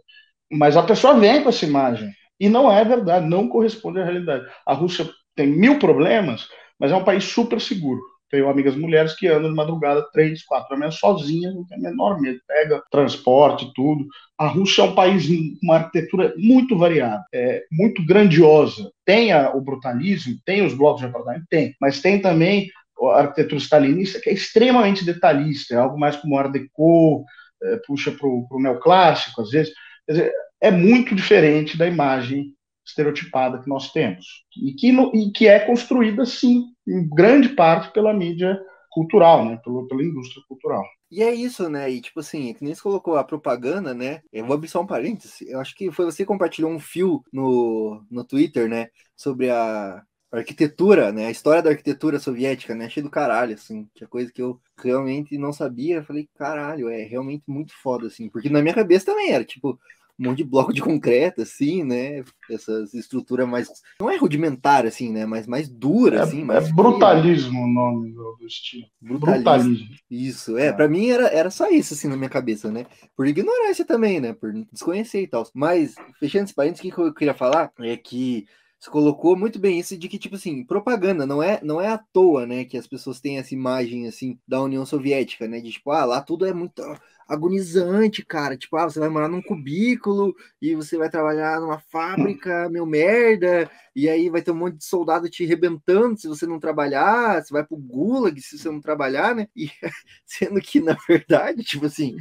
Mas 0.52 0.78
a 0.78 0.84
pessoa 0.84 1.20
vem 1.20 1.44
com 1.44 1.50
essa 1.50 1.66
imagem. 1.66 2.10
E 2.40 2.50
não 2.50 2.72
é 2.72 2.84
verdade, 2.84 3.28
não 3.28 3.48
corresponde 3.48 4.00
à 4.00 4.04
realidade. 4.04 4.46
A 4.66 4.74
Rússia 4.74 5.10
tem 5.36 5.48
mil 5.48 5.80
problemas, 5.80 6.48
mas 6.80 6.92
é 6.92 6.96
um 6.96 7.04
país 7.04 7.24
super 7.24 7.60
seguro. 7.60 8.02
Tenho 8.30 8.50
amigas 8.50 8.76
mulheres 8.76 9.16
que 9.16 9.28
andam 9.28 9.50
de 9.50 9.56
madrugada 9.56 10.06
três, 10.12 10.44
quatro 10.44 10.70
da 10.70 10.78
manhã 10.78 10.92
sozinhas, 10.92 11.56
não 11.56 11.66
tem 11.66 11.80
menor 11.80 12.20
medo, 12.20 12.40
pega 12.48 12.84
transporte, 12.92 13.72
tudo. 13.74 14.06
A 14.38 14.48
Rússia 14.48 14.82
é 14.82 14.86
um 14.86 14.96
país 14.96 15.28
com 15.28 15.58
uma 15.64 15.76
arquitetura 15.76 16.34
muito 16.38 16.78
variada, 16.78 17.24
é 17.34 17.64
muito 17.72 18.06
grandiosa. 18.06 18.92
Tem 19.06 19.32
a, 19.32 19.52
o 19.56 19.62
brutalismo, 19.62 20.36
tem 20.46 20.66
os 20.66 20.74
blocos 20.74 21.02
de 21.02 21.08
apartamento, 21.08 21.46
tem, 21.50 21.76
mas 21.80 22.02
tem 22.02 22.22
também 22.22 22.70
a 23.02 23.20
arquitetura 23.20 23.60
stalinista, 23.60 24.20
que 24.20 24.30
é 24.30 24.34
extremamente 24.34 25.06
detalhista, 25.06 25.74
é 25.74 25.78
algo 25.78 25.98
mais 26.00 26.16
como 26.16 26.38
Art 26.38 26.52
Deco, 26.52 27.24
é, 27.64 27.78
puxa 27.88 28.12
para 28.12 28.28
o 28.28 28.60
neoclássico, 28.60 29.42
às 29.42 29.50
vezes. 29.50 29.74
Quer 30.06 30.12
dizer, 30.14 30.32
é 30.62 30.72
muito 30.72 31.16
diferente 31.16 31.78
da 31.78 31.88
imagem 31.88 32.54
estereotipada 32.88 33.60
que 33.60 33.70
nós 33.70 33.92
temos. 33.92 34.26
E 34.56 34.74
que, 34.74 34.92
e 34.92 35.32
que 35.32 35.48
é 35.48 35.60
construída, 35.60 36.26
sim, 36.26 36.66
em 36.88 37.08
grande 37.08 37.50
parte 37.50 37.92
pela 37.92 38.14
mídia 38.14 38.60
cultural, 38.90 39.46
né? 39.46 39.60
Pela, 39.64 39.88
pela 39.88 40.04
indústria 40.04 40.44
cultural. 40.48 40.84
E 41.12 41.22
é 41.22 41.34
isso, 41.34 41.70
né? 41.70 41.90
E 41.90 42.02
tipo 42.02 42.20
assim, 42.20 42.54
que 42.54 42.64
nem 42.64 42.74
você 42.74 42.82
colocou 42.82 43.16
a 43.16 43.24
propaganda, 43.24 43.94
né? 43.94 44.22
Eu 44.32 44.46
vou 44.46 44.56
abrir 44.56 44.68
só 44.68 44.82
um 44.82 44.88
parêntese. 44.88 45.50
Eu 45.50 45.60
acho 45.60 45.76
que 45.76 45.92
foi 45.92 46.06
você 46.06 46.24
que 46.24 46.28
compartilhou 46.28 46.72
um 46.72 46.80
fio 46.80 47.24
no, 47.32 48.04
no 48.10 48.24
Twitter, 48.24 48.68
né? 48.68 48.90
Sobre 49.16 49.50
a, 49.50 50.04
arquitetura, 50.32 51.12
né? 51.12 51.28
A 51.28 51.32
história 51.32 51.62
da 51.62 51.70
arquitetura 51.70 52.20
soviética, 52.20 52.76
né? 52.76 52.86
Achei 52.86 53.02
do 53.02 53.10
caralho, 53.10 53.54
assim. 53.54 53.88
Que 53.96 54.04
é 54.04 54.08
coisa 54.08 54.32
que 54.32 54.42
eu 54.42 54.60
realmente 54.78 55.38
não 55.38 55.54
sabia. 55.54 55.98
Eu 55.98 56.04
falei, 56.04 56.28
caralho, 56.36 56.90
é 56.90 57.04
realmente 57.04 57.44
muito 57.48 57.74
foda, 57.82 58.08
assim. 58.08 58.30
Porque 58.30 58.50
na 58.50 58.62
minha 58.62 58.74
cabeça 58.74 59.06
também 59.06 59.32
era, 59.32 59.46
tipo, 59.46 59.80
um 60.20 60.30
monte 60.30 60.38
de 60.38 60.44
bloco 60.44 60.74
de 60.74 60.82
concreto, 60.82 61.42
assim, 61.42 61.84
né? 61.84 62.24
Essas 62.50 62.94
estruturas 62.94 63.48
mais. 63.48 63.70
Não 64.00 64.10
é 64.10 64.18
rudimentar, 64.18 64.86
assim, 64.86 65.12
né? 65.12 65.26
Mas 65.26 65.46
mais 65.46 65.70
dura, 65.70 66.18
é, 66.18 66.22
assim. 66.22 66.44
Mais 66.44 66.70
é 66.70 66.74
brutalismo 66.74 67.64
o 67.64 67.68
nome 67.68 68.12
do, 68.12 68.38
estilo. 68.46 68.88
Brutalismo. 69.00 69.44
brutalismo. 69.44 69.96
Isso, 70.10 70.58
é. 70.58 70.68
é. 70.68 70.74
Pra 70.74 70.88
mim 70.88 71.10
era, 71.10 71.28
era 71.28 71.50
só 71.52 71.70
isso, 71.70 71.94
assim, 71.94 72.08
na 72.08 72.18
minha 72.18 72.30
cabeça, 72.30 72.72
né? 72.72 72.86
Por 73.16 73.28
ignorância 73.28 73.86
também, 73.86 74.20
né? 74.20 74.34
Por 74.34 74.52
desconhecer 74.72 75.22
e 75.22 75.28
tal. 75.28 75.48
Mas, 75.54 75.96
fechando 76.20 76.46
esse 76.46 76.54
parênteses, 76.56 76.92
o 76.92 76.96
que 76.96 77.02
eu 77.02 77.14
queria 77.14 77.34
falar 77.34 77.72
é 77.80 77.96
que 77.96 78.48
você 78.80 78.92
colocou 78.92 79.36
muito 79.36 79.58
bem 79.58 79.80
isso 79.80 79.98
de 79.98 80.08
que, 80.08 80.20
tipo 80.20 80.36
assim, 80.36 80.64
propaganda, 80.64 81.26
não 81.26 81.42
é, 81.42 81.60
não 81.64 81.82
é 81.82 81.88
à 81.88 81.98
toa, 81.98 82.46
né, 82.46 82.64
que 82.64 82.78
as 82.78 82.86
pessoas 82.86 83.20
têm 83.20 83.40
essa 83.40 83.54
imagem, 83.54 84.08
assim, 84.08 84.40
da 84.48 84.62
União 84.62 84.86
Soviética, 84.86 85.48
né, 85.48 85.60
de, 85.60 85.72
tipo, 85.72 85.90
ah, 85.90 86.06
lá 86.06 86.22
tudo 86.22 86.46
é 86.46 86.54
muito 86.54 86.84
agonizante, 87.28 88.26
cara, 88.26 88.58
tipo, 88.58 88.78
ah, 88.78 88.86
você 88.86 89.00
vai 89.00 89.10
morar 89.10 89.28
num 89.28 89.42
cubículo 89.42 90.36
e 90.62 90.76
você 90.76 90.98
vai 90.98 91.10
trabalhar 91.10 91.60
numa 91.60 91.80
fábrica, 91.80 92.70
meu 92.70 92.86
merda, 92.86 93.70
e 93.96 94.08
aí 94.08 94.30
vai 94.30 94.42
ter 94.42 94.52
um 94.52 94.56
monte 94.56 94.78
de 94.78 94.86
soldado 94.86 95.30
te 95.30 95.46
rebentando 95.46 96.18
se 96.18 96.28
você 96.28 96.46
não 96.46 96.60
trabalhar, 96.60 97.44
você 97.44 97.54
vai 97.54 97.66
pro 97.66 97.78
gulag 97.78 98.40
se 98.42 98.58
você 98.58 98.70
não 98.70 98.80
trabalhar, 98.80 99.36
né, 99.36 99.48
e 99.56 99.70
sendo 100.26 100.62
que, 100.62 100.80
na 100.80 100.96
verdade, 101.08 101.64
tipo 101.64 101.86
assim, 101.86 102.16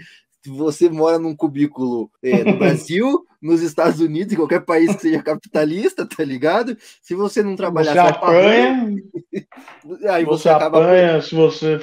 você 0.50 0.88
mora 0.88 1.18
num 1.18 1.34
cubículo 1.34 2.10
é, 2.22 2.44
no 2.44 2.56
Brasil, 2.58 3.26
nos 3.40 3.62
Estados 3.62 4.00
Unidos, 4.00 4.32
em 4.32 4.36
qualquer 4.36 4.60
país 4.64 4.94
que 4.94 5.02
seja 5.02 5.22
capitalista, 5.22 6.06
tá 6.06 6.24
ligado? 6.24 6.76
Se 7.00 7.14
você 7.14 7.42
não 7.42 7.54
trabalhar, 7.54 7.92
você 7.92 7.98
apanha, 7.98 8.96
aí 10.10 10.24
você, 10.24 10.42
você 10.42 10.48
acaba 10.48 10.78
apanha 10.82 11.22
se 11.22 11.34
você 11.34 11.80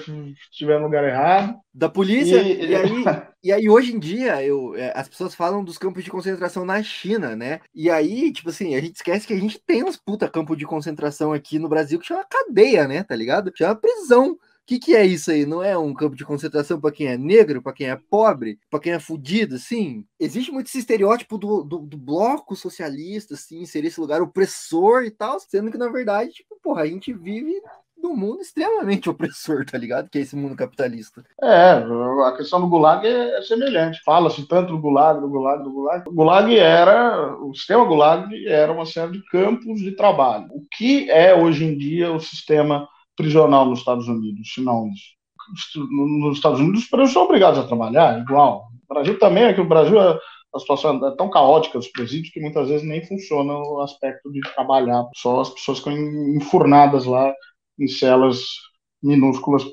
estiver 0.52 0.80
no 0.80 0.86
lugar 0.86 1.04
errado. 1.04 1.56
Da 1.74 1.90
polícia. 1.90 2.42
E, 2.42 2.70
e 2.70 2.76
aí, 2.76 3.04
e 3.44 3.52
aí 3.52 3.70
hoje 3.70 3.96
em 3.96 4.00
dia, 4.00 4.44
eu, 4.44 4.76
é, 4.76 4.94
as 4.96 5.08
pessoas 5.08 5.34
falam 5.34 5.64
dos 5.64 5.78
campos 5.78 6.04
de 6.04 6.12
concentração 6.12 6.66
na 6.66 6.82
China, 6.84 7.36
né? 7.36 7.62
E 7.74 7.90
aí, 7.90 8.32
tipo 8.32 8.50
assim, 8.50 8.76
a 8.76 8.82
gente 8.82 8.96
esquece 8.96 9.26
que 9.26 9.34
a 9.34 9.40
gente 9.40 9.60
tem 9.66 9.84
uns 9.84 9.98
puta 9.98 10.30
campos 10.30 10.58
de 10.58 10.66
concentração 10.66 11.34
aqui 11.34 11.58
no 11.58 11.70
Brasil 11.70 12.00
que 12.00 12.06
chama 12.06 12.26
cadeia, 12.30 12.88
né? 12.88 13.04
Tá 13.04 13.16
ligado? 13.16 13.52
Chama 13.56 13.76
prisão. 13.76 14.38
O 14.64 14.66
que, 14.66 14.80
que 14.80 14.96
é 14.96 15.06
isso 15.06 15.30
aí? 15.30 15.46
Não 15.46 15.62
é 15.62 15.78
um 15.78 15.94
campo 15.94 16.16
de 16.16 16.24
concentração 16.24 16.80
para 16.80 16.92
quem 16.92 17.08
é 17.08 17.18
negro, 17.18 17.62
para 17.62 17.74
quem 17.74 17.90
é 17.90 17.98
pobre, 18.10 18.58
para 18.70 18.80
quem 18.80 18.94
é 18.94 19.00
fudido, 19.00 19.56
assim? 19.56 20.06
Existe 20.18 20.54
muito 20.54 20.68
esse 20.68 20.80
estereótipo 20.80 21.38
do, 21.38 21.66
do, 21.66 21.80
do, 21.80 21.98
bloco 21.98 22.56
socialista, 22.56 23.34
assim, 23.34 23.66
ser 23.66 23.84
esse 23.84 24.00
lugar 24.00 24.22
opressor 24.22 25.04
e 25.04 25.12
tal, 25.12 25.38
sendo 25.38 25.70
que, 25.70 25.78
na 25.78 25.90
verdade, 25.90 26.32
tipo, 26.32 26.58
porra, 26.64 26.84
a 26.84 26.88
gente 26.88 27.12
vive 27.12 27.62
num 28.04 28.16
mundo 28.16 28.42
extremamente 28.42 29.10
opressor, 29.12 29.66
tá 29.66 29.78
ligado? 29.78 30.10
Que 30.10 30.20
é 30.20 30.22
esse 30.22 30.36
mundo 30.36 30.56
capitalista. 30.56 31.26
É, 31.42 31.72
a 31.72 32.34
questão 32.38 32.62
do 32.62 32.68
Gulag 32.68 33.06
é, 33.06 33.40
é 33.40 33.42
semelhante. 33.42 34.02
Fala-se 34.06 34.48
tanto 34.48 34.72
do 34.72 34.80
Gulag, 34.80 35.20
do 35.20 35.30
Gulag, 35.30 35.62
do 35.62 35.72
Gulag. 35.72 36.10
O 36.10 36.14
Gulag 36.14 36.58
era, 36.58 37.36
o 37.36 37.54
sistema 37.54 37.84
Gulag 37.84 38.48
era 38.48 38.72
uma 38.72 38.86
série 38.86 39.12
de 39.12 39.26
campos 39.26 39.82
de 39.82 39.92
trabalho. 39.94 40.48
O 40.52 40.66
que 40.72 41.12
é 41.12 41.36
hoje 41.36 41.66
em 41.66 41.78
dia 41.78 42.14
o 42.14 42.20
sistema 42.22 42.88
prisional 43.16 43.66
nos 43.66 43.80
Estados 43.80 44.08
Unidos, 44.08 44.54
senão 44.54 44.90
nos 46.22 46.38
Estados 46.38 46.60
Unidos 46.60 46.84
os 46.84 46.90
presos 46.90 47.14
são 47.14 47.24
obrigados 47.24 47.60
a 47.60 47.68
trabalhar 47.68 48.20
igual. 48.20 48.68
O 48.90 48.94
Brasil 48.94 49.18
também 49.20 49.44
é 49.44 49.54
que 49.54 49.62
o 49.62 49.68
Brasil 49.68 50.00
a 50.56 50.60
situação 50.60 51.06
é 51.08 51.16
tão 51.16 51.30
caótica 51.30 51.80
dos 51.80 51.88
presídios 51.88 52.32
que 52.32 52.40
muitas 52.40 52.68
vezes 52.68 52.88
nem 52.88 53.04
funciona 53.06 53.54
o 53.54 53.82
aspecto 53.82 54.32
de 54.32 54.40
trabalhar. 54.54 55.04
Só 55.16 55.42
as 55.42 55.50
pessoas 55.50 55.80
ficam 55.80 55.94
enfurnadas 56.36 57.06
lá 57.06 57.34
em 57.80 57.88
celas 57.88 58.46
minúsculas 59.02 59.64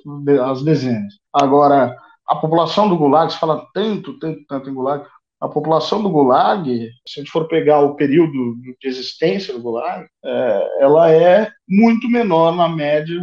às 0.43 0.63
dezenas. 0.63 1.15
Agora, 1.33 1.95
a 2.27 2.37
população 2.37 2.89
do 2.89 2.97
Gulag, 2.97 3.31
se 3.31 3.39
fala 3.39 3.67
tanto, 3.75 4.19
tanto, 4.19 4.41
tanto 4.49 4.71
em 4.71 4.75
Gulag, 4.75 5.07
a 5.41 5.49
população 5.49 6.03
do 6.03 6.11
Gulag, 6.11 6.91
se 7.07 7.19
a 7.19 7.23
gente 7.23 7.31
for 7.31 7.49
pegar 7.49 7.81
o 7.81 7.97
período 7.97 8.57
de 8.61 8.89
existência 8.89 9.55
do 9.55 9.63
Gulag, 9.63 10.07
é, 10.23 10.69
ela 10.81 11.11
é 11.11 11.51
muito 11.67 12.09
menor 12.11 12.55
na 12.55 12.69
média, 12.69 13.19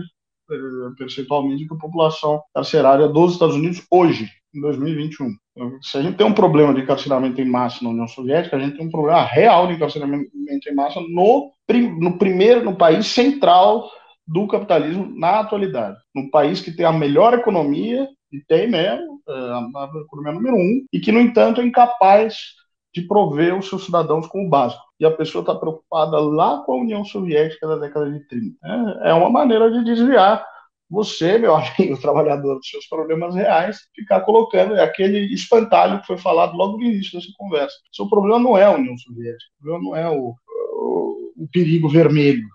é, 0.50 0.56
percentualmente, 0.98 1.68
que 1.68 1.74
a 1.74 1.78
população 1.78 2.42
carcerária 2.56 3.08
dos 3.08 3.34
Estados 3.34 3.56
Unidos 3.56 3.86
hoje, 3.92 4.28
em 4.56 4.62
2021. 4.62 5.28
Então, 5.52 5.78
se 5.82 5.98
a 5.98 6.02
gente 6.02 6.18
tem 6.18 6.26
um 6.26 6.34
problema 6.34 6.74
de 6.74 6.82
encarceramento 6.82 7.40
em 7.40 7.46
massa 7.46 7.84
na 7.84 7.92
União 7.92 8.08
Soviética, 8.08 8.58
a 8.58 8.60
gente 8.60 8.78
tem 8.78 8.88
um 8.88 8.92
problema 8.92 9.22
real 9.24 9.68
de 9.68 9.74
encarceramento 9.74 10.30
em 10.34 10.76
massa 10.76 11.00
no, 11.00 11.52
no 12.00 12.18
primeiro, 12.18 12.64
no 12.64 12.76
país 12.76 13.06
central 13.06 13.88
do 14.28 14.48
capitalismo 14.48 15.08
na 15.18 15.40
atualidade. 15.40 15.98
No 16.14 16.30
país 16.32 16.60
que 16.62 16.72
tem 16.72 16.86
a 16.86 16.92
melhor 16.92 17.34
economia 17.34 18.08
e 18.32 18.42
tem 18.42 18.70
mesmo, 18.70 19.22
é, 19.28 19.32
a 19.34 19.90
economia 20.04 20.34
número 20.34 20.56
um, 20.56 20.86
e 20.92 21.00
que, 21.00 21.12
no 21.12 21.20
entanto, 21.20 21.62
é 21.62 21.66
incapaz 21.66 22.38
de 22.94 23.02
prover 23.02 23.58
os 23.58 23.70
seus 23.70 23.86
cidadãos 23.86 24.28
com 24.28 24.46
o 24.46 24.50
básico. 24.50 24.82
E 25.00 25.06
a 25.06 25.12
pessoa 25.12 25.42
está 25.42 25.54
preocupada 25.54 26.20
lá 26.20 26.64
com 26.64 26.74
a 26.74 26.82
União 26.82 27.06
Soviética 27.06 27.68
da 27.68 27.78
década 27.78 28.12
de 28.12 28.20
30. 28.28 28.56
É, 29.04 29.10
é 29.10 29.14
uma 29.14 29.30
maneira 29.30 29.72
de 29.72 29.84
desviar 29.84 30.44
você, 30.90 31.38
meu 31.38 31.56
amigo 31.56 32.00
trabalhador, 32.00 32.56
dos 32.56 32.70
seus 32.70 32.88
problemas 32.88 33.36
reais, 33.36 33.78
ficar 33.96 34.22
colocando 34.22 34.76
é 34.76 34.84
aquele 34.84 35.34
espantalho 35.34 36.00
que 36.02 36.08
foi 36.08 36.18
falado 36.18 36.56
logo 36.56 36.78
no 36.78 36.86
início 36.86 37.20
dessa 37.20 37.32
conversa. 37.38 37.76
Seu 37.92 38.08
problema 38.08 38.40
não 38.40 38.58
é 38.58 38.64
a 38.64 38.72
União 38.72 38.98
Soviética, 38.98 39.52
o 39.60 39.64
problema 39.64 39.84
não 39.84 39.96
é 39.96 40.10
o, 40.10 40.34
o, 40.74 41.34
o 41.38 41.48
perigo 41.52 41.90
vermelho. 41.90 42.48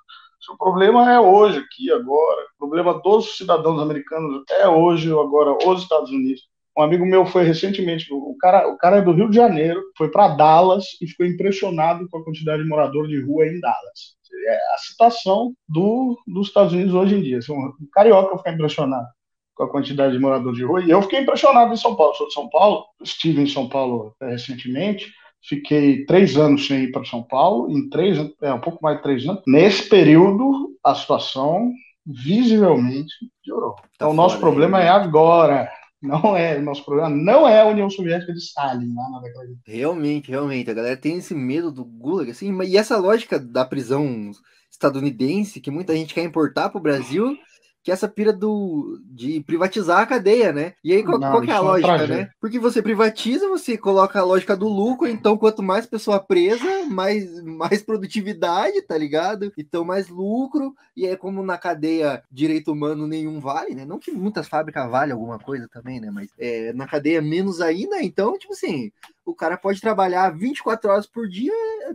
Seu 0.45 0.57
problema 0.57 1.11
é 1.13 1.21
hoje, 1.21 1.59
aqui, 1.59 1.91
agora. 1.93 2.43
O 2.57 2.59
problema 2.59 3.01
dos 3.01 3.37
cidadãos 3.37 3.81
americanos 3.81 4.43
é 4.51 4.69
hoje, 4.69 5.11
agora, 5.13 5.57
os 5.67 5.83
Estados 5.83 6.11
Unidos. 6.11 6.43
Um 6.77 6.83
amigo 6.83 7.07
meu 7.07 7.25
foi 7.27 7.45
recentemente, 7.45 8.07
o 8.11 8.35
cara, 8.41 8.67
o 8.69 8.77
cara 8.77 8.97
é 8.97 9.03
do 9.03 9.13
Rio 9.13 9.29
de 9.29 9.37
Janeiro, 9.37 9.81
foi 9.97 10.11
para 10.11 10.29
Dallas 10.29 10.85
e 11.01 11.07
ficou 11.07 11.27
impressionado 11.27 12.09
com 12.09 12.19
a 12.19 12.25
quantidade 12.25 12.63
de 12.63 12.69
morador 12.69 13.07
de 13.07 13.21
rua 13.23 13.47
em 13.47 13.61
Dallas. 13.61 14.17
É 14.49 14.75
a 14.75 14.79
situação 14.79 15.55
do, 15.69 16.19
dos 16.27 16.49
Estados 16.49 16.73
Unidos 16.73 16.95
hoje 16.95 17.15
em 17.15 17.23
dia. 17.23 17.39
Assim, 17.39 17.53
um 17.53 17.73
carioca 17.93 18.37
fica 18.39 18.51
impressionado 18.51 19.07
com 19.55 19.65
a 19.65 19.71
quantidade 19.71 20.15
de 20.15 20.19
morador 20.19 20.55
de 20.55 20.65
rua. 20.65 20.83
E 20.83 20.91
eu 20.91 21.03
fiquei 21.03 21.21
impressionado 21.21 21.73
em 21.73 21.77
São 21.77 21.95
Paulo. 21.95 22.15
Sou 22.15 22.27
de 22.27 22.35
São 22.35 22.49
Paulo, 22.49 22.85
estive 23.03 23.43
em 23.43 23.47
São 23.47 23.69
Paulo 23.69 24.17
recentemente. 24.21 25.13
Fiquei 25.43 26.05
três 26.05 26.37
anos 26.37 26.67
sem 26.67 26.85
ir 26.85 26.93
para 26.93 27.05
São 27.05 27.23
Paulo, 27.23 27.71
em 27.71 27.89
três, 27.89 28.19
é 28.41 28.53
um 28.53 28.61
pouco 28.61 28.79
mais 28.83 28.99
de 28.99 29.03
três 29.03 29.27
anos. 29.27 29.43
Nesse 29.47 29.89
período, 29.89 30.77
a 30.85 30.95
situação 30.95 31.73
visivelmente 32.07 33.13
piorou. 33.45 33.75
Tá 33.75 33.83
então, 33.97 34.11
o 34.11 34.15
nosso 34.15 34.39
problema 34.39 34.79
aí, 34.79 34.85
né? 34.85 34.91
é 34.91 34.93
agora. 34.93 35.71
Não 36.01 36.37
é, 36.37 36.61
nosso 36.61 36.85
problema 36.85 37.09
não 37.09 37.47
é 37.47 37.61
a 37.61 37.67
União 37.67 37.89
Soviética 37.89 38.33
de 38.33 38.41
Stalin 38.41 38.93
lá 38.93 39.09
na 39.09 39.21
década 39.21 39.47
de 39.47 39.57
Realmente, 39.65 40.31
realmente. 40.31 40.69
A 40.69 40.75
galera 40.75 40.97
tem 40.97 41.19
esse 41.19 41.33
medo 41.33 41.71
do 41.71 41.85
Gulag, 41.85 42.29
assim, 42.29 42.53
e 42.65 42.77
essa 42.77 42.97
lógica 42.97 43.39
da 43.39 43.65
prisão 43.65 44.33
estadunidense 44.69 45.61
que 45.61 45.71
muita 45.71 45.95
gente 45.95 46.13
quer 46.13 46.25
importar 46.25 46.71
para 46.71 46.79
o 46.79 46.83
Brasil 46.83 47.37
que 47.83 47.91
é 47.91 47.95
essa 47.95 48.09
pira 48.09 48.33
do 48.33 49.01
de 49.05 49.41
privatizar 49.41 50.01
a 50.01 50.07
cadeia, 50.07 50.53
né? 50.53 50.75
E 50.85 50.93
aí 50.93 51.03
qual, 51.03 51.19
não, 51.19 51.31
qual 51.31 51.45
é 51.45 51.51
a 51.51 51.57
é 51.57 51.61
lógica, 51.61 52.07
né? 52.07 52.31
Porque 52.41 52.59
você 52.59 52.81
privatiza, 52.81 53.49
você 53.49 53.77
coloca 53.77 54.21
a 54.21 54.25
lógica 54.25 54.57
do 54.57 54.69
lucro, 54.69 55.09
então 55.09 55.37
quanto 55.37 55.63
mais 55.63 55.87
pessoa 55.87 56.21
presa, 56.21 56.87
mais, 56.89 57.43
mais 57.43 57.83
produtividade, 57.83 58.83
tá 58.83 58.97
ligado? 58.97 59.53
Então 59.59 59.85
mais 59.85 60.09
lucro, 60.09 60.75
e 60.97 61.07
é 61.07 61.17
como 61.17 61.43
na 61.43 61.59
cadeia 61.59 62.23
direito 62.31 62.73
humano 62.73 63.07
nenhum 63.07 63.41
vale, 63.41 63.75
né? 63.75 63.85
Não 63.85 63.99
que 63.99 64.13
muitas 64.13 64.47
fábricas 64.47 64.89
valem 64.89 65.13
alguma 65.13 65.39
coisa 65.39 65.69
também, 65.69 66.01
né? 66.01 66.11
Mas 66.11 66.31
é, 66.39 66.73
na 66.73 66.87
cadeia 66.87 67.21
menos 67.21 67.61
ainda, 67.61 68.03
então, 68.03 68.39
tipo 68.39 68.53
assim, 68.53 68.93
o 69.25 69.35
cara 69.35 69.57
pode 69.57 69.81
trabalhar 69.81 70.31
24 70.31 70.91
horas 70.91 71.07
por 71.07 71.29
dia 71.29 71.53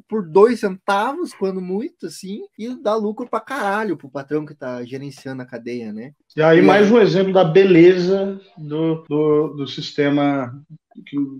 por 0.08 0.28
dois 0.28 0.60
centavos, 0.60 1.34
quando 1.34 1.62
muito, 1.62 2.06
assim, 2.06 2.42
e 2.58 2.70
dá 2.76 2.96
lucro 2.96 3.28
pra 3.30 3.40
caralho 3.40 3.98
pro 3.98 4.10
patrão 4.10 4.46
que 4.46 4.54
tá 4.54 4.84
gerenciando 4.84 5.42
a 5.42 5.46
cadeia, 5.46 5.92
né? 5.92 6.14
E 6.36 6.42
aí, 6.42 6.62
mais 6.62 6.92
um 6.92 7.00
exemplo 7.00 7.34
da 7.34 7.44
beleza 7.44 8.40
do, 8.58 9.04
do, 9.08 9.48
do 9.56 9.68
sistema 9.68 10.54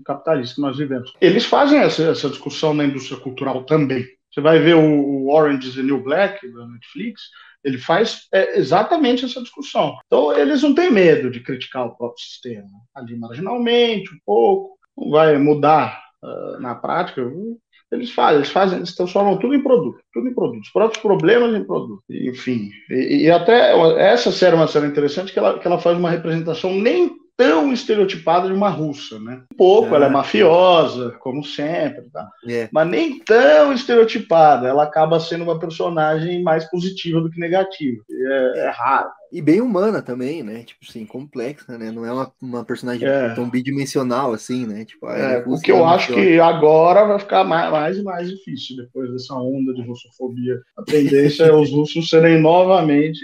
capitalista 0.04 0.56
que 0.56 0.60
nós 0.60 0.76
vivemos. 0.76 1.12
Eles 1.20 1.44
fazem 1.44 1.78
essa, 1.78 2.02
essa 2.04 2.28
discussão 2.28 2.74
na 2.74 2.84
indústria 2.84 3.18
cultural 3.20 3.64
também. 3.64 4.06
Você 4.30 4.40
vai 4.40 4.58
ver 4.58 4.76
o, 4.76 4.80
o 4.80 5.34
Orange 5.34 5.68
is 5.68 5.74
the 5.74 5.82
New 5.82 6.02
Black 6.02 6.46
da 6.52 6.66
Netflix, 6.66 7.22
ele 7.64 7.78
faz 7.78 8.28
é, 8.32 8.58
exatamente 8.58 9.24
essa 9.24 9.42
discussão. 9.42 9.96
Então, 10.06 10.36
eles 10.36 10.62
não 10.62 10.74
têm 10.74 10.90
medo 10.90 11.30
de 11.30 11.40
criticar 11.40 11.86
o 11.86 11.96
próprio 11.96 12.24
sistema, 12.24 12.68
ali 12.94 13.16
marginalmente, 13.16 14.14
um 14.14 14.18
pouco, 14.24 14.77
não 14.98 15.10
vai 15.10 15.36
mudar 15.38 16.00
uh, 16.22 16.60
na 16.60 16.74
prática. 16.74 17.22
Eles 17.90 18.10
fazem, 18.10 18.36
eles 18.36 18.50
fazem, 18.50 18.78
eles 18.78 18.94
transformam 18.94 19.38
tudo 19.38 19.54
em 19.54 19.62
produto, 19.62 19.98
tudo 20.12 20.28
em 20.28 20.34
produto, 20.34 20.62
os 20.62 20.70
próprios 20.70 21.00
problemas 21.00 21.54
em 21.54 21.64
produto. 21.64 22.02
Enfim, 22.10 22.70
e, 22.90 23.24
e 23.24 23.30
até 23.30 23.72
essa 23.98 24.30
série 24.30 24.54
é 24.54 24.58
uma 24.58 24.68
série 24.68 24.86
interessante 24.86 25.32
que 25.32 25.38
ela, 25.38 25.58
que 25.58 25.66
ela 25.66 25.78
faz 25.78 25.96
uma 25.96 26.10
representação 26.10 26.74
nem 26.74 27.16
tão 27.38 27.72
estereotipada 27.72 28.48
de 28.48 28.52
uma 28.52 28.68
russa, 28.68 29.18
né? 29.20 29.42
Um 29.52 29.56
pouco, 29.56 29.94
é, 29.94 29.96
ela 29.96 30.06
é 30.06 30.10
mafiosa, 30.10 31.12
como 31.20 31.44
sempre, 31.44 32.10
tá? 32.10 32.28
É. 32.46 32.68
mas 32.72 32.88
nem 32.88 33.20
tão 33.20 33.72
estereotipada. 33.72 34.66
Ela 34.66 34.82
acaba 34.82 35.20
sendo 35.20 35.44
uma 35.44 35.58
personagem 35.58 36.42
mais 36.42 36.68
positiva 36.68 37.20
do 37.20 37.30
que 37.30 37.38
negativa. 37.38 38.02
É, 38.10 38.66
é 38.66 38.70
raro 38.70 39.08
e 39.32 39.42
bem 39.42 39.60
humana 39.60 40.02
também, 40.02 40.42
né? 40.42 40.62
Tipo 40.62 40.80
assim, 40.88 41.04
complexa, 41.04 41.76
né? 41.78 41.90
Não 41.90 42.04
é 42.04 42.12
uma, 42.12 42.32
uma 42.40 42.64
personagem 42.64 43.06
é. 43.06 43.34
tão 43.34 43.48
bidimensional 43.48 44.32
assim, 44.32 44.66
né? 44.66 44.84
Tipo, 44.84 45.08
é, 45.08 45.42
o 45.46 45.60
que 45.60 45.70
eu 45.70 45.84
acho 45.84 46.14
que 46.14 46.40
agora 46.40 47.06
vai 47.06 47.18
ficar 47.18 47.44
mais, 47.44 47.70
mais 47.70 47.98
e 47.98 48.02
mais 48.02 48.30
difícil 48.30 48.76
depois 48.76 49.10
dessa 49.12 49.34
onda 49.34 49.74
de 49.74 49.82
russofobia. 49.82 50.60
A 50.76 50.82
tendência 50.82 51.44
é 51.44 51.52
os 51.52 51.70
russos 51.70 52.08
serem 52.08 52.40
novamente 52.40 53.20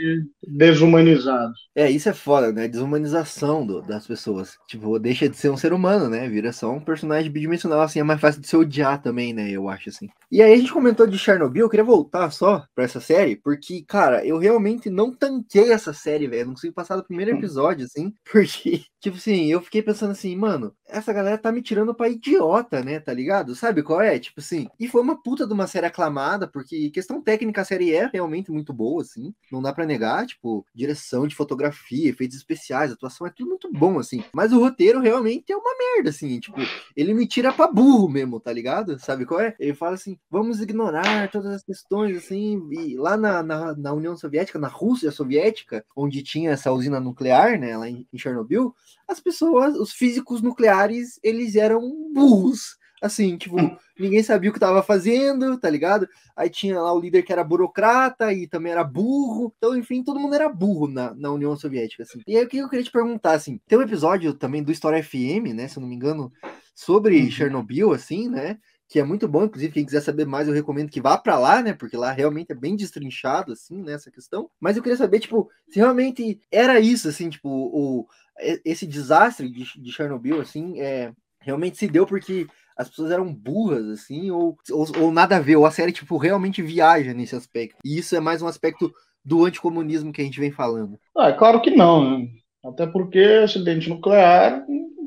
desumanizados. 0.46 1.64
É, 1.76 1.90
isso 1.90 2.08
é 2.08 2.12
foda, 2.12 2.52
né? 2.52 2.68
Desumanização 2.68 3.66
do, 3.66 3.82
das 3.82 4.06
pessoas. 4.06 4.56
Tipo, 4.68 4.96
deixa 4.96 5.28
de 5.28 5.36
ser 5.36 5.50
um 5.50 5.56
ser 5.56 5.72
humano, 5.72 6.08
né? 6.08 6.28
Vira 6.28 6.52
só 6.52 6.70
um 6.70 6.78
personagem 6.78 7.28
bidimensional, 7.28 7.80
assim, 7.80 7.98
é 7.98 8.04
mais 8.04 8.20
fácil 8.20 8.40
de 8.40 8.46
se 8.46 8.56
odiar 8.56 9.02
também, 9.02 9.32
né? 9.32 9.50
Eu 9.50 9.68
acho 9.68 9.88
assim. 9.88 10.08
E 10.30 10.40
aí 10.40 10.52
a 10.52 10.56
gente 10.56 10.72
comentou 10.72 11.04
de 11.04 11.18
Chernobyl, 11.18 11.64
eu 11.64 11.68
queria 11.68 11.84
voltar 11.84 12.30
só 12.30 12.64
pra 12.76 12.84
essa 12.84 13.00
série, 13.00 13.34
porque, 13.34 13.82
cara, 13.88 14.24
eu 14.24 14.38
realmente 14.38 14.88
não 14.88 15.12
tanquei 15.12 15.72
essa 15.72 15.92
série, 15.94 16.26
velho. 16.26 16.46
Não 16.46 16.54
consigo 16.54 16.74
passar 16.74 16.96
do 16.96 17.04
primeiro 17.04 17.32
hum. 17.32 17.38
episódio, 17.38 17.84
assim, 17.84 18.12
porque, 18.30 18.84
tipo 19.00 19.16
assim, 19.16 19.46
eu 19.46 19.60
fiquei 19.60 19.82
pensando 19.82 20.12
assim, 20.12 20.36
mano, 20.36 20.74
essa 20.86 21.12
galera 21.12 21.38
tá 21.38 21.50
me 21.50 21.62
tirando 21.62 21.94
pra 21.94 22.08
idiota, 22.08 22.82
né? 22.82 23.00
Tá 23.00 23.12
ligado? 23.12 23.54
Sabe 23.54 23.82
qual 23.82 24.00
é? 24.00 24.18
Tipo 24.18 24.40
assim, 24.40 24.68
e 24.78 24.88
foi 24.88 25.02
uma 25.02 25.20
puta 25.20 25.46
de 25.46 25.52
uma 25.52 25.66
série 25.66 25.86
aclamada, 25.86 26.46
porque 26.46 26.90
questão 26.90 27.22
técnica 27.22 27.62
a 27.62 27.64
série 27.64 27.94
é 27.94 28.08
realmente 28.12 28.50
muito 28.50 28.72
boa, 28.72 29.02
assim, 29.02 29.34
não 29.50 29.62
dá 29.62 29.72
pra 29.72 29.86
negar, 29.86 30.26
tipo, 30.26 30.66
direção 30.74 31.26
de 31.26 31.34
fotografia, 31.34 32.10
efeitos 32.10 32.36
especiais, 32.36 32.92
atuação, 32.92 33.26
é 33.26 33.30
tudo 33.30 33.48
muito 33.48 33.70
bom, 33.72 33.98
assim. 33.98 34.22
Mas 34.34 34.52
o 34.52 34.60
roteiro 34.60 35.00
realmente 35.00 35.52
é 35.52 35.56
uma 35.56 35.74
merda, 35.78 36.10
assim, 36.10 36.38
tipo, 36.40 36.58
ele 36.96 37.14
me 37.14 37.26
tira 37.26 37.52
pra 37.52 37.68
burro 37.68 38.08
mesmo, 38.08 38.40
tá 38.40 38.52
ligado? 38.52 38.98
Sabe 38.98 39.26
qual 39.26 39.40
é? 39.40 39.54
Ele 39.58 39.74
fala 39.74 39.94
assim, 39.94 40.18
vamos 40.30 40.60
ignorar 40.60 41.30
todas 41.30 41.52
as 41.52 41.62
questões, 41.62 42.16
assim, 42.16 42.60
e 42.70 42.96
lá 42.96 43.16
na, 43.16 43.42
na, 43.42 43.74
na 43.76 43.92
União 43.92 44.16
Soviética, 44.16 44.58
na 44.58 44.68
Rússia 44.68 45.10
Soviética, 45.10 45.83
onde 45.96 46.22
tinha 46.22 46.50
essa 46.50 46.72
usina 46.72 46.98
nuclear, 46.98 47.58
né, 47.58 47.76
lá 47.76 47.88
em, 47.88 48.06
Chernobyl, 48.16 48.74
as 49.06 49.20
pessoas, 49.20 49.76
os 49.76 49.92
físicos 49.92 50.42
nucleares, 50.42 51.18
eles 51.22 51.54
eram 51.56 51.80
burros. 52.12 52.76
Assim, 53.02 53.36
tipo, 53.36 53.56
ninguém 53.98 54.22
sabia 54.22 54.48
o 54.48 54.52
que 54.52 54.56
estava 54.56 54.82
fazendo, 54.82 55.58
tá 55.58 55.68
ligado? 55.68 56.08
Aí 56.34 56.48
tinha 56.48 56.80
lá 56.80 56.90
o 56.90 56.98
líder 56.98 57.22
que 57.22 57.32
era 57.32 57.44
burocrata 57.44 58.32
e 58.32 58.46
também 58.46 58.72
era 58.72 58.82
burro. 58.82 59.52
Então, 59.58 59.76
enfim, 59.76 60.02
todo 60.02 60.18
mundo 60.18 60.34
era 60.34 60.48
burro 60.48 60.88
na, 60.88 61.14
na 61.14 61.30
União 61.30 61.54
Soviética, 61.54 62.02
assim. 62.02 62.22
E 62.26 62.34
aí 62.34 62.44
o 62.44 62.48
que 62.48 62.56
eu 62.56 62.68
queria 62.68 62.84
te 62.84 62.90
perguntar, 62.90 63.32
assim, 63.32 63.60
tem 63.68 63.76
um 63.76 63.82
episódio 63.82 64.32
também 64.32 64.62
do 64.62 64.72
História 64.72 65.04
FM, 65.04 65.52
né, 65.54 65.68
se 65.68 65.76
eu 65.76 65.82
não 65.82 65.88
me 65.88 65.94
engano, 65.94 66.32
sobre 66.74 67.20
uhum. 67.20 67.30
Chernobyl, 67.30 67.92
assim, 67.92 68.28
né? 68.28 68.58
Que 68.88 68.98
é 68.98 69.04
muito 69.04 69.26
bom, 69.26 69.44
inclusive 69.44 69.72
quem 69.72 69.84
quiser 69.84 70.00
saber 70.00 70.26
mais 70.26 70.46
eu 70.46 70.54
recomendo 70.54 70.90
que 70.90 71.00
vá 71.00 71.16
para 71.16 71.38
lá, 71.38 71.62
né, 71.62 71.72
porque 71.72 71.96
lá 71.96 72.12
realmente 72.12 72.52
é 72.52 72.54
bem 72.54 72.76
destrinchado 72.76 73.52
assim, 73.52 73.82
nessa 73.82 74.10
né, 74.10 74.14
questão. 74.14 74.50
Mas 74.60 74.76
eu 74.76 74.82
queria 74.82 74.96
saber, 74.96 75.20
tipo, 75.20 75.50
se 75.68 75.78
realmente 75.78 76.40
era 76.50 76.78
isso 76.80 77.08
assim, 77.08 77.28
tipo, 77.30 77.48
o 77.48 78.06
esse 78.64 78.84
desastre 78.84 79.48
de, 79.48 79.64
de 79.80 79.92
Chernobyl 79.92 80.40
assim, 80.40 80.80
é 80.80 81.12
realmente 81.38 81.76
se 81.76 81.86
deu 81.86 82.06
porque 82.06 82.46
as 82.76 82.88
pessoas 82.88 83.10
eram 83.10 83.32
burras, 83.32 83.86
assim, 83.86 84.30
ou, 84.30 84.56
ou, 84.70 84.86
ou, 85.00 85.12
nada 85.12 85.36
a 85.36 85.40
ver, 85.40 85.56
ou 85.56 85.66
a 85.66 85.70
série, 85.70 85.92
tipo, 85.92 86.16
realmente 86.16 86.60
viaja 86.60 87.14
nesse 87.14 87.36
aspecto. 87.36 87.76
E 87.84 87.96
isso 87.98 88.16
é 88.16 88.20
mais 88.20 88.42
um 88.42 88.48
aspecto 88.48 88.92
do 89.24 89.44
anticomunismo 89.44 90.12
que 90.12 90.20
a 90.20 90.24
gente 90.24 90.40
vem 90.40 90.50
falando. 90.50 90.98
Ah, 91.16 91.28
é 91.28 91.32
claro 91.32 91.62
que 91.62 91.70
não, 91.70 92.18
né? 92.18 92.28
Até 92.64 92.86
porque 92.86 93.18
acidente 93.18 93.88
nuclear 93.88 94.64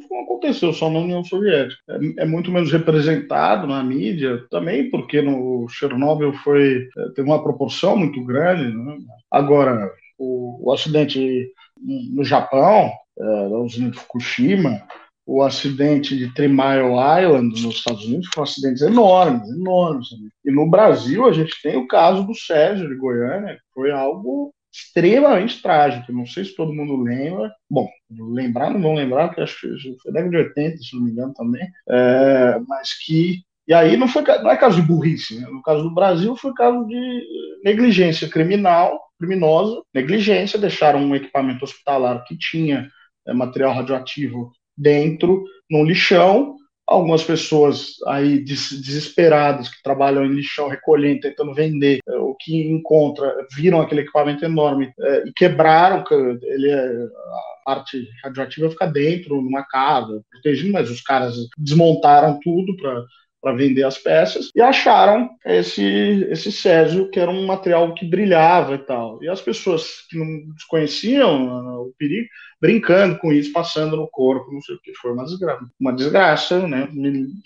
não 0.10 0.24
aconteceu 0.24 0.74
só 0.74 0.90
na 0.90 1.00
União 1.00 1.24
Soviética. 1.24 1.82
É, 1.90 2.24
é, 2.24 2.26
muito 2.26 2.52
menos 2.52 2.72
representado 2.72 3.68
na 3.68 3.84
mídia, 3.84 4.44
também 4.50 4.90
porque 4.90 5.22
no 5.22 5.68
Chernobyl 5.70 6.34
foi, 6.34 6.88
é, 6.98 7.10
teve 7.16 7.28
uma 7.28 7.44
proporção 7.44 7.98
muito 7.98 8.24
grande. 8.24 8.76
Né? 8.76 8.98
Agora, 9.32 9.92
o, 10.18 10.70
o, 10.70 10.74
acidente 10.74 11.52
no 11.80 12.24
Japão, 12.24 12.92
é, 13.20 13.24
o 13.24 13.66
acidente 13.66 13.92
de 13.92 14.00
Fukushima, 14.00 14.82
o 15.26 15.42
acidente 15.44 16.16
de 16.16 16.34
Three 16.34 16.48
Mile 16.48 16.94
Island 17.22 17.62
nos 17.62 17.76
Estados 17.76 18.06
Unidos 18.06 18.30
foram 18.34 18.44
acidentes 18.44 18.82
enormes, 18.82 19.50
enormes. 19.50 20.08
E 20.46 20.52
no 20.52 20.70
Brasil 20.70 21.28
a 21.28 21.34
gente 21.34 21.62
tem 21.62 21.76
o 21.76 21.88
caso 21.88 22.24
do 22.24 22.34
Sérgio 22.34 22.88
de 22.88 22.96
Goiânia, 22.96 23.56
que 23.56 23.74
foi 23.74 23.92
algo 23.92 24.54
extremamente 24.78 25.62
trágico. 25.62 26.12
Não 26.12 26.26
sei 26.26 26.46
se 26.46 26.56
todo 26.56 26.74
mundo 26.74 27.02
lembra. 27.02 27.52
Bom, 27.70 27.90
lembrar 28.10 28.70
não 28.70 28.82
vão 28.82 28.94
lembrar, 28.94 29.28
porque 29.28 29.42
acho 29.42 29.60
que 29.60 29.98
foi 30.02 30.12
década 30.12 30.30
de 30.30 30.38
80, 30.38 30.78
se 30.78 30.96
não 30.96 31.04
me 31.04 31.12
engano 31.12 31.34
também. 31.34 31.68
É, 31.90 32.60
mas 32.68 32.94
que. 33.06 33.42
E 33.68 33.74
aí 33.74 33.98
não, 33.98 34.08
foi, 34.08 34.22
não 34.22 34.52
é 34.52 34.56
caso 34.56 34.82
de 34.82 34.88
burrice. 34.88 35.40
Né? 35.40 35.48
No 35.50 35.62
caso 35.62 35.84
do 35.84 35.94
Brasil, 35.94 36.36
foi 36.36 36.54
caso 36.54 36.86
de 36.86 37.24
negligência 37.66 38.30
criminal, 38.30 39.00
criminosa, 39.20 39.82
negligência. 39.94 40.60
Deixaram 40.60 41.00
um 41.00 41.16
equipamento 41.16 41.66
hospitalar 41.66 42.24
que 42.24 42.38
tinha 42.38 42.88
é, 43.28 43.34
material 43.34 43.74
radioativo 43.74 44.52
dentro, 44.78 45.44
num 45.70 45.84
lixão, 45.84 46.56
algumas 46.86 47.24
pessoas 47.24 47.96
aí 48.06 48.40
desesperadas 48.40 49.68
que 49.68 49.84
trabalham 49.84 50.26
em 50.26 50.34
lixão 50.34 50.70
recolhendo, 50.70 51.22
tentando 51.22 51.54
vender 51.54 52.00
é, 52.08 52.17
que 52.40 52.70
encontra, 52.70 53.34
viram 53.56 53.82
aquele 53.82 54.02
equipamento 54.02 54.44
enorme 54.44 54.92
é, 55.00 55.24
e 55.28 55.34
quebraram, 55.34 56.04
ele 56.42 56.70
é, 56.70 56.88
a 56.88 57.66
parte 57.66 58.08
radioativa 58.24 58.70
fica 58.70 58.88
dentro, 58.88 59.42
numa 59.42 59.64
casa, 59.64 60.22
protegido, 60.32 60.74
mas 60.74 60.90
os 60.90 61.02
caras 61.02 61.36
desmontaram 61.58 62.40
tudo 62.42 62.76
para 62.78 63.04
para 63.40 63.54
vender 63.54 63.84
as 63.84 63.98
peças 63.98 64.50
e 64.56 64.62
acharam 64.62 65.30
esse 65.46 66.28
esse 66.30 66.52
césio 66.52 67.10
que 67.10 67.20
era 67.20 67.30
um 67.30 67.46
material 67.46 67.94
que 67.94 68.06
brilhava 68.06 68.76
e 68.76 68.80
tal. 68.80 69.24
E 69.24 69.30
as 69.30 69.40
pessoas 69.40 70.06
que 70.10 70.18
não 70.18 70.54
desconheciam 70.54 71.46
o 71.82 71.94
perigo 71.98 72.28
brincando 72.60 73.18
com 73.20 73.32
isso, 73.32 73.52
passando 73.52 73.96
no 73.96 74.08
corpo, 74.08 74.52
não 74.52 74.62
sei 74.62 74.76
o 74.76 74.82
que, 74.82 74.94
foi 74.96 75.12
uma 75.12 75.26
desgraça, 75.26 75.66
uma 75.80 75.94
desgraça, 75.94 76.68
né? 76.68 76.90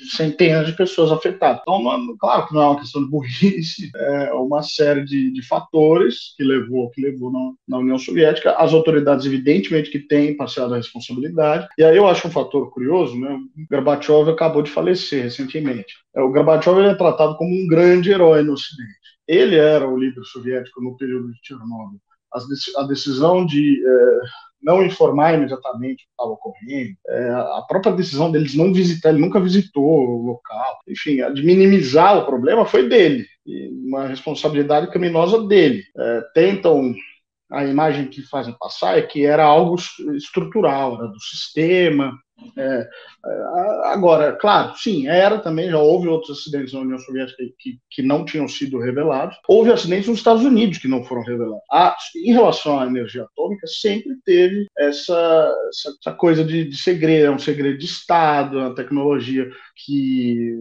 Centenas 0.09 0.67
de 0.67 0.73
pessoas 0.73 1.11
afetadas. 1.11 1.61
Então, 1.61 1.83
não, 1.83 2.17
claro 2.17 2.47
que 2.47 2.53
não 2.53 2.61
é 2.61 2.67
uma 2.67 2.79
questão 2.79 3.03
de 3.03 3.09
burrice, 3.09 3.91
é 3.95 4.33
uma 4.33 4.63
série 4.63 5.03
de, 5.03 5.31
de 5.31 5.45
fatores 5.45 6.33
que 6.37 6.43
levou, 6.43 6.89
que 6.91 7.01
levou 7.01 7.31
na, 7.31 7.51
na, 7.67 7.77
União 7.79 7.97
Soviética. 7.97 8.53
As 8.53 8.73
autoridades, 8.73 9.25
evidentemente, 9.25 9.91
que 9.91 9.99
têm 9.99 10.35
parcial 10.35 10.73
a 10.73 10.77
responsabilidade. 10.77 11.67
E 11.77 11.83
aí 11.83 11.97
eu 11.97 12.07
acho 12.07 12.27
um 12.27 12.31
fator 12.31 12.71
curioso, 12.71 13.19
né? 13.19 13.33
O 13.33 13.67
Gorbachev 13.69 14.29
acabou 14.29 14.61
de 14.61 14.71
falecer 14.71 15.23
recentemente. 15.23 15.93
É, 16.15 16.21
o 16.21 16.31
Gorbachev 16.31 16.79
é 16.79 16.95
tratado 16.95 17.35
como 17.37 17.53
um 17.53 17.67
grande 17.67 18.11
herói 18.11 18.43
no 18.43 18.53
Ocidente. 18.53 19.01
Ele 19.27 19.55
era 19.55 19.87
o 19.87 19.97
líder 19.97 20.23
soviético 20.23 20.81
no 20.81 20.95
período 20.97 21.31
de 21.31 21.39
Chernobyl. 21.43 21.99
A 22.77 22.83
decisão 22.83 23.45
de 23.45 23.83
é, 23.85 24.19
não 24.61 24.83
informar 24.83 25.33
imediatamente 25.33 26.03
o 26.03 26.05
que 26.05 26.11
estava 26.11 26.31
ocorrendo, 26.31 26.95
é, 27.07 27.29
a 27.29 27.65
própria 27.67 27.93
decisão 27.93 28.31
deles 28.31 28.55
não 28.55 28.73
visitar, 28.73 29.09
ele 29.09 29.19
nunca 29.19 29.39
visitou 29.39 29.83
o 29.83 30.25
local, 30.25 30.79
enfim, 30.87 31.21
a 31.21 31.29
de 31.29 31.43
minimizar 31.43 32.17
o 32.17 32.25
problema 32.25 32.65
foi 32.65 32.87
dele, 32.87 33.25
uma 33.85 34.07
responsabilidade 34.07 34.89
criminosa 34.91 35.45
dele. 35.47 35.83
É, 35.97 36.21
tentam 36.33 36.93
a 37.51 37.65
imagem 37.65 38.07
que 38.07 38.21
fazem 38.21 38.55
passar 38.57 38.97
é 38.97 39.01
que 39.01 39.25
era 39.25 39.43
algo 39.43 39.75
estrutural, 40.15 40.95
era 40.95 41.07
do 41.07 41.19
sistema, 41.19 42.17
é, 42.57 42.87
agora, 43.85 44.33
claro, 44.33 44.75
sim, 44.75 45.07
era 45.07 45.39
também, 45.39 45.69
já 45.69 45.77
houve 45.77 46.07
outros 46.07 46.39
acidentes 46.39 46.73
na 46.73 46.81
União 46.81 46.97
Soviética 46.97 47.43
que, 47.59 47.77
que 47.89 48.01
não 48.01 48.25
tinham 48.25 48.47
sido 48.47 48.79
revelados. 48.79 49.37
Houve 49.47 49.71
acidentes 49.71 50.07
nos 50.07 50.17
Estados 50.17 50.43
Unidos 50.43 50.77
que 50.77 50.87
não 50.87 51.03
foram 51.03 51.23
revelados. 51.23 51.63
Ah, 51.71 51.95
em 52.15 52.33
relação 52.33 52.79
à 52.79 52.85
energia 52.85 53.23
atômica, 53.23 53.67
sempre 53.67 54.15
teve 54.25 54.65
essa, 54.77 55.53
essa, 55.69 55.93
essa 55.99 56.15
coisa 56.15 56.43
de, 56.43 56.65
de, 56.65 56.77
segredo, 56.77 57.27
é 57.27 57.31
um 57.31 57.39
segredo 57.39 57.77
de 57.77 57.85
Estado, 57.85 58.59
é 58.59 58.63
uma 58.63 58.75
tecnologia 58.75 59.49
que 59.85 60.55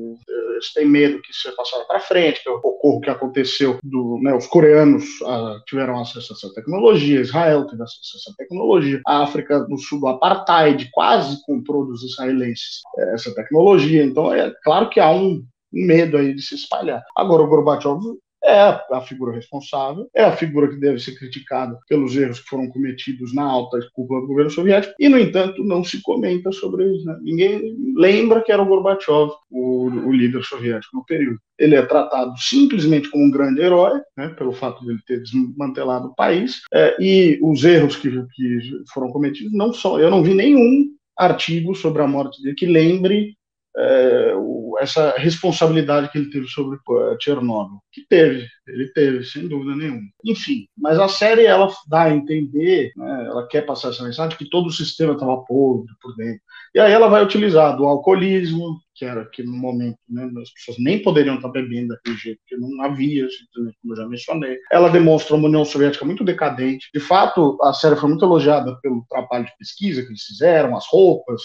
eles 0.60 0.72
têm 0.72 0.86
medo 0.86 1.20
que 1.22 1.32
seja 1.32 1.54
passada 1.54 1.84
para 1.84 2.00
frente, 2.00 2.42
que 2.42 2.48
ocorra 2.48 2.96
o 2.96 3.00
que 3.00 3.10
aconteceu, 3.10 3.78
do, 3.82 4.18
né, 4.22 4.34
os 4.34 4.46
coreanos 4.46 5.04
uh, 5.22 5.62
tiveram 5.66 6.00
acesso 6.00 6.32
a 6.32 6.36
essa 6.36 6.54
tecnologia, 6.54 7.20
Israel 7.20 7.66
teve 7.66 7.82
acesso 7.82 8.12
a 8.14 8.18
essa 8.18 8.36
tecnologia, 8.36 9.00
a 9.06 9.22
África 9.22 9.60
do 9.60 9.78
Sul, 9.78 10.00
do 10.00 10.08
apartheid, 10.08 10.88
quase 10.92 11.42
comprou 11.44 11.69
dos 11.72 12.02
israelenses 12.02 12.80
é, 12.98 13.14
essa 13.14 13.34
tecnologia. 13.34 14.04
Então, 14.04 14.32
é 14.32 14.52
claro 14.62 14.90
que 14.90 15.00
há 15.00 15.10
um 15.10 15.42
medo 15.72 16.16
aí 16.16 16.34
de 16.34 16.42
se 16.42 16.54
espalhar. 16.54 17.02
Agora, 17.16 17.42
o 17.42 17.46
Gorbachev 17.46 18.00
é 18.42 18.58
a 18.90 19.00
figura 19.02 19.34
responsável, 19.34 20.08
é 20.14 20.24
a 20.24 20.32
figura 20.32 20.68
que 20.68 20.80
deve 20.80 20.98
ser 20.98 21.14
criticada 21.18 21.78
pelos 21.88 22.16
erros 22.16 22.40
que 22.40 22.48
foram 22.48 22.68
cometidos 22.68 23.34
na 23.34 23.42
alta 23.42 23.78
cúpula 23.92 24.22
do 24.22 24.28
governo 24.28 24.50
soviético, 24.50 24.94
e, 24.98 25.08
no 25.08 25.18
entanto, 25.18 25.62
não 25.62 25.84
se 25.84 26.00
comenta 26.02 26.50
sobre 26.50 26.84
isso. 26.90 27.04
Né? 27.04 27.18
Ninguém 27.22 27.76
lembra 27.94 28.42
que 28.42 28.50
era 28.50 28.62
o 28.62 28.66
Gorbachev, 28.66 29.30
o, 29.50 29.88
o, 29.88 30.12
líder 30.12 30.42
soviético 30.42 30.96
no 30.96 31.04
período. 31.04 31.38
Ele 31.58 31.74
é 31.74 31.82
tratado 31.82 32.32
simplesmente 32.38 33.10
como 33.10 33.24
um 33.24 33.30
grande 33.30 33.60
herói, 33.60 34.00
né, 34.16 34.28
pelo 34.30 34.52
fato 34.52 34.82
de 34.82 34.90
ele 34.90 35.00
ter 35.06 35.22
desmantelado 35.22 36.08
o 36.08 36.14
país, 36.14 36.62
é, 36.72 36.96
e 36.98 37.38
os 37.42 37.62
erros 37.64 37.96
que, 37.96 38.10
que 38.10 38.58
foram 38.92 39.10
cometidos 39.12 39.52
não 39.52 39.72
são. 39.72 40.00
Eu 40.00 40.10
não 40.10 40.22
vi 40.22 40.32
nenhum 40.32 40.86
artigo 41.20 41.74
sobre 41.74 42.02
a 42.02 42.06
morte 42.06 42.42
dele 42.42 42.54
que 42.54 42.66
lembre 42.66 43.36
é, 43.76 44.34
o, 44.36 44.76
essa 44.80 45.14
responsabilidade 45.16 46.10
que 46.10 46.18
ele 46.18 46.30
teve 46.30 46.46
sobre 46.46 46.76
uh, 46.76 47.16
Chernobyl. 47.20 47.78
Que 47.92 48.06
teve, 48.08 48.46
ele 48.66 48.88
teve, 48.92 49.24
sem 49.24 49.48
dúvida 49.48 49.76
nenhuma. 49.76 50.08
Enfim, 50.24 50.66
mas 50.76 50.98
a 50.98 51.08
série 51.08 51.44
ela 51.44 51.68
dá 51.88 52.02
a 52.02 52.14
entender, 52.14 52.92
né, 52.96 53.26
ela 53.26 53.46
quer 53.46 53.62
passar 53.62 53.90
essa 53.90 54.02
mensagem 54.02 54.36
que 54.36 54.48
todo 54.48 54.66
o 54.66 54.72
sistema 54.72 55.12
estava 55.12 55.42
podre 55.44 55.92
por 56.00 56.14
dentro. 56.16 56.40
E 56.74 56.80
aí 56.80 56.92
ela 56.92 57.08
vai 57.08 57.22
utilizar 57.22 57.76
do 57.76 57.84
alcoolismo, 57.84 58.78
que 58.94 59.04
era 59.04 59.24
que 59.24 59.42
no 59.42 59.56
momento 59.56 59.98
né, 60.08 60.30
as 60.40 60.52
pessoas 60.52 60.76
nem 60.78 61.02
poderiam 61.02 61.36
estar 61.36 61.48
bebendo 61.48 61.88
daquele 61.88 62.16
jeito, 62.16 62.38
porque 62.40 62.56
não 62.56 62.84
havia, 62.84 63.26
como 63.54 63.92
eu 63.92 63.96
já 63.96 64.06
mencionei. 64.06 64.58
Ela 64.70 64.88
demonstra 64.88 65.34
uma 65.34 65.48
União 65.48 65.64
Soviética 65.64 66.04
muito 66.04 66.22
decadente. 66.22 66.88
De 66.94 67.00
fato, 67.00 67.58
a 67.62 67.72
série 67.72 67.96
foi 67.96 68.08
muito 68.08 68.24
elogiada 68.24 68.76
pelo 68.82 69.04
trabalho 69.08 69.46
de 69.46 69.56
pesquisa 69.58 70.02
que 70.02 70.08
eles 70.08 70.22
fizeram, 70.22 70.76
as 70.76 70.86
roupas, 70.88 71.42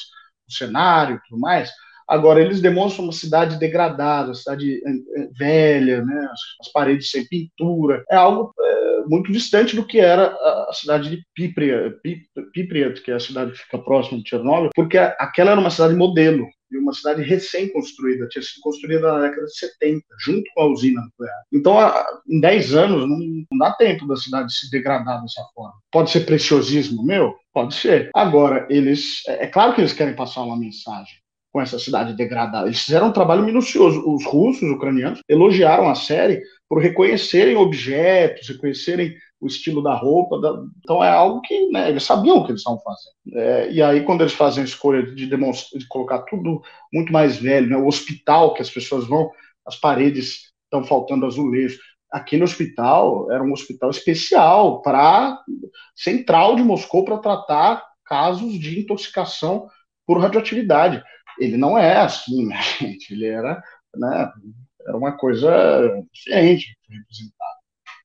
o 0.47 0.53
cenário 0.53 1.19
tudo 1.27 1.39
mais. 1.39 1.71
Agora, 2.07 2.41
eles 2.41 2.61
demonstram 2.61 3.05
uma 3.05 3.13
cidade 3.13 3.57
degradada, 3.57 4.33
cidade 4.33 4.75
eh, 4.75 5.21
eh, 5.21 5.29
velha, 5.37 6.03
né? 6.03 6.29
as, 6.61 6.71
paredes 6.71 7.09
sem 7.09 7.25
pintura. 7.27 8.03
É 8.09 8.15
algo 8.15 8.53
é, 8.59 9.03
muito 9.07 9.31
distante 9.31 9.75
do 9.75 9.85
que 9.85 9.99
era 9.99 10.27
a, 10.27 10.71
cidade 10.73 11.09
de 11.09 11.23
Pipriat, 11.33 13.01
que 13.01 13.11
é 13.11 13.15
a 13.15 13.19
cidade 13.19 13.51
que 13.51 13.59
fica 13.59 13.79
próxima 13.79 14.21
de 14.21 14.29
Chernobyl, 14.29 14.69
porque 14.75 14.97
aquela 14.97 15.51
era 15.51 15.59
uma 15.59 15.69
cidade 15.69 15.95
modelo 15.95 16.47
e 16.71 16.77
uma 16.77 16.93
cidade 16.93 17.21
recém-construída, 17.21 18.27
tinha 18.27 18.41
sido 18.41 18.61
construída 18.61 19.11
na 19.11 19.21
década 19.21 19.45
de 19.45 19.57
70, 19.57 20.03
junto 20.19 20.43
com 20.53 20.61
a 20.61 20.67
usina 20.67 21.01
nuclear. 21.01 21.43
Então, 21.53 21.77
em 22.29 22.39
10 22.39 22.75
anos, 22.75 23.09
não, 23.09 23.17
não, 23.17 23.57
dá 23.59 23.71
tempo 23.73 24.07
da 24.07 24.15
cidade 24.15 24.53
se 24.53 24.69
degradar 24.69 25.21
dessa 25.21 25.43
forma. 25.53 25.75
Pode 25.91 26.11
ser 26.11 26.21
preciosismo 26.21 27.03
meu? 27.03 27.35
Pode 27.53 27.75
ser. 27.75 28.09
Agora, 28.13 28.67
eles. 28.69 29.23
É, 29.27 29.45
é 29.45 29.47
claro 29.47 29.73
que 29.73 29.81
eles 29.81 29.93
querem 29.93 30.15
passar 30.15 30.41
uma 30.41 30.57
mensagem 30.57 31.15
com 31.55 31.61
essa 31.61 31.79
cidade 31.79 32.11
degradada. 32.11 32.67
Eles 32.67 32.81
fizeram 32.81 33.07
um 33.07 33.13
trabalho 33.13 33.41
minucioso. 33.41 34.03
Os 34.05 34.25
russos, 34.25 34.61
os 34.61 34.75
ucranianos, 34.75 35.21
elogiaram 35.29 35.87
a 35.87 35.95
série 35.95 36.43
por 36.67 36.81
reconhecerem 36.81 37.55
objetos, 37.55 38.49
reconhecerem 38.49 39.15
o 39.39 39.47
estilo 39.47 39.81
da 39.81 39.93
roupa. 39.93 40.37
Da... 40.41 40.53
Então 40.79 41.01
é 41.01 41.09
algo 41.09 41.39
que 41.39 41.69
né, 41.69 41.87
eles 41.87 42.03
sabiam 42.03 42.39
o 42.39 42.43
que 42.43 42.51
eles 42.51 42.59
estavam 42.59 42.81
fazendo. 42.81 43.39
É, 43.39 43.71
e 43.71 43.81
aí, 43.81 44.03
quando 44.03 44.19
eles 44.19 44.33
fazem 44.33 44.63
a 44.63 44.65
escolha 44.65 45.01
de, 45.15 45.27
demonstrar, 45.27 45.79
de 45.79 45.87
colocar 45.87 46.23
tudo 46.23 46.61
muito 46.91 47.13
mais 47.13 47.37
velho, 47.37 47.69
né, 47.69 47.77
o 47.77 47.87
hospital 47.87 48.53
que 48.53 48.61
as 48.61 48.69
pessoas 48.69 49.07
vão, 49.07 49.31
as 49.65 49.77
paredes 49.77 50.51
estão 50.65 50.83
faltando 50.83 51.25
azulejos. 51.25 51.79
Aquele 52.11 52.43
hospital 52.43 53.31
era 53.31 53.41
um 53.41 53.53
hospital 53.53 53.89
especial 53.91 54.81
para 54.81 55.41
central 55.95 56.57
de 56.57 56.63
Moscou 56.63 57.05
para 57.05 57.19
tratar 57.19 57.81
casos 58.05 58.59
de 58.59 58.81
intoxicação 58.81 59.69
por 60.05 60.19
radioatividade 60.19 61.01
ele 61.39 61.57
não 61.57 61.77
é 61.77 61.97
assim, 61.97 62.45
né, 62.45 62.61
gente? 62.79 63.13
Ele 63.13 63.27
era, 63.27 63.61
né, 63.95 64.31
era 64.87 64.97
uma 64.97 65.13
coisa 65.17 66.03
diferente 66.13 66.77
representado. 66.89 67.55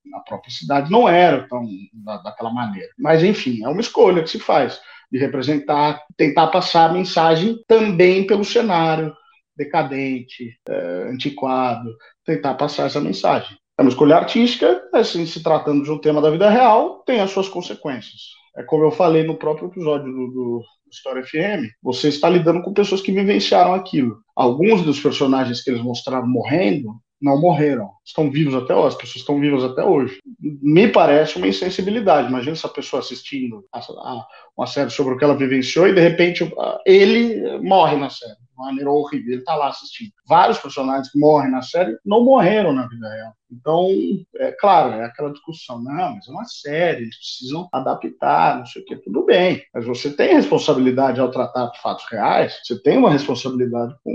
Na 0.06 0.20
própria 0.20 0.50
cidade 0.50 0.90
não 0.90 1.08
era 1.08 1.46
tão 1.48 1.64
da, 1.92 2.16
daquela 2.18 2.52
maneira. 2.52 2.88
Mas, 2.98 3.22
enfim, 3.22 3.64
é 3.64 3.68
uma 3.68 3.80
escolha 3.80 4.22
que 4.22 4.30
se 4.30 4.40
faz 4.40 4.80
de 5.10 5.18
representar, 5.18 6.02
tentar 6.16 6.48
passar 6.48 6.88
a 6.88 6.92
mensagem 6.92 7.56
também 7.66 8.26
pelo 8.26 8.44
cenário 8.44 9.14
decadente, 9.56 10.56
é, 10.68 11.10
antiquado, 11.12 11.90
tentar 12.24 12.54
passar 12.54 12.86
essa 12.86 13.00
mensagem. 13.00 13.56
É 13.78 13.82
uma 13.82 13.90
escolha 13.90 14.16
artística, 14.16 14.82
assim, 14.92 15.26
se 15.26 15.42
tratando 15.42 15.84
de 15.84 15.90
um 15.90 15.98
tema 15.98 16.20
da 16.20 16.30
vida 16.30 16.48
real, 16.48 17.02
tem 17.04 17.20
as 17.20 17.30
suas 17.30 17.48
consequências. 17.48 18.20
É 18.56 18.62
como 18.62 18.84
eu 18.84 18.90
falei 18.90 19.22
no 19.22 19.36
próprio 19.36 19.68
episódio 19.68 20.06
do, 20.06 20.26
do 20.28 20.64
História 20.90 21.22
FM, 21.22 21.70
você 21.82 22.08
está 22.08 22.28
lidando 22.28 22.62
com 22.62 22.72
pessoas 22.72 23.00
que 23.00 23.12
vivenciaram 23.12 23.74
aquilo. 23.74 24.18
Alguns 24.34 24.82
dos 24.82 25.00
personagens 25.00 25.62
que 25.62 25.70
eles 25.70 25.82
mostraram 25.82 26.26
morrendo 26.26 27.00
não 27.20 27.40
morreram, 27.40 27.90
estão 28.04 28.30
vivos 28.30 28.54
até 28.54 28.74
hoje, 28.74 28.88
as 28.88 28.94
pessoas 28.94 29.16
estão 29.16 29.38
vivas 29.38 29.62
até 29.62 29.84
hoje. 29.84 30.18
Me 30.40 30.88
parece 30.88 31.36
uma 31.36 31.46
insensibilidade. 31.46 32.28
Imagina 32.28 32.52
essa 32.52 32.68
pessoa 32.68 33.00
assistindo 33.00 33.64
a, 33.72 33.78
a, 33.78 34.26
uma 34.56 34.66
série 34.66 34.90
sobre 34.90 35.14
o 35.14 35.18
que 35.18 35.24
ela 35.24 35.36
vivenciou 35.36 35.86
e 35.86 35.94
de 35.94 36.00
repente 36.00 36.50
ele 36.86 37.58
morre 37.60 37.96
na 37.96 38.08
série 38.08 38.32
de 38.32 38.56
maneira 38.56 38.90
horrível. 38.90 39.32
Ele 39.32 39.40
está 39.40 39.54
lá 39.54 39.68
assistindo. 39.68 40.12
Vários 40.26 40.58
personagens 40.58 41.10
que 41.10 41.18
morrem 41.18 41.50
na 41.50 41.62
série 41.62 41.96
não 42.04 42.24
morreram 42.24 42.72
na 42.72 42.86
vida 42.86 43.08
real. 43.08 43.32
Então, 43.52 43.88
é 44.36 44.52
claro, 44.52 44.92
é 44.92 45.04
aquela 45.04 45.32
discussão, 45.32 45.82
não, 45.82 46.14
mas 46.14 46.28
é 46.28 46.30
uma 46.30 46.44
série, 46.44 47.02
eles 47.02 47.16
precisam 47.16 47.68
adaptar, 47.72 48.58
não 48.58 48.66
sei 48.66 48.82
o 48.82 48.84
que, 48.84 48.96
tudo 48.96 49.24
bem. 49.24 49.62
Mas 49.74 49.84
você 49.84 50.10
tem 50.10 50.34
responsabilidade 50.34 51.20
ao 51.20 51.30
tratar 51.30 51.66
de 51.66 51.80
fatos 51.80 52.04
reais, 52.08 52.60
você 52.62 52.80
tem 52.80 52.96
uma 52.96 53.10
responsabilidade 53.10 53.94
com 54.04 54.12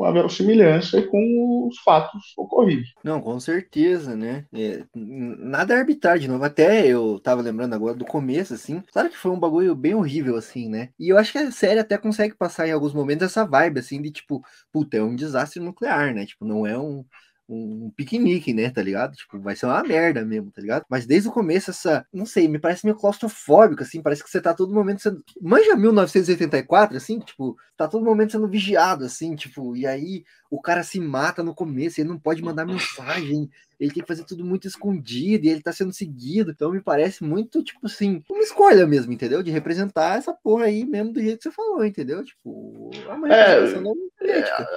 com 0.00 0.06
a 0.06 0.12
verossimilhança 0.12 0.98
e 0.98 1.06
com 1.06 1.68
os 1.68 1.78
fatos 1.80 2.32
ocorridos. 2.34 2.94
Não, 3.04 3.20
com 3.20 3.38
certeza, 3.38 4.16
né? 4.16 4.46
É, 4.50 4.82
nada 4.94 5.74
é 5.74 5.76
arbitrário 5.76 6.22
de 6.22 6.26
novo. 6.26 6.42
Até 6.42 6.86
eu 6.86 7.20
tava 7.20 7.42
lembrando 7.42 7.74
agora 7.74 7.94
do 7.94 8.06
começo, 8.06 8.54
assim. 8.54 8.82
Claro 8.94 9.10
que 9.10 9.16
foi 9.18 9.30
um 9.30 9.38
bagulho 9.38 9.74
bem 9.74 9.94
horrível, 9.94 10.36
assim, 10.36 10.70
né? 10.70 10.88
E 10.98 11.10
eu 11.10 11.18
acho 11.18 11.32
que 11.32 11.38
a 11.38 11.50
série 11.50 11.80
até 11.80 11.98
consegue 11.98 12.34
passar 12.34 12.66
em 12.66 12.72
alguns 12.72 12.94
momentos 12.94 13.26
essa 13.26 13.44
vibe, 13.44 13.80
assim, 13.80 14.00
de 14.00 14.10
tipo, 14.10 14.42
puta, 14.72 14.96
é 14.96 15.02
um 15.02 15.14
desastre 15.14 15.60
nuclear, 15.60 16.14
né? 16.14 16.24
Tipo, 16.24 16.46
não 16.46 16.66
é 16.66 16.78
um 16.78 17.04
um 17.52 17.90
piquenique, 17.90 18.54
né, 18.54 18.70
tá 18.70 18.82
ligado? 18.82 19.16
Tipo, 19.16 19.40
vai 19.40 19.56
ser 19.56 19.66
uma 19.66 19.82
merda 19.82 20.24
mesmo, 20.24 20.50
tá 20.50 20.60
ligado? 20.60 20.84
Mas 20.88 21.04
desde 21.04 21.28
o 21.28 21.32
começo, 21.32 21.70
essa, 21.70 22.06
não 22.12 22.24
sei, 22.24 22.46
me 22.46 22.58
parece 22.58 22.84
meio 22.86 22.96
claustrofóbico, 22.96 23.82
assim, 23.82 24.00
parece 24.00 24.22
que 24.22 24.30
você 24.30 24.40
tá 24.40 24.54
todo 24.54 24.72
momento 24.72 25.02
sendo. 25.02 25.22
Manja 25.40 25.74
1984, 25.74 26.96
assim, 26.96 27.18
tipo, 27.18 27.56
tá 27.76 27.88
todo 27.88 28.04
momento 28.04 28.32
sendo 28.32 28.48
vigiado, 28.48 29.04
assim, 29.04 29.34
tipo, 29.34 29.76
e 29.76 29.86
aí 29.86 30.24
o 30.50 30.60
cara 30.60 30.82
se 30.82 31.00
mata 31.00 31.42
no 31.42 31.54
começo, 31.54 32.00
ele 32.00 32.08
não 32.08 32.18
pode 32.18 32.42
mandar 32.42 32.64
mensagem, 32.64 33.50
ele 33.80 33.90
tem 33.90 34.02
que 34.02 34.08
fazer 34.08 34.24
tudo 34.24 34.44
muito 34.44 34.68
escondido, 34.68 35.46
e 35.46 35.48
ele 35.48 35.62
tá 35.62 35.72
sendo 35.72 35.92
seguido. 35.92 36.50
Então 36.50 36.70
me 36.70 36.80
parece 36.80 37.24
muito, 37.24 37.64
tipo 37.64 37.86
assim, 37.86 38.22
uma 38.30 38.42
escolha 38.42 38.86
mesmo, 38.86 39.12
entendeu? 39.12 39.42
De 39.42 39.50
representar 39.50 40.18
essa 40.18 40.34
porra 40.34 40.66
aí 40.66 40.84
mesmo 40.84 41.12
do 41.12 41.20
jeito 41.20 41.38
que 41.38 41.44
você 41.44 41.50
falou, 41.50 41.84
entendeu? 41.84 42.22
Tipo, 42.22 42.90
uma 43.08 43.32
é, 43.32 43.58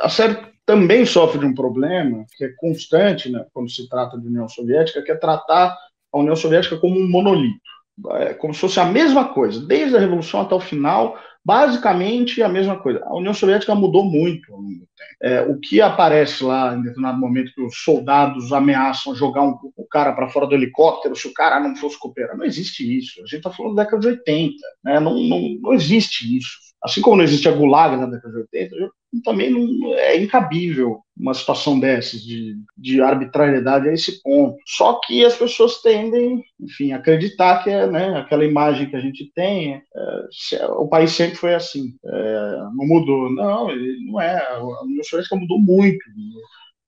a 0.01 0.09
série 0.09 0.37
também 0.65 1.05
sofre 1.05 1.39
de 1.39 1.45
um 1.45 1.53
problema 1.53 2.25
que 2.37 2.45
é 2.45 2.53
constante, 2.57 3.29
né, 3.29 3.45
quando 3.53 3.69
se 3.69 3.87
trata 3.89 4.17
de 4.17 4.25
União 4.27 4.47
Soviética, 4.47 5.01
que 5.01 5.11
é 5.11 5.15
tratar 5.15 5.77
a 6.11 6.17
União 6.17 6.35
Soviética 6.35 6.77
como 6.77 6.97
um 6.97 7.09
monolito. 7.09 7.59
É 8.11 8.33
como 8.33 8.53
se 8.53 8.61
fosse 8.61 8.79
a 8.79 8.85
mesma 8.85 9.33
coisa, 9.33 9.63
desde 9.65 9.95
a 9.95 9.99
Revolução 9.99 10.41
até 10.41 10.55
o 10.55 10.59
final, 10.59 11.19
basicamente 11.45 12.41
a 12.41 12.47
mesma 12.47 12.79
coisa. 12.79 13.03
A 13.05 13.15
União 13.15 13.33
Soviética 13.33 13.75
mudou 13.75 14.05
muito 14.05 14.53
ao 14.53 14.59
longo 14.59 14.73
do 14.73 14.79
tempo. 14.79 14.89
É, 15.21 15.41
o 15.41 15.59
que 15.59 15.81
aparece 15.81 16.43
lá 16.43 16.73
em 16.73 16.81
determinado 16.81 17.19
momento 17.19 17.53
que 17.53 17.61
os 17.61 17.77
soldados 17.83 18.53
ameaçam 18.53 19.15
jogar 19.15 19.43
um, 19.43 19.57
o 19.75 19.85
cara 19.85 20.13
para 20.13 20.29
fora 20.29 20.47
do 20.47 20.55
helicóptero 20.55 21.15
se 21.15 21.27
o 21.27 21.33
cara 21.33 21.59
não 21.59 21.75
fosse 21.75 21.99
cooperar, 21.99 22.37
não 22.37 22.45
existe 22.45 22.97
isso. 22.97 23.19
A 23.19 23.25
gente 23.25 23.37
está 23.37 23.51
falando 23.51 23.75
da 23.75 23.83
década 23.83 24.01
de 24.01 24.07
80, 24.07 24.55
né? 24.83 24.99
não, 24.99 25.15
não, 25.15 25.41
não 25.61 25.73
existe 25.73 26.37
isso. 26.37 26.57
Assim 26.81 27.01
como 27.01 27.17
não 27.17 27.23
existe 27.23 27.47
a 27.47 27.51
Gulag 27.51 27.97
na 27.97 28.05
década 28.05 28.33
de 28.33 28.39
80, 28.41 28.75
também 29.21 29.49
não, 29.49 29.93
é 29.95 30.17
incabível 30.17 30.99
uma 31.15 31.33
situação 31.33 31.79
dessas, 31.79 32.21
de, 32.21 32.55
de 32.77 33.01
arbitrariedade 33.01 33.87
a 33.87 33.93
esse 33.93 34.21
ponto. 34.21 34.57
Só 34.65 34.99
que 35.05 35.23
as 35.23 35.35
pessoas 35.35 35.81
tendem, 35.81 36.43
enfim, 36.59 36.91
a 36.91 36.97
acreditar 36.97 37.63
que 37.63 37.69
é 37.69 37.85
né, 37.85 38.17
aquela 38.17 38.45
imagem 38.45 38.89
que 38.89 38.95
a 38.95 38.99
gente 38.99 39.31
tem, 39.35 39.75
é, 39.75 40.65
o 40.67 40.87
país 40.87 41.11
sempre 41.11 41.35
foi 41.35 41.53
assim, 41.53 41.93
é, 42.05 42.57
não 42.75 42.87
mudou. 42.87 43.31
Não, 43.31 43.67
não 44.07 44.21
é, 44.21 44.37
a 44.53 44.63
União 44.83 45.03
Soviética 45.03 45.35
mudou 45.35 45.59
muito 45.59 46.03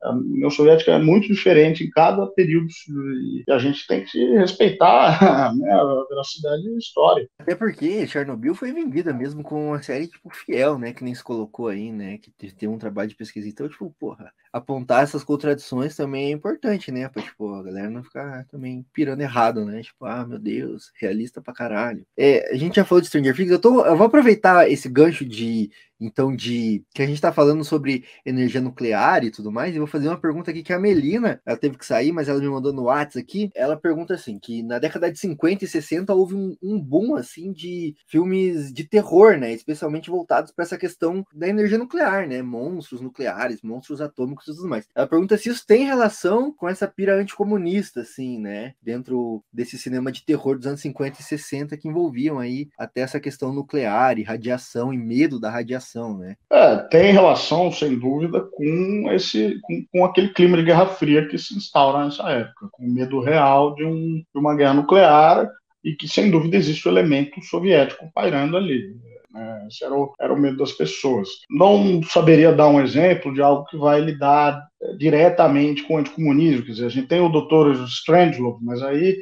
a 0.04 0.12
União 0.12 0.50
Soviética 0.50 0.92
é 0.92 1.00
muito 1.00 1.28
diferente 1.28 1.84
em 1.84 1.90
cada 1.90 2.26
período 2.28 2.68
e 2.68 3.44
a 3.50 3.58
gente 3.58 3.88
tem 3.88 4.04
que 4.04 4.36
respeitar 4.36 5.54
né, 5.56 5.72
a 5.72 6.06
veracidade 6.10 6.64
da 6.64 6.78
história. 6.78 7.28
Até 7.40 7.56
porque 7.56 8.08
Chernobyl 8.08 8.54
foi 8.54 8.72
vendida 8.72 9.14
mesmo 9.14 9.44
com 9.44 9.70
uma 9.70 9.82
série 9.82 10.08
tipo 10.08 10.30
fiel, 10.34 10.78
né, 10.78 10.94
que 10.94 11.04
nem 11.04 11.16
se 11.16 11.24
colocou 11.24 11.68
aí, 11.68 11.92
né, 11.92 12.18
que 12.18 12.52
tem 12.54 12.70
um 12.70 12.78
trabalho 12.78 13.10
de 13.10 13.16
pesquisa. 13.16 13.48
Então, 13.48 13.68
tipo, 13.68 13.94
porra, 14.00 14.32
apontar 14.56 15.04
essas 15.04 15.22
contradições 15.22 15.98
também 15.98 16.28
é 16.28 16.32
importante, 16.32 16.90
né, 16.90 17.10
pra, 17.10 17.22
tipo, 17.22 17.54
a 17.54 17.62
galera 17.62 17.90
não 17.90 18.02
ficar 18.02 18.46
também 18.46 18.86
pirando 18.94 19.20
errado, 19.20 19.66
né, 19.66 19.82
tipo, 19.82 20.06
ah, 20.06 20.26
meu 20.26 20.40
Deus, 20.40 20.94
realista 20.96 21.42
pra 21.42 21.54
caralho. 21.54 22.06
É, 22.18 22.54
a 22.54 22.56
gente 22.56 22.78
já 22.78 22.86
falou 22.86 23.02
de 23.02 23.08
Stranger 23.08 23.36
Things, 23.36 23.52
eu, 23.52 23.60
tô, 23.60 23.86
eu 23.86 23.98
vou 23.98 24.08
aproveitar 24.08 24.72
esse 24.72 24.88
gancho 24.88 25.26
de 25.26 25.70
então 26.00 26.36
de 26.36 26.84
que 26.94 27.02
a 27.02 27.06
gente 27.06 27.16
está 27.16 27.32
falando 27.32 27.64
sobre 27.64 28.06
energia 28.26 28.62
nuclear 28.62 29.24
e 29.24 29.32
tudo 29.32 29.52
mais, 29.52 29.74
e 29.76 29.78
vou 29.78 29.88
fazer 29.88 30.08
uma 30.08 30.20
pergunta 30.20 30.52
aqui 30.52 30.64
que 30.64 30.74
a 30.74 30.80
Melina, 30.80 31.42
ela 31.46 31.58
teve 31.58 31.78
que 31.78 31.86
sair, 31.86 32.12
mas 32.12 32.28
ela 32.28 32.40
me 32.40 32.50
mandou 32.50 32.74
no 32.74 32.84
WhatsApp 32.84 33.20
aqui, 33.20 33.50
ela 33.56 33.78
pergunta 33.78 34.14
assim, 34.14 34.38
que 34.40 34.62
na 34.64 34.80
década 34.80 35.12
de 35.12 35.18
50 35.20 35.64
e 35.64 35.68
60 35.68 36.14
houve 36.14 36.36
um, 36.36 36.56
um 36.62 36.80
boom, 36.80 37.16
assim, 37.16 37.52
de 37.52 37.96
filmes 38.08 38.74
de 38.74 38.84
terror, 38.84 39.38
né, 39.38 39.54
especialmente 39.54 40.10
voltados 40.10 40.52
para 40.52 40.64
essa 40.64 40.78
questão 40.78 41.26
da 41.34 41.48
energia 41.48 41.78
nuclear, 41.78 42.28
né, 42.28 42.42
monstros 42.42 43.02
nucleares, 43.02 43.62
monstros 43.62 44.02
atômicos 44.02 44.45
e 44.52 44.56
tudo 44.56 44.68
mais. 44.68 44.88
Ela 44.96 45.08
pergunta 45.08 45.38
se 45.38 45.50
isso 45.50 45.66
tem 45.66 45.86
relação 45.86 46.52
com 46.52 46.68
essa 46.68 46.88
pira 46.88 47.16
anticomunista, 47.16 48.02
assim, 48.02 48.40
né, 48.40 48.74
dentro 48.82 49.44
desse 49.52 49.78
cinema 49.78 50.12
de 50.12 50.26
terror 50.26 50.58
dos 50.58 50.68
anos 50.68 50.82
50 50.82 51.20
e 51.20 51.24
60 51.24 51.78
que 51.78 51.88
envolviam 51.88 52.40
aí 52.40 52.68
até 52.78 53.02
essa 53.02 53.20
questão 53.20 53.54
nuclear 53.54 54.18
e 54.18 54.24
radiação 54.24 54.94
e 54.94 54.98
medo 54.98 55.40
da 55.40 55.50
radiação 55.50 55.86
né? 56.18 56.36
É, 56.52 56.78
tem 56.78 57.12
relação, 57.12 57.72
sem 57.72 57.98
dúvida, 57.98 58.42
com 58.42 59.12
esse, 59.12 59.60
com, 59.62 59.86
com, 59.92 60.06
aquele 60.06 60.30
clima 60.30 60.58
de 60.58 60.64
Guerra 60.64 60.88
Fria 60.88 61.28
que 61.28 61.38
se 61.38 61.56
instaura 61.56 62.06
nessa 62.06 62.30
época, 62.30 62.70
com 62.72 62.86
o 62.86 62.94
medo 62.94 63.20
real 63.22 63.76
de, 63.76 63.86
um, 63.86 64.24
de 64.34 64.40
uma 64.40 64.56
guerra 64.56 64.76
nuclear 64.76 65.50
e 65.84 65.94
que, 65.94 66.08
sem 66.08 66.32
dúvida, 66.32 66.58
existe 66.58 66.88
o 66.88 66.92
elemento 66.92 67.42
soviético 67.44 68.10
pairando 68.14 68.58
ali. 68.58 68.96
Né? 69.36 69.68
Esse 69.68 69.84
era 69.84 69.94
o, 69.94 70.14
era 70.20 70.34
o 70.34 70.40
medo 70.40 70.58
das 70.58 70.72
pessoas. 70.72 71.28
Não 71.50 72.02
saberia 72.04 72.54
dar 72.54 72.70
um 72.70 72.82
exemplo 72.82 73.34
de 73.34 73.42
algo 73.42 73.66
que 73.66 73.78
vai 73.78 74.00
lidar 74.00 74.66
eh, 74.82 74.96
diretamente 74.98 75.84
com 75.84 75.96
o 75.96 75.98
anticomunismo. 75.98 76.66
Quer 76.66 76.72
dizer, 76.72 76.86
a 76.86 76.90
gente 76.90 77.08
tem 77.08 77.20
o 77.20 77.30
Dr. 77.30 77.84
Strangelove, 77.86 78.64
mas 78.64 78.82
aí 78.82 79.18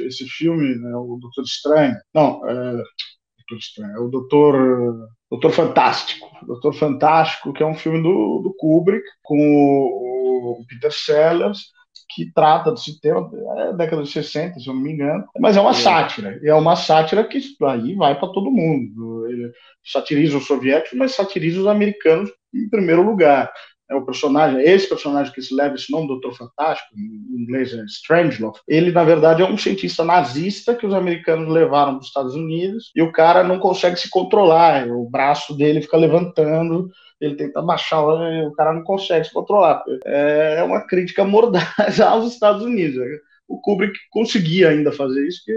esse 0.00 0.26
filme, 0.26 0.76
né, 0.76 0.94
o 0.96 1.18
Doutor 1.20 1.42
Estranho, 1.42 1.96
não, 2.14 2.48
é, 2.48 2.72
Doutor 2.72 3.58
Estranho, 3.58 3.96
é 3.96 4.00
o 4.00 4.08
Doutor, 4.08 5.08
Doutor 5.30 5.50
Fantástico. 5.50 6.28
Doutor 6.46 6.74
Fantástico, 6.74 7.52
que 7.52 7.62
é 7.62 7.66
um 7.66 7.74
filme 7.74 8.02
do, 8.02 8.40
do 8.42 8.54
Kubrick, 8.56 9.04
com 9.22 9.36
o, 9.36 10.60
o 10.60 10.66
Peter 10.66 10.92
Sellers, 10.92 11.72
que 12.14 12.30
trata 12.32 12.72
desse 12.72 13.00
tema, 13.00 13.30
é 13.58 13.72
década 13.72 14.02
de 14.02 14.10
60, 14.10 14.58
se 14.58 14.68
eu 14.68 14.74
não 14.74 14.82
me 14.82 14.92
engano, 14.92 15.24
mas 15.38 15.56
é 15.56 15.60
uma 15.60 15.70
é. 15.70 15.74
sátira, 15.74 16.38
e 16.42 16.48
é 16.48 16.54
uma 16.54 16.76
sátira 16.76 17.24
que 17.24 17.38
aí 17.64 17.94
vai 17.94 18.18
para 18.18 18.28
todo 18.28 18.50
mundo. 18.50 19.21
Ele 19.32 19.52
satiriza 19.84 20.36
os 20.36 20.46
soviéticos, 20.46 20.98
mas 20.98 21.14
satiriza 21.14 21.60
os 21.60 21.66
americanos 21.66 22.30
em 22.54 22.68
primeiro 22.68 23.02
lugar 23.02 23.50
é 23.92 23.94
o 23.94 24.04
personagem, 24.04 24.60
esse 24.62 24.88
personagem 24.88 25.32
que 25.32 25.42
se 25.42 25.54
leva 25.54 25.74
esse 25.74 25.92
nome, 25.92 26.08
Doutor 26.08 26.34
Fantástico, 26.34 26.88
em 26.96 27.42
inglês 27.42 27.74
é 27.74 27.84
Strangelove, 27.84 28.58
ele 28.66 28.90
na 28.90 29.04
verdade 29.04 29.42
é 29.42 29.44
um 29.44 29.58
cientista 29.58 30.02
nazista 30.02 30.74
que 30.74 30.86
os 30.86 30.94
americanos 30.94 31.52
levaram 31.52 31.98
dos 31.98 32.06
Estados 32.06 32.34
Unidos 32.34 32.90
e 32.96 33.02
o 33.02 33.12
cara 33.12 33.44
não 33.44 33.58
consegue 33.58 33.96
se 33.96 34.08
controlar, 34.08 34.88
o 34.88 35.08
braço 35.08 35.54
dele 35.54 35.82
fica 35.82 35.96
levantando, 35.96 36.90
ele 37.20 37.36
tenta 37.36 37.60
baixar, 37.62 38.02
o 38.02 38.52
cara 38.52 38.72
não 38.72 38.82
consegue 38.82 39.26
se 39.26 39.32
controlar. 39.32 39.84
É, 40.04 40.56
é 40.58 40.62
uma 40.64 40.84
crítica 40.86 41.24
mordaz 41.24 42.00
aos 42.00 42.32
Estados 42.32 42.62
Unidos. 42.62 42.98
O 43.46 43.60
Kubrick 43.60 43.96
conseguia 44.10 44.70
ainda 44.70 44.90
fazer 44.90 45.24
isso, 45.28 45.42
que 45.44 45.52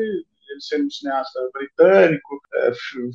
ele 0.56 0.62
sendo 0.62 0.86
um 0.86 0.90
cineasta 0.90 1.40
britânico, 1.54 2.40
é, 2.56 2.72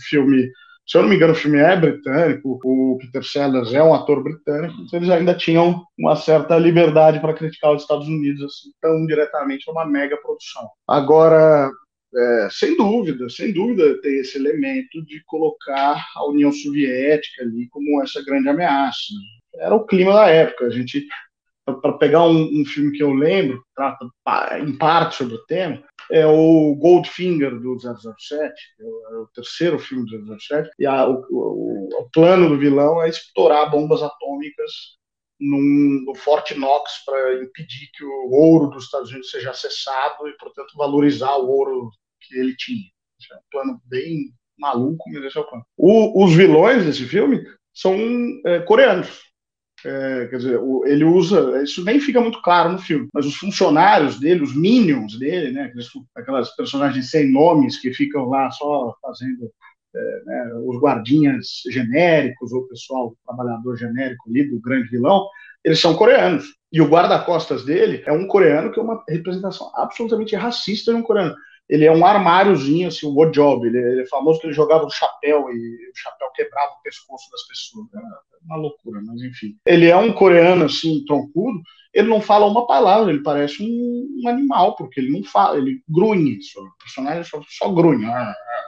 filme 0.09 0.51
se 0.91 0.99
eu 0.99 1.03
não 1.03 1.09
me 1.09 1.15
engano, 1.15 1.35
o 1.35 1.37
filme 1.37 1.57
é 1.57 1.77
britânico, 1.77 2.59
o 2.65 2.99
Peter 3.01 3.23
Sellers 3.23 3.73
é 3.73 3.81
um 3.81 3.95
ator 3.95 4.25
britânico, 4.25 4.75
então 4.83 4.99
eles 4.99 5.09
ainda 5.09 5.37
tinham 5.37 5.85
uma 5.97 6.17
certa 6.17 6.59
liberdade 6.59 7.21
para 7.21 7.33
criticar 7.33 7.73
os 7.73 7.83
Estados 7.83 8.09
Unidos 8.09 8.43
assim, 8.43 8.71
tão 8.81 9.07
diretamente, 9.07 9.69
é 9.69 9.73
uma 9.73 9.87
mega 9.87 10.17
produção. 10.17 10.69
Agora, 10.89 11.71
é, 12.13 12.49
sem 12.51 12.77
dúvida, 12.77 13.29
sem 13.29 13.53
dúvida 13.53 14.01
tem 14.01 14.19
esse 14.19 14.37
elemento 14.37 15.01
de 15.05 15.23
colocar 15.27 16.05
a 16.17 16.29
União 16.29 16.51
Soviética 16.51 17.45
ali 17.45 17.69
como 17.69 18.03
essa 18.03 18.21
grande 18.25 18.49
ameaça. 18.49 19.13
Era 19.55 19.77
o 19.77 19.87
clima 19.87 20.13
da 20.13 20.29
época. 20.29 20.67
A 20.67 20.71
gente, 20.71 21.07
para 21.65 21.93
pegar 21.99 22.25
um, 22.25 22.51
um, 22.53 22.65
filme 22.65 22.91
que 22.91 23.03
eu 23.03 23.13
lembro, 23.13 23.63
trata 23.77 24.09
em 24.59 24.77
parte 24.77 25.15
sobre 25.15 25.35
o 25.35 25.47
tema, 25.47 25.81
é 26.11 26.27
o 26.27 26.75
Goldfinger 26.77 27.59
do 27.59 27.79
007, 27.79 27.91
é 28.81 28.85
o, 28.85 29.15
é 29.15 29.19
o 29.19 29.27
terceiro 29.35 29.79
filme 29.79 30.05
do 30.07 30.39
007, 30.39 30.71
e 30.79 30.87
a, 30.87 31.09
o, 31.09 31.25
o, 31.31 31.89
o, 32.01 32.11
plano 32.11 32.49
do 32.49 32.59
vilão 32.59 33.03
é 33.03 33.09
explorar 33.09 33.67
bombas 33.67 34.03
atômicas 34.03 34.71
num, 35.41 36.05
no 36.05 36.15
Fort 36.15 36.51
Knox 36.53 37.05
para 37.05 37.43
impedir 37.43 37.89
que 37.95 38.05
o 38.05 38.31
ouro 38.31 38.71
dos 38.71 38.85
Estados 38.85 39.11
Unidos 39.11 39.31
seja 39.31 39.51
acessado 39.51 40.29
e, 40.29 40.37
portanto, 40.37 40.77
valorizar 40.77 41.37
o 41.37 41.49
ouro 41.49 41.91
que 42.21 42.39
ele 42.39 42.55
tinha. 42.57 42.85
é 43.33 43.37
um 43.37 43.51
plano 43.51 43.81
bem 43.87 44.33
maluco, 44.59 45.09
mas 45.11 45.25
esse 45.25 45.39
é 45.39 45.41
o 45.41 45.49
plano. 45.49 45.65
O, 45.77 46.25
os 46.25 46.35
vilões 46.35 46.85
desse 46.85 47.07
filme 47.07 47.43
são 47.73 47.97
é, 48.45 48.61
coreanos. 48.61 49.30
É, 49.85 50.27
quer 50.27 50.37
dizer, 50.37 50.61
ele 50.85 51.05
usa, 51.05 51.63
isso 51.63 51.83
nem 51.85 51.99
fica 51.99 52.21
muito 52.21 52.43
claro 52.43 52.71
no 52.71 52.79
filme, 52.79 53.09
mas 53.15 53.25
os 53.25 53.37
funcionários 53.37 54.19
dele, 54.19 54.43
os 54.43 54.55
minions 54.55 55.19
dele, 55.19 55.53
né, 55.53 55.73
aquelas 56.15 56.55
personagens 56.55 57.11
sem 57.11 57.31
nomes 57.33 57.81
que 57.81 57.95
ficam 57.95 58.29
lá 58.29 58.51
só 58.51 58.95
fazendo 59.01 59.51
é, 59.95 60.23
né, 60.25 60.53
os 60.67 60.79
guardinhas 60.81 61.63
genéricos, 61.71 62.53
ou 62.53 62.61
o 62.61 62.69
pessoal, 62.69 63.09
o 63.09 63.17
trabalhador 63.27 63.77
genérico 63.77 64.29
ali 64.29 64.49
do 64.51 64.61
grande 64.61 64.89
vilão, 64.89 65.27
eles 65.65 65.81
são 65.81 65.95
coreanos. 65.95 66.45
E 66.73 66.81
o 66.81 66.89
guarda-costas 66.89 67.65
dele 67.65 68.03
é 68.07 68.13
um 68.13 68.27
coreano 68.27 68.71
que 68.71 68.79
é 68.79 68.83
uma 68.83 69.03
representação 69.09 69.71
absolutamente 69.75 70.37
racista 70.37 70.93
de 70.93 70.99
um 70.99 71.03
coreano 71.03 71.35
ele 71.71 71.85
é 71.85 71.93
um 71.93 72.05
armáriozinho, 72.05 72.89
assim, 72.89 73.07
o 73.07 73.11
um 73.17 73.31
job. 73.31 73.65
Ele, 73.65 73.79
ele, 73.79 74.03
é 74.03 74.07
famoso 74.07 74.41
que 74.41 74.49
ele 74.49 74.53
jogava 74.53 74.85
o 74.85 74.91
chapéu 74.91 75.49
e 75.51 75.91
o 75.91 75.93
chapéu 75.95 76.29
quebrava 76.35 76.73
o 76.73 76.83
pescoço 76.83 77.31
das 77.31 77.47
pessoas. 77.47 77.87
Era 77.95 78.05
uma 78.45 78.57
loucura, 78.57 79.01
mas 79.07 79.23
enfim. 79.23 79.57
Ele 79.65 79.89
é 79.89 79.97
um 79.97 80.13
coreano, 80.13 80.65
assim, 80.65 81.05
troncudo, 81.07 81.61
ele 81.93 82.09
não 82.09 82.21
fala 82.21 82.47
uma 82.47 82.67
palavra, 82.67 83.13
ele 83.13 83.23
parece 83.23 83.63
um, 83.63 84.09
um 84.23 84.29
animal, 84.29 84.77
porque 84.77 85.01
ele 85.01 85.11
não 85.11 85.25
fala, 85.25 85.59
ele 85.59 85.83
grunhe, 85.89 86.39
o 86.57 86.79
personagem 86.83 87.25
só, 87.25 87.41
só 87.49 87.69
grunhe. 87.73 88.05
Ah, 88.07 88.33
ah. 88.33 88.61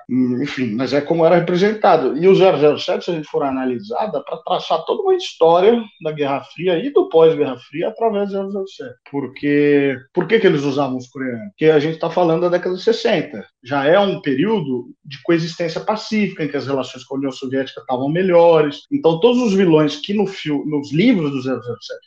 Enfim, 0.43 0.75
mas 0.75 0.93
é 0.93 1.01
como 1.01 1.25
era 1.25 1.37
representado. 1.37 2.17
E 2.17 2.27
o 2.27 2.35
007, 2.35 3.05
se 3.05 3.11
a 3.11 3.15
gente 3.15 3.29
for 3.29 3.43
analisar, 3.43 4.07
dá 4.09 4.21
para 4.21 4.37
traçar 4.39 4.85
toda 4.85 5.03
uma 5.03 5.15
história 5.15 5.83
da 6.03 6.13
Guerra 6.13 6.43
Fria 6.53 6.79
e 6.79 6.91
do 6.91 7.09
pós-Guerra 7.09 7.57
Fria 7.57 7.89
através 7.89 8.31
do 8.31 8.67
007. 8.67 8.95
Porque, 9.11 9.97
por 10.13 10.27
que, 10.27 10.41
que 10.41 10.47
eles 10.47 10.65
usavam 10.65 10.97
os 10.97 11.09
coreanos? 11.09 11.49
Porque 11.51 11.67
a 11.67 11.79
gente 11.79 11.95
está 11.95 12.11
falando 12.11 12.43
da 12.43 12.49
década 12.49 12.75
de 12.75 12.83
60. 12.83 13.47
Já 13.63 13.87
é 13.87 13.99
um 13.99 14.21
período 14.21 14.91
de 15.05 15.23
coexistência 15.23 15.81
pacífica, 15.81 16.45
em 16.45 16.49
que 16.49 16.57
as 16.57 16.67
relações 16.67 17.05
com 17.05 17.15
a 17.15 17.19
União 17.19 17.33
Soviética 17.33 17.81
estavam 17.81 18.09
melhores. 18.09 18.81
Então, 18.91 19.21
todos 19.21 19.41
os 19.41 19.55
vilões 19.55 19.97
que 19.97 20.13
no 20.13 20.25
nos 20.67 20.93
livros 20.93 21.31
do 21.31 21.43
007 21.43 21.61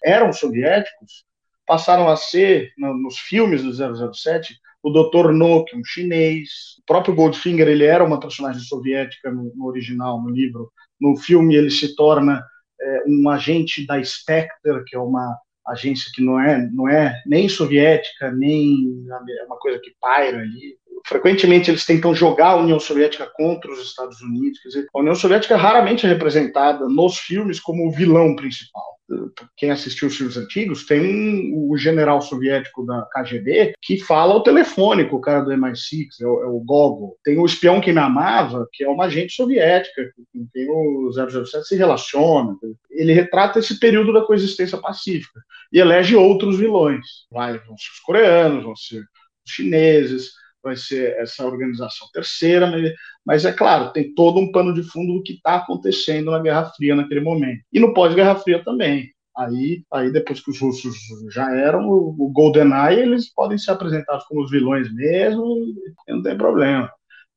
eram 0.03 0.33
soviéticos, 0.33 1.04
passaram 1.65 2.09
a 2.09 2.15
ser, 2.15 2.71
no, 2.77 2.93
nos 2.95 3.17
filmes 3.17 3.63
do 3.63 4.13
007, 4.13 4.55
o 4.83 4.91
Dr. 4.91 5.31
No, 5.31 5.65
um 5.73 5.83
chinês. 5.83 6.49
O 6.79 6.85
próprio 6.85 7.15
Goldfinger, 7.15 7.67
ele 7.67 7.85
era 7.85 8.03
uma 8.03 8.19
personagem 8.19 8.61
soviética 8.61 9.31
no, 9.31 9.51
no 9.55 9.65
original, 9.65 10.21
no 10.21 10.29
livro. 10.29 10.71
No 11.01 11.15
filme, 11.15 11.55
ele 11.55 11.71
se 11.71 11.95
torna 11.95 12.43
é, 12.79 13.03
um 13.07 13.27
agente 13.29 13.85
da 13.85 14.01
Spectre, 14.03 14.83
que 14.85 14.95
é 14.95 14.99
uma 14.99 15.35
agência 15.67 16.11
que 16.13 16.21
não 16.23 16.39
é, 16.39 16.69
não 16.71 16.87
é 16.87 17.19
nem 17.25 17.49
soviética, 17.49 18.31
nem 18.31 19.07
é 19.39 19.43
uma 19.45 19.57
coisa 19.57 19.79
que 19.79 19.95
paira 19.99 20.37
ali. 20.37 20.77
Frequentemente 21.07 21.71
eles 21.71 21.85
tentam 21.85 22.13
jogar 22.13 22.49
a 22.49 22.55
União 22.57 22.79
Soviética 22.79 23.27
contra 23.35 23.71
os 23.71 23.79
Estados 23.79 24.21
Unidos. 24.21 24.59
Quer 24.59 24.67
dizer, 24.69 24.87
a 24.93 24.99
União 24.99 25.15
Soviética 25.15 25.55
é 25.55 25.57
raramente 25.57 26.05
é 26.05 26.09
representada 26.09 26.87
nos 26.87 27.17
filmes 27.17 27.59
como 27.59 27.87
o 27.87 27.91
vilão 27.91 28.35
principal 28.35 28.94
quem 29.55 29.71
assistiu 29.71 30.07
os 30.07 30.15
filmes 30.15 30.37
antigos, 30.37 30.85
tem 30.85 31.53
o 31.55 31.77
general 31.77 32.21
soviético 32.21 32.85
da 32.85 33.07
KGB 33.13 33.73
que 33.81 33.99
fala 33.99 34.33
ao 34.33 34.43
telefone 34.43 35.07
com 35.07 35.17
o 35.17 35.21
cara 35.21 35.41
do 35.41 35.51
MI6, 35.51 36.07
é 36.21 36.25
o, 36.25 36.43
é 36.43 36.47
o 36.47 36.59
Gogol. 36.59 37.17
Tem 37.23 37.37
o 37.37 37.45
espião 37.45 37.79
que 37.79 37.93
me 37.93 37.99
amava, 37.99 38.67
que 38.71 38.83
é 38.83 38.89
uma 38.89 39.05
agente 39.05 39.33
soviética, 39.33 40.11
com 40.33 40.47
quem 40.51 40.69
o 40.69 41.11
007 41.11 41.67
se 41.67 41.75
relaciona. 41.75 42.55
Ele 42.89 43.13
retrata 43.13 43.59
esse 43.59 43.79
período 43.79 44.11
da 44.11 44.21
coexistência 44.21 44.77
pacífica 44.79 45.39
e 45.71 45.79
elege 45.79 46.15
outros 46.15 46.57
vilões. 46.57 47.05
Vai, 47.31 47.53
vão 47.59 47.77
ser 47.77 47.91
os 47.91 47.99
coreanos, 47.99 48.63
vão 48.63 48.75
ser 48.75 48.99
os 48.99 49.51
chineses, 49.51 50.31
vai 50.65 50.75
ser 50.75 51.15
essa 51.19 51.45
organização 51.45 52.07
terceira, 52.11 52.65
mas, 52.65 52.91
mas, 53.23 53.45
é 53.45 53.53
claro, 53.53 53.93
tem 53.93 54.13
todo 54.15 54.39
um 54.39 54.51
pano 54.51 54.73
de 54.73 54.81
fundo 54.81 55.13
do 55.13 55.23
que 55.23 55.33
está 55.33 55.57
acontecendo 55.57 56.31
na 56.31 56.39
Guerra 56.39 56.71
Fria 56.75 56.95
naquele 56.95 57.21
momento. 57.21 57.61
E 57.71 57.79
no 57.79 57.93
pós-Guerra 57.93 58.35
Fria 58.35 58.63
também. 58.63 59.11
Aí, 59.37 59.83
aí, 59.93 60.11
depois 60.11 60.39
que 60.39 60.49
os 60.49 60.59
russos 60.59 60.95
já 61.31 61.53
eram, 61.55 61.87
o, 61.87 62.31
GoldenEye, 62.33 63.01
eles 63.01 63.31
podem 63.31 63.57
ser 63.57 63.71
apresentados 63.71 64.25
como 64.25 64.41
os 64.41 64.49
vilões 64.49 64.91
mesmo, 64.93 65.45
não 66.07 66.23
tem 66.23 66.37
problema. 66.37 66.89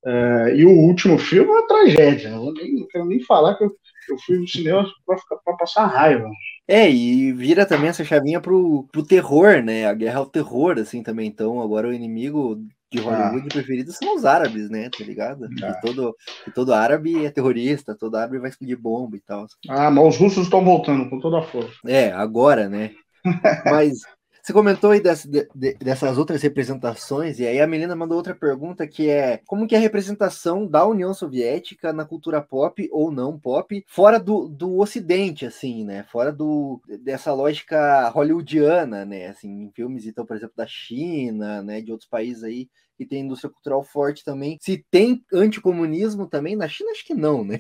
É, 0.06 0.56
e 0.56 0.64
o 0.64 0.70
último 0.70 1.18
filme 1.18 1.50
é 1.50 1.52
uma 1.52 1.66
tragédia. 1.66 2.28
Eu 2.28 2.52
nem, 2.52 2.76
não 2.76 2.86
quero 2.86 3.04
nem 3.04 3.20
falar 3.24 3.56
que 3.56 3.64
eu, 3.64 3.72
eu 4.12 4.18
fui 4.18 4.38
no 4.38 4.48
cinema 4.48 4.86
para 5.06 5.56
passar 5.56 5.86
raiva. 5.86 6.28
É, 6.66 6.90
e 6.90 7.32
vira 7.32 7.64
também 7.64 7.88
essa 7.88 8.04
chavinha 8.04 8.40
pro, 8.40 8.86
pro 8.92 9.02
terror, 9.02 9.62
né? 9.62 9.86
A 9.86 9.94
guerra 9.94 10.18
ao 10.18 10.26
terror, 10.26 10.78
assim, 10.78 11.02
também. 11.02 11.26
Então, 11.26 11.62
agora 11.62 11.88
o 11.88 11.92
inimigo 11.92 12.60
de 12.90 13.00
Hollywood 13.00 13.46
ah. 13.46 13.52
preferido 13.52 13.92
são 13.92 14.16
os 14.16 14.24
árabes, 14.24 14.68
né? 14.70 14.90
Tá 14.90 15.04
ligado? 15.04 15.46
Ah. 15.62 15.72
Que, 15.72 15.80
todo, 15.80 16.16
que 16.44 16.50
todo 16.50 16.74
árabe 16.74 17.24
é 17.24 17.30
terrorista, 17.30 17.94
todo 17.94 18.16
árabe 18.16 18.38
vai 18.38 18.50
explodir 18.50 18.78
bomba 18.78 19.16
e 19.16 19.20
tal. 19.20 19.46
Ah, 19.68 19.90
mas 19.90 20.06
os 20.06 20.16
russos 20.16 20.44
estão 20.44 20.64
voltando 20.64 21.08
com 21.08 21.18
toda 21.18 21.38
a 21.38 21.42
força. 21.42 21.78
É, 21.86 22.12
agora, 22.12 22.68
né? 22.68 22.92
mas 23.64 24.00
você 24.48 24.52
comentou 24.54 24.92
aí 24.92 25.00
dessa, 25.00 25.28
de, 25.28 25.74
dessas 25.74 26.16
outras 26.16 26.40
representações, 26.40 27.38
e 27.38 27.46
aí 27.46 27.60
a 27.60 27.66
Melina 27.66 27.94
mandou 27.94 28.16
outra 28.16 28.34
pergunta 28.34 28.86
que 28.86 29.10
é 29.10 29.42
como 29.46 29.66
que 29.66 29.74
é 29.74 29.78
a 29.78 29.80
representação 29.80 30.66
da 30.66 30.86
União 30.86 31.12
Soviética 31.12 31.92
na 31.92 32.06
cultura 32.06 32.40
pop 32.40 32.88
ou 32.90 33.12
não 33.12 33.38
pop, 33.38 33.84
fora 33.86 34.18
do, 34.18 34.48
do 34.48 34.78
Ocidente, 34.78 35.44
assim, 35.44 35.84
né? 35.84 36.02
Fora 36.04 36.32
do, 36.32 36.80
dessa 37.02 37.30
lógica 37.34 38.08
hollywoodiana, 38.08 39.04
né? 39.04 39.26
Assim, 39.26 39.64
em 39.64 39.70
filmes, 39.70 40.06
então, 40.06 40.24
por 40.24 40.34
exemplo, 40.34 40.56
da 40.56 40.66
China, 40.66 41.62
né? 41.62 41.82
De 41.82 41.92
outros 41.92 42.08
países 42.08 42.42
aí 42.42 42.70
que 42.96 43.04
tem 43.04 43.24
indústria 43.26 43.52
cultural 43.52 43.84
forte 43.84 44.24
também. 44.24 44.56
Se 44.62 44.82
tem 44.90 45.22
anticomunismo 45.30 46.26
também, 46.26 46.56
na 46.56 46.68
China 46.68 46.90
acho 46.90 47.04
que 47.04 47.14
não, 47.14 47.44
né? 47.44 47.58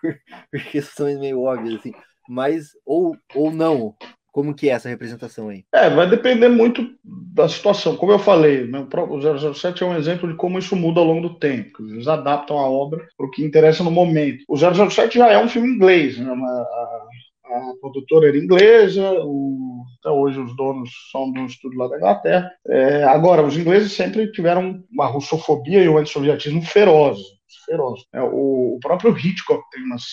Por, 0.00 0.16
por 0.52 0.62
questões 0.70 1.18
meio 1.18 1.40
óbvias, 1.40 1.80
assim. 1.80 1.92
Mas, 2.28 2.68
ou, 2.86 3.16
ou 3.34 3.50
não, 3.50 3.96
como 4.32 4.54
que 4.54 4.70
é 4.70 4.72
essa 4.72 4.88
representação 4.88 5.50
aí? 5.50 5.62
É, 5.72 5.90
vai 5.90 6.08
depender 6.08 6.48
muito 6.48 6.88
da 7.04 7.46
situação. 7.48 7.96
Como 7.96 8.10
eu 8.10 8.18
falei, 8.18 8.66
né, 8.66 8.84
o 9.10 9.54
007 9.54 9.82
é 9.82 9.86
um 9.86 9.96
exemplo 9.96 10.26
de 10.26 10.34
como 10.34 10.58
isso 10.58 10.74
muda 10.74 11.00
ao 11.00 11.06
longo 11.06 11.28
do 11.28 11.38
tempo. 11.38 11.86
Eles 11.86 12.08
adaptam 12.08 12.58
a 12.58 12.68
obra 12.68 13.06
para 13.16 13.26
o 13.26 13.30
que 13.30 13.44
interessa 13.44 13.84
no 13.84 13.90
momento. 13.90 14.42
O 14.48 14.56
007 14.56 15.18
já 15.18 15.30
é 15.30 15.38
um 15.38 15.48
filme 15.48 15.68
inglês, 15.68 16.18
né? 16.18 16.32
Uma, 16.32 16.48
a, 16.48 17.08
a 17.44 17.74
produtora 17.78 18.28
era 18.28 18.38
inglesa, 18.38 19.02
o, 19.22 19.84
até 20.00 20.10
hoje 20.10 20.40
os 20.40 20.56
donos 20.56 20.90
são 21.12 21.30
de 21.30 21.38
um 21.38 21.46
estúdio 21.46 21.78
lá 21.78 21.88
da 21.88 21.98
Inglaterra. 21.98 22.50
É, 22.66 23.04
agora, 23.04 23.42
os 23.42 23.56
ingleses 23.56 23.92
sempre 23.92 24.32
tiveram 24.32 24.82
uma 24.90 25.06
russofobia 25.06 25.84
e 25.84 25.88
um 25.90 25.98
antissovietismo 25.98 26.62
feroz. 26.62 27.18
feroz. 27.66 28.00
É, 28.14 28.22
o, 28.22 28.76
o 28.76 28.78
próprio 28.80 29.14
Hitchcock 29.14 29.62
tem 29.70 29.82
umas, 29.82 30.04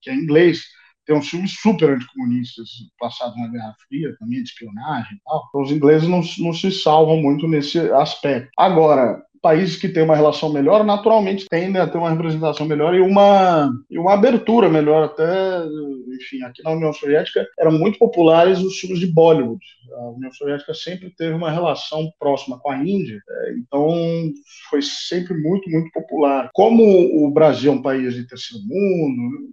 que 0.00 0.10
é 0.10 0.14
inglês, 0.14 0.62
tem 1.06 1.16
uns 1.16 1.28
filmes 1.28 1.52
super 1.60 1.90
anticomunistas 1.90 2.68
passados 2.98 3.36
na 3.36 3.48
Guerra 3.48 3.74
Fria, 3.86 4.16
também 4.18 4.42
de 4.42 4.48
espionagem 4.48 5.16
e 5.16 5.20
tal. 5.24 5.44
Então, 5.48 5.62
os 5.62 5.70
ingleses 5.70 6.08
não, 6.08 6.22
não 6.38 6.52
se 6.52 6.70
salvam 6.70 7.16
muito 7.16 7.46
nesse 7.46 7.78
aspecto. 7.78 8.50
Agora, 8.56 9.22
países 9.44 9.76
que 9.76 9.90
têm 9.90 10.02
uma 10.02 10.16
relação 10.16 10.50
melhor, 10.50 10.82
naturalmente 10.82 11.44
tendem 11.50 11.78
a 11.78 11.86
ter 11.86 11.98
uma 11.98 12.08
representação 12.08 12.64
melhor 12.64 12.94
e 12.94 13.00
uma, 13.02 13.70
e 13.90 13.98
uma 13.98 14.14
abertura 14.14 14.70
melhor 14.70 15.04
até, 15.04 15.66
enfim, 16.18 16.42
aqui 16.42 16.62
na 16.64 16.70
União 16.70 16.90
Soviética 16.94 17.46
eram 17.58 17.72
muito 17.72 17.98
populares 17.98 18.58
os 18.60 18.78
filmes 18.78 18.98
de 18.98 19.06
Bollywood. 19.06 19.62
A 19.92 20.10
União 20.12 20.32
Soviética 20.32 20.72
sempre 20.72 21.10
teve 21.10 21.34
uma 21.34 21.50
relação 21.50 22.10
próxima 22.18 22.58
com 22.58 22.70
a 22.70 22.78
Índia, 22.78 23.20
é, 23.28 23.52
então 23.58 24.32
foi 24.70 24.80
sempre 24.80 25.34
muito, 25.36 25.68
muito 25.68 25.92
popular. 25.92 26.48
Como 26.54 26.82
o 26.82 27.30
Brasil 27.30 27.70
é 27.70 27.74
um 27.74 27.82
país 27.82 28.14
de 28.14 28.26
terceiro 28.26 28.64
mundo, 28.64 29.52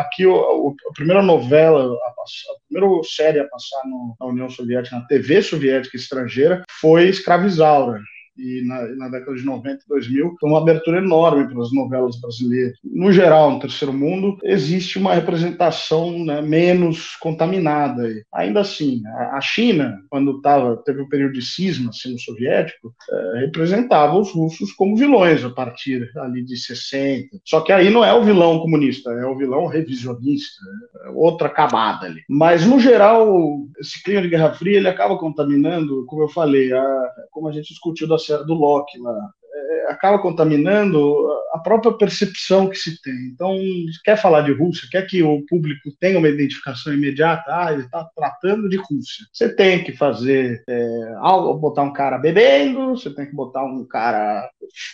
aqui 0.00 0.26
o, 0.26 0.76
a 0.88 0.92
primeira 0.92 1.22
novela, 1.22 1.82
a, 1.82 2.08
a 2.08 2.60
primeira 2.68 3.02
série 3.04 3.40
a 3.40 3.48
passar 3.48 3.82
no, 3.86 4.16
na 4.18 4.26
União 4.26 4.48
Soviética, 4.50 4.96
na 4.96 5.06
TV 5.06 5.42
soviética 5.42 5.96
estrangeira, 5.96 6.62
foi 6.80 7.08
Escravizaura 7.08 8.00
e 8.38 8.62
na, 8.64 8.86
na, 8.96 9.08
década 9.08 9.36
de 9.36 9.44
90 9.44 9.82
e 9.84 9.88
2000, 9.88 10.36
foi 10.40 10.50
uma 10.50 10.60
abertura 10.60 10.98
enorme 10.98 11.48
para 11.48 11.60
as 11.62 11.72
novelas 11.72 12.20
brasileiras. 12.20 12.78
No 12.84 13.12
geral, 13.12 13.50
no 13.50 13.60
terceiro 13.60 13.92
mundo, 13.92 14.38
existe 14.42 14.98
uma 14.98 15.14
representação 15.14 16.24
né, 16.24 16.40
menos 16.40 17.16
contaminada. 17.16 18.08
Ainda 18.32 18.60
assim, 18.60 19.02
a, 19.06 19.36
a 19.36 19.40
China, 19.40 20.00
quando 20.08 20.40
tava, 20.40 20.76
teve 20.84 21.02
um 21.02 21.08
período 21.08 21.34
de 21.34 21.42
cisma 21.42 21.90
assim, 21.90 22.12
no 22.12 22.18
soviético, 22.18 22.94
é, 23.10 23.40
representava 23.40 24.16
os 24.16 24.30
russos 24.30 24.72
como 24.72 24.96
vilões 24.96 25.44
a 25.44 25.50
partir 25.50 26.10
ali 26.16 26.44
de 26.44 26.56
60. 26.56 27.38
Só 27.44 27.60
que 27.60 27.72
aí 27.72 27.90
não 27.90 28.04
é 28.04 28.12
o 28.14 28.22
vilão 28.22 28.60
comunista, 28.60 29.10
é 29.10 29.26
o 29.26 29.36
vilão 29.36 29.66
revisionista, 29.66 30.62
é 31.06 31.10
outra 31.10 31.48
camada 31.48 32.06
ali. 32.06 32.22
Mas, 32.28 32.64
no 32.64 32.78
geral, 32.78 33.58
esse 33.80 34.02
clima 34.02 34.22
de 34.22 34.28
Guerra 34.28 34.52
Fria 34.52 34.76
ele 34.76 34.88
acaba 34.88 35.18
contaminando, 35.18 36.04
como 36.06 36.22
eu 36.22 36.28
falei, 36.28 36.72
a, 36.72 37.12
como 37.30 37.48
a 37.48 37.52
gente 37.52 37.68
discutiu 37.68 38.06
da 38.06 38.18
série 38.28 38.46
do 38.46 38.54
Locke 38.54 38.98
lá, 38.98 39.30
é, 39.54 39.90
acaba 39.90 40.18
contaminando 40.18 41.28
a 41.52 41.58
própria 41.58 41.92
percepção 41.92 42.68
que 42.68 42.76
se 42.76 43.00
tem. 43.02 43.14
Então, 43.32 43.58
quer 44.04 44.16
falar 44.16 44.42
de 44.42 44.52
Rússia, 44.52 44.88
quer 44.90 45.06
que 45.06 45.22
o 45.22 45.44
público 45.46 45.90
tenha 45.98 46.18
uma 46.18 46.28
identificação 46.28 46.92
imediata, 46.92 47.44
ah, 47.48 47.72
ele 47.72 47.82
está 47.82 48.08
tratando 48.14 48.68
de 48.68 48.76
Rússia. 48.76 49.26
Você 49.32 49.54
tem 49.54 49.82
que 49.82 49.92
fazer 49.92 50.62
é, 50.68 51.14
algo, 51.18 51.54
botar 51.54 51.82
um 51.82 51.92
cara 51.92 52.18
bebendo, 52.18 52.90
você 52.90 53.10
tem 53.10 53.26
que 53.26 53.34
botar 53.34 53.64
um 53.64 53.84
cara 53.84 54.48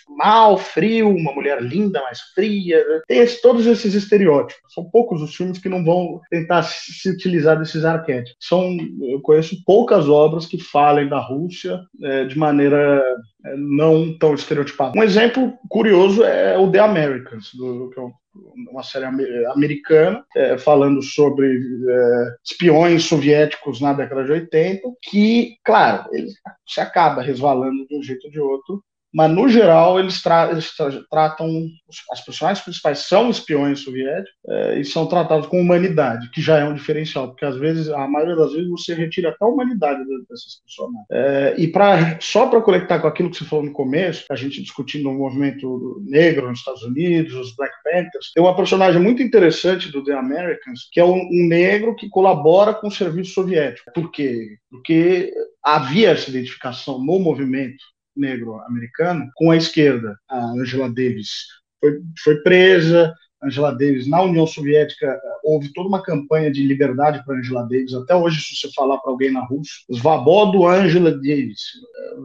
mal, 0.09 0.57
frio, 0.59 1.09
uma 1.09 1.33
mulher 1.33 1.63
linda, 1.63 2.03
mais 2.03 2.21
fria. 2.35 2.79
Né? 2.87 3.01
Tem 3.07 3.19
esse, 3.19 3.41
todos 3.41 3.67
esses 3.67 3.95
estereótipos. 3.95 4.73
São 4.73 4.85
poucos 4.85 5.23
os 5.23 5.35
filmes 5.35 5.59
que 5.59 5.69
não 5.69 5.85
vão 5.85 6.21
tentar 6.31 6.63
se 6.63 7.11
utilizar 7.11 7.59
desses 7.59 7.85
arquétipos. 7.85 8.37
São, 8.41 8.77
eu 9.03 9.21
conheço 9.21 9.63
poucas 9.65 10.09
obras 10.09 10.47
que 10.47 10.59
falem 10.59 11.09
da 11.09 11.19
Rússia 11.19 11.81
é, 12.03 12.25
de 12.25 12.39
maneira 12.39 13.03
é, 13.47 13.57
não 13.57 14.17
tão 14.19 14.35
estereotipada. 14.35 14.99
Um 14.99 15.03
exemplo 15.03 15.55
curioso 15.69 16.25
é 16.25 16.57
o 16.59 16.71
The 16.71 16.79
Americans, 16.81 17.51
do, 17.55 17.91
que 17.91 18.01
é 18.01 18.05
uma 18.71 18.83
série 18.83 19.05
americana 19.05 20.25
é, 20.37 20.59
falando 20.59 21.03
sobre 21.03 21.57
é, 21.57 22.35
espiões 22.45 23.05
soviéticos 23.05 23.81
na 23.81 23.93
década 23.93 24.25
de 24.25 24.33
80, 24.33 24.83
que, 25.03 25.57
claro, 25.65 26.09
ele 26.13 26.29
se 26.67 26.81
acaba 26.81 27.23
resvalando 27.23 27.87
de 27.87 27.97
um 27.97 28.03
jeito 28.03 28.27
ou 28.27 28.31
de 28.31 28.41
outro 28.41 28.85
mas 29.15 29.31
no 29.31 29.49
geral 29.49 30.01
eles, 30.01 30.21
tra 30.21 30.51
eles 30.51 30.75
tra 30.75 30.91
tratam 31.09 31.69
as 32.11 32.25
personagens 32.25 32.65
principais 32.65 33.07
são 33.07 33.31
espiões 33.31 33.81
soviéticos 33.81 34.35
é, 34.49 34.81
e 34.81 34.85
são 34.85 35.07
tratados 35.07 35.47
com 35.47 35.61
humanidade, 35.61 36.31
que 36.31 36.43
já 36.43 36.59
é 36.59 36.65
um 36.65 36.75
diferencial, 36.75 37.29
porque 37.29 37.45
às 37.45 37.57
vezes, 37.57 37.89
a 37.89 38.09
maioria 38.09 38.35
das 38.35 38.53
vezes, 38.53 38.69
você 38.69 38.95
retira 38.95 39.31
até 39.31 39.45
a 39.45 39.49
humanidade 39.49 40.01
dessas 40.29 40.61
personagens. 40.65 41.07
É, 41.13 41.55
e 41.59 41.69
pra, 41.69 42.19
só 42.21 42.47
para 42.49 42.61
conectar 42.61 42.99
com 42.99 43.07
aquilo 43.07 43.31
que 43.31 43.37
você 43.37 43.45
falou 43.45 43.65
no 43.65 43.73
começo, 43.73 44.25
a 44.31 44.35
gente 44.35 44.61
discutindo 44.61 45.09
o 45.09 45.15
movimento 45.15 46.03
negro 46.05 46.49
nos 46.49 46.59
Estados 46.59 46.83
Unidos, 46.83 47.35
os 47.35 47.55
Black 47.57 47.75
Panthers, 47.85 48.33
tem 48.35 48.43
uma 48.43 48.57
personagem 48.57 49.01
muito 49.01 49.23
interessante 49.23 49.93
do 49.93 50.03
The 50.03 50.13
Americans, 50.13 50.89
que 50.91 50.99
é 50.99 51.05
um, 51.05 51.21
um 51.21 51.47
negro 51.47 51.95
que 51.95 52.09
colabora 52.09 52.75
com 52.75 52.89
o 52.89 52.93
serviço 52.93 53.33
soviético. 53.33 53.93
Por 53.93 54.11
quê? 54.11 54.57
Porque 54.71 55.33
havia 55.63 56.11
essa 56.11 56.31
identificação 56.31 56.99
no 56.99 57.19
movimento 57.19 57.94
negro 58.17 58.61
americano 58.67 59.29
com 59.35 59.51
a 59.51 59.57
esquerda. 59.57 60.17
A 60.29 60.53
Angela 60.53 60.89
Davis 60.89 61.29
foi, 61.81 62.01
foi 62.23 62.37
presa, 62.43 63.15
Angela 63.45 63.73
Davis 63.73 64.09
na 64.09 64.23
União 64.23 64.47
Soviética 64.47 65.21
houve 65.43 65.73
toda 65.73 65.89
uma 65.89 66.03
campanha 66.03 66.51
de 66.51 66.67
liberdade 66.67 67.23
para 67.25 67.37
Angela 67.37 67.63
Davis. 67.65 67.93
Até 67.93 68.15
hoje, 68.15 68.41
se 68.41 68.57
você 68.57 68.73
falar 68.73 68.99
para 68.99 69.13
alguém 69.13 69.31
na 69.31 69.45
Rússia, 69.45 69.75
do 69.89 70.67
Angela 70.67 71.13
Davis, 71.13 71.61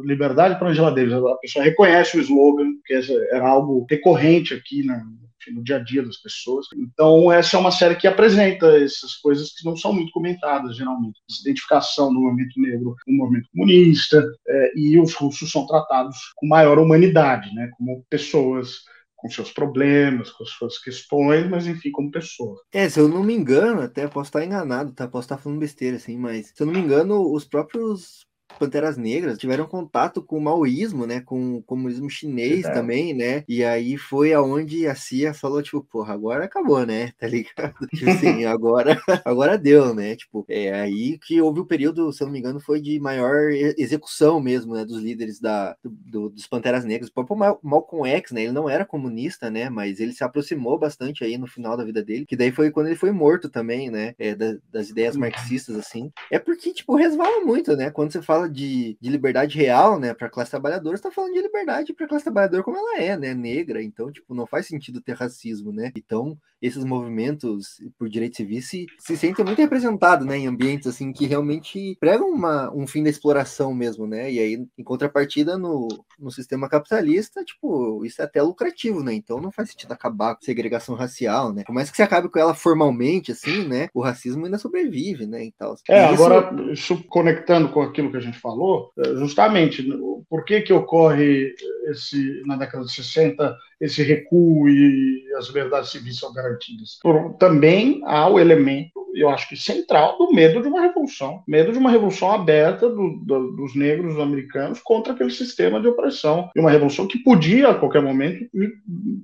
liberdade 0.04 0.58
para 0.58 0.70
Angela 0.70 0.92
Davis. 0.92 1.14
A 1.14 1.36
pessoa 1.36 1.66
reconhece 1.66 2.18
o 2.18 2.22
slogan, 2.22 2.72
que 2.86 2.94
era 3.32 3.48
algo 3.48 3.86
recorrente 3.90 4.54
aqui 4.54 4.84
na, 4.84 5.04
no 5.52 5.64
dia 5.64 5.78
a 5.78 5.84
dia 5.84 6.04
das 6.04 6.18
pessoas. 6.18 6.66
Então, 6.76 7.32
essa 7.32 7.58
é 7.58 7.60
uma 7.60 7.72
série 7.72 7.96
que 7.96 8.08
apresenta 8.08 8.68
essas 8.78 9.16
coisas 9.16 9.54
que 9.54 9.66
não 9.66 9.76
são 9.76 9.94
muito 9.94 10.12
comentadas, 10.12 10.78
geralmente. 10.78 11.20
Essa 11.30 11.42
identificação 11.42 12.14
do 12.14 12.20
movimento 12.20 12.60
negro 12.60 12.96
com 13.06 13.12
o 13.12 13.16
movimento 13.16 13.50
comunista, 13.52 14.24
é, 14.48 14.72
e 14.76 15.00
os 15.00 15.14
russos 15.14 15.52
são 15.52 15.66
tratados 15.66 16.18
com 16.36 16.48
maior 16.48 16.80
humanidade, 16.80 17.54
né, 17.54 17.70
como 17.78 18.04
pessoas 18.10 18.82
com 19.20 19.30
seus 19.30 19.52
problemas, 19.52 20.30
com 20.32 20.46
suas 20.46 20.78
questões, 20.78 21.48
mas 21.50 21.68
enfim, 21.68 21.92
como 21.92 22.10
pessoa. 22.10 22.56
É, 22.72 22.88
se 22.88 23.00
eu 23.00 23.08
não 23.08 23.22
me 23.22 23.34
engano, 23.34 23.82
até 23.82 24.08
posso 24.08 24.30
estar 24.30 24.46
enganado, 24.46 24.94
tá? 24.94 25.08
Posso 25.08 25.26
estar 25.26 25.38
falando 25.38 25.60
besteira, 25.60 25.98
assim, 25.98 26.18
mas 26.18 26.48
se 26.56 26.62
eu 26.62 26.66
não 26.66 26.74
me 26.74 26.80
engano, 26.80 27.30
os 27.34 27.44
próprios 27.44 28.26
Panteras 28.60 28.98
Negras 28.98 29.38
tiveram 29.38 29.66
contato 29.66 30.22
com 30.22 30.38
o 30.38 30.42
maoísmo, 30.42 31.08
né? 31.08 31.22
Com 31.22 31.56
o 31.56 31.64
comunismo 31.64 32.10
chinês 32.10 32.62
Verdade. 32.62 32.76
também, 32.76 33.14
né? 33.14 33.44
E 33.48 33.64
aí 33.64 33.98
foi 33.98 34.34
aonde 34.34 34.86
a 34.86 34.94
CIA 34.94 35.34
falou, 35.34 35.64
tipo, 35.64 35.82
porra, 35.82 36.14
agora 36.14 36.46
acabou, 36.46 36.86
né? 36.86 37.14
Tá 37.20 37.28
ligado? 37.28 37.88
Tipo 37.94 38.12
assim, 38.12 38.46
agora, 38.46 39.02
agora 39.26 39.58
deu, 39.58 39.94
né? 39.94 40.16
Tipo, 40.16 40.46
é 40.48 40.72
aí 40.72 41.18
que 41.18 41.42
houve 41.42 41.60
o 41.60 41.66
período, 41.66 42.12
se 42.14 42.24
eu 42.24 42.28
não 42.28 42.32
me 42.32 42.40
engano, 42.40 42.60
foi 42.60 42.82
de 42.82 43.00
maior 43.00 43.52
execução 43.52 44.40
mesmo, 44.40 44.74
né? 44.74 44.86
Dos 44.86 45.02
líderes 45.02 45.40
da, 45.40 45.76
do, 45.84 46.30
dos 46.30 46.48
Panteras 46.48 46.86
Negras. 46.86 47.10
O 47.10 47.14
próprio 47.14 47.60
Malcolm 47.62 48.08
X, 48.10 48.32
né? 48.32 48.44
Ele 48.44 48.52
não 48.52 48.70
era 48.70 48.86
comunista, 48.86 49.50
né? 49.50 49.70
Mas 49.70 50.00
ele 50.00 50.14
se 50.14 50.24
aproximou 50.24 50.78
bastante 50.80 51.24
aí 51.24 51.38
no 51.38 51.48
final 51.48 51.78
da 51.78 51.84
vida 51.84 52.04
dele, 52.04 52.26
que 52.26 52.36
daí 52.36 52.52
foi 52.52 52.72
quando 52.72 52.88
ele 52.88 52.96
foi 52.96 53.12
morto 53.12 53.50
também, 53.50 53.90
né? 53.90 54.16
É, 54.18 54.36
das, 54.36 54.58
das 54.72 54.90
ideias 54.90 55.16
uhum. 55.16 55.22
marxistas, 55.22 55.76
assim. 55.76 56.12
É 56.32 56.40
porque, 56.40 56.74
tipo, 56.74 56.96
resvala 56.96 57.46
muito, 57.46 57.76
né? 57.76 57.92
Quando 57.92 58.12
você 58.12 58.22
fala 58.22 58.49
de, 58.50 58.98
de 59.00 59.10
liberdade 59.10 59.58
real, 59.58 60.00
né, 60.00 60.14
para 60.14 60.28
a 60.28 60.30
classe 60.30 60.52
trabalhadora, 60.52 60.96
está 60.96 61.12
falando 61.12 61.34
de 61.34 61.42
liberdade 61.42 61.94
para 61.94 62.06
a 62.06 62.10
classe 62.10 62.26
trabalhadora 62.26 62.64
como 62.64 62.78
ela 62.78 63.02
é, 63.02 63.18
né, 63.18 63.34
negra. 63.34 63.82
Então, 63.82 64.12
tipo, 64.12 64.34
não 64.34 64.46
faz 64.46 64.68
sentido 64.68 65.02
ter 65.02 65.14
racismo, 65.14 65.72
né? 65.72 65.92
Então, 65.96 66.38
esses 66.62 66.84
movimentos 66.84 67.82
por 67.98 68.10
direitos 68.10 68.38
civis 68.38 68.70
se, 68.70 68.86
se 69.00 69.16
sentem 69.16 69.46
muito 69.46 69.62
representados, 69.62 70.26
né, 70.26 70.38
em 70.38 70.48
ambientes 70.48 70.88
assim 70.88 71.14
que 71.14 71.26
realmente 71.26 71.96
pregam 72.00 72.30
uma, 72.30 72.74
um 72.74 72.86
fim 72.86 73.04
da 73.04 73.10
exploração 73.10 73.74
mesmo, 73.74 74.06
né? 74.06 74.32
E 74.32 74.40
aí, 74.40 74.68
em 74.78 74.84
contrapartida, 74.84 75.58
no, 75.58 75.88
no 76.18 76.32
sistema 76.32 76.68
capitalista, 76.68 77.44
tipo, 77.44 78.04
isso 78.06 78.22
é 78.22 78.26
até 78.26 78.42
lucrativo, 78.42 79.04
né? 79.04 79.14
Então 79.14 79.40
não 79.40 79.52
faz 79.52 79.70
sentido 79.70 79.92
acabar 79.92 80.36
com 80.36 80.42
segregação 80.42 80.96
racial, 80.96 81.54
né? 81.54 81.64
Por 81.66 81.74
mais 81.74 81.90
que 81.90 81.98
você 81.98 82.04
acabe 82.04 82.30
com 82.30 82.40
ela 82.40 82.54
formalmente, 82.54 83.32
assim, 83.32 83.68
né? 83.68 83.90
O 83.94 84.02
racismo 84.02 84.46
ainda 84.46 84.58
sobrevive, 84.58 85.26
né? 85.26 85.46
E 85.46 85.52
tal. 85.52 85.76
É, 85.88 86.02
e 86.02 86.14
agora, 86.14 86.72
isso 86.72 87.02
conectando 87.04 87.70
com 87.70 87.82
aquilo 87.82 88.12
que 88.12 88.18
a 88.18 88.22
gente 88.22 88.39
falou, 88.40 88.92
é, 88.98 89.16
justamente, 89.16 89.84
por 90.30 90.46
que 90.46 90.62
que 90.62 90.74
ocorre 90.74 91.54
esse, 91.88 92.42
na 92.46 92.56
década 92.56 92.86
de 92.86 92.92
60 92.92 93.58
esse 93.80 94.04
recuo 94.04 94.68
e 94.68 95.24
as 95.38 95.48
liberdades 95.48 95.90
civis 95.90 96.20
são 96.20 96.34
garantidas. 96.34 97.00
Por, 97.02 97.34
também 97.36 98.02
há 98.06 98.28
o 98.28 98.40
elemento, 98.40 98.92
eu 99.16 99.30
acho 99.30 99.50
que 99.50 99.58
central, 99.58 100.18
do 100.18 100.32
medo 100.32 100.62
de 100.62 100.68
uma 100.68 100.82
revolução. 100.82 101.42
Medo 101.48 101.72
de 101.72 101.78
uma 101.78 101.90
revolução 101.90 102.32
aberta 102.32 102.90
do, 102.90 103.20
do, 103.26 103.52
dos 103.56 103.76
negros 103.76 104.20
americanos 104.20 104.80
contra 104.80 105.14
aquele 105.14 105.32
sistema 105.32 105.80
de 105.82 105.88
opressão. 105.88 106.50
E 106.56 106.60
uma 106.60 106.72
revolução 106.72 107.08
que 107.08 107.20
podia, 107.20 107.70
a 107.70 107.76
qualquer 107.76 108.02
momento, 108.02 108.46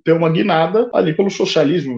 ter 0.03 0.14
uma 0.14 0.30
guinada 0.30 0.90
ali 0.94 1.14
pelo 1.14 1.30
socialismo. 1.30 1.98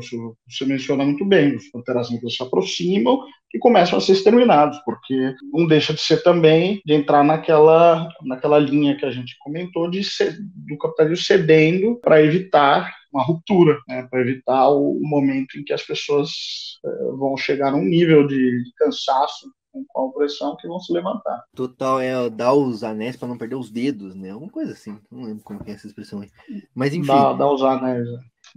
Você 0.49 0.65
menciona 0.65 1.05
muito 1.05 1.25
bem. 1.25 1.55
Os 1.55 1.69
panteras 1.69 2.07
se 2.07 2.43
aproximam 2.43 3.21
e 3.53 3.59
começam 3.59 3.97
a 3.97 4.01
ser 4.01 4.13
exterminados, 4.13 4.77
porque 4.79 5.33
não 5.53 5.65
deixa 5.65 5.93
de 5.93 6.01
ser 6.01 6.21
também 6.21 6.81
de 6.85 6.93
entrar 6.93 7.23
naquela, 7.23 8.09
naquela 8.23 8.59
linha 8.59 8.97
que 8.97 9.05
a 9.05 9.11
gente 9.11 9.37
comentou 9.39 9.89
de 9.89 10.01
do 10.67 10.77
capitalismo 10.77 11.25
cedendo 11.25 11.95
para 11.95 12.21
evitar 12.21 12.46
uma 13.11 13.23
ruptura, 13.23 13.77
né, 13.87 14.07
para 14.09 14.21
evitar 14.21 14.69
o 14.69 14.99
momento 15.01 15.57
em 15.57 15.63
que 15.63 15.73
as 15.73 15.83
pessoas 15.83 16.29
é, 16.85 16.89
vão 17.17 17.35
chegar 17.37 17.73
a 17.73 17.75
um 17.75 17.83
nível 17.83 18.27
de, 18.27 18.63
de 18.63 18.71
cansaço 18.75 19.51
com 19.71 20.01
a 20.01 20.05
opressão 20.05 20.55
que 20.57 20.67
vão 20.67 20.79
se 20.79 20.91
levantar. 20.91 21.43
Total, 21.55 21.99
é 21.99 22.29
dar 22.29 22.53
os 22.53 22.83
anéis 22.83 23.15
para 23.15 23.27
não 23.27 23.37
perder 23.37 23.55
os 23.55 23.69
dedos, 23.69 24.15
né? 24.15 24.31
Alguma 24.31 24.51
coisa 24.51 24.73
assim. 24.73 24.97
Não 25.11 25.23
lembro 25.23 25.43
como 25.43 25.61
é 25.65 25.71
essa 25.71 25.87
expressão 25.87 26.21
aí. 26.21 26.29
Mas 26.73 26.93
enfim. 26.93 27.07
Dá, 27.07 27.33
dá 27.33 27.51
os 27.51 27.61
anéis. 27.61 28.07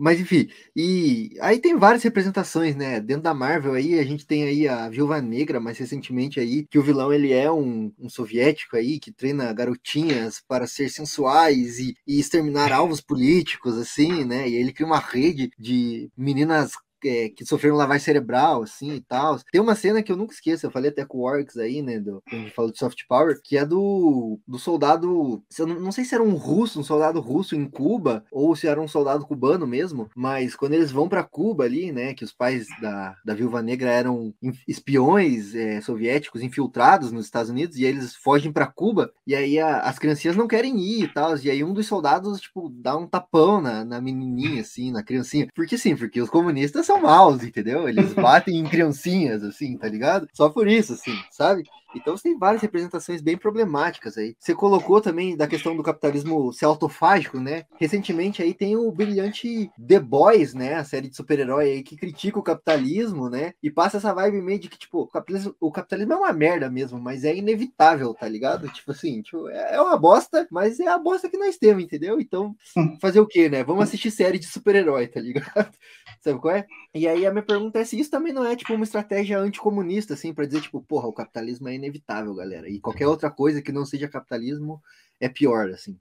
Mas 0.02 0.18
enfim, 0.18 0.48
e 0.74 1.36
aí 1.42 1.60
tem 1.60 1.76
várias 1.76 2.02
representações, 2.02 2.74
né? 2.74 3.00
Dentro 3.00 3.24
da 3.24 3.34
Marvel 3.34 3.74
aí, 3.74 3.98
a 3.98 4.02
gente 4.02 4.26
tem 4.26 4.44
aí 4.44 4.66
a 4.66 4.88
Viúva 4.88 5.20
Negra, 5.20 5.60
mais 5.60 5.76
recentemente 5.76 6.40
aí, 6.40 6.66
que 6.66 6.78
o 6.78 6.82
vilão 6.82 7.12
ele 7.12 7.34
é 7.34 7.52
um, 7.52 7.92
um 7.98 8.08
soviético 8.08 8.76
aí, 8.76 8.98
que 8.98 9.12
treina 9.12 9.52
garotinhas 9.52 10.40
para 10.48 10.66
ser 10.66 10.88
sensuais 10.88 11.78
e, 11.78 11.94
e 12.06 12.18
exterminar 12.18 12.72
alvos 12.72 13.02
políticos, 13.02 13.76
assim, 13.76 14.24
né? 14.24 14.48
E 14.48 14.54
ele 14.54 14.72
cria 14.72 14.86
uma 14.86 14.98
rede 14.98 15.50
de 15.58 16.10
meninas 16.16 16.72
é, 17.04 17.28
que 17.28 17.44
sofreram 17.44 17.76
lavagem 17.76 18.04
cerebral, 18.04 18.62
assim 18.62 18.94
e 18.94 19.00
tal. 19.00 19.38
Tem 19.50 19.60
uma 19.60 19.74
cena 19.74 20.02
que 20.02 20.10
eu 20.10 20.16
nunca 20.16 20.34
esqueço, 20.34 20.66
eu 20.66 20.70
falei 20.70 20.90
até 20.90 21.04
com 21.04 21.18
o 21.18 21.22
Orcs 21.22 21.56
aí, 21.56 21.82
né? 21.82 21.98
Do, 21.98 22.22
a 22.30 22.34
gente 22.34 22.54
falou 22.54 22.70
de 22.70 22.78
soft 22.78 23.00
power, 23.08 23.40
que 23.42 23.56
é 23.56 23.64
do, 23.64 24.38
do 24.46 24.58
soldado. 24.58 25.42
Eu 25.58 25.66
não, 25.66 25.80
não 25.80 25.92
sei 25.92 26.04
se 26.04 26.14
era 26.14 26.22
um 26.22 26.34
russo, 26.34 26.80
um 26.80 26.84
soldado 26.84 27.20
russo 27.20 27.54
em 27.56 27.68
Cuba, 27.68 28.24
ou 28.30 28.54
se 28.54 28.66
era 28.66 28.80
um 28.80 28.88
soldado 28.88 29.26
cubano 29.26 29.66
mesmo, 29.66 30.08
mas 30.14 30.54
quando 30.54 30.74
eles 30.74 30.90
vão 30.90 31.08
para 31.08 31.24
Cuba 31.24 31.64
ali, 31.64 31.92
né? 31.92 32.14
Que 32.14 32.24
os 32.24 32.32
pais 32.32 32.66
da, 32.80 33.16
da 33.24 33.34
viúva 33.34 33.62
negra 33.62 33.90
eram 33.90 34.34
espiões 34.66 35.54
é, 35.54 35.80
soviéticos 35.80 36.42
infiltrados 36.42 37.12
nos 37.12 37.24
Estados 37.24 37.50
Unidos, 37.50 37.76
e 37.76 37.84
eles 37.84 38.14
fogem 38.14 38.52
para 38.52 38.66
Cuba, 38.66 39.12
e 39.26 39.34
aí 39.34 39.58
a, 39.58 39.80
as 39.80 39.98
criancinhas 39.98 40.36
não 40.36 40.48
querem 40.48 40.78
ir 40.78 41.04
e 41.04 41.08
tal. 41.08 41.36
E 41.38 41.50
aí 41.50 41.62
um 41.64 41.72
dos 41.72 41.86
soldados, 41.86 42.40
tipo, 42.40 42.68
dá 42.68 42.96
um 42.96 43.06
tapão 43.06 43.60
na, 43.60 43.84
na 43.84 44.00
menininha, 44.00 44.62
assim, 44.62 44.90
na 44.90 45.02
criancinha. 45.02 45.48
Porque 45.54 45.78
sim, 45.78 45.96
porque 45.96 46.20
os 46.20 46.30
comunistas 46.30 46.86
são 46.90 47.00
maus, 47.00 47.44
entendeu? 47.44 47.88
Eles 47.88 48.12
batem 48.12 48.58
em 48.58 48.64
criancinhas, 48.64 49.44
assim, 49.44 49.76
tá 49.76 49.88
ligado? 49.88 50.28
Só 50.32 50.48
por 50.48 50.66
isso, 50.66 50.94
assim, 50.94 51.16
sabe? 51.30 51.62
Então 51.94 52.16
você 52.16 52.24
tem 52.24 52.38
várias 52.38 52.62
representações 52.62 53.20
bem 53.20 53.36
problemáticas 53.36 54.16
aí. 54.16 54.34
Você 54.38 54.54
colocou 54.54 55.00
também 55.00 55.36
da 55.36 55.46
questão 55.46 55.76
do 55.76 55.82
capitalismo 55.82 56.52
ser 56.52 56.66
autofágico, 56.66 57.38
né? 57.38 57.64
Recentemente 57.78 58.42
aí 58.42 58.54
tem 58.54 58.76
o 58.76 58.90
brilhante 58.92 59.70
The 59.86 60.00
Boys, 60.00 60.54
né? 60.54 60.74
A 60.74 60.84
série 60.84 61.08
de 61.08 61.16
super-herói 61.16 61.70
aí 61.70 61.82
que 61.82 61.96
critica 61.96 62.38
o 62.38 62.42
capitalismo, 62.42 63.28
né? 63.28 63.52
E 63.62 63.70
passa 63.70 63.96
essa 63.96 64.14
vibe 64.14 64.42
meio 64.42 64.58
de 64.58 64.68
que, 64.68 64.78
tipo, 64.78 65.00
o 65.00 65.06
capitalismo, 65.06 65.54
o 65.60 65.72
capitalismo 65.72 66.12
é 66.12 66.16
uma 66.16 66.32
merda 66.32 66.70
mesmo, 66.70 67.00
mas 67.00 67.24
é 67.24 67.34
inevitável, 67.34 68.14
tá 68.14 68.28
ligado? 68.28 68.68
Tipo 68.68 68.92
assim, 68.92 69.22
tipo, 69.22 69.48
é, 69.48 69.74
é 69.74 69.80
uma 69.80 69.96
bosta, 69.96 70.46
mas 70.50 70.78
é 70.80 70.86
a 70.86 70.98
bosta 70.98 71.28
que 71.28 71.38
nós 71.38 71.56
temos, 71.56 71.82
entendeu? 71.82 72.20
Então, 72.20 72.54
fazer 73.00 73.20
o 73.20 73.26
quê, 73.26 73.48
né? 73.48 73.64
Vamos 73.64 73.84
assistir 73.84 74.10
série 74.10 74.38
de 74.38 74.46
super-herói, 74.46 75.06
tá 75.08 75.20
ligado? 75.20 75.72
Sabe 76.20 76.38
qual 76.38 76.54
é? 76.54 76.66
E 76.94 77.08
aí 77.08 77.24
a 77.24 77.30
minha 77.30 77.42
pergunta 77.42 77.78
é 77.78 77.84
se 77.84 77.98
isso 77.98 78.10
também 78.10 78.32
não 78.32 78.44
é, 78.44 78.54
tipo, 78.54 78.74
uma 78.74 78.84
estratégia 78.84 79.38
anticomunista, 79.38 80.14
assim, 80.14 80.34
para 80.34 80.46
dizer, 80.46 80.60
tipo, 80.60 80.80
porra, 80.82 81.08
o 81.08 81.12
capitalismo 81.12 81.68
é 81.68 81.74
inevitável, 81.80 82.34
galera. 82.34 82.68
E 82.68 82.78
qualquer 82.80 83.06
outra 83.06 83.30
coisa 83.30 83.62
que 83.62 83.72
não 83.72 83.84
seja 83.84 84.08
capitalismo 84.08 84.80
é 85.20 85.28
pior, 85.28 85.68
assim. 85.70 85.96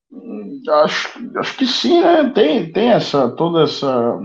Acho, 0.84 1.10
acho 1.38 1.57
que 1.57 1.65
sim, 1.65 2.01
né? 2.01 2.30
Tem, 2.34 2.72
tem 2.72 2.89
essa, 2.89 3.30
toda 3.31 3.64
essa 3.64 4.19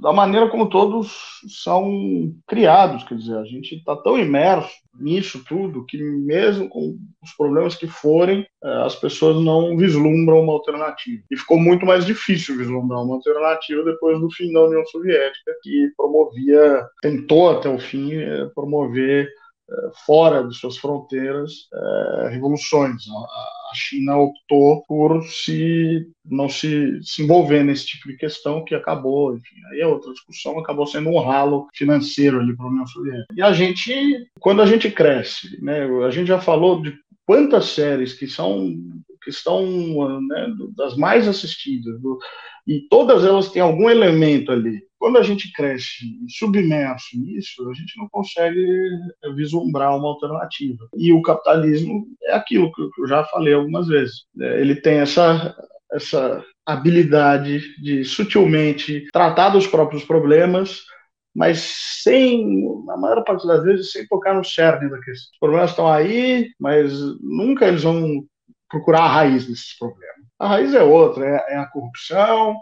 da 0.00 0.12
maneira 0.12 0.48
como 0.48 0.68
todos 0.68 1.40
são 1.62 2.34
criados, 2.46 3.04
quer 3.04 3.16
dizer, 3.16 3.36
a 3.36 3.44
gente 3.44 3.74
está 3.74 3.94
tão 3.94 4.18
imerso 4.18 4.70
nisso 4.98 5.44
tudo 5.46 5.84
que 5.84 6.02
mesmo 6.02 6.68
com 6.68 6.96
os 7.22 7.32
problemas 7.36 7.74
que 7.74 7.86
forem, 7.86 8.46
eh, 8.64 8.82
as 8.84 8.96
pessoas 8.96 9.42
não 9.42 9.76
vislumbram 9.76 10.40
uma 10.40 10.54
alternativa. 10.54 11.22
E 11.30 11.36
ficou 11.36 11.58
muito 11.58 11.84
mais 11.84 12.04
difícil 12.06 12.56
vislumbrar 12.56 13.02
uma 13.02 13.16
alternativa 13.16 13.84
depois 13.84 14.18
do 14.20 14.30
fim 14.30 14.52
da 14.52 14.64
União 14.64 14.84
Soviética, 14.86 15.52
que 15.62 15.92
promovia, 15.96 16.86
tentou 17.02 17.50
até 17.50 17.68
o 17.68 17.78
fim 17.78 18.14
eh, 18.14 18.46
promover 18.54 19.28
fora 20.06 20.46
de 20.46 20.54
suas 20.54 20.76
fronteiras 20.76 21.68
revoluções. 22.30 23.02
A 23.08 23.60
a 23.70 23.74
China 23.74 24.18
optou 24.18 24.82
por 24.86 25.22
se 25.24 26.06
não 26.24 26.48
se, 26.48 27.00
se 27.02 27.22
envolver 27.22 27.62
nesse 27.62 27.86
tipo 27.86 28.08
de 28.08 28.16
questão 28.16 28.64
que 28.64 28.74
acabou, 28.74 29.34
enfim, 29.34 29.56
aí 29.72 29.80
é 29.80 29.86
outra 29.86 30.12
discussão, 30.12 30.58
acabou 30.58 30.86
sendo 30.86 31.10
um 31.10 31.20
ralo 31.20 31.68
financeiro 31.74 32.40
ali 32.40 32.54
para 32.54 32.66
a 32.66 32.68
União 32.68 32.86
Soviética. 32.86 33.34
E 33.34 33.42
a 33.42 33.52
gente, 33.52 34.26
quando 34.40 34.60
a 34.60 34.66
gente 34.66 34.90
cresce, 34.90 35.62
né, 35.62 35.84
a 36.04 36.10
gente 36.10 36.26
já 36.26 36.40
falou 36.40 36.82
de 36.82 36.94
quantas 37.24 37.66
séries 37.66 38.12
que 38.12 38.26
são 38.26 38.76
que 39.22 39.30
estão 39.30 40.20
né, 40.20 40.54
das 40.76 40.96
mais 40.96 41.28
assistidas 41.28 42.00
do, 42.00 42.18
e 42.66 42.86
todas 42.88 43.24
elas 43.24 43.50
têm 43.50 43.62
algum 43.62 43.90
elemento 43.90 44.52
ali. 44.52 44.82
Quando 44.98 45.18
a 45.18 45.22
gente 45.22 45.50
cresce 45.52 46.04
submerso 46.28 47.18
nisso, 47.18 47.68
a 47.68 47.74
gente 47.74 47.98
não 47.98 48.08
consegue 48.08 48.64
vislumbrar 49.34 49.96
uma 49.96 50.08
alternativa. 50.08 50.88
E 50.94 51.12
o 51.12 51.22
capitalismo 51.22 52.06
é 52.24 52.34
aquilo 52.34 52.70
que 52.72 52.82
eu 52.82 53.06
já 53.08 53.24
falei 53.24 53.54
algumas 53.54 53.88
vezes. 53.88 54.24
É, 54.38 54.60
ele 54.60 54.76
tem 54.76 54.98
essa 54.98 55.56
essa 55.92 56.44
habilidade 56.64 57.60
de 57.82 58.04
sutilmente 58.04 59.08
tratar 59.12 59.50
dos 59.50 59.66
próprios 59.66 60.04
problemas, 60.04 60.82
mas 61.34 61.58
sem, 62.02 62.64
na 62.84 62.96
maior 62.96 63.22
parte 63.24 63.46
das 63.46 63.62
vezes, 63.64 63.92
sem 63.92 64.06
tocar 64.06 64.34
no 64.34 64.44
cerne 64.44 64.88
da 64.90 64.98
questão. 65.00 65.30
Os 65.32 65.38
problemas 65.38 65.70
estão 65.70 65.88
aí, 65.88 66.50
mas 66.58 66.92
nunca 67.20 67.66
eles 67.66 67.82
vão 67.82 68.24
procurar 68.70 69.02
a 69.02 69.12
raiz 69.12 69.46
desses 69.46 69.76
problemas. 69.76 70.16
A 70.38 70.48
raiz 70.48 70.72
é 70.72 70.82
outra, 70.82 71.26
é, 71.26 71.54
é 71.54 71.56
a 71.58 71.66
corrupção, 71.66 72.56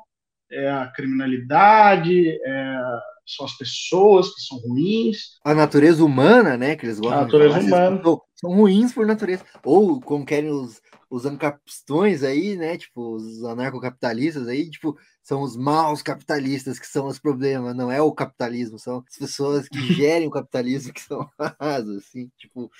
é 0.50 0.70
a 0.70 0.88
criminalidade, 0.88 2.28
é, 2.44 2.80
são 3.26 3.44
as 3.44 3.56
pessoas 3.56 4.34
que 4.34 4.40
são 4.40 4.58
ruins. 4.58 5.38
A 5.44 5.54
natureza 5.54 6.02
humana, 6.02 6.56
né? 6.56 6.74
Que 6.74 6.86
eles 6.86 6.98
gostam 6.98 7.20
a 7.20 7.24
natureza 7.24 7.60
de 7.60 7.68
falar, 7.68 7.88
humana. 7.88 8.02
São, 8.02 8.22
são, 8.34 8.50
ruins 8.50 8.92
por 8.92 9.06
natureza. 9.06 9.44
Ou, 9.62 10.00
como 10.00 10.24
querem 10.24 10.50
os, 10.50 10.80
os 11.10 11.26
ancapistões 11.26 12.22
aí, 12.22 12.56
né? 12.56 12.78
Tipo, 12.78 13.16
os 13.16 13.44
anarcocapitalistas 13.44 14.48
aí, 14.48 14.70
tipo, 14.70 14.96
são 15.22 15.42
os 15.42 15.56
maus 15.56 16.00
capitalistas 16.00 16.78
que 16.78 16.86
são 16.86 17.06
os 17.06 17.18
problemas, 17.18 17.76
não 17.76 17.92
é 17.92 18.00
o 18.00 18.12
capitalismo, 18.12 18.78
são 18.78 19.04
as 19.06 19.18
pessoas 19.18 19.68
que 19.68 19.78
gerem 19.92 20.26
o 20.26 20.30
capitalismo 20.30 20.92
que 20.92 21.02
são 21.02 21.28
assim, 21.60 22.30
tipo, 22.38 22.70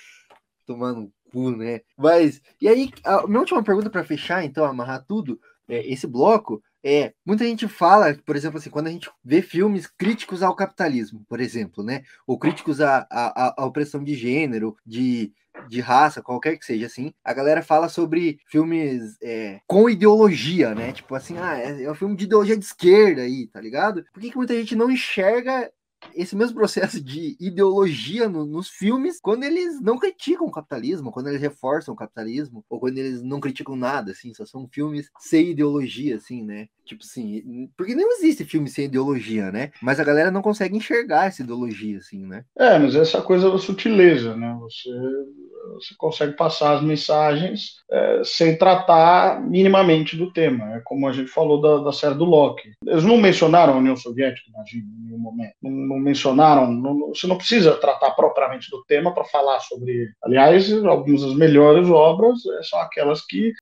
tomando 0.65 1.11
cu, 1.31 1.51
né? 1.51 1.81
Mas, 1.97 2.41
e 2.61 2.67
aí, 2.67 2.91
a 3.03 3.27
minha 3.27 3.39
última 3.39 3.63
pergunta 3.63 3.89
para 3.89 4.03
fechar, 4.03 4.43
então, 4.43 4.65
amarrar 4.65 5.05
tudo, 5.05 5.39
é, 5.67 5.85
esse 5.91 6.07
bloco, 6.07 6.61
é, 6.83 7.13
muita 7.25 7.43
gente 7.45 7.67
fala, 7.67 8.17
por 8.25 8.35
exemplo, 8.35 8.57
assim, 8.57 8.69
quando 8.69 8.87
a 8.87 8.91
gente 8.91 9.09
vê 9.23 9.41
filmes 9.41 9.85
críticos 9.85 10.41
ao 10.41 10.55
capitalismo, 10.55 11.25
por 11.27 11.39
exemplo, 11.39 11.83
né? 11.83 12.03
Ou 12.25 12.39
críticos 12.39 12.81
à, 12.81 13.05
à, 13.11 13.53
à 13.61 13.65
opressão 13.65 14.03
de 14.03 14.15
gênero, 14.15 14.75
de, 14.85 15.33
de 15.67 15.81
raça, 15.81 16.21
qualquer 16.21 16.57
que 16.57 16.65
seja, 16.65 16.85
assim, 16.85 17.13
a 17.23 17.33
galera 17.33 17.61
fala 17.61 17.89
sobre 17.89 18.39
filmes 18.47 19.17
é, 19.21 19.59
com 19.67 19.89
ideologia, 19.89 20.73
né? 20.73 20.93
Tipo 20.93 21.15
assim, 21.15 21.37
ah, 21.37 21.57
é, 21.57 21.83
é 21.83 21.91
um 21.91 21.95
filme 21.95 22.15
de 22.15 22.25
ideologia 22.25 22.57
de 22.57 22.65
esquerda 22.65 23.21
aí, 23.21 23.47
tá 23.47 23.59
ligado? 23.59 24.03
Por 24.13 24.21
que, 24.21 24.31
que 24.31 24.37
muita 24.37 24.53
gente 24.53 24.75
não 24.75 24.89
enxerga 24.89 25.69
esse 26.15 26.35
mesmo 26.35 26.55
processo 26.55 27.01
de 27.01 27.35
ideologia 27.39 28.27
no, 28.27 28.45
nos 28.45 28.69
filmes 28.69 29.19
quando 29.21 29.43
eles 29.43 29.81
não 29.81 29.97
criticam 29.97 30.47
o 30.47 30.51
capitalismo, 30.51 31.11
quando 31.11 31.27
eles 31.27 31.41
reforçam 31.41 31.93
o 31.93 31.97
capitalismo, 31.97 32.63
ou 32.69 32.79
quando 32.79 32.97
eles 32.97 33.21
não 33.21 33.39
criticam 33.39 33.75
nada, 33.75 34.11
assim, 34.11 34.33
só 34.33 34.45
são 34.45 34.67
filmes 34.67 35.09
sem 35.19 35.51
ideologia, 35.51 36.15
assim, 36.15 36.43
né? 36.43 36.67
Tipo 36.85 37.03
assim, 37.03 37.69
porque 37.77 37.93
não 37.93 38.11
existe 38.13 38.43
filme 38.43 38.67
sem 38.67 38.85
ideologia, 38.85 39.51
né? 39.51 39.71
Mas 39.81 39.99
a 39.99 40.03
galera 40.03 40.31
não 40.31 40.41
consegue 40.41 40.75
enxergar 40.75 41.27
essa 41.27 41.43
ideologia, 41.43 41.99
assim, 41.99 42.25
né? 42.25 42.43
É, 42.57 42.79
mas 42.79 42.95
essa 42.95 43.21
coisa 43.21 43.51
da 43.51 43.59
sutileza, 43.59 44.35
né? 44.35 44.57
Você, 44.59 44.89
você 45.75 45.93
consegue 45.97 46.33
passar 46.33 46.75
as 46.75 46.81
mensagens 46.81 47.75
é, 47.91 48.21
sem 48.23 48.57
tratar 48.57 49.39
minimamente 49.41 50.17
do 50.17 50.31
tema. 50.31 50.77
É 50.77 50.79
como 50.79 51.07
a 51.07 51.13
gente 51.13 51.29
falou 51.29 51.61
da, 51.61 51.83
da 51.83 51.91
série 51.91 52.15
do 52.15 52.25
Loki. 52.25 52.71
Eles 52.85 53.03
não 53.03 53.17
mencionaram 53.17 53.73
a 53.73 53.77
União 53.77 53.95
Soviética, 53.95 54.49
imagina, 54.49 54.85
em 54.85 55.05
nenhum 55.05 55.19
momento. 55.19 55.53
Não, 55.61 55.71
não 55.89 55.99
mencionaram, 55.99 56.71
não, 56.71 57.09
você 57.09 57.25
não 57.27 57.37
precisa 57.37 57.75
tratar 57.75 58.11
propriamente 58.11 58.69
do 58.69 58.83
tema 58.85 59.13
para 59.13 59.25
falar 59.25 59.59
sobre. 59.61 60.07
Aliás, 60.23 60.71
algumas 60.85 61.21
das 61.21 61.33
melhores 61.33 61.89
obras 61.89 62.45
é, 62.45 62.63
são 62.63 62.79
aquelas 62.79 63.25
que 63.25 63.49
é, 63.49 63.53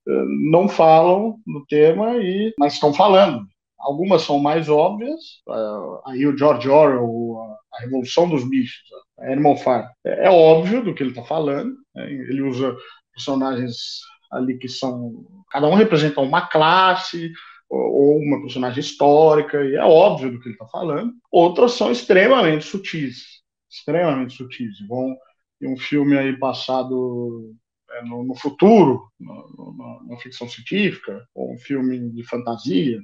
não 0.50 0.68
falam 0.68 1.36
do 1.46 1.64
tema, 1.66 2.16
e, 2.16 2.54
mas 2.58 2.74
estão 2.74 2.92
falando. 2.92 3.46
Algumas 3.78 4.22
são 4.22 4.40
mais 4.40 4.68
óbvias, 4.68 5.20
uh, 5.48 6.00
aí 6.04 6.26
o 6.26 6.36
George 6.36 6.68
Orwell, 6.68 7.56
a 7.72 7.80
Revolução 7.80 8.28
dos 8.28 8.42
Bichos, 8.48 8.82
Animal 9.20 9.56
Farm, 9.56 9.86
é, 10.04 10.26
é 10.26 10.30
óbvio 10.30 10.82
do 10.82 10.92
que 10.92 11.02
ele 11.02 11.10
está 11.10 11.22
falando, 11.22 11.72
né? 11.94 12.10
ele 12.10 12.42
usa 12.42 12.76
personagens 13.12 13.76
ali 14.32 14.58
que 14.58 14.68
são, 14.68 15.12
cada 15.50 15.68
um 15.68 15.74
representa 15.74 16.20
uma 16.20 16.42
classe, 16.42 17.30
ou 17.68 18.18
uma 18.18 18.40
personagem 18.40 18.80
histórica, 18.80 19.62
e 19.64 19.74
é 19.74 19.84
óbvio 19.84 20.32
do 20.32 20.40
que 20.40 20.48
ele 20.48 20.54
está 20.54 20.66
falando. 20.66 21.12
Outras 21.30 21.72
são 21.72 21.90
extremamente 21.90 22.64
sutis, 22.64 23.42
extremamente 23.70 24.34
sutis. 24.34 24.80
Vão 24.86 25.16
um 25.62 25.76
filme 25.76 26.16
aí 26.16 26.38
passado 26.38 27.54
é, 27.90 28.04
no, 28.04 28.24
no, 28.24 28.34
futuro, 28.34 29.02
na 29.20 30.16
ficção 30.18 30.48
científica, 30.48 31.26
ou 31.34 31.52
um 31.52 31.58
filme 31.58 32.10
de 32.10 32.22
fantasia, 32.24 33.00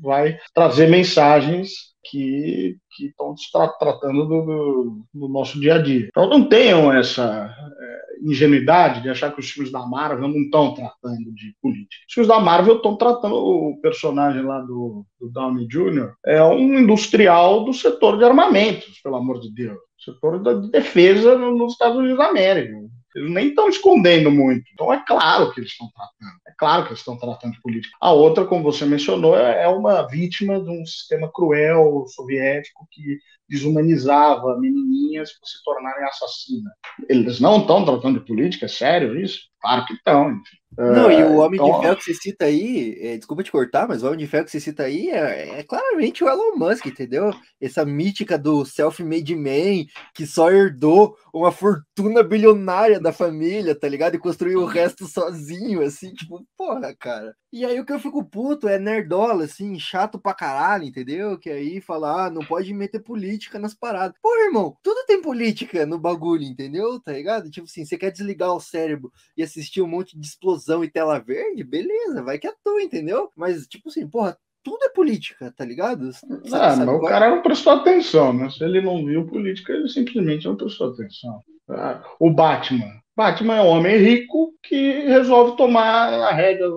vai 0.00 0.38
trazer 0.54 0.88
mensagens 0.88 1.90
que 2.04 2.76
estão 2.98 3.34
tra 3.52 3.68
tratando 3.68 4.26
do, 4.26 5.04
do, 5.12 5.28
nosso 5.28 5.60
dia 5.60 5.74
a 5.74 5.78
dia. 5.78 6.08
Então 6.08 6.28
não 6.28 6.48
tenham 6.48 6.92
essa 6.92 7.54
é, 7.80 8.28
ingenuidade 8.28 9.02
de 9.02 9.08
achar 9.08 9.32
que 9.32 9.40
os 9.40 9.50
filmes 9.50 9.70
da 9.70 9.86
Marvel 9.86 10.28
não 10.28 10.40
estão 10.40 10.74
tratando 10.74 11.32
de 11.34 11.54
política. 11.60 12.04
Os 12.08 12.14
filmes 12.14 12.28
da 12.28 12.40
Marvel 12.40 12.76
estão 12.76 12.96
tratando 12.96 13.34
o 13.34 13.78
personagem 13.80 14.42
lá 14.42 14.60
do, 14.60 15.04
do 15.20 15.30
Downey 15.30 15.66
Jr. 15.66 16.12
é 16.24 16.42
um 16.42 16.78
industrial 16.78 17.64
do 17.64 17.72
setor 17.72 18.18
de 18.18 18.24
armamentos, 18.24 19.00
pelo 19.02 19.16
amor 19.16 19.40
de 19.40 19.52
Deus. 19.52 19.78
Setor 19.98 20.42
da 20.42 20.54
defesa 20.54 21.36
nos 21.36 21.72
Estados 21.72 21.98
Unidos 21.98 22.18
da 22.18 22.28
América. 22.28 22.74
Eles 23.14 23.30
nem 23.30 23.48
estão 23.48 23.68
escondendo 23.68 24.30
muito. 24.30 24.64
Então 24.72 24.92
é 24.92 25.04
claro 25.04 25.52
que 25.52 25.60
eles 25.60 25.72
estão 25.72 25.88
tratando. 25.90 26.40
É 26.46 26.52
claro 26.56 26.82
que 26.84 26.90
eles 26.90 27.00
estão 27.00 27.18
tratando 27.18 27.52
de 27.52 27.60
política. 27.60 27.96
A 28.00 28.12
outra, 28.12 28.44
como 28.44 28.62
você 28.62 28.84
mencionou, 28.84 29.36
é, 29.36 29.64
é 29.64 29.68
uma 29.68 30.06
vítima 30.06 30.62
de 30.62 30.70
um 30.70 30.84
sistema 30.86 31.30
cruel 31.32 32.04
soviético 32.08 32.86
que 32.90 33.18
desumanizava 33.50 34.58
menininhas 34.60 35.32
para 35.32 35.46
se 35.46 35.62
tornarem 35.64 36.04
assassinas. 36.04 36.72
Eles 37.08 37.40
não 37.40 37.60
estão 37.60 37.84
tratando 37.84 38.20
de 38.20 38.26
política? 38.26 38.66
É 38.66 38.68
sério 38.68 39.18
isso? 39.20 39.40
Claro 39.60 39.84
que 39.84 39.92
estão, 39.92 40.30
enfim. 40.30 40.56
Não, 40.78 41.10
e 41.10 41.16
o 41.16 41.34
é, 41.34 41.38
Homem 41.38 41.60
então... 41.60 41.74
de 41.74 41.80
Ferro 41.82 41.96
que 41.96 42.04
você 42.04 42.14
cita 42.14 42.44
aí, 42.44 42.96
é, 43.00 43.16
desculpa 43.16 43.42
te 43.42 43.50
cortar, 43.50 43.88
mas 43.88 44.02
o 44.02 44.06
Homem 44.06 44.20
de 44.20 44.26
Ferro 44.28 44.44
que 44.44 44.52
você 44.52 44.60
cita 44.60 44.84
aí 44.84 45.10
é, 45.10 45.58
é 45.58 45.62
claramente 45.64 46.22
o 46.22 46.28
Elon 46.28 46.56
Musk, 46.56 46.86
entendeu? 46.86 47.34
Essa 47.60 47.84
mítica 47.84 48.38
do 48.38 48.64
self-made 48.64 49.34
man 49.34 49.84
que 50.14 50.26
só 50.26 50.50
herdou 50.50 51.16
uma 51.34 51.50
fortuna 51.50 52.22
bilionária 52.22 53.00
da 53.00 53.12
família, 53.12 53.74
tá 53.74 53.88
ligado? 53.88 54.14
E 54.14 54.18
construiu 54.18 54.60
o 54.60 54.66
resto 54.66 55.06
sozinho, 55.06 55.82
assim, 55.82 56.14
tipo, 56.14 56.42
porra, 56.56 56.94
cara. 56.98 57.34
E 57.52 57.64
aí 57.64 57.80
o 57.80 57.84
que 57.84 57.92
eu 57.92 57.98
fico 57.98 58.24
puto 58.24 58.68
é 58.68 58.78
nerdola, 58.78 59.44
assim, 59.44 59.76
chato 59.76 60.20
pra 60.20 60.32
caralho, 60.32 60.84
entendeu? 60.84 61.36
Que 61.36 61.50
aí 61.50 61.80
fala, 61.80 62.26
ah, 62.26 62.30
não 62.30 62.44
pode 62.44 62.72
meter 62.72 63.00
política 63.00 63.58
nas 63.58 63.74
paradas. 63.74 64.16
Pô, 64.22 64.28
irmão, 64.44 64.76
tudo 64.82 65.04
tem 65.04 65.20
política 65.20 65.84
no 65.84 65.98
bagulho, 65.98 66.44
entendeu? 66.44 67.00
Tá 67.00 67.12
ligado? 67.12 67.50
Tipo 67.50 67.66
assim, 67.66 67.84
você 67.84 67.98
quer 67.98 68.12
desligar 68.12 68.54
o 68.54 68.60
cérebro 68.60 69.12
e 69.36 69.42
assistir 69.42 69.82
um 69.82 69.88
monte 69.88 70.16
de 70.16 70.24
explosão 70.24 70.84
e 70.84 70.90
tela 70.90 71.18
verde? 71.18 71.64
Beleza, 71.64 72.22
vai 72.22 72.38
que 72.38 72.46
é 72.46 72.54
tu, 72.62 72.78
entendeu? 72.78 73.32
Mas, 73.34 73.66
tipo 73.66 73.88
assim, 73.88 74.08
porra, 74.08 74.38
tudo 74.62 74.84
é 74.84 74.88
política, 74.88 75.52
tá 75.56 75.64
ligado? 75.64 76.12
Sabe, 76.12 76.42
ah, 76.46 76.48
sabe 76.48 76.86
mas 76.86 76.96
o 76.96 77.00
cara 77.00 77.30
não 77.30 77.42
prestou 77.42 77.72
atenção, 77.74 78.32
né? 78.32 78.50
Se 78.50 78.62
ele 78.64 78.80
não 78.80 79.04
viu 79.04 79.26
política, 79.26 79.72
ele 79.72 79.88
simplesmente 79.88 80.46
não 80.46 80.56
prestou 80.56 80.90
atenção. 80.90 81.40
Ah, 81.68 82.02
o 82.18 82.30
Batman. 82.30 83.00
Batman 83.16 83.56
é 83.56 83.62
um 83.62 83.66
homem 83.66 83.98
rico 83.98 84.54
que 84.62 85.00
resolve 85.00 85.56
tomar 85.56 86.12
a 86.12 86.32
rédea, 86.32 86.68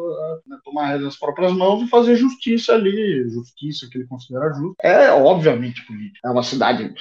né, 0.45 0.57
tomar 0.63 0.83
a 0.83 0.87
rédea 0.87 1.05
nas 1.05 1.17
próprias 1.17 1.53
mãos 1.53 1.81
e 1.81 1.87
fazer 1.87 2.15
justiça 2.15 2.73
ali, 2.73 3.29
justiça 3.29 3.87
que 3.89 3.97
ele 3.97 4.07
considera 4.07 4.53
justa. 4.53 4.75
É 4.81 5.11
obviamente 5.11 5.85
política. 5.85 6.27
É 6.27 6.31
uma 6.31 6.43
cidade 6.43 6.93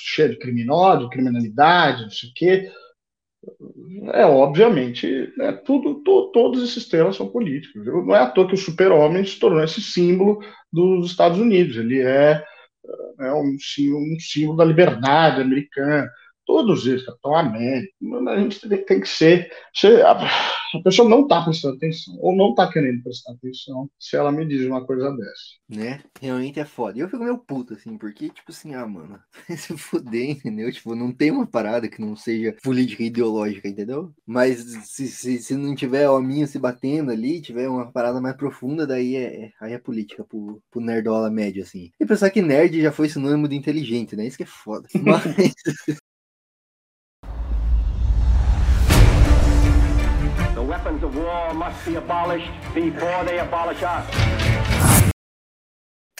cheia 0.00 0.30
de 0.30 0.38
criminosos, 0.38 1.10
criminalidade, 1.10 2.04
não 2.04 2.10
sei 2.10 2.30
o 2.30 2.32
quê 2.34 2.72
é 4.12 4.24
obviamente 4.24 5.32
né, 5.36 5.52
tudo, 5.52 6.02
to, 6.02 6.30
todos 6.32 6.62
esses 6.62 6.88
temas 6.88 7.16
são 7.16 7.28
políticos. 7.28 7.84
Não 7.86 8.14
é 8.14 8.20
à 8.20 8.26
toa 8.26 8.46
que 8.46 8.54
o 8.54 8.58
super-homem 8.58 9.24
se 9.24 9.38
tornou 9.38 9.62
esse 9.62 9.80
símbolo 9.80 10.40
dos 10.72 11.10
Estados 11.10 11.38
Unidos. 11.38 11.76
Ele 11.76 12.00
é, 12.00 12.42
é 13.20 13.32
um, 13.32 13.56
um 13.56 14.20
símbolo 14.20 14.56
da 14.56 14.64
liberdade 14.64 15.40
americana. 15.40 16.08
Todos 16.46 16.86
eles, 16.86 17.04
Capitão 17.04 17.36
América, 17.36 17.92
a 18.28 18.40
gente 18.40 18.68
tem, 18.68 18.84
tem 18.84 19.00
que 19.00 19.08
ser. 19.08 19.50
Se 19.74 19.88
a, 20.00 20.12
a 20.12 20.82
pessoa 20.82 21.08
não 21.08 21.22
está 21.22 21.42
prestando 21.42 21.76
atenção, 21.76 22.16
ou 22.20 22.34
não 22.34 22.50
está 22.50 22.70
querendo 22.70 23.02
prestar 23.02 23.32
atenção, 23.32 23.90
se 23.98 24.16
ela 24.16 24.32
me 24.32 24.46
diz 24.46 24.64
uma 24.64 24.84
coisa 24.86 25.10
dessa. 25.10 25.56
Né? 25.68 26.02
Realmente 26.20 26.60
é 26.60 26.64
foda. 26.64 26.96
E 26.96 27.00
eu 27.00 27.08
fico 27.08 27.22
meio 27.22 27.38
puto, 27.38 27.74
assim, 27.74 27.98
porque, 27.98 28.30
tipo 28.30 28.50
assim, 28.50 28.74
ah, 28.74 28.86
mano, 28.86 29.18
se 29.56 29.76
fuder, 29.76 30.30
entendeu? 30.30 30.70
Tipo, 30.72 30.94
não 30.94 31.12
tem 31.12 31.30
uma 31.30 31.46
parada 31.46 31.88
que 31.88 32.00
não 32.00 32.14
seja 32.14 32.56
política 32.62 33.02
ideológica, 33.02 33.68
entendeu? 33.68 34.12
Mas 34.24 34.60
se, 34.88 35.08
se, 35.08 35.38
se 35.38 35.56
não 35.56 35.74
tiver 35.74 36.08
hominho 36.08 36.46
se 36.46 36.58
batendo 36.58 37.10
ali, 37.10 37.40
tiver 37.40 37.68
uma 37.68 37.90
parada 37.90 38.20
mais 38.20 38.36
profunda, 38.36 38.86
daí 38.86 39.16
é, 39.16 39.50
aí 39.60 39.72
é 39.72 39.78
política 39.78 40.24
pro, 40.24 40.62
pro 40.70 40.80
nerdola 40.80 41.30
médio, 41.30 41.62
assim. 41.62 41.90
E 41.98 42.06
pensar 42.06 42.30
que 42.30 42.40
nerd 42.40 42.80
já 42.80 42.92
foi 42.92 43.08
sinônimo 43.08 43.48
de 43.48 43.56
inteligente, 43.56 44.14
né? 44.14 44.26
Isso 44.26 44.36
que 44.36 44.44
é 44.44 44.46
foda. 44.46 44.88
Mas. 45.02 45.24
Weapons 50.86 51.02
of 51.02 51.16
war 51.16 51.52
must 51.52 51.84
be 51.84 51.96
abolished 51.96 52.48
before 52.72 53.24
they 53.24 53.40
abolish 53.40 53.82
us. 53.82 54.65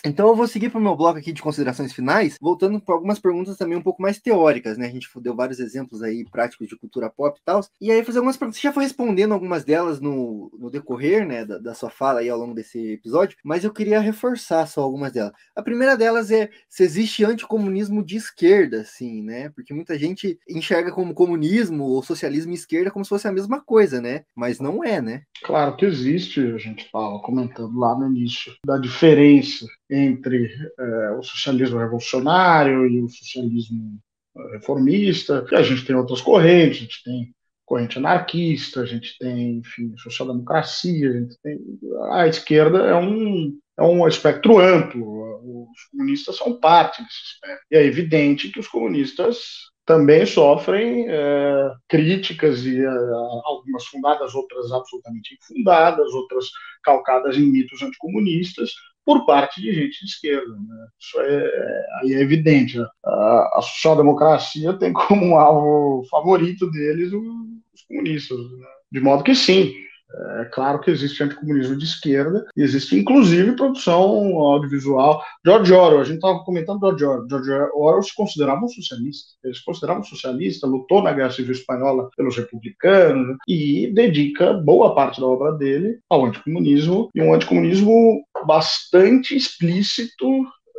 Então 0.06 0.28
eu 0.28 0.36
vou 0.36 0.46
seguir 0.46 0.70
para 0.70 0.78
o 0.78 0.82
meu 0.82 0.94
bloco 0.94 1.18
aqui 1.18 1.32
de 1.32 1.42
considerações 1.42 1.92
finais, 1.92 2.36
voltando 2.40 2.80
para 2.80 2.94
algumas 2.94 3.18
perguntas 3.18 3.56
também 3.56 3.76
um 3.76 3.82
pouco 3.82 4.00
mais 4.00 4.20
teóricas, 4.20 4.78
né? 4.78 4.86
A 4.86 4.90
gente 4.90 5.08
deu 5.20 5.34
vários 5.34 5.58
exemplos 5.58 6.00
aí 6.00 6.24
práticos 6.30 6.68
de 6.68 6.76
cultura 6.76 7.10
pop 7.10 7.36
e 7.36 7.44
tal. 7.44 7.60
E 7.80 7.90
aí 7.90 8.04
fazer 8.04 8.18
algumas 8.18 8.36
perguntas. 8.36 8.60
Você 8.60 8.68
já 8.68 8.72
foi 8.72 8.84
respondendo 8.84 9.34
algumas 9.34 9.64
delas 9.64 10.00
no, 10.00 10.48
no 10.56 10.70
decorrer, 10.70 11.26
né, 11.26 11.44
da, 11.44 11.58
da, 11.58 11.74
sua 11.74 11.90
fala 11.90 12.20
aí 12.20 12.28
ao 12.28 12.38
longo 12.38 12.54
desse 12.54 12.92
episódio, 12.92 13.36
mas 13.42 13.64
eu 13.64 13.72
queria 13.72 13.98
reforçar 13.98 14.64
só 14.66 14.80
algumas 14.80 15.10
delas. 15.10 15.32
A 15.56 15.62
primeira 15.62 15.96
delas 15.96 16.30
é 16.30 16.50
se 16.68 16.84
existe 16.84 17.24
anticomunismo 17.24 18.04
de 18.04 18.16
esquerda, 18.16 18.82
assim, 18.82 19.24
né? 19.24 19.48
Porque 19.48 19.74
muita 19.74 19.98
gente 19.98 20.38
enxerga 20.48 20.92
como 20.92 21.14
comunismo 21.14 21.82
ou 21.82 22.00
socialismo 22.00 22.52
e 22.52 22.54
esquerda 22.54 22.92
como 22.92 23.04
se 23.04 23.08
fosse 23.08 23.26
a 23.26 23.32
mesma 23.32 23.60
coisa, 23.60 24.00
né? 24.00 24.22
Mas 24.36 24.60
não 24.60 24.84
é, 24.84 25.02
né? 25.02 25.22
Claro 25.42 25.76
que 25.76 25.84
existe, 25.84 26.40
a 26.40 26.58
gente 26.58 26.88
fala, 26.92 27.20
comentando 27.22 27.76
lá 27.76 27.98
no 27.98 28.06
início, 28.06 28.52
da 28.64 28.78
diferença 28.78 29.66
entre 29.90 30.50
é, 30.78 31.10
o 31.12 31.22
socialismo 31.22 31.78
revolucionário 31.78 32.86
e 32.86 33.00
o 33.00 33.08
socialismo 33.08 33.98
é, 34.36 34.56
reformista. 34.56 35.46
E 35.50 35.54
a 35.54 35.62
gente 35.62 35.84
tem 35.84 35.96
outras 35.96 36.20
correntes, 36.20 36.78
a 36.78 36.82
gente 36.82 37.02
tem 37.04 37.34
corrente 37.64 37.98
anarquista, 37.98 38.80
a 38.82 38.86
gente 38.86 39.16
tem, 39.18 39.58
enfim, 39.58 39.94
social-democracia, 39.96 41.10
a 41.10 41.12
gente 41.12 41.36
tem... 41.42 41.58
A 42.12 42.26
esquerda 42.28 42.78
é 42.78 42.94
um, 42.94 43.58
é 43.76 43.82
um 43.82 44.06
espectro 44.06 44.58
amplo, 44.58 45.70
os 45.70 45.84
comunistas 45.90 46.36
são 46.36 46.58
parte 46.58 47.02
desse 47.02 47.22
espectro. 47.34 47.66
E 47.70 47.76
é 47.76 47.84
evidente 47.84 48.50
que 48.50 48.60
os 48.60 48.68
comunistas 48.68 49.38
também 49.84 50.26
sofrem 50.26 51.06
é, 51.08 51.72
críticas 51.88 52.64
e 52.64 52.80
é, 52.80 52.88
algumas 53.44 53.84
fundadas, 53.86 54.34
outras 54.34 54.72
absolutamente 54.72 55.36
infundadas, 55.36 56.12
outras 56.12 56.46
calcadas 56.82 57.36
em 57.36 57.50
mitos 57.50 57.80
anticomunistas, 57.82 58.72
por 59.06 59.24
parte 59.24 59.62
de 59.62 59.72
gente 59.72 60.04
de 60.04 60.10
esquerda. 60.10 60.52
Né? 60.52 60.86
Isso 61.00 61.20
é, 61.20 61.86
aí 62.02 62.14
é 62.14 62.20
evidente. 62.20 62.78
A, 63.04 63.58
a 63.58 63.62
social-democracia 63.62 64.72
tem 64.74 64.92
como 64.92 65.38
alvo 65.38 66.04
favorito 66.10 66.68
deles 66.72 67.12
os 67.12 67.82
comunistas. 67.88 68.36
Né? 68.36 68.66
De 68.90 69.00
modo 69.00 69.22
que 69.22 69.34
sim, 69.34 69.72
é 70.40 70.44
claro 70.46 70.80
que 70.80 70.90
existe 70.90 71.22
anticomunismo 71.22 71.76
de 71.76 71.84
esquerda, 71.84 72.44
e 72.56 72.62
existe 72.62 72.98
inclusive 72.98 73.56
produção 73.56 74.38
audiovisual. 74.38 75.22
George 75.44 75.72
Orwell, 75.72 76.00
a 76.00 76.04
gente 76.04 76.16
estava 76.16 76.42
comentando 76.44 76.80
George 76.80 77.04
Orwell. 77.04 77.28
George 77.28 77.50
Orwell 77.74 78.02
se 78.02 78.14
considerava 78.14 78.64
um 78.64 78.68
socialista. 78.68 79.28
Ele 79.44 79.54
se 79.54 79.64
considerava 79.64 80.00
um 80.00 80.04
socialista, 80.04 80.66
lutou 80.66 81.02
na 81.02 81.12
Guerra 81.12 81.30
Civil 81.30 81.52
Espanhola 81.52 82.08
pelos 82.16 82.36
republicanos 82.36 83.36
e 83.48 83.92
dedica 83.92 84.54
boa 84.54 84.94
parte 84.94 85.20
da 85.20 85.26
obra 85.26 85.52
dele 85.52 85.98
ao 86.08 86.24
anticomunismo, 86.24 87.10
e 87.14 87.22
um 87.22 87.34
anticomunismo 87.34 88.22
bastante 88.46 89.36
explícito 89.36 90.26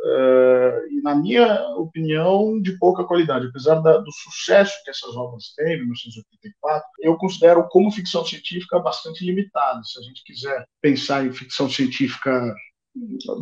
Uh, 0.00 0.92
e, 0.92 1.02
na 1.02 1.14
minha 1.16 1.60
opinião, 1.76 2.60
de 2.60 2.78
pouca 2.78 3.04
qualidade. 3.04 3.48
Apesar 3.48 3.80
da, 3.80 3.98
do 3.98 4.12
sucesso 4.12 4.72
que 4.84 4.90
essas 4.90 5.16
obras 5.16 5.52
têm, 5.56 5.74
em 5.74 5.80
1984, 5.80 6.88
eu 7.00 7.16
considero 7.16 7.66
como 7.68 7.90
ficção 7.90 8.24
científica 8.24 8.78
bastante 8.78 9.24
limitada. 9.24 9.80
Se 9.82 9.98
a 9.98 10.02
gente 10.02 10.22
quiser 10.24 10.64
pensar 10.80 11.26
em 11.26 11.32
ficção 11.32 11.68
científica 11.68 12.54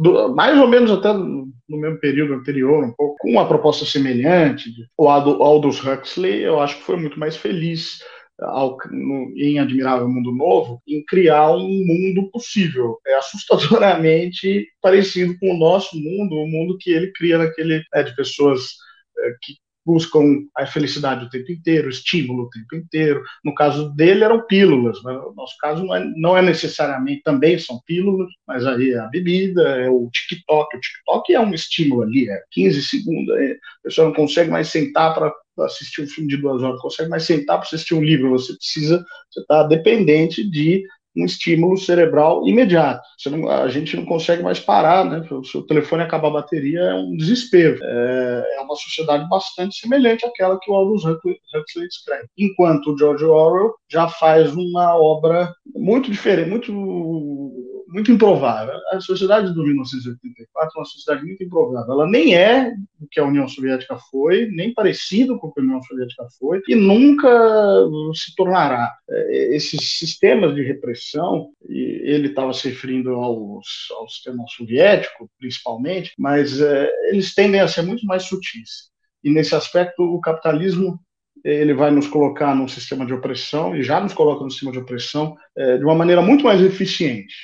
do, 0.01 0.35
mais 0.35 0.59
ou 0.59 0.69
menos 0.69 0.91
até 0.91 1.13
no 1.13 1.53
mesmo 1.69 1.99
período 1.99 2.35
anterior, 2.35 2.85
um 2.85 2.93
pouco, 2.93 3.17
com 3.19 3.31
uma 3.31 3.47
proposta 3.47 3.85
semelhante, 3.85 4.71
o 4.97 5.09
Aldous 5.09 5.85
Huxley, 5.85 6.43
eu 6.43 6.61
acho 6.61 6.79
que 6.79 6.85
foi 6.85 6.97
muito 6.97 7.19
mais 7.19 7.37
feliz 7.37 8.01
ao, 8.41 8.77
no, 8.91 9.33
em 9.37 9.59
Admirável 9.59 10.09
Mundo 10.09 10.33
Novo, 10.33 10.83
em 10.87 11.05
criar 11.05 11.53
um 11.53 11.85
mundo 11.85 12.31
possível. 12.31 12.99
É 13.07 13.15
assustadoramente 13.17 14.67
parecido 14.81 15.39
com 15.39 15.55
o 15.55 15.59
nosso 15.59 15.97
mundo, 15.97 16.37
o 16.37 16.49
mundo 16.49 16.77
que 16.79 16.91
ele 16.91 17.13
cria 17.13 17.39
naquele 17.39 17.83
é, 17.95 18.03
de 18.03 18.15
pessoas 18.15 18.77
é, 19.19 19.31
que 19.43 19.55
buscam 19.87 20.45
a 20.57 20.67
felicidade 20.67 21.25
o 21.25 21.31
tempo 21.31 21.53
inteiro, 21.53 21.89
estímulo 21.89 22.45
o 22.45 22.51
tempo 22.51 22.75
inteiro. 22.75 23.23
No 23.45 23.55
caso 23.55 23.89
dele 23.95 24.25
eram 24.25 24.45
pílulas, 24.45 25.01
mas 25.05 25.17
no 25.17 25.33
nosso 25.35 25.57
caso 25.59 25.85
não 25.85 25.95
é, 25.95 26.05
não 26.17 26.37
é 26.37 26.43
necessariamente, 26.43 27.23
também 27.23 27.57
são 27.57 27.81
pílulas, 27.87 28.29
mas 28.47 28.67
aí 28.67 28.91
é 28.91 28.99
a 28.99 29.07
bebida, 29.07 29.63
é 29.63 29.89
o 29.89 30.11
TikTok. 30.13 30.77
O 30.77 30.81
TikTok 30.81 31.35
é 31.35 31.41
um 31.41 31.55
estímulo 31.55 32.03
ali, 32.03 32.29
é 32.29 32.43
15 32.51 32.83
segundos, 32.83 33.37
é, 33.37 33.53
a 33.53 33.83
pessoa 33.85 34.09
não 34.09 34.15
consegue 34.15 34.51
mais 34.51 34.69
sentar 34.69 35.15
para 35.15 35.33
assistir 35.65 36.03
um 36.03 36.09
filme 36.09 36.29
de 36.29 36.37
duas 36.37 36.63
horas, 36.63 36.75
não 36.75 36.83
consegue 36.83 37.09
mais 37.09 37.23
sentar 37.23 37.59
para 37.59 37.67
assistir 37.67 37.95
um 37.95 38.03
livro, 38.03 38.31
você 38.31 38.55
precisa, 38.55 39.05
você 39.31 39.41
está 39.41 39.63
dependente 39.63 40.43
de 40.49 40.83
um 41.17 41.25
estímulo 41.25 41.77
cerebral 41.77 42.47
imediato. 42.47 43.03
Não, 43.31 43.49
a 43.49 43.69
gente 43.69 43.97
não 43.97 44.05
consegue 44.05 44.43
mais 44.43 44.61
parar, 44.61 45.05
né? 45.05 45.27
O 45.31 45.45
seu 45.45 45.63
telefone 45.63 46.03
acabar 46.03 46.29
a 46.29 46.33
bateria 46.33 46.81
é 46.81 46.95
um 46.95 47.17
desespero. 47.17 47.79
É, 47.83 48.45
é 48.59 48.61
uma 48.61 48.77
sociedade 48.77 49.29
bastante 49.29 49.77
semelhante 49.77 50.27
àquela 50.27 50.59
que 50.61 50.71
o 50.71 50.75
Aldous 50.75 51.05
Huxley 51.05 51.87
escreve. 51.89 52.29
Enquanto 52.37 52.93
o 52.93 52.99
George 52.99 53.25
Orwell 53.25 53.75
já 53.89 54.09
faz 54.09 54.55
uma 54.55 54.97
obra 54.97 55.53
muito 55.75 56.11
diferente, 56.11 56.51
muito 56.51 56.73
muito 57.97 58.13
improvável. 58.13 58.75
A 58.93 59.01
sociedade 59.01 59.55
do 59.55 59.65
1984 59.65 60.71
é 60.77 60.79
uma 60.79 60.85
sociedade 60.85 61.25
muito 61.25 61.43
improvável. 61.43 61.95
Ela 61.95 62.07
nem 62.07 62.37
é 62.37 62.71
o 63.01 63.09
que 63.11 63.19
a 63.19 63.25
União 63.25 63.49
Soviética 63.49 63.97
foi, 64.11 64.51
nem 64.51 64.75
parecido 64.75 65.39
com 65.39 65.47
o 65.47 65.53
que 65.53 65.61
a 65.61 65.63
União 65.63 65.83
Soviética 65.83 66.27
foi, 66.39 66.61
e 66.69 66.75
nunca 66.75 67.27
se 68.13 68.35
tornará. 68.37 68.93
É, 69.09 69.57
esses 69.57 69.99
sistemas 69.99 70.55
de 70.55 70.63
repressão, 70.63 71.49
ele 71.67 72.29
estava 72.29 72.53
se 72.53 72.69
referindo 72.69 73.15
aos, 73.15 73.67
ao 73.99 74.07
sistema 74.11 74.45
soviético, 74.47 75.31
principalmente, 75.39 76.13
mas 76.19 76.61
é, 76.61 76.91
eles 77.09 77.35
tendem 77.35 77.63
a 77.63 77.69
ser 77.69 77.81
muito 77.81 78.05
mais 78.05 78.25
sutis. 78.25 78.91
E 79.25 79.31
nesse 79.31 79.55
aspecto, 79.55 80.03
o 80.03 80.21
capitalismo 80.21 81.01
ele 81.51 81.75
vai 81.75 81.91
nos 81.91 82.09
colocar 82.09 82.55
num 82.55 82.69
sistema 82.69 83.07
de 83.07 83.15
opressão, 83.15 83.77
e 83.77 83.83
já 83.83 84.01
nos 84.01 84.13
coloca 84.13 84.43
no 84.45 84.51
sistema 84.51 84.73
de 84.73 84.79
opressão, 84.79 85.37
é, 85.57 85.79
de 85.79 85.85
uma 85.85 85.95
maneira 85.95 86.21
muito 86.21 86.45
mais 86.45 86.61
eficiente, 86.61 87.35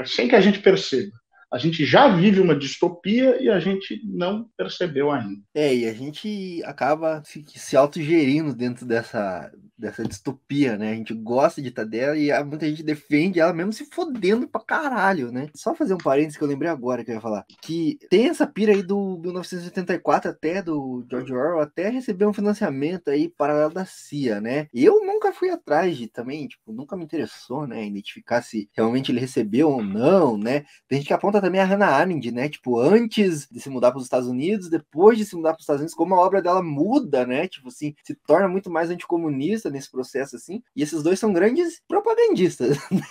é, 0.00 0.04
sem 0.04 0.28
que 0.28 0.36
a 0.36 0.40
gente 0.40 0.60
perceba. 0.60 1.19
A 1.50 1.58
gente 1.58 1.84
já 1.84 2.08
vive 2.08 2.40
uma 2.40 2.54
distopia 2.54 3.42
e 3.42 3.48
a 3.48 3.58
gente 3.58 4.00
não 4.04 4.48
percebeu 4.56 5.10
ainda. 5.10 5.40
É, 5.54 5.74
e 5.74 5.88
a 5.88 5.92
gente 5.92 6.62
acaba 6.64 7.22
se, 7.24 7.44
se 7.48 7.76
autogerindo 7.76 8.54
dentro 8.54 8.86
dessa, 8.86 9.50
dessa 9.80 10.04
distopia, 10.04 10.76
né? 10.76 10.92
A 10.92 10.94
gente 10.94 11.14
gosta 11.14 11.62
de 11.62 11.68
estar 11.68 11.84
dela 11.84 12.16
e 12.16 12.30
muita 12.44 12.68
gente 12.68 12.82
defende 12.82 13.40
ela 13.40 13.52
mesmo 13.52 13.72
se 13.72 13.86
fodendo 13.86 14.46
pra 14.46 14.60
caralho, 14.60 15.32
né? 15.32 15.48
Só 15.54 15.74
fazer 15.74 15.94
um 15.94 15.98
parênteses 15.98 16.36
que 16.36 16.44
eu 16.44 16.48
lembrei 16.48 16.70
agora 16.70 17.02
que 17.02 17.10
eu 17.10 17.14
ia 17.14 17.20
falar. 17.20 17.44
Que 17.62 17.98
tem 18.10 18.28
essa 18.28 18.46
pira 18.46 18.72
aí 18.72 18.82
do 18.82 19.18
1984 19.18 20.30
até, 20.30 20.62
do 20.62 21.04
George 21.10 21.32
Orwell, 21.32 21.60
até 21.60 21.88
receber 21.88 22.26
um 22.26 22.32
financiamento 22.32 23.08
aí 23.08 23.28
paralelo 23.28 23.72
da 23.72 23.86
CIA, 23.86 24.40
né? 24.40 24.68
Eu 24.72 25.04
nunca 25.04 25.32
fui 25.32 25.48
atrás 25.48 25.96
de 25.96 26.06
também, 26.06 26.46
tipo, 26.46 26.72
nunca 26.72 26.96
me 26.96 27.04
interessou, 27.04 27.66
né? 27.66 27.86
Identificar 27.86 28.42
se 28.42 28.68
realmente 28.72 29.10
ele 29.10 29.20
recebeu 29.20 29.70
ou 29.70 29.82
não, 29.82 30.36
né? 30.36 30.64
Tem 30.86 30.98
gente 30.98 31.08
que 31.08 31.14
aponta 31.14 31.39
também 31.40 31.60
a 31.60 31.64
Hannah 31.64 31.88
Arendt, 31.88 32.30
né? 32.30 32.48
Tipo, 32.48 32.78
antes 32.78 33.48
de 33.50 33.60
se 33.60 33.70
mudar 33.70 33.90
para 33.90 33.98
os 33.98 34.04
Estados 34.04 34.28
Unidos, 34.28 34.68
depois 34.68 35.18
de 35.18 35.24
se 35.24 35.36
mudar 35.36 35.50
para 35.50 35.58
os 35.58 35.62
Estados 35.62 35.80
Unidos, 35.80 35.94
como 35.94 36.14
a 36.14 36.20
obra 36.20 36.42
dela 36.42 36.62
muda, 36.62 37.26
né? 37.26 37.48
Tipo 37.48 37.68
assim, 37.68 37.94
se 38.04 38.14
torna 38.14 38.48
muito 38.48 38.70
mais 38.70 38.90
anticomunista 38.90 39.30
comunista 39.30 39.70
nesse 39.70 39.90
processo, 39.90 40.36
assim, 40.36 40.62
e 40.74 40.82
esses 40.82 41.02
dois 41.02 41.18
são 41.18 41.32
grandes 41.32 41.80
propagandistas, 41.86 42.78
né? 42.90 43.02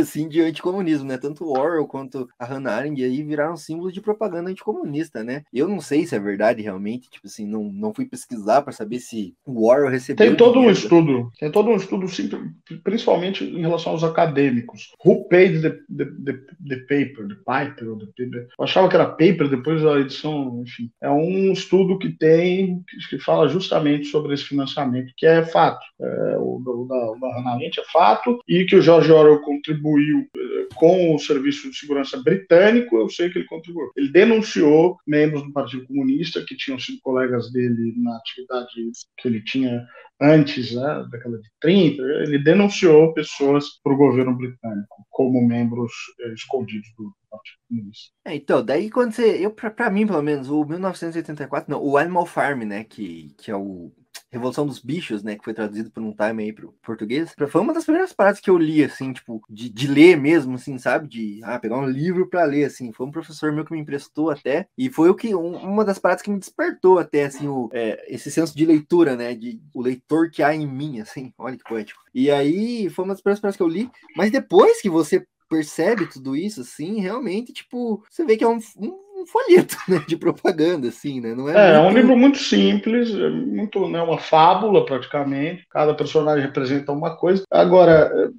assim, 0.00 0.28
de 0.28 0.40
anticomunismo, 0.40 1.06
né? 1.06 1.18
Tanto 1.18 1.44
o 1.44 1.58
Orwell 1.58 1.86
quanto 1.86 2.28
a 2.38 2.44
Hannah 2.44 2.74
Arendt 2.74 3.02
aí 3.02 3.22
viraram 3.22 3.56
símbolos 3.56 3.92
de 3.92 4.00
propaganda 4.00 4.50
anticomunista, 4.50 5.22
né? 5.22 5.42
Eu 5.52 5.68
não 5.68 5.80
sei 5.80 6.06
se 6.06 6.14
é 6.14 6.18
verdade 6.18 6.62
realmente, 6.62 7.10
tipo 7.10 7.26
assim, 7.26 7.46
não, 7.46 7.64
não 7.64 7.94
fui 7.94 8.06
pesquisar 8.06 8.62
para 8.62 8.72
saber 8.72 8.98
se 9.00 9.34
o 9.44 9.68
Orwell 9.68 9.90
recebeu. 9.90 10.26
Tem 10.26 10.36
todo 10.36 10.58
um 10.58 10.70
estudo, 10.70 11.30
tem 11.38 11.50
todo 11.50 11.70
um 11.70 11.76
estudo, 11.76 12.06
principalmente 12.82 13.44
em 13.44 13.60
relação 13.60 13.92
aos 13.92 14.04
acadêmicos. 14.04 14.92
Who 15.04 15.28
paid 15.28 15.62
the, 15.62 15.70
the, 15.70 16.04
the, 16.24 16.32
the 16.68 16.76
paper, 16.88 17.28
the 17.28 17.36
paper, 17.44 17.96
the 17.96 18.06
paper? 18.06 18.48
Eu 18.58 18.64
achava 18.64 18.88
que 18.88 18.96
era 18.96 19.06
paper, 19.06 19.48
depois 19.48 19.82
da 19.82 19.98
edição, 19.98 20.62
enfim. 20.66 20.90
É 21.00 21.10
um 21.10 21.52
estudo 21.52 21.98
que 21.98 22.10
tem, 22.10 22.82
que 23.08 23.18
fala 23.18 23.48
justamente 23.48 24.06
sobre 24.06 24.34
esse 24.34 24.44
financiamento, 24.44 25.12
que 25.16 25.26
é 25.26 25.44
fato. 25.44 25.84
É, 26.00 26.36
o, 26.38 26.86
da, 26.88 27.52
Arendt 27.52 27.80
é 27.80 27.84
fato, 27.92 28.38
e 28.48 28.64
que 28.64 28.76
o 28.76 28.82
George 28.82 29.10
Orwell 29.10 29.40
contribuiu 29.40 30.26
com 30.80 31.14
o 31.14 31.18
Serviço 31.18 31.70
de 31.70 31.76
Segurança 31.76 32.16
Britânico, 32.22 32.96
eu 32.96 33.10
sei 33.10 33.28
que 33.28 33.38
ele 33.38 33.46
contribuiu. 33.46 33.92
Ele 33.94 34.10
denunciou 34.10 34.96
membros 35.06 35.42
do 35.42 35.52
Partido 35.52 35.86
Comunista 35.86 36.42
que 36.42 36.56
tinham 36.56 36.80
sido 36.80 36.98
colegas 37.02 37.52
dele 37.52 37.92
na 37.98 38.16
atividade 38.16 38.70
que 39.18 39.28
ele 39.28 39.44
tinha 39.44 39.86
antes 40.18 40.74
né, 40.74 40.80
da 40.80 41.02
década 41.02 41.38
de 41.38 41.48
30, 41.60 42.02
ele 42.02 42.38
denunciou 42.38 43.12
pessoas 43.12 43.66
para 43.82 43.92
o 43.92 43.96
governo 43.96 44.34
britânico 44.34 45.06
como 45.10 45.46
membros 45.46 45.92
eh, 46.20 46.32
escondidos 46.32 46.88
do 46.96 47.12
Partido 47.30 47.58
Comunista. 47.68 48.12
É, 48.24 48.34
então, 48.34 48.64
daí 48.64 48.90
quando 48.90 49.12
você. 49.12 49.44
Eu, 49.44 49.50
pra 49.50 49.90
mim, 49.90 50.06
pelo 50.06 50.22
menos, 50.22 50.48
o 50.48 50.64
1984, 50.64 51.70
não, 51.70 51.82
o 51.82 51.98
Animal 51.98 52.24
Farm, 52.24 52.62
né? 52.62 52.84
Que, 52.84 53.34
que 53.38 53.50
é 53.50 53.56
o 53.56 53.92
Revolução 54.30 54.66
dos 54.66 54.78
Bichos, 54.78 55.22
né? 55.22 55.36
Que 55.36 55.44
foi 55.44 55.54
traduzido 55.54 55.90
por 55.90 56.02
um 56.02 56.12
time 56.12 56.44
aí 56.44 56.52
pro 56.52 56.72
português. 56.82 57.34
Foi 57.48 57.60
uma 57.60 57.72
das 57.72 57.84
primeiras 57.84 58.12
paradas 58.12 58.40
que 58.40 58.48
eu 58.48 58.56
li, 58.56 58.84
assim, 58.84 59.12
tipo, 59.12 59.42
de, 59.48 59.68
de 59.68 59.86
ler 59.86 60.16
mesmo, 60.16 60.54
assim, 60.54 60.78
sabe? 60.78 61.08
De 61.08 61.40
ah, 61.42 61.58
pegar 61.58 61.78
um 61.78 61.88
livro 61.88 62.28
para 62.28 62.44
ler, 62.44 62.64
assim. 62.64 62.92
Foi 62.92 63.06
um 63.06 63.10
professor 63.10 63.52
meu 63.52 63.64
que 63.64 63.72
me 63.72 63.80
emprestou 63.80 64.30
até. 64.30 64.68
E 64.76 64.88
foi 64.88 65.10
o 65.10 65.14
que 65.14 65.34
um, 65.34 65.56
uma 65.56 65.84
das 65.84 65.98
paradas 65.98 66.22
que 66.22 66.30
me 66.30 66.38
despertou 66.38 66.98
até, 66.98 67.24
assim, 67.24 67.48
o, 67.48 67.68
é, 67.72 68.04
esse 68.12 68.30
senso 68.30 68.56
de 68.56 68.64
leitura, 68.64 69.16
né? 69.16 69.34
De 69.34 69.60
o 69.74 69.82
leitor 69.82 70.30
que 70.30 70.42
há 70.42 70.54
em 70.54 70.66
mim, 70.66 71.00
assim. 71.00 71.32
Olha 71.36 71.56
que 71.56 71.64
poético. 71.64 72.00
E 72.14 72.30
aí 72.30 72.88
foi 72.90 73.04
uma 73.04 73.14
das 73.14 73.20
primeiras 73.20 73.40
paradas 73.40 73.56
que 73.56 73.62
eu 73.62 73.68
li. 73.68 73.90
Mas 74.16 74.30
depois 74.30 74.80
que 74.80 74.90
você 74.90 75.26
percebe 75.50 76.06
tudo 76.06 76.36
isso, 76.36 76.60
assim, 76.60 77.00
realmente, 77.00 77.52
tipo, 77.52 78.04
você 78.08 78.24
vê 78.24 78.36
que 78.36 78.44
é 78.44 78.48
um, 78.48 78.60
um 78.78 79.09
um 79.20 79.26
folheto 79.26 79.76
né, 79.88 80.02
de 80.06 80.16
propaganda, 80.16 80.88
assim, 80.88 81.20
né? 81.20 81.34
Não 81.34 81.48
é, 81.48 81.72
É, 81.72 81.74
é 81.74 81.78
um 81.78 81.84
muito- 81.84 81.96
livro 81.96 82.16
muito 82.16 82.38
simples, 82.38 83.14
é 83.14 83.28
muito, 83.30 83.88
né, 83.88 84.00
uma 84.02 84.18
fábula 84.18 84.84
praticamente. 84.84 85.64
Cada 85.70 85.94
personagem 85.94 86.44
representa 86.44 86.92
uma 86.92 87.16
coisa. 87.16 87.42
Agora, 87.50 88.10
eh, 88.14 88.30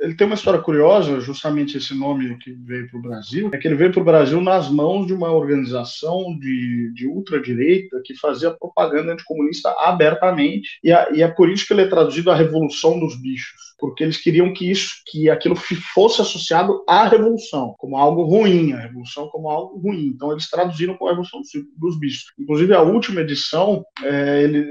ele 0.00 0.14
tem 0.14 0.26
uma 0.26 0.36
história 0.36 0.60
curiosa, 0.60 1.20
justamente 1.20 1.76
esse 1.76 1.94
nome 1.94 2.38
que 2.38 2.52
veio 2.52 2.88
para 2.88 2.98
o 2.98 3.02
Brasil, 3.02 3.50
é 3.52 3.58
que 3.58 3.66
ele 3.66 3.74
veio 3.74 3.92
para 3.92 4.00
o 4.00 4.04
Brasil 4.04 4.40
nas 4.40 4.70
mãos 4.70 5.06
de 5.06 5.12
uma 5.12 5.30
organização 5.32 6.38
de, 6.38 6.92
de 6.94 7.06
ultradireita 7.06 8.00
que 8.04 8.14
fazia 8.14 8.50
propaganda 8.52 9.12
anticomunista 9.12 9.74
abertamente, 9.80 10.78
e, 10.82 10.92
a- 10.92 11.08
e 11.12 11.22
é 11.22 11.28
por 11.28 11.48
isso 11.50 11.66
que 11.66 11.72
ele 11.72 11.82
é 11.82 11.86
traduzido 11.88 12.30
a 12.30 12.34
Revolução 12.36 12.98
dos 12.98 13.20
Bichos, 13.20 13.67
porque 13.78 14.02
eles 14.02 14.16
queriam 14.16 14.52
que 14.52 14.70
isso, 14.70 14.90
que 15.06 15.30
aquilo 15.30 15.54
fosse 15.94 16.20
associado 16.20 16.82
à 16.88 17.06
revolução, 17.06 17.74
como 17.78 17.96
algo 17.96 18.24
ruim, 18.24 18.72
a 18.72 18.80
revolução 18.80 19.28
como 19.28 19.48
algo 19.48 19.78
ruim. 19.78 20.06
Então 20.06 20.32
eles 20.32 20.50
traduziram 20.50 20.96
com 20.96 21.06
a 21.06 21.10
Revolução 21.10 21.40
dos- 21.76 21.98
Bichos. 21.98 22.24
Inclusive 22.38 22.74
a 22.74 22.82
última 22.82 23.20
edição, 23.20 23.84
é, 24.04 24.42
ele, 24.42 24.66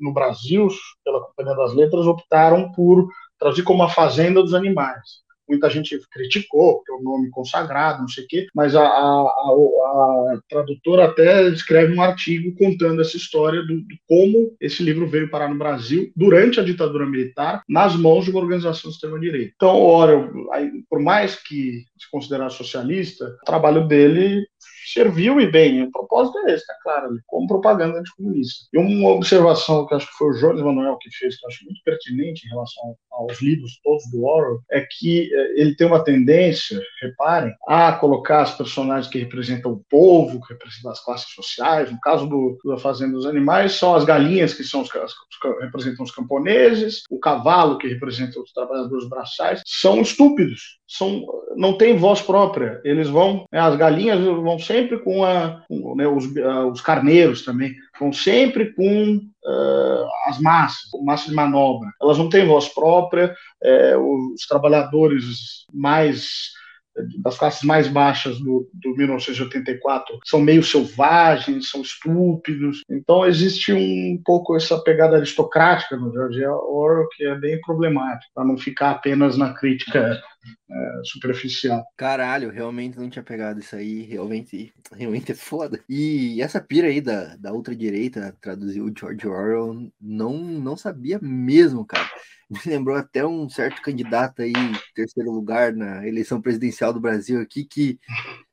no 0.00 0.12
Brasil, 0.12 0.68
pela 1.04 1.20
Companhia 1.20 1.54
das 1.54 1.74
Letras, 1.74 2.06
optaram 2.06 2.72
por 2.72 3.08
traduzir 3.38 3.62
como 3.62 3.82
a 3.82 3.88
Fazenda 3.88 4.42
dos 4.42 4.54
Animais. 4.54 5.22
Muita 5.48 5.68
gente 5.70 5.98
criticou, 6.10 6.76
porque 6.76 6.92
é 6.92 6.94
um 6.94 7.02
nome 7.02 7.30
consagrado, 7.30 8.00
não 8.00 8.08
sei 8.08 8.24
o 8.24 8.28
quê, 8.28 8.46
mas 8.54 8.74
a, 8.74 8.82
a- 8.82 8.84
a- 8.86 10.34
a 10.34 10.40
tradutora 10.48 11.04
até 11.06 11.48
escreve 11.48 11.94
um 11.94 12.02
artigo 12.02 12.54
contando 12.56 13.00
essa 13.00 13.16
história 13.16 13.62
do, 13.62 13.80
de 13.82 13.98
como 14.08 14.54
esse 14.60 14.82
livro 14.82 15.06
veio 15.08 15.30
parar 15.30 15.48
no 15.48 15.58
Brasil 15.58 16.10
durante 16.16 16.60
a 16.60 16.62
ditadura 16.64 17.06
militar, 17.06 17.62
nas 17.68 17.96
mãos 17.96 18.24
de 18.24 18.30
uma 18.30 18.40
organização 18.40 18.90
de 18.90 18.96
extrema-direita. 18.96 19.52
Então, 19.56 19.74
o 19.76 19.86
Orwell, 19.86 20.52
aí, 20.52 20.70
por 20.88 21.00
mais 21.00 21.36
que 21.36 21.84
se 21.98 22.10
considerasse 22.10 22.56
socialista, 22.56 23.36
o 23.42 23.44
trabalho 23.44 23.86
dele 23.86 24.46
serviu 24.92 25.40
e 25.40 25.50
bem. 25.50 25.82
O 25.82 25.90
propósito 25.90 26.38
é 26.40 26.52
esse, 26.54 26.66
tá 26.66 26.74
claro, 26.82 27.08
ali, 27.08 27.18
como 27.26 27.46
propaganda 27.46 27.98
anticomunista. 27.98 28.66
E 28.72 28.78
uma 28.78 29.10
observação 29.10 29.86
que 29.86 29.94
acho 29.94 30.06
que 30.06 30.16
foi 30.18 30.30
o 30.30 30.38
Jones 30.38 30.62
Manuel 30.62 30.96
que 31.00 31.10
fez, 31.16 31.38
que 31.38 31.44
eu 31.44 31.48
acho 31.48 31.64
muito 31.64 31.80
pertinente 31.84 32.46
em 32.46 32.50
relação 32.50 32.96
aos 33.10 33.40
livros 33.42 33.78
todos 33.82 34.02
do 34.12 34.24
Orwell, 34.24 34.60
é 34.70 34.86
que 34.88 35.28
eh, 35.34 35.60
ele 35.60 35.74
tem 35.74 35.86
uma 35.86 36.02
tendência, 36.04 36.80
reparem, 37.02 37.52
a 37.66 37.92
colocar 37.92 38.42
as 38.42 38.56
personagens 38.56 39.10
que 39.10 39.18
representam 39.18 39.72
o 39.72 39.84
povo, 39.90 40.40
que 40.40 40.52
representam 40.52 40.92
as 40.92 41.04
classes 41.04 41.32
sociais. 41.34 41.90
No 41.90 41.98
caso 42.00 42.26
do, 42.28 42.56
da 42.64 42.78
Fazenda 42.78 43.12
dos 43.12 43.26
Animais, 43.26 43.72
são 43.72 43.94
as 43.94 44.04
galinhas, 44.04 44.54
que 44.54 44.62
são 44.64 44.82
os, 44.82 44.88
ca- 44.90 45.04
representam 45.60 46.04
os 46.04 46.10
camponeses, 46.12 47.02
o 47.10 47.18
cavalo, 47.18 47.78
que 47.78 47.88
representa 47.88 48.40
os 48.40 48.52
trabalhadores 48.52 49.08
braçais, 49.08 49.60
são 49.66 50.00
estúpidos, 50.00 50.78
são, 50.86 51.24
não 51.56 51.76
têm 51.76 51.96
voz 51.96 52.20
própria. 52.22 52.80
Eles 52.84 53.08
vão, 53.08 53.44
né, 53.52 53.58
as 53.60 53.76
galinhas 53.76 54.20
vão 54.24 54.58
sempre 54.58 54.77
com 54.86 55.24
a, 55.24 55.62
com, 55.66 55.96
né, 55.96 56.06
os, 56.06 56.36
ah, 56.36 56.66
os 56.66 56.80
carneiros 56.80 57.44
também, 57.44 57.74
vão 57.98 58.12
sempre 58.12 58.72
com 58.74 59.20
ah, 59.44 60.06
as 60.26 60.38
massas, 60.40 60.88
massa 61.04 61.28
de 61.28 61.34
manobra. 61.34 61.90
Elas 62.00 62.18
não 62.18 62.28
têm 62.28 62.46
voz 62.46 62.68
própria, 62.68 63.34
é, 63.62 63.96
os 63.96 64.46
trabalhadores 64.46 65.64
mais 65.72 66.56
das 67.22 67.38
classes 67.38 67.62
mais 67.62 67.88
baixas 67.88 68.38
do, 68.38 68.68
do 68.72 68.96
1984 68.96 70.18
são 70.24 70.40
meio 70.40 70.62
selvagens, 70.62 71.70
são 71.70 71.82
estúpidos. 71.82 72.82
Então 72.90 73.24
existe 73.24 73.72
um 73.72 74.20
pouco 74.24 74.56
essa 74.56 74.78
pegada 74.82 75.16
aristocrática 75.16 75.96
no 75.96 76.12
George 76.12 76.44
Orwell 76.44 77.08
que 77.16 77.24
é 77.24 77.34
bem 77.34 77.60
problemática, 77.60 78.30
para 78.34 78.44
não 78.44 78.56
ficar 78.56 78.90
apenas 78.90 79.36
na 79.36 79.54
crítica 79.54 80.20
é, 80.70 81.00
superficial. 81.04 81.84
Caralho, 81.96 82.50
realmente 82.50 82.98
não 82.98 83.08
tinha 83.08 83.22
pegado 83.22 83.60
isso 83.60 83.74
aí, 83.76 84.02
realmente, 84.02 84.72
realmente 84.94 85.32
é 85.32 85.34
foda. 85.34 85.82
E 85.88 86.40
essa 86.42 86.60
pira 86.60 86.88
aí 86.88 87.00
da, 87.00 87.36
da 87.36 87.52
ultradireita, 87.52 88.36
traduziu 88.40 88.84
o 88.84 88.92
George 88.96 89.26
Orwell, 89.26 89.92
não, 90.00 90.38
não 90.38 90.76
sabia 90.76 91.18
mesmo, 91.20 91.84
cara. 91.84 92.08
Me 92.50 92.58
lembrou 92.64 92.96
até 92.96 93.26
um 93.26 93.48
certo 93.48 93.82
candidato 93.82 94.40
aí, 94.40 94.52
terceiro 94.94 95.30
lugar 95.30 95.74
na 95.74 96.06
eleição 96.06 96.40
presidencial 96.40 96.94
do 96.94 97.00
Brasil 97.00 97.40
aqui, 97.40 97.62
que 97.64 97.98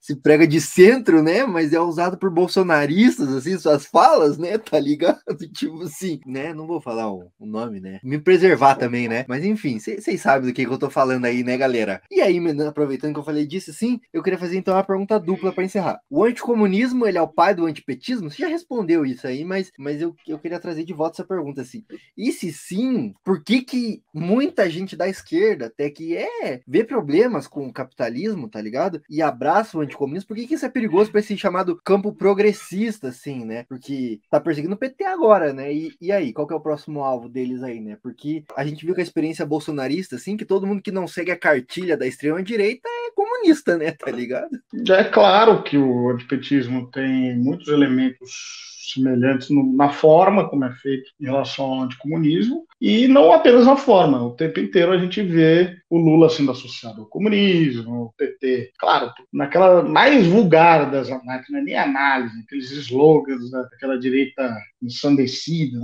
se 0.05 0.15
prega 0.15 0.45
de 0.45 0.61
centro, 0.61 1.23
né? 1.23 1.45
Mas 1.47 1.73
é 1.73 1.79
usado 1.79 2.15
por 2.15 2.29
bolsonaristas, 2.29 3.33
assim, 3.33 3.57
suas 3.57 3.87
falas, 3.87 4.37
né? 4.37 4.55
Tá 4.59 4.79
ligado? 4.79 5.19
Tipo 5.51 5.81
assim, 5.81 6.19
né? 6.27 6.53
Não 6.53 6.67
vou 6.67 6.79
falar 6.79 7.11
o, 7.11 7.31
o 7.39 7.45
nome, 7.45 7.79
né? 7.79 7.99
Me 8.03 8.19
preservar 8.19 8.75
também, 8.75 9.07
né? 9.07 9.25
Mas 9.27 9.43
enfim, 9.43 9.79
vocês 9.79 10.21
sabem 10.21 10.47
do 10.47 10.53
que, 10.53 10.63
que 10.63 10.71
eu 10.71 10.77
tô 10.77 10.91
falando 10.91 11.25
aí, 11.25 11.43
né, 11.43 11.57
galera? 11.57 12.03
E 12.11 12.21
aí, 12.21 12.39
aproveitando 12.67 13.13
que 13.13 13.19
eu 13.19 13.23
falei 13.23 13.47
disso, 13.47 13.71
assim, 13.71 13.99
eu 14.13 14.21
queria 14.21 14.37
fazer 14.37 14.57
então 14.57 14.75
uma 14.75 14.83
pergunta 14.83 15.19
dupla 15.19 15.51
para 15.51 15.63
encerrar. 15.63 15.99
O 16.07 16.23
anticomunismo, 16.23 17.07
ele 17.07 17.17
é 17.17 17.21
o 17.21 17.27
pai 17.27 17.55
do 17.55 17.65
antipetismo? 17.65 18.29
Você 18.29 18.43
já 18.43 18.47
respondeu 18.47 19.07
isso 19.07 19.25
aí, 19.25 19.43
mas, 19.43 19.71
mas 19.79 20.01
eu, 20.01 20.15
eu 20.27 20.37
queria 20.37 20.59
trazer 20.59 20.83
de 20.83 20.93
volta 20.93 21.15
essa 21.15 21.27
pergunta, 21.27 21.61
assim. 21.61 21.83
E 22.15 22.31
se 22.31 22.53
sim, 22.53 23.15
por 23.23 23.43
que 23.43 23.63
que 23.63 24.03
muita 24.13 24.69
gente 24.69 24.95
da 24.95 25.07
esquerda 25.07 25.65
até 25.65 25.89
que 25.89 26.15
é 26.15 26.61
vê 26.67 26.83
problemas 26.83 27.47
com 27.47 27.67
o 27.67 27.73
capitalismo, 27.73 28.47
tá 28.47 28.61
ligado? 28.61 29.01
E 29.09 29.19
abraça 29.19 29.77
o 29.77 29.81
anticomunismo, 29.81 29.94
por 29.95 30.35
que 30.35 30.47
que 30.47 30.55
isso 30.55 30.65
é 30.65 30.69
perigoso 30.69 31.11
para 31.11 31.19
esse 31.19 31.37
chamado 31.37 31.79
campo 31.83 32.13
progressista, 32.13 33.09
assim, 33.09 33.45
né? 33.45 33.65
Porque 33.67 34.19
tá 34.29 34.39
perseguindo 34.39 34.75
o 34.75 34.77
PT 34.77 35.03
agora, 35.05 35.53
né? 35.53 35.73
E, 35.73 35.91
e 36.01 36.11
aí, 36.11 36.33
qual 36.33 36.47
que 36.47 36.53
é 36.53 36.57
o 36.57 36.61
próximo 36.61 37.01
alvo 37.01 37.29
deles 37.29 37.63
aí, 37.63 37.79
né? 37.79 37.97
Porque 38.01 38.43
a 38.55 38.65
gente 38.65 38.85
viu 38.85 38.93
que 38.93 39.01
a 39.01 39.03
experiência 39.03 39.45
bolsonarista, 39.45 40.15
assim, 40.15 40.37
que 40.37 40.45
todo 40.45 40.67
mundo 40.67 40.81
que 40.81 40.91
não 40.91 41.07
segue 41.07 41.31
a 41.31 41.39
cartilha 41.39 41.97
da 41.97 42.07
extrema-direita 42.07 42.87
é 42.87 43.11
comunista, 43.15 43.77
né? 43.77 43.91
Tá 43.91 44.11
ligado? 44.11 44.49
É 44.89 45.03
claro 45.03 45.63
que 45.63 45.77
o 45.77 46.09
antipetismo 46.09 46.89
tem 46.91 47.37
muitos 47.37 47.67
elementos 47.67 48.75
semelhantes 48.93 49.49
no- 49.49 49.75
na 49.75 49.89
forma 49.89 50.47
como 50.47 50.63
é 50.65 50.71
feito 50.75 51.09
em 51.19 51.25
relação 51.25 51.65
ao 51.65 51.81
anticomunismo, 51.81 52.65
e 52.79 53.07
não 53.07 53.31
apenas 53.31 53.65
na 53.65 53.75
forma. 53.75 54.23
O 54.23 54.31
tempo 54.35 54.59
inteiro 54.59 54.91
a 54.91 54.97
gente 54.97 55.21
vê 55.21 55.75
o 55.89 55.97
Lula 55.97 56.29
sendo 56.29 56.51
associado 56.51 57.01
ao 57.01 57.07
comunismo, 57.07 58.03
o 58.03 58.13
PT, 58.17 58.71
claro, 58.77 59.11
naquela 59.33 59.81
mais 59.85 60.27
vulgar 60.27 60.89
das 60.91 61.09
análises, 61.09 61.49
não 61.49 61.59
é 61.59 61.63
nem 61.63 61.75
análise, 61.77 62.39
aqueles 62.41 62.71
slogans 62.71 63.49
da- 63.51 63.63
daquela 63.63 63.97
direita 63.97 64.55
ensandecida, 64.81 65.79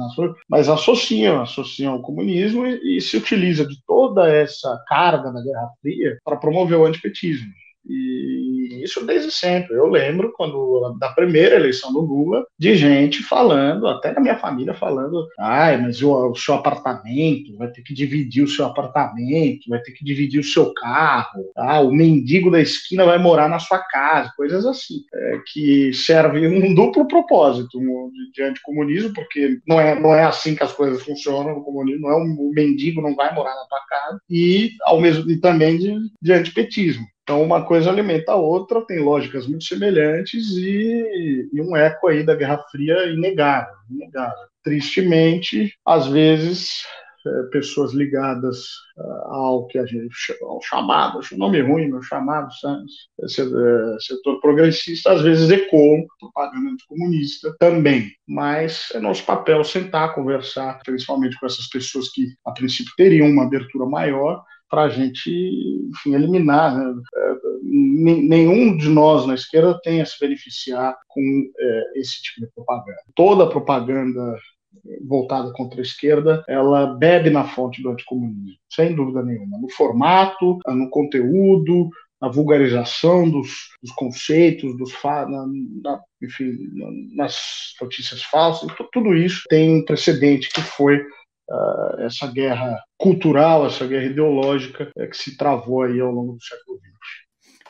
mas 0.49 0.67
associam, 0.69 1.41
associam 1.41 1.93
ao 1.93 2.01
comunismo 2.01 2.65
e, 2.67 2.97
e 2.97 3.01
se 3.01 3.17
utiliza 3.17 3.65
de 3.65 3.75
toda 3.85 4.27
essa 4.29 4.81
carga 4.87 5.31
da 5.31 5.41
Guerra 5.41 5.69
Fria 5.81 6.17
para 6.23 6.37
promover 6.37 6.77
o 6.77 6.85
antipetismo. 6.85 7.51
E 7.87 8.83
isso 8.83 9.05
desde 9.05 9.31
sempre. 9.31 9.75
Eu 9.75 9.87
lembro 9.87 10.33
quando 10.35 10.95
da 10.99 11.09
primeira 11.09 11.55
eleição 11.55 11.91
do 11.93 12.01
Lula, 12.01 12.45
de 12.57 12.75
gente 12.75 13.23
falando, 13.23 13.87
até 13.87 14.11
na 14.11 14.21
minha 14.21 14.37
família 14.37 14.73
falando, 14.73 15.27
ai, 15.39 15.77
mas 15.77 16.01
o, 16.01 16.31
o 16.31 16.35
seu 16.35 16.55
apartamento, 16.55 17.55
vai 17.57 17.69
ter 17.69 17.81
que 17.81 17.93
dividir 17.93 18.43
o 18.43 18.47
seu 18.47 18.65
apartamento, 18.65 19.69
vai 19.69 19.79
ter 19.81 19.91
que 19.91 20.03
dividir 20.03 20.39
o 20.39 20.43
seu 20.43 20.73
carro, 20.73 21.51
ah, 21.55 21.81
o 21.81 21.91
mendigo 21.91 22.51
da 22.51 22.59
esquina 22.59 23.05
vai 23.05 23.17
morar 23.17 23.47
na 23.47 23.59
sua 23.59 23.79
casa, 23.79 24.31
coisas 24.35 24.65
assim, 24.65 25.01
é, 25.13 25.39
que 25.51 25.93
servem 25.93 26.47
um 26.47 26.73
duplo 26.73 27.07
propósito 27.07 27.79
um, 27.79 28.11
de, 28.33 28.43
anticomunismo, 28.43 29.13
porque 29.13 29.59
não 29.67 29.79
é, 29.79 29.99
não 29.99 30.13
é 30.13 30.23
assim 30.23 30.55
que 30.55 30.63
as 30.63 30.73
coisas 30.73 31.03
funcionam 31.03 31.55
no 31.55 31.63
comunismo, 31.63 32.07
não 32.07 32.11
é 32.11 32.17
um, 32.17 32.35
o 32.39 32.51
mendigo 32.51 33.01
não 33.01 33.15
vai 33.15 33.33
morar 33.33 33.55
na 33.55 33.65
tua 33.65 33.79
casa, 33.89 34.19
e 34.29 34.71
ao 34.83 34.99
mesmo 34.99 35.29
e 35.29 35.39
também 35.39 35.77
de, 35.77 35.95
de 36.21 36.33
antipetismo. 36.33 37.05
Então, 37.23 37.41
uma 37.41 37.65
coisa 37.65 37.89
alimenta 37.89 38.31
a 38.31 38.35
outra, 38.35 38.85
tem 38.85 38.99
lógicas 38.99 39.47
muito 39.47 39.63
semelhantes 39.63 40.49
e, 40.51 41.49
e 41.53 41.61
um 41.61 41.75
eco 41.75 42.07
aí 42.07 42.25
da 42.25 42.35
Guerra 42.35 42.63
Fria 42.71 43.05
inegável, 43.05 43.75
inegável. 43.89 44.47
Tristemente, 44.63 45.73
às 45.85 46.07
vezes, 46.07 46.83
é, 47.25 47.43
pessoas 47.51 47.93
ligadas 47.93 48.65
uh, 48.97 49.31
ao 49.31 49.67
que 49.67 49.77
a 49.77 49.85
gente 49.85 50.09
ao 50.41 50.59
chamado, 50.59 51.19
acho 51.19 51.37
nome 51.37 51.61
ruim, 51.61 51.87
meu 51.87 52.01
chamado, 52.01 52.49
é, 53.21 53.27
setor 53.99 54.41
progressista, 54.41 55.11
às 55.11 55.21
vezes 55.21 55.51
ecoam 55.51 56.03
propaganda 56.19 56.75
comunista 56.87 57.55
também. 57.59 58.11
Mas 58.27 58.89
é 58.95 58.99
nosso 58.99 59.23
papel 59.23 59.63
sentar, 59.63 60.15
conversar, 60.15 60.79
principalmente 60.83 61.39
com 61.39 61.45
essas 61.45 61.67
pessoas 61.67 62.09
que, 62.09 62.25
a 62.43 62.51
princípio, 62.51 62.91
teriam 62.97 63.29
uma 63.29 63.43
abertura 63.43 63.85
maior, 63.85 64.43
para 64.71 64.83
a 64.83 64.89
gente 64.89 65.29
enfim, 65.89 66.15
eliminar. 66.15 66.77
Né? 66.77 67.01
É, 67.15 67.35
nenhum 67.63 68.75
de 68.77 68.89
nós 68.89 69.27
na 69.27 69.35
esquerda 69.35 69.79
tem 69.83 70.01
a 70.01 70.05
se 70.05 70.19
beneficiar 70.19 70.97
com 71.07 71.21
é, 71.59 71.99
esse 71.99 72.21
tipo 72.23 72.41
de 72.41 72.51
propaganda. 72.55 72.97
Toda 73.13 73.49
propaganda 73.49 74.37
voltada 75.05 75.51
contra 75.51 75.79
a 75.79 75.83
esquerda, 75.83 76.43
ela 76.47 76.95
bebe 76.95 77.29
na 77.29 77.43
fonte 77.43 77.83
do 77.83 77.89
anticomunismo, 77.89 78.57
sem 78.69 78.95
dúvida 78.95 79.21
nenhuma, 79.21 79.59
no 79.59 79.69
formato, 79.69 80.59
no 80.65 80.89
conteúdo, 80.89 81.89
na 82.21 82.29
vulgarização 82.29 83.29
dos, 83.29 83.49
dos 83.81 83.91
conceitos, 83.93 84.77
dos 84.77 84.93
na, 85.03 85.45
na, 85.83 86.01
enfim, 86.21 86.55
nas 87.15 87.73
notícias 87.81 88.21
falsas, 88.23 88.71
tudo 88.93 89.15
isso 89.15 89.43
tem 89.49 89.77
um 89.77 89.85
precedente 89.85 90.49
que 90.49 90.61
foi 90.61 91.03
essa 91.99 92.27
guerra 92.27 92.81
cultural, 92.97 93.65
essa 93.65 93.85
guerra 93.85 94.05
ideológica 94.05 94.89
é, 94.97 95.07
que 95.07 95.17
se 95.17 95.37
travou 95.37 95.83
aí 95.83 95.99
ao 95.99 96.11
longo 96.11 96.33
do 96.33 96.43
século 96.43 96.77
XX. 96.79 96.90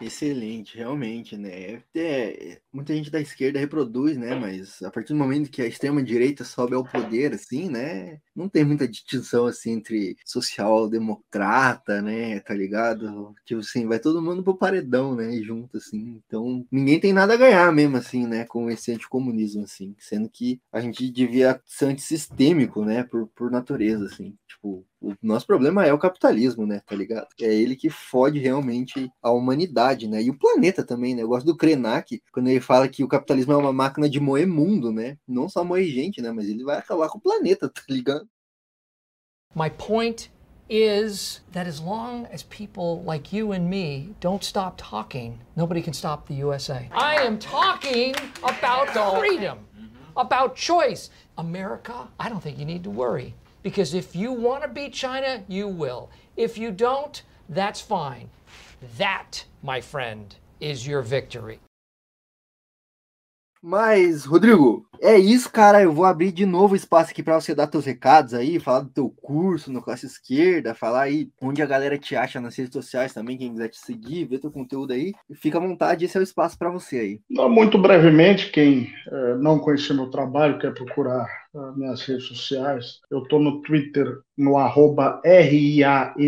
Excelente, 0.03 0.75
realmente, 0.77 1.37
né? 1.37 1.83
É, 1.95 2.59
muita 2.73 2.91
gente 2.95 3.11
da 3.11 3.21
esquerda 3.21 3.59
reproduz, 3.59 4.17
né? 4.17 4.33
Mas 4.33 4.81
a 4.81 4.89
partir 4.89 5.13
do 5.13 5.19
momento 5.19 5.51
que 5.51 5.61
a 5.61 5.67
extrema-direita 5.67 6.43
sobe 6.43 6.73
ao 6.73 6.83
poder, 6.83 7.35
assim, 7.35 7.69
né? 7.69 8.19
Não 8.35 8.49
tem 8.49 8.65
muita 8.65 8.87
distinção, 8.87 9.45
assim, 9.45 9.73
entre 9.73 10.17
social-democrata, 10.25 12.01
né? 12.01 12.39
Tá 12.39 12.51
ligado? 12.55 13.35
Tipo 13.45 13.59
assim, 13.61 13.85
vai 13.85 13.99
todo 13.99 14.23
mundo 14.23 14.43
pro 14.43 14.57
paredão, 14.57 15.15
né? 15.15 15.33
Junto, 15.43 15.77
assim. 15.77 16.19
Então, 16.25 16.65
ninguém 16.71 16.99
tem 16.99 17.13
nada 17.13 17.35
a 17.35 17.37
ganhar 17.37 17.71
mesmo, 17.71 17.97
assim, 17.97 18.25
né? 18.25 18.43
Com 18.45 18.71
esse 18.71 18.91
anticomunismo, 18.91 19.63
assim. 19.65 19.95
Sendo 19.99 20.27
que 20.27 20.59
a 20.71 20.81
gente 20.81 21.11
devia 21.11 21.61
ser 21.63 21.85
antissistêmico, 21.85 22.83
né? 22.83 23.03
Por, 23.03 23.27
por 23.27 23.51
natureza, 23.51 24.05
assim. 24.07 24.35
Tipo, 24.47 24.83
o 25.01 25.15
nosso 25.21 25.47
problema 25.47 25.85
é 25.85 25.91
o 25.91 25.97
capitalismo, 25.97 26.65
né? 26.67 26.81
Tá 26.85 26.95
ligado? 26.95 27.27
É 27.41 27.53
ele 27.53 27.75
que 27.75 27.89
fode 27.89 28.37
realmente 28.37 29.11
a 29.21 29.31
humanidade, 29.31 30.07
né? 30.07 30.21
E 30.21 30.29
o 30.29 30.37
planeta 30.37 30.85
também, 30.85 31.15
né? 31.15 31.23
Eu 31.23 31.27
gosto 31.27 31.45
do 31.45 31.57
Krenak, 31.57 32.21
quando 32.31 32.49
ele 32.49 32.61
fala 32.61 32.87
que 32.87 33.03
o 33.03 33.07
capitalismo 33.07 33.51
é 33.53 33.57
uma 33.57 33.73
máquina 33.73 34.07
de 34.07 34.19
moer 34.19 34.47
mundo, 34.47 34.91
né? 34.91 35.17
Não 35.27 35.49
só 35.49 35.63
moer 35.63 35.85
gente, 35.87 36.21
né? 36.21 36.31
Mas 36.31 36.47
ele 36.47 36.63
vai 36.63 36.77
acabar 36.77 37.09
com 37.09 37.17
o 37.17 37.21
planeta, 37.21 37.67
tá 37.67 37.81
ligado? 37.89 38.27
My 39.55 39.69
point 39.69 40.31
is 40.69 41.43
that 41.51 41.67
as 41.67 41.81
long 41.81 42.25
as 42.31 42.43
people 42.43 43.03
like 43.03 43.35
you 43.35 43.51
and 43.51 43.67
me 43.67 44.15
don't 44.21 44.45
stop 44.45 44.77
talking, 44.77 45.39
nobody 45.57 45.81
can 45.81 45.93
stop 45.93 46.27
the 46.27 46.45
USA. 46.45 46.87
I 46.93 47.25
am 47.25 47.37
talking 47.37 48.13
about 48.43 48.89
freedom, 49.19 49.57
about 50.15 50.55
choice. 50.55 51.09
America, 51.37 52.07
I 52.19 52.29
don't 52.29 52.41
think 52.41 52.59
you 52.59 52.65
need 52.65 52.83
to 52.83 52.91
worry. 52.91 53.33
Because 53.63 53.93
if 53.93 54.15
you 54.15 54.31
want 54.31 54.63
to 54.63 54.67
beat 54.67 54.93
China, 54.93 55.43
you 55.47 55.67
will. 55.67 56.09
If 56.35 56.57
you 56.57 56.71
don't, 56.71 57.21
that's 57.49 57.81
fine. 57.81 58.29
That, 58.97 59.45
my 59.61 59.81
friend, 59.81 60.35
is 60.59 60.87
your 60.87 61.03
victory. 61.03 61.59
Mas, 63.63 64.25
Rodrigo, 64.25 64.87
é 64.99 65.19
isso, 65.19 65.51
cara. 65.51 65.83
Eu 65.83 65.93
vou 65.93 66.03
abrir 66.03 66.31
de 66.31 66.47
novo 66.47 66.75
espaço 66.75 67.11
aqui 67.11 67.21
para 67.21 67.39
você 67.39 67.53
dar 67.53 67.67
teus 67.67 67.85
recados 67.85 68.33
aí, 68.33 68.59
falar 68.59 68.79
do 68.79 68.89
teu 68.89 69.07
curso 69.07 69.71
no 69.71 69.83
Classe 69.83 70.07
Esquerda, 70.07 70.73
falar 70.73 71.03
aí 71.03 71.29
onde 71.39 71.61
a 71.61 71.65
galera 71.67 71.95
te 71.95 72.15
acha 72.15 72.41
nas 72.41 72.55
redes 72.55 72.73
sociais 72.73 73.13
também, 73.13 73.37
quem 73.37 73.51
quiser 73.51 73.69
te 73.69 73.77
seguir, 73.77 74.25
ver 74.25 74.39
teu 74.39 74.49
conteúdo 74.49 74.93
aí. 74.93 75.13
Fica 75.35 75.59
à 75.59 75.61
vontade, 75.61 76.05
esse 76.05 76.17
é 76.17 76.19
o 76.19 76.23
espaço 76.23 76.57
para 76.57 76.71
você 76.71 76.97
aí. 76.97 77.19
Muito 77.29 77.77
brevemente, 77.77 78.49
quem 78.49 78.91
é, 79.07 79.35
não 79.35 79.59
conhecer 79.59 79.93
meu 79.93 80.09
trabalho, 80.09 80.57
quer 80.57 80.73
procurar 80.73 81.27
uh, 81.53 81.77
minhas 81.77 82.01
redes 82.01 82.25
sociais, 82.25 82.99
eu 83.09 83.23
estou 83.23 83.39
no 83.39 83.61
Twitter 83.61 84.19
no 84.37 84.57
arroba 84.57 85.21
R-I-A-N-H-E-Z, 85.23 86.21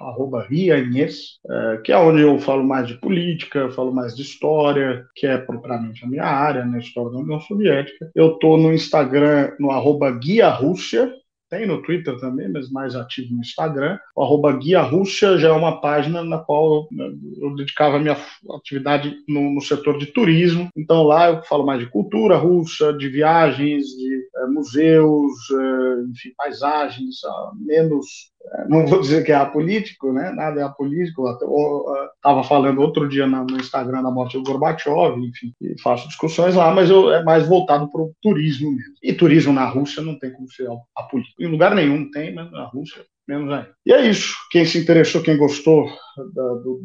arroba 0.00 0.46
Ria 0.48 0.78
Inês, 0.78 1.38
é, 1.48 1.76
que 1.84 1.92
é 1.92 1.98
onde 1.98 2.22
eu 2.22 2.38
falo 2.38 2.64
mais 2.64 2.88
de 2.88 2.94
política, 2.94 3.70
falo 3.70 3.92
mais 3.92 4.16
de 4.16 4.22
história, 4.22 5.06
que 5.14 5.26
é 5.26 5.36
propriamente 5.36 6.04
a 6.04 6.08
minha 6.08 6.24
área, 6.24 6.64
né, 6.64 6.78
história 6.78 7.12
da 7.12 7.18
União 7.18 7.38
Soviética. 7.40 8.10
Eu 8.14 8.32
estou 8.32 8.56
no 8.56 8.72
Instagram, 8.72 9.52
no 9.60 9.70
arroba 9.70 10.10
Guia 10.10 10.48
Rússia, 10.48 11.12
tem 11.50 11.66
no 11.66 11.82
Twitter 11.82 12.16
também, 12.18 12.48
mas 12.48 12.70
mais 12.70 12.94
ativo 12.94 13.34
no 13.34 13.40
Instagram. 13.40 13.98
O 14.14 14.22
arroba 14.22 14.56
Guia 14.56 14.80
Rússia 14.80 15.36
já 15.36 15.48
é 15.48 15.52
uma 15.52 15.80
página 15.80 16.22
na 16.22 16.38
qual 16.38 16.88
eu, 16.92 17.18
eu 17.42 17.54
dedicava 17.56 17.96
a 17.96 18.00
minha 18.00 18.16
atividade 18.54 19.16
no, 19.28 19.52
no, 19.54 19.60
setor 19.60 19.98
de 19.98 20.06
turismo. 20.06 20.68
Então 20.76 21.02
lá 21.02 21.30
eu 21.30 21.42
falo 21.42 21.66
mais 21.66 21.80
de 21.80 21.90
cultura 21.90 22.36
russa, 22.36 22.92
de 22.92 23.08
viagens, 23.08 23.86
de 23.86 24.28
é, 24.36 24.46
museus, 24.46 25.32
é, 25.50 26.10
enfim, 26.10 26.30
paisagens, 26.36 27.16
uh, 27.24 27.52
menos 27.58 28.29
não 28.68 28.86
vou 28.86 29.00
dizer 29.00 29.24
que 29.24 29.32
é 29.32 29.34
apolítico, 29.34 30.12
né? 30.12 30.30
Nada 30.30 30.60
é 30.60 30.64
apolítico. 30.64 31.24
Estava 31.28 32.42
falando 32.42 32.80
outro 32.80 33.08
dia 33.08 33.26
no 33.26 33.56
Instagram 33.58 34.02
da 34.02 34.10
morte 34.10 34.36
do 34.36 34.42
Gorbachev, 34.42 35.18
enfim, 35.18 35.52
faço 35.82 36.08
discussões 36.08 36.54
lá, 36.54 36.74
mas 36.74 36.90
eu, 36.90 37.12
é 37.12 37.22
mais 37.22 37.46
voltado 37.46 37.90
para 37.90 38.00
o 38.00 38.14
turismo 38.20 38.70
mesmo. 38.70 38.94
E 39.02 39.12
turismo 39.12 39.52
na 39.52 39.66
Rússia 39.66 40.02
não 40.02 40.18
tem 40.18 40.32
como 40.32 40.50
ser 40.50 40.68
apolítico. 40.96 41.42
Em 41.42 41.46
lugar 41.46 41.74
nenhum 41.74 42.10
tem, 42.10 42.34
mas 42.34 42.50
na 42.50 42.64
Rússia 42.64 43.04
menos 43.28 43.52
ainda. 43.52 43.70
E 43.86 43.92
é 43.92 44.08
isso. 44.08 44.34
Quem 44.50 44.64
se 44.64 44.78
interessou, 44.78 45.22
quem 45.22 45.36
gostou 45.36 45.86
da, 46.34 46.42
do, 46.54 46.82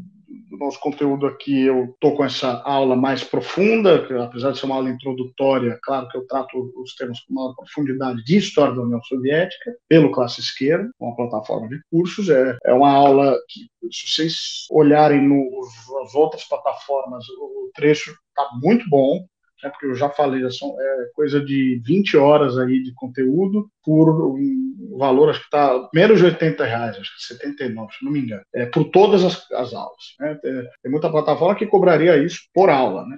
do 0.49 0.57
nosso 0.57 0.79
conteúdo 0.79 1.27
aqui, 1.27 1.65
eu 1.65 1.85
estou 1.85 2.15
com 2.15 2.23
essa 2.23 2.61
aula 2.63 2.95
mais 2.95 3.23
profunda, 3.23 4.05
que, 4.05 4.13
apesar 4.13 4.51
de 4.51 4.59
ser 4.59 4.65
uma 4.65 4.75
aula 4.75 4.89
introdutória, 4.89 5.79
claro 5.83 6.07
que 6.09 6.17
eu 6.17 6.25
trato 6.27 6.73
os 6.77 6.95
temas 6.95 7.19
com 7.21 7.33
maior 7.33 7.53
profundidade 7.55 8.23
de 8.23 8.37
história 8.37 8.75
da 8.75 8.81
União 8.81 9.01
Soviética, 9.03 9.75
pelo 9.87 10.11
Classe 10.11 10.41
Esquerda, 10.41 10.89
uma 10.99 11.15
plataforma 11.15 11.67
de 11.67 11.79
cursos. 11.89 12.29
É, 12.29 12.57
é 12.65 12.73
uma 12.73 12.91
aula 12.91 13.37
que, 13.49 13.61
se 13.91 14.07
vocês 14.07 14.37
olharem 14.71 15.27
nas 15.27 16.15
outras 16.15 16.43
plataformas, 16.47 17.25
o 17.29 17.71
trecho 17.73 18.11
está 18.11 18.49
muito 18.61 18.87
bom, 18.89 19.25
né, 19.65 19.71
porque 19.71 19.87
eu 19.87 19.95
já 19.95 20.09
falei, 20.09 20.49
são 20.51 20.75
é, 20.79 21.09
coisa 21.13 21.43
de 21.43 21.81
20 21.83 22.17
horas 22.17 22.57
aí 22.57 22.81
de 22.83 22.93
conteúdo 22.93 23.67
por 23.83 24.09
um 24.09 24.97
valor, 24.97 25.29
acho 25.29 25.39
que 25.39 25.45
está 25.45 25.89
menos 25.93 26.19
de 26.19 26.25
80 26.25 26.63
reais, 26.63 26.97
acho 26.97 27.15
que 27.15 27.33
79, 27.33 27.93
se 27.93 28.05
não 28.05 28.11
me 28.11 28.19
engano, 28.19 28.43
é, 28.53 28.65
por 28.67 28.85
todas 28.85 29.23
as, 29.23 29.51
as 29.51 29.73
aulas. 29.73 30.15
Né? 30.19 30.35
Tem, 30.35 30.53
tem, 30.83 30.91
muita 30.91 31.09
plataforma 31.09 31.55
que 31.55 31.65
cobraria 31.65 32.17
isso 32.17 32.41
por 32.53 32.69
aula, 32.69 33.05
né? 33.05 33.17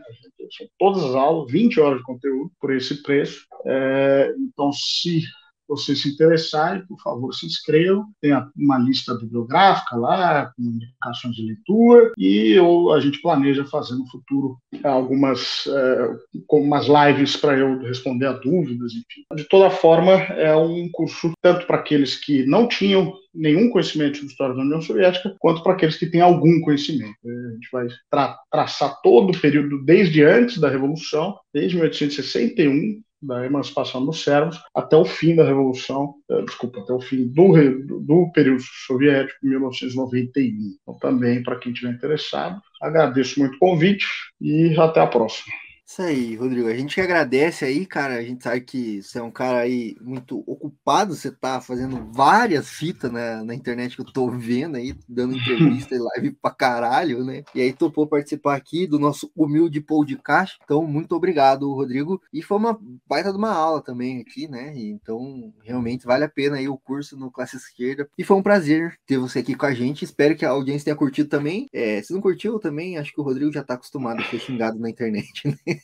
São 0.57 0.67
todas 0.79 1.03
as 1.03 1.13
aulas, 1.13 1.51
20 1.51 1.79
horas 1.81 1.97
de 1.97 2.03
conteúdo 2.05 2.49
por 2.59 2.73
esse 2.73 3.03
preço. 3.03 3.45
É, 3.65 4.33
então, 4.39 4.71
se 4.71 5.21
você 5.67 5.95
se 5.95 6.09
interessar, 6.09 6.85
por 6.87 6.99
favor, 7.01 7.33
se 7.33 7.45
inscreva. 7.45 8.05
Tem 8.21 8.31
uma 8.55 8.77
lista 8.77 9.13
bibliográfica 9.15 9.95
lá, 9.95 10.51
com 10.55 10.63
indicações 10.63 11.35
de 11.35 11.43
leitura, 11.43 12.11
e 12.17 12.57
ou 12.59 12.93
a 12.93 12.99
gente 12.99 13.21
planeja 13.21 13.65
fazer 13.65 13.95
no 13.95 14.07
futuro 14.07 14.57
algumas 14.83 15.67
é, 15.67 16.09
umas 16.51 16.87
lives 16.87 17.35
para 17.35 17.57
eu 17.57 17.79
responder 17.81 18.27
a 18.27 18.33
dúvidas, 18.33 18.93
enfim. 18.93 19.23
De 19.35 19.43
toda 19.45 19.69
forma, 19.69 20.11
é 20.11 20.55
um 20.55 20.89
curso 20.91 21.31
tanto 21.41 21.65
para 21.65 21.77
aqueles 21.77 22.15
que 22.15 22.45
não 22.45 22.67
tinham 22.67 23.13
nenhum 23.37 23.69
conhecimento 23.69 24.19
de 24.19 24.25
história 24.25 24.55
da 24.55 24.61
União 24.61 24.81
Soviética, 24.81 25.35
quanto 25.39 25.61
para 25.61 25.73
aqueles 25.73 25.95
que 25.95 26.07
têm 26.07 26.21
algum 26.21 26.59
conhecimento. 26.61 27.15
A 27.23 27.53
gente 27.53 27.69
vai 27.71 27.87
tra 28.09 28.37
traçar 28.51 28.99
todo 29.01 29.31
o 29.31 29.39
período 29.39 29.83
desde 29.83 30.23
antes 30.23 30.57
da 30.57 30.69
Revolução, 30.69 31.37
desde 31.53 31.75
1861, 31.75 33.01
da 33.27 33.45
emancipação 33.45 34.05
dos 34.05 34.23
servos 34.23 34.57
até 34.73 34.95
o 34.95 35.05
fim 35.05 35.35
da 35.35 35.43
Revolução, 35.43 36.15
eh, 36.29 36.41
desculpa, 36.43 36.79
até 36.79 36.93
o 36.93 37.01
fim 37.01 37.27
do, 37.27 37.53
do, 37.85 37.99
do 37.99 38.31
período 38.31 38.63
soviético, 38.87 39.45
1991. 39.45 40.77
Então, 40.81 40.97
também, 40.99 41.43
para 41.43 41.57
quem 41.57 41.71
estiver 41.73 41.93
interessado, 41.93 42.61
agradeço 42.81 43.39
muito 43.39 43.55
o 43.55 43.59
convite 43.59 44.05
e 44.41 44.75
até 44.79 45.01
a 45.01 45.07
próxima. 45.07 45.53
Isso 45.89 46.01
aí, 46.01 46.35
Rodrigo. 46.35 46.67
A 46.67 46.75
gente 46.75 46.95
que 46.95 46.99
agradece 46.99 47.63
aí, 47.63 47.85
cara. 47.85 48.15
A 48.15 48.21
gente 48.21 48.43
sabe 48.43 48.59
que 48.59 49.01
você 49.01 49.19
é 49.19 49.23
um 49.23 49.31
cara 49.31 49.59
aí 49.59 49.95
muito 50.01 50.43
ocupado. 50.45 51.15
Você 51.15 51.31
tá 51.31 51.61
fazendo 51.61 52.11
várias 52.11 52.69
fitas 52.69 53.09
na, 53.09 53.41
na 53.41 53.55
internet 53.55 53.95
que 53.95 54.01
eu 54.01 54.05
tô 54.05 54.29
vendo 54.29 54.75
aí, 54.75 54.93
dando 55.07 55.37
entrevista 55.37 55.95
e 55.95 55.97
live 55.97 56.31
pra 56.41 56.51
caralho, 56.51 57.23
né? 57.23 57.41
E 57.55 57.61
aí 57.61 57.71
topou 57.71 58.05
participar 58.05 58.57
aqui 58.57 58.85
do 58.85 58.99
nosso 58.99 59.31
humilde 59.33 59.79
podcast. 59.79 60.59
Então, 60.61 60.85
muito 60.85 61.15
obrigado, 61.15 61.73
Rodrigo. 61.73 62.21
E 62.33 62.41
foi 62.41 62.57
uma 62.57 62.77
baita 63.07 63.31
de 63.31 63.37
uma 63.37 63.53
aula 63.53 63.81
também 63.81 64.19
aqui, 64.19 64.45
né? 64.45 64.73
Então, 64.75 65.53
realmente 65.63 66.05
vale 66.05 66.25
a 66.25 66.29
pena 66.29 66.57
aí 66.57 66.67
o 66.67 66.77
curso 66.77 67.15
no 67.15 67.31
Classe 67.31 67.55
Esquerda. 67.55 68.09
E 68.17 68.25
foi 68.25 68.35
um 68.35 68.43
prazer 68.43 68.99
ter 69.05 69.17
você 69.17 69.39
aqui 69.39 69.55
com 69.55 69.65
a 69.65 69.73
gente. 69.73 70.03
Espero 70.03 70.35
que 70.35 70.45
a 70.45 70.49
audiência 70.49 70.83
tenha 70.83 70.97
curtido 70.97 71.29
também. 71.29 71.65
É, 71.71 72.01
se 72.01 72.11
não 72.11 72.19
curtiu 72.19 72.59
também, 72.59 72.97
acho 72.97 73.13
que 73.13 73.21
o 73.21 73.23
Rodrigo 73.23 73.53
já 73.53 73.63
tá 73.63 73.75
acostumado 73.75 74.19
a 74.19 74.25
ser 74.25 74.39
xingado 74.39 74.77
na 74.77 74.89
internet, 74.89 75.47
né? 75.65 75.76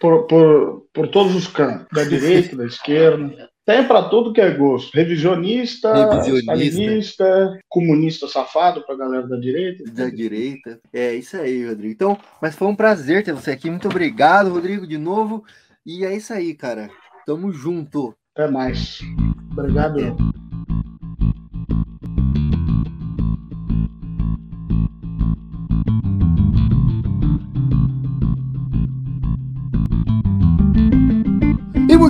Por, 0.00 0.26
por, 0.26 0.86
por 0.92 1.08
todos 1.08 1.34
os 1.34 1.46
cantos, 1.46 1.86
da 1.92 2.04
direita, 2.04 2.56
da 2.56 2.66
esquerda. 2.66 3.50
Tem 3.66 3.86
para 3.88 4.10
tudo 4.10 4.32
que 4.32 4.40
é 4.42 4.50
gosto. 4.50 4.94
Revisionista, 4.94 5.90
Revisionista. 6.46 7.58
comunista 7.68 8.28
safado 8.28 8.84
para 8.84 8.96
galera 8.96 9.26
da 9.26 9.36
direita. 9.36 9.82
da 9.90 10.10
direita. 10.10 10.78
É 10.92 11.14
isso 11.14 11.36
aí, 11.38 11.66
Rodrigo. 11.66 11.94
Então, 11.94 12.18
mas 12.42 12.54
foi 12.54 12.68
um 12.68 12.76
prazer 12.76 13.24
ter 13.24 13.32
você 13.32 13.52
aqui. 13.52 13.70
Muito 13.70 13.88
obrigado, 13.88 14.50
Rodrigo, 14.50 14.86
de 14.86 14.98
novo. 14.98 15.42
E 15.86 16.04
é 16.04 16.14
isso 16.14 16.34
aí, 16.34 16.54
cara. 16.54 16.90
Tamo 17.24 17.50
junto. 17.52 18.14
Até 18.36 18.50
mais. 18.50 19.00
Obrigado. 19.52 19.98
É. 19.98 20.43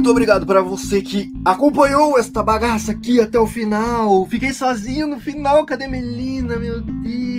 muito 0.04 0.10
obrigado 0.10 0.44
para 0.44 0.60
você 0.60 1.00
que 1.00 1.32
acompanhou 1.42 2.18
esta 2.18 2.42
bagaça 2.42 2.92
aqui 2.92 3.22
até 3.22 3.38
o 3.38 3.46
final. 3.46 4.26
Fiquei 4.26 4.52
sozinho 4.52 5.06
no 5.06 5.18
final, 5.18 5.64
cadê 5.64 5.88
Melina? 5.88 6.58
Meu 6.58 6.82
Deus! 6.82 7.33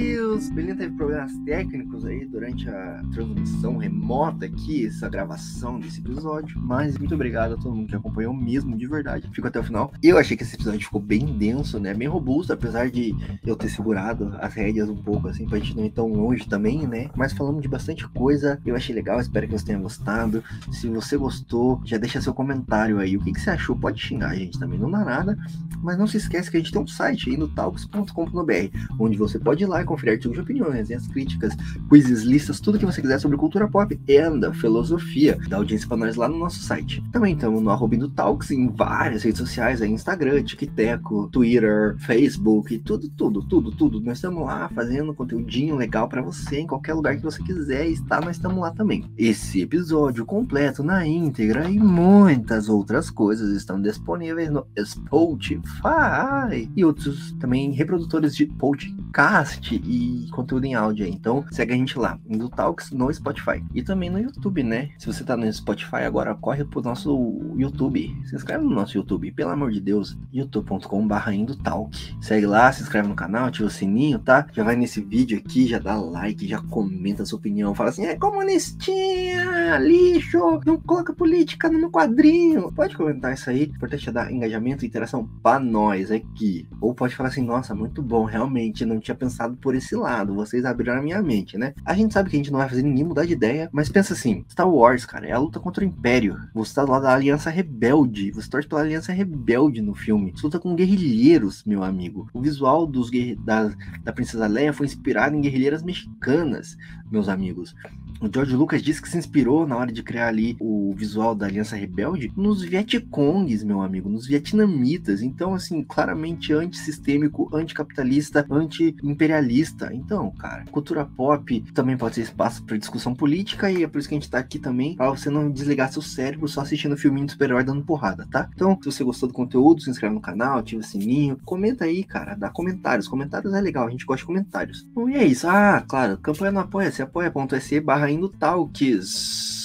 Melina 0.53 0.77
teve 0.77 0.95
problemas 0.95 1.33
técnicos 1.45 2.05
aí 2.05 2.25
durante 2.25 2.69
a 2.69 3.03
transmissão 3.13 3.75
remota 3.75 4.45
aqui, 4.45 4.87
essa 4.87 5.09
gravação 5.09 5.77
desse 5.77 5.99
episódio. 5.99 6.57
Mas 6.57 6.97
muito 6.97 7.13
obrigado 7.13 7.55
a 7.55 7.57
todo 7.57 7.75
mundo 7.75 7.89
que 7.89 7.95
acompanhou 7.95 8.33
mesmo, 8.33 8.77
de 8.77 8.87
verdade. 8.87 9.29
Ficou 9.33 9.49
até 9.49 9.59
o 9.59 9.63
final. 9.63 9.91
Eu 10.01 10.17
achei 10.17 10.37
que 10.37 10.43
esse 10.43 10.55
episódio 10.55 10.79
ficou 10.79 11.01
bem 11.01 11.25
denso, 11.25 11.81
né? 11.81 11.93
Bem 11.93 12.07
robusto, 12.07 12.53
apesar 12.53 12.89
de 12.89 13.13
eu 13.45 13.57
ter 13.57 13.67
segurado 13.67 14.33
as 14.39 14.53
rédeas 14.53 14.87
um 14.87 14.95
pouco, 14.95 15.27
assim, 15.27 15.45
pra 15.45 15.59
gente 15.59 15.75
não 15.75 15.83
ir 15.83 15.91
tão 15.91 16.07
longe 16.07 16.47
também, 16.47 16.87
né? 16.87 17.09
Mas 17.13 17.33
falamos 17.33 17.61
de 17.61 17.67
bastante 17.67 18.07
coisa. 18.07 18.61
Eu 18.65 18.73
achei 18.73 18.95
legal, 18.95 19.19
espero 19.19 19.45
que 19.47 19.57
você 19.57 19.65
tenha 19.65 19.79
gostado. 19.79 20.41
Se 20.71 20.87
você 20.87 21.17
gostou, 21.17 21.81
já 21.83 21.97
deixa 21.97 22.21
seu 22.21 22.33
comentário 22.33 22.99
aí. 22.99 23.17
O 23.17 23.21
que, 23.21 23.33
que 23.33 23.41
você 23.41 23.49
achou? 23.49 23.75
Pode 23.75 24.01
xingar 24.01 24.29
a 24.29 24.35
gente 24.35 24.57
também, 24.57 24.79
não 24.79 24.89
dá 24.89 25.03
nada. 25.03 25.37
Mas 25.83 25.97
não 25.97 26.07
se 26.07 26.15
esquece 26.15 26.49
que 26.49 26.55
a 26.55 26.59
gente 26.61 26.71
tem 26.71 26.81
um 26.81 26.87
site 26.87 27.29
aí 27.29 27.37
no 27.37 27.49
talks.com.br, 27.49 28.77
onde 28.97 29.17
você 29.17 29.37
pode 29.37 29.63
ir 29.63 29.67
lá 29.67 29.81
e 29.81 29.85
conferir 29.85 30.04
artigos 30.11 30.35
de 30.35 30.41
opinião, 30.41 30.69
resenhas 30.69 31.07
críticas, 31.07 31.53
quizzes, 31.89 32.23
listas, 32.23 32.59
tudo 32.59 32.79
que 32.79 32.85
você 32.85 33.01
quiser 33.01 33.19
sobre 33.19 33.37
cultura 33.37 33.67
pop 33.67 33.99
e 34.07 34.17
anda, 34.17 34.53
filosofia. 34.53 35.37
Dá 35.47 35.57
audiência 35.57 35.87
pra 35.87 35.97
nós 35.97 36.15
lá 36.15 36.27
no 36.27 36.37
nosso 36.37 36.59
site. 36.59 37.03
Também 37.11 37.33
estamos 37.33 37.61
no 37.61 37.69
arroba 37.69 37.95
do 37.97 38.09
Talks 38.09 38.51
em 38.51 38.67
várias 38.69 39.23
redes 39.23 39.39
sociais, 39.39 39.81
aí 39.81 39.89
Instagram, 39.91 40.43
TikTok, 40.43 41.31
Twitter, 41.31 41.95
Facebook, 41.99 42.77
tudo, 42.79 43.09
tudo, 43.09 43.43
tudo, 43.43 43.71
tudo. 43.71 44.01
Nós 44.01 44.17
estamos 44.17 44.45
lá 44.45 44.69
fazendo 44.73 45.13
conteúdinho 45.13 45.75
legal 45.75 46.07
para 46.07 46.21
você 46.21 46.59
em 46.59 46.67
qualquer 46.67 46.93
lugar 46.93 47.15
que 47.15 47.23
você 47.23 47.41
quiser 47.43 47.87
estar, 47.87 48.21
nós 48.21 48.35
estamos 48.35 48.59
lá 48.59 48.71
também. 48.71 49.05
Esse 49.17 49.61
episódio 49.61 50.25
completo 50.25 50.83
na 50.83 51.05
íntegra 51.05 51.69
e 51.69 51.79
muitas 51.79 52.69
outras 52.69 53.09
coisas 53.09 53.55
estão 53.55 53.81
disponíveis 53.81 54.49
no 54.49 54.65
Spotify 54.83 56.69
e 56.75 56.83
outros 56.83 57.31
também 57.33 57.71
reprodutores 57.71 58.35
de 58.35 58.45
podcast 58.45 59.81
e 59.95 60.29
conteúdo 60.31 60.65
em 60.65 60.75
áudio 60.75 61.05
aí. 61.05 61.11
Então 61.11 61.45
segue 61.51 61.73
a 61.73 61.77
gente 61.77 61.97
lá, 61.97 62.19
do 62.27 62.49
Talks 62.49 62.91
no 62.91 63.13
Spotify 63.13 63.63
e 63.73 63.81
também 63.81 64.09
no 64.09 64.19
YouTube, 64.19 64.63
né? 64.63 64.89
Se 64.97 65.07
você 65.07 65.23
tá 65.23 65.37
no 65.37 65.51
Spotify 65.51 66.03
agora, 66.05 66.35
corre 66.35 66.65
pro 66.65 66.81
nosso 66.81 67.53
YouTube. 67.55 68.15
Se 68.25 68.35
inscreve 68.35 68.63
no 68.63 68.71
nosso 68.71 68.97
YouTube, 68.97 69.31
pelo 69.31 69.51
amor 69.51 69.71
de 69.71 69.79
Deus, 69.79 70.17
youtube.com/barra 70.33 71.31
Talk. 71.63 72.15
Segue 72.21 72.45
lá, 72.45 72.71
se 72.71 72.81
inscreve 72.81 73.07
no 73.07 73.15
canal, 73.15 73.45
ativa 73.45 73.67
o 73.67 73.71
sininho, 73.71 74.19
tá? 74.19 74.47
Já 74.51 74.63
vai 74.63 74.75
nesse 74.75 75.01
vídeo 75.01 75.37
aqui, 75.37 75.67
já 75.67 75.79
dá 75.79 75.95
like, 75.95 76.47
já 76.47 76.61
comenta 76.61 77.25
sua 77.25 77.39
opinião, 77.39 77.75
fala 77.75 77.89
assim: 77.89 78.05
é 78.05 78.15
comunistinha, 78.15 79.77
lixo, 79.79 80.59
não 80.65 80.79
coloca 80.79 81.13
política 81.13 81.69
no 81.69 81.79
meu 81.79 81.91
quadrinho. 81.91 82.71
Pode 82.71 82.95
comentar 82.95 83.33
isso 83.33 83.49
aí, 83.49 83.63
importante 83.63 84.09
é 84.09 84.11
dar 84.11 84.31
engajamento 84.31 84.83
e 84.83 84.87
interação 84.87 85.29
pra 85.41 85.59
nós 85.59 86.11
aqui. 86.11 86.67
Ou 86.81 86.93
pode 86.93 87.15
falar 87.15 87.29
assim: 87.29 87.43
nossa, 87.43 87.75
muito 87.75 88.01
bom, 88.01 88.25
realmente, 88.25 88.85
não 88.85 88.99
tinha 88.99 89.15
pensado 89.15 89.55
por 89.57 89.75
esse 89.75 89.84
lado, 89.93 90.33
vocês 90.33 90.63
abriram 90.63 90.97
a 90.97 91.01
minha 91.01 91.21
mente, 91.21 91.57
né? 91.57 91.73
A 91.85 91.93
gente 91.93 92.13
sabe 92.13 92.29
que 92.29 92.35
a 92.37 92.39
gente 92.39 92.51
não 92.51 92.59
vai 92.59 92.69
fazer 92.69 92.81
ninguém 92.81 93.03
mudar 93.03 93.25
de 93.25 93.33
ideia, 93.33 93.69
mas 93.71 93.89
pensa 93.89 94.13
assim: 94.13 94.45
Star 94.49 94.69
Wars, 94.69 95.05
cara, 95.05 95.27
é 95.27 95.33
a 95.33 95.37
luta 95.37 95.59
contra 95.59 95.83
o 95.83 95.87
Império. 95.87 96.39
Você 96.53 96.73
tá 96.73 96.85
do 96.85 96.91
lado 96.91 97.03
da 97.03 97.13
Aliança 97.13 97.49
Rebelde, 97.49 98.31
você 98.31 98.49
torce 98.49 98.67
pela 98.67 98.81
Aliança 98.81 99.11
Rebelde 99.11 99.81
no 99.81 99.93
filme. 99.93 100.31
Você 100.31 100.45
luta 100.45 100.59
com 100.59 100.75
guerrilheiros, 100.75 101.63
meu 101.65 101.83
amigo. 101.83 102.29
O 102.33 102.41
visual 102.41 102.87
dos 102.87 103.11
da, 103.43 103.71
da 104.01 104.13
Princesa 104.13 104.47
Leia 104.47 104.73
foi 104.73 104.85
inspirado 104.85 105.35
em 105.35 105.41
guerrilheiras 105.41 105.83
mexicanas, 105.83 106.77
meus 107.11 107.29
amigos. 107.29 107.75
O 108.21 108.29
George 108.31 108.55
Lucas 108.55 108.81
disse 108.81 109.01
que 109.01 109.09
se 109.09 109.17
inspirou 109.17 109.67
na 109.67 109.75
hora 109.75 109.91
de 109.91 110.01
criar 110.01 110.27
ali 110.27 110.55
o 110.59 110.93
visual 110.95 111.35
da 111.35 111.45
Aliança 111.45 111.75
Rebelde 111.75 112.31
nos 112.35 112.63
Vietcongs, 112.63 113.63
meu 113.63 113.81
amigo, 113.81 114.09
nos 114.09 114.25
vietnamitas. 114.25 115.21
Então, 115.21 115.53
assim, 115.53 115.83
claramente 115.83 116.53
antissistêmico, 116.53 117.49
anticapitalista, 117.53 118.45
anti-imperialista. 118.49 119.93
Então, 119.93 120.31
cara, 120.31 120.65
cultura 120.71 121.05
pop 121.05 121.61
também 121.73 121.97
pode 121.97 122.15
ser 122.15 122.21
espaço 122.21 122.63
para 122.63 122.77
discussão 122.77 123.13
política 123.13 123.69
e 123.69 123.83
é 123.83 123.87
por 123.87 123.99
isso 123.99 124.07
que 124.07 124.15
a 124.15 124.19
gente 124.19 124.29
tá 124.29 124.39
aqui 124.39 124.57
também, 124.57 124.95
para 124.95 125.09
você 125.09 125.29
não 125.29 125.51
desligar 125.51 125.91
seu 125.91 126.01
cérebro 126.01 126.47
só 126.47 126.61
assistindo 126.61 126.97
filminho 126.97 127.25
de 127.25 127.33
super-herói 127.33 127.63
dando 127.63 127.83
porrada, 127.83 128.27
tá? 128.31 128.49
Então, 128.53 128.77
se 128.81 128.85
você 128.85 129.03
gostou 129.03 129.27
do 129.27 129.33
conteúdo, 129.33 129.81
se 129.81 129.89
inscreve 129.89 130.15
no 130.15 130.21
canal, 130.21 130.59
ativa 130.59 130.81
o 130.81 130.83
sininho, 130.83 131.37
comenta 131.43 131.85
aí, 131.85 132.03
cara, 132.03 132.35
dá 132.35 132.49
comentários. 132.49 133.07
Comentários 133.07 133.53
é 133.53 133.61
legal, 133.61 133.87
a 133.87 133.91
gente 133.91 134.05
gosta 134.05 134.21
de 134.21 134.25
comentários. 134.25 134.87
Bom, 134.93 135.09
e 135.09 135.15
é 135.15 135.25
isso. 135.25 135.47
Ah, 135.47 135.83
claro, 135.87 136.17
campanha 136.17 136.51
no 136.51 136.59
Apoia-se, 136.59 136.94
apoia.se 137.01 137.79
barra 137.79 138.11
indo 138.11 138.29
talks. 138.29 139.64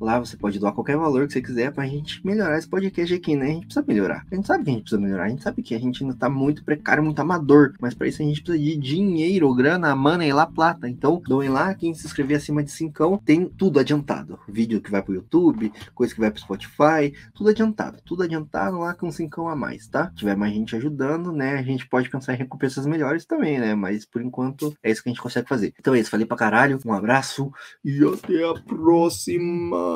Lá 0.00 0.18
você 0.18 0.36
pode 0.36 0.58
doar 0.58 0.72
qualquer 0.72 0.96
valor 0.96 1.26
que 1.26 1.32
você 1.32 1.42
quiser 1.42 1.72
pra 1.72 1.86
gente 1.86 2.24
melhorar 2.24 2.56
esse 2.56 2.68
podcast 2.68 3.12
aqui, 3.12 3.34
né? 3.34 3.46
A 3.46 3.48
gente 3.50 3.66
precisa 3.66 3.84
melhorar. 3.86 4.24
A 4.30 4.34
gente 4.34 4.46
sabe 4.46 4.64
que 4.64 4.70
a 4.70 4.72
gente 4.72 4.82
precisa 4.82 5.00
melhorar. 5.00 5.24
A 5.24 5.28
gente 5.28 5.42
sabe 5.42 5.62
que 5.62 5.74
a 5.74 5.78
gente 5.78 6.04
ainda 6.04 6.14
tá 6.14 6.28
muito 6.28 6.64
precário, 6.64 7.02
muito 7.02 7.18
amador. 7.18 7.74
Mas 7.80 7.94
pra 7.94 8.06
isso 8.06 8.22
a 8.22 8.24
gente 8.24 8.42
precisa 8.42 8.62
de 8.62 8.76
dinheiro, 8.76 9.52
grana, 9.54 9.96
money 9.96 10.32
lá, 10.32 10.46
plata. 10.46 10.88
Então, 10.88 11.20
doem 11.26 11.48
lá. 11.48 11.74
Quem 11.74 11.92
se 11.94 12.06
inscrever 12.06 12.36
acima 12.36 12.62
de 12.62 12.70
5 12.70 13.22
tem 13.24 13.46
tudo 13.46 13.80
adiantado. 13.80 14.38
Vídeo 14.48 14.80
que 14.80 14.90
vai 14.90 15.02
pro 15.02 15.14
YouTube, 15.14 15.72
coisa 15.94 16.14
que 16.14 16.20
vai 16.20 16.30
pro 16.30 16.40
Spotify, 16.40 17.12
tudo 17.34 17.50
adiantado. 17.50 17.98
Tudo 18.04 18.22
adiantado 18.22 18.78
lá 18.78 18.94
com 18.94 19.10
5 19.10 19.48
a 19.48 19.56
mais, 19.56 19.88
tá? 19.88 20.10
Se 20.10 20.16
tiver 20.16 20.36
mais 20.36 20.52
gente 20.52 20.76
ajudando, 20.76 21.32
né? 21.32 21.58
A 21.58 21.62
gente 21.62 21.88
pode 21.88 22.08
pensar 22.08 22.34
em 22.34 22.38
recompensas 22.38 22.86
melhores 22.86 23.24
também, 23.24 23.58
né? 23.58 23.74
Mas 23.74 24.04
por 24.04 24.22
enquanto 24.22 24.74
é 24.82 24.90
isso 24.90 25.02
que 25.02 25.08
a 25.08 25.12
gente 25.12 25.22
consegue 25.22 25.48
fazer. 25.48 25.74
Então 25.78 25.94
é 25.94 26.00
isso. 26.00 26.10
Falei 26.10 26.26
pra 26.26 26.36
caralho. 26.36 26.78
Um 26.86 26.92
abraço 26.92 27.50
e 27.84 28.04
até 28.04 28.48
a 28.48 28.54
próxima. 28.54 29.87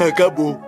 Acabou. 0.00 0.62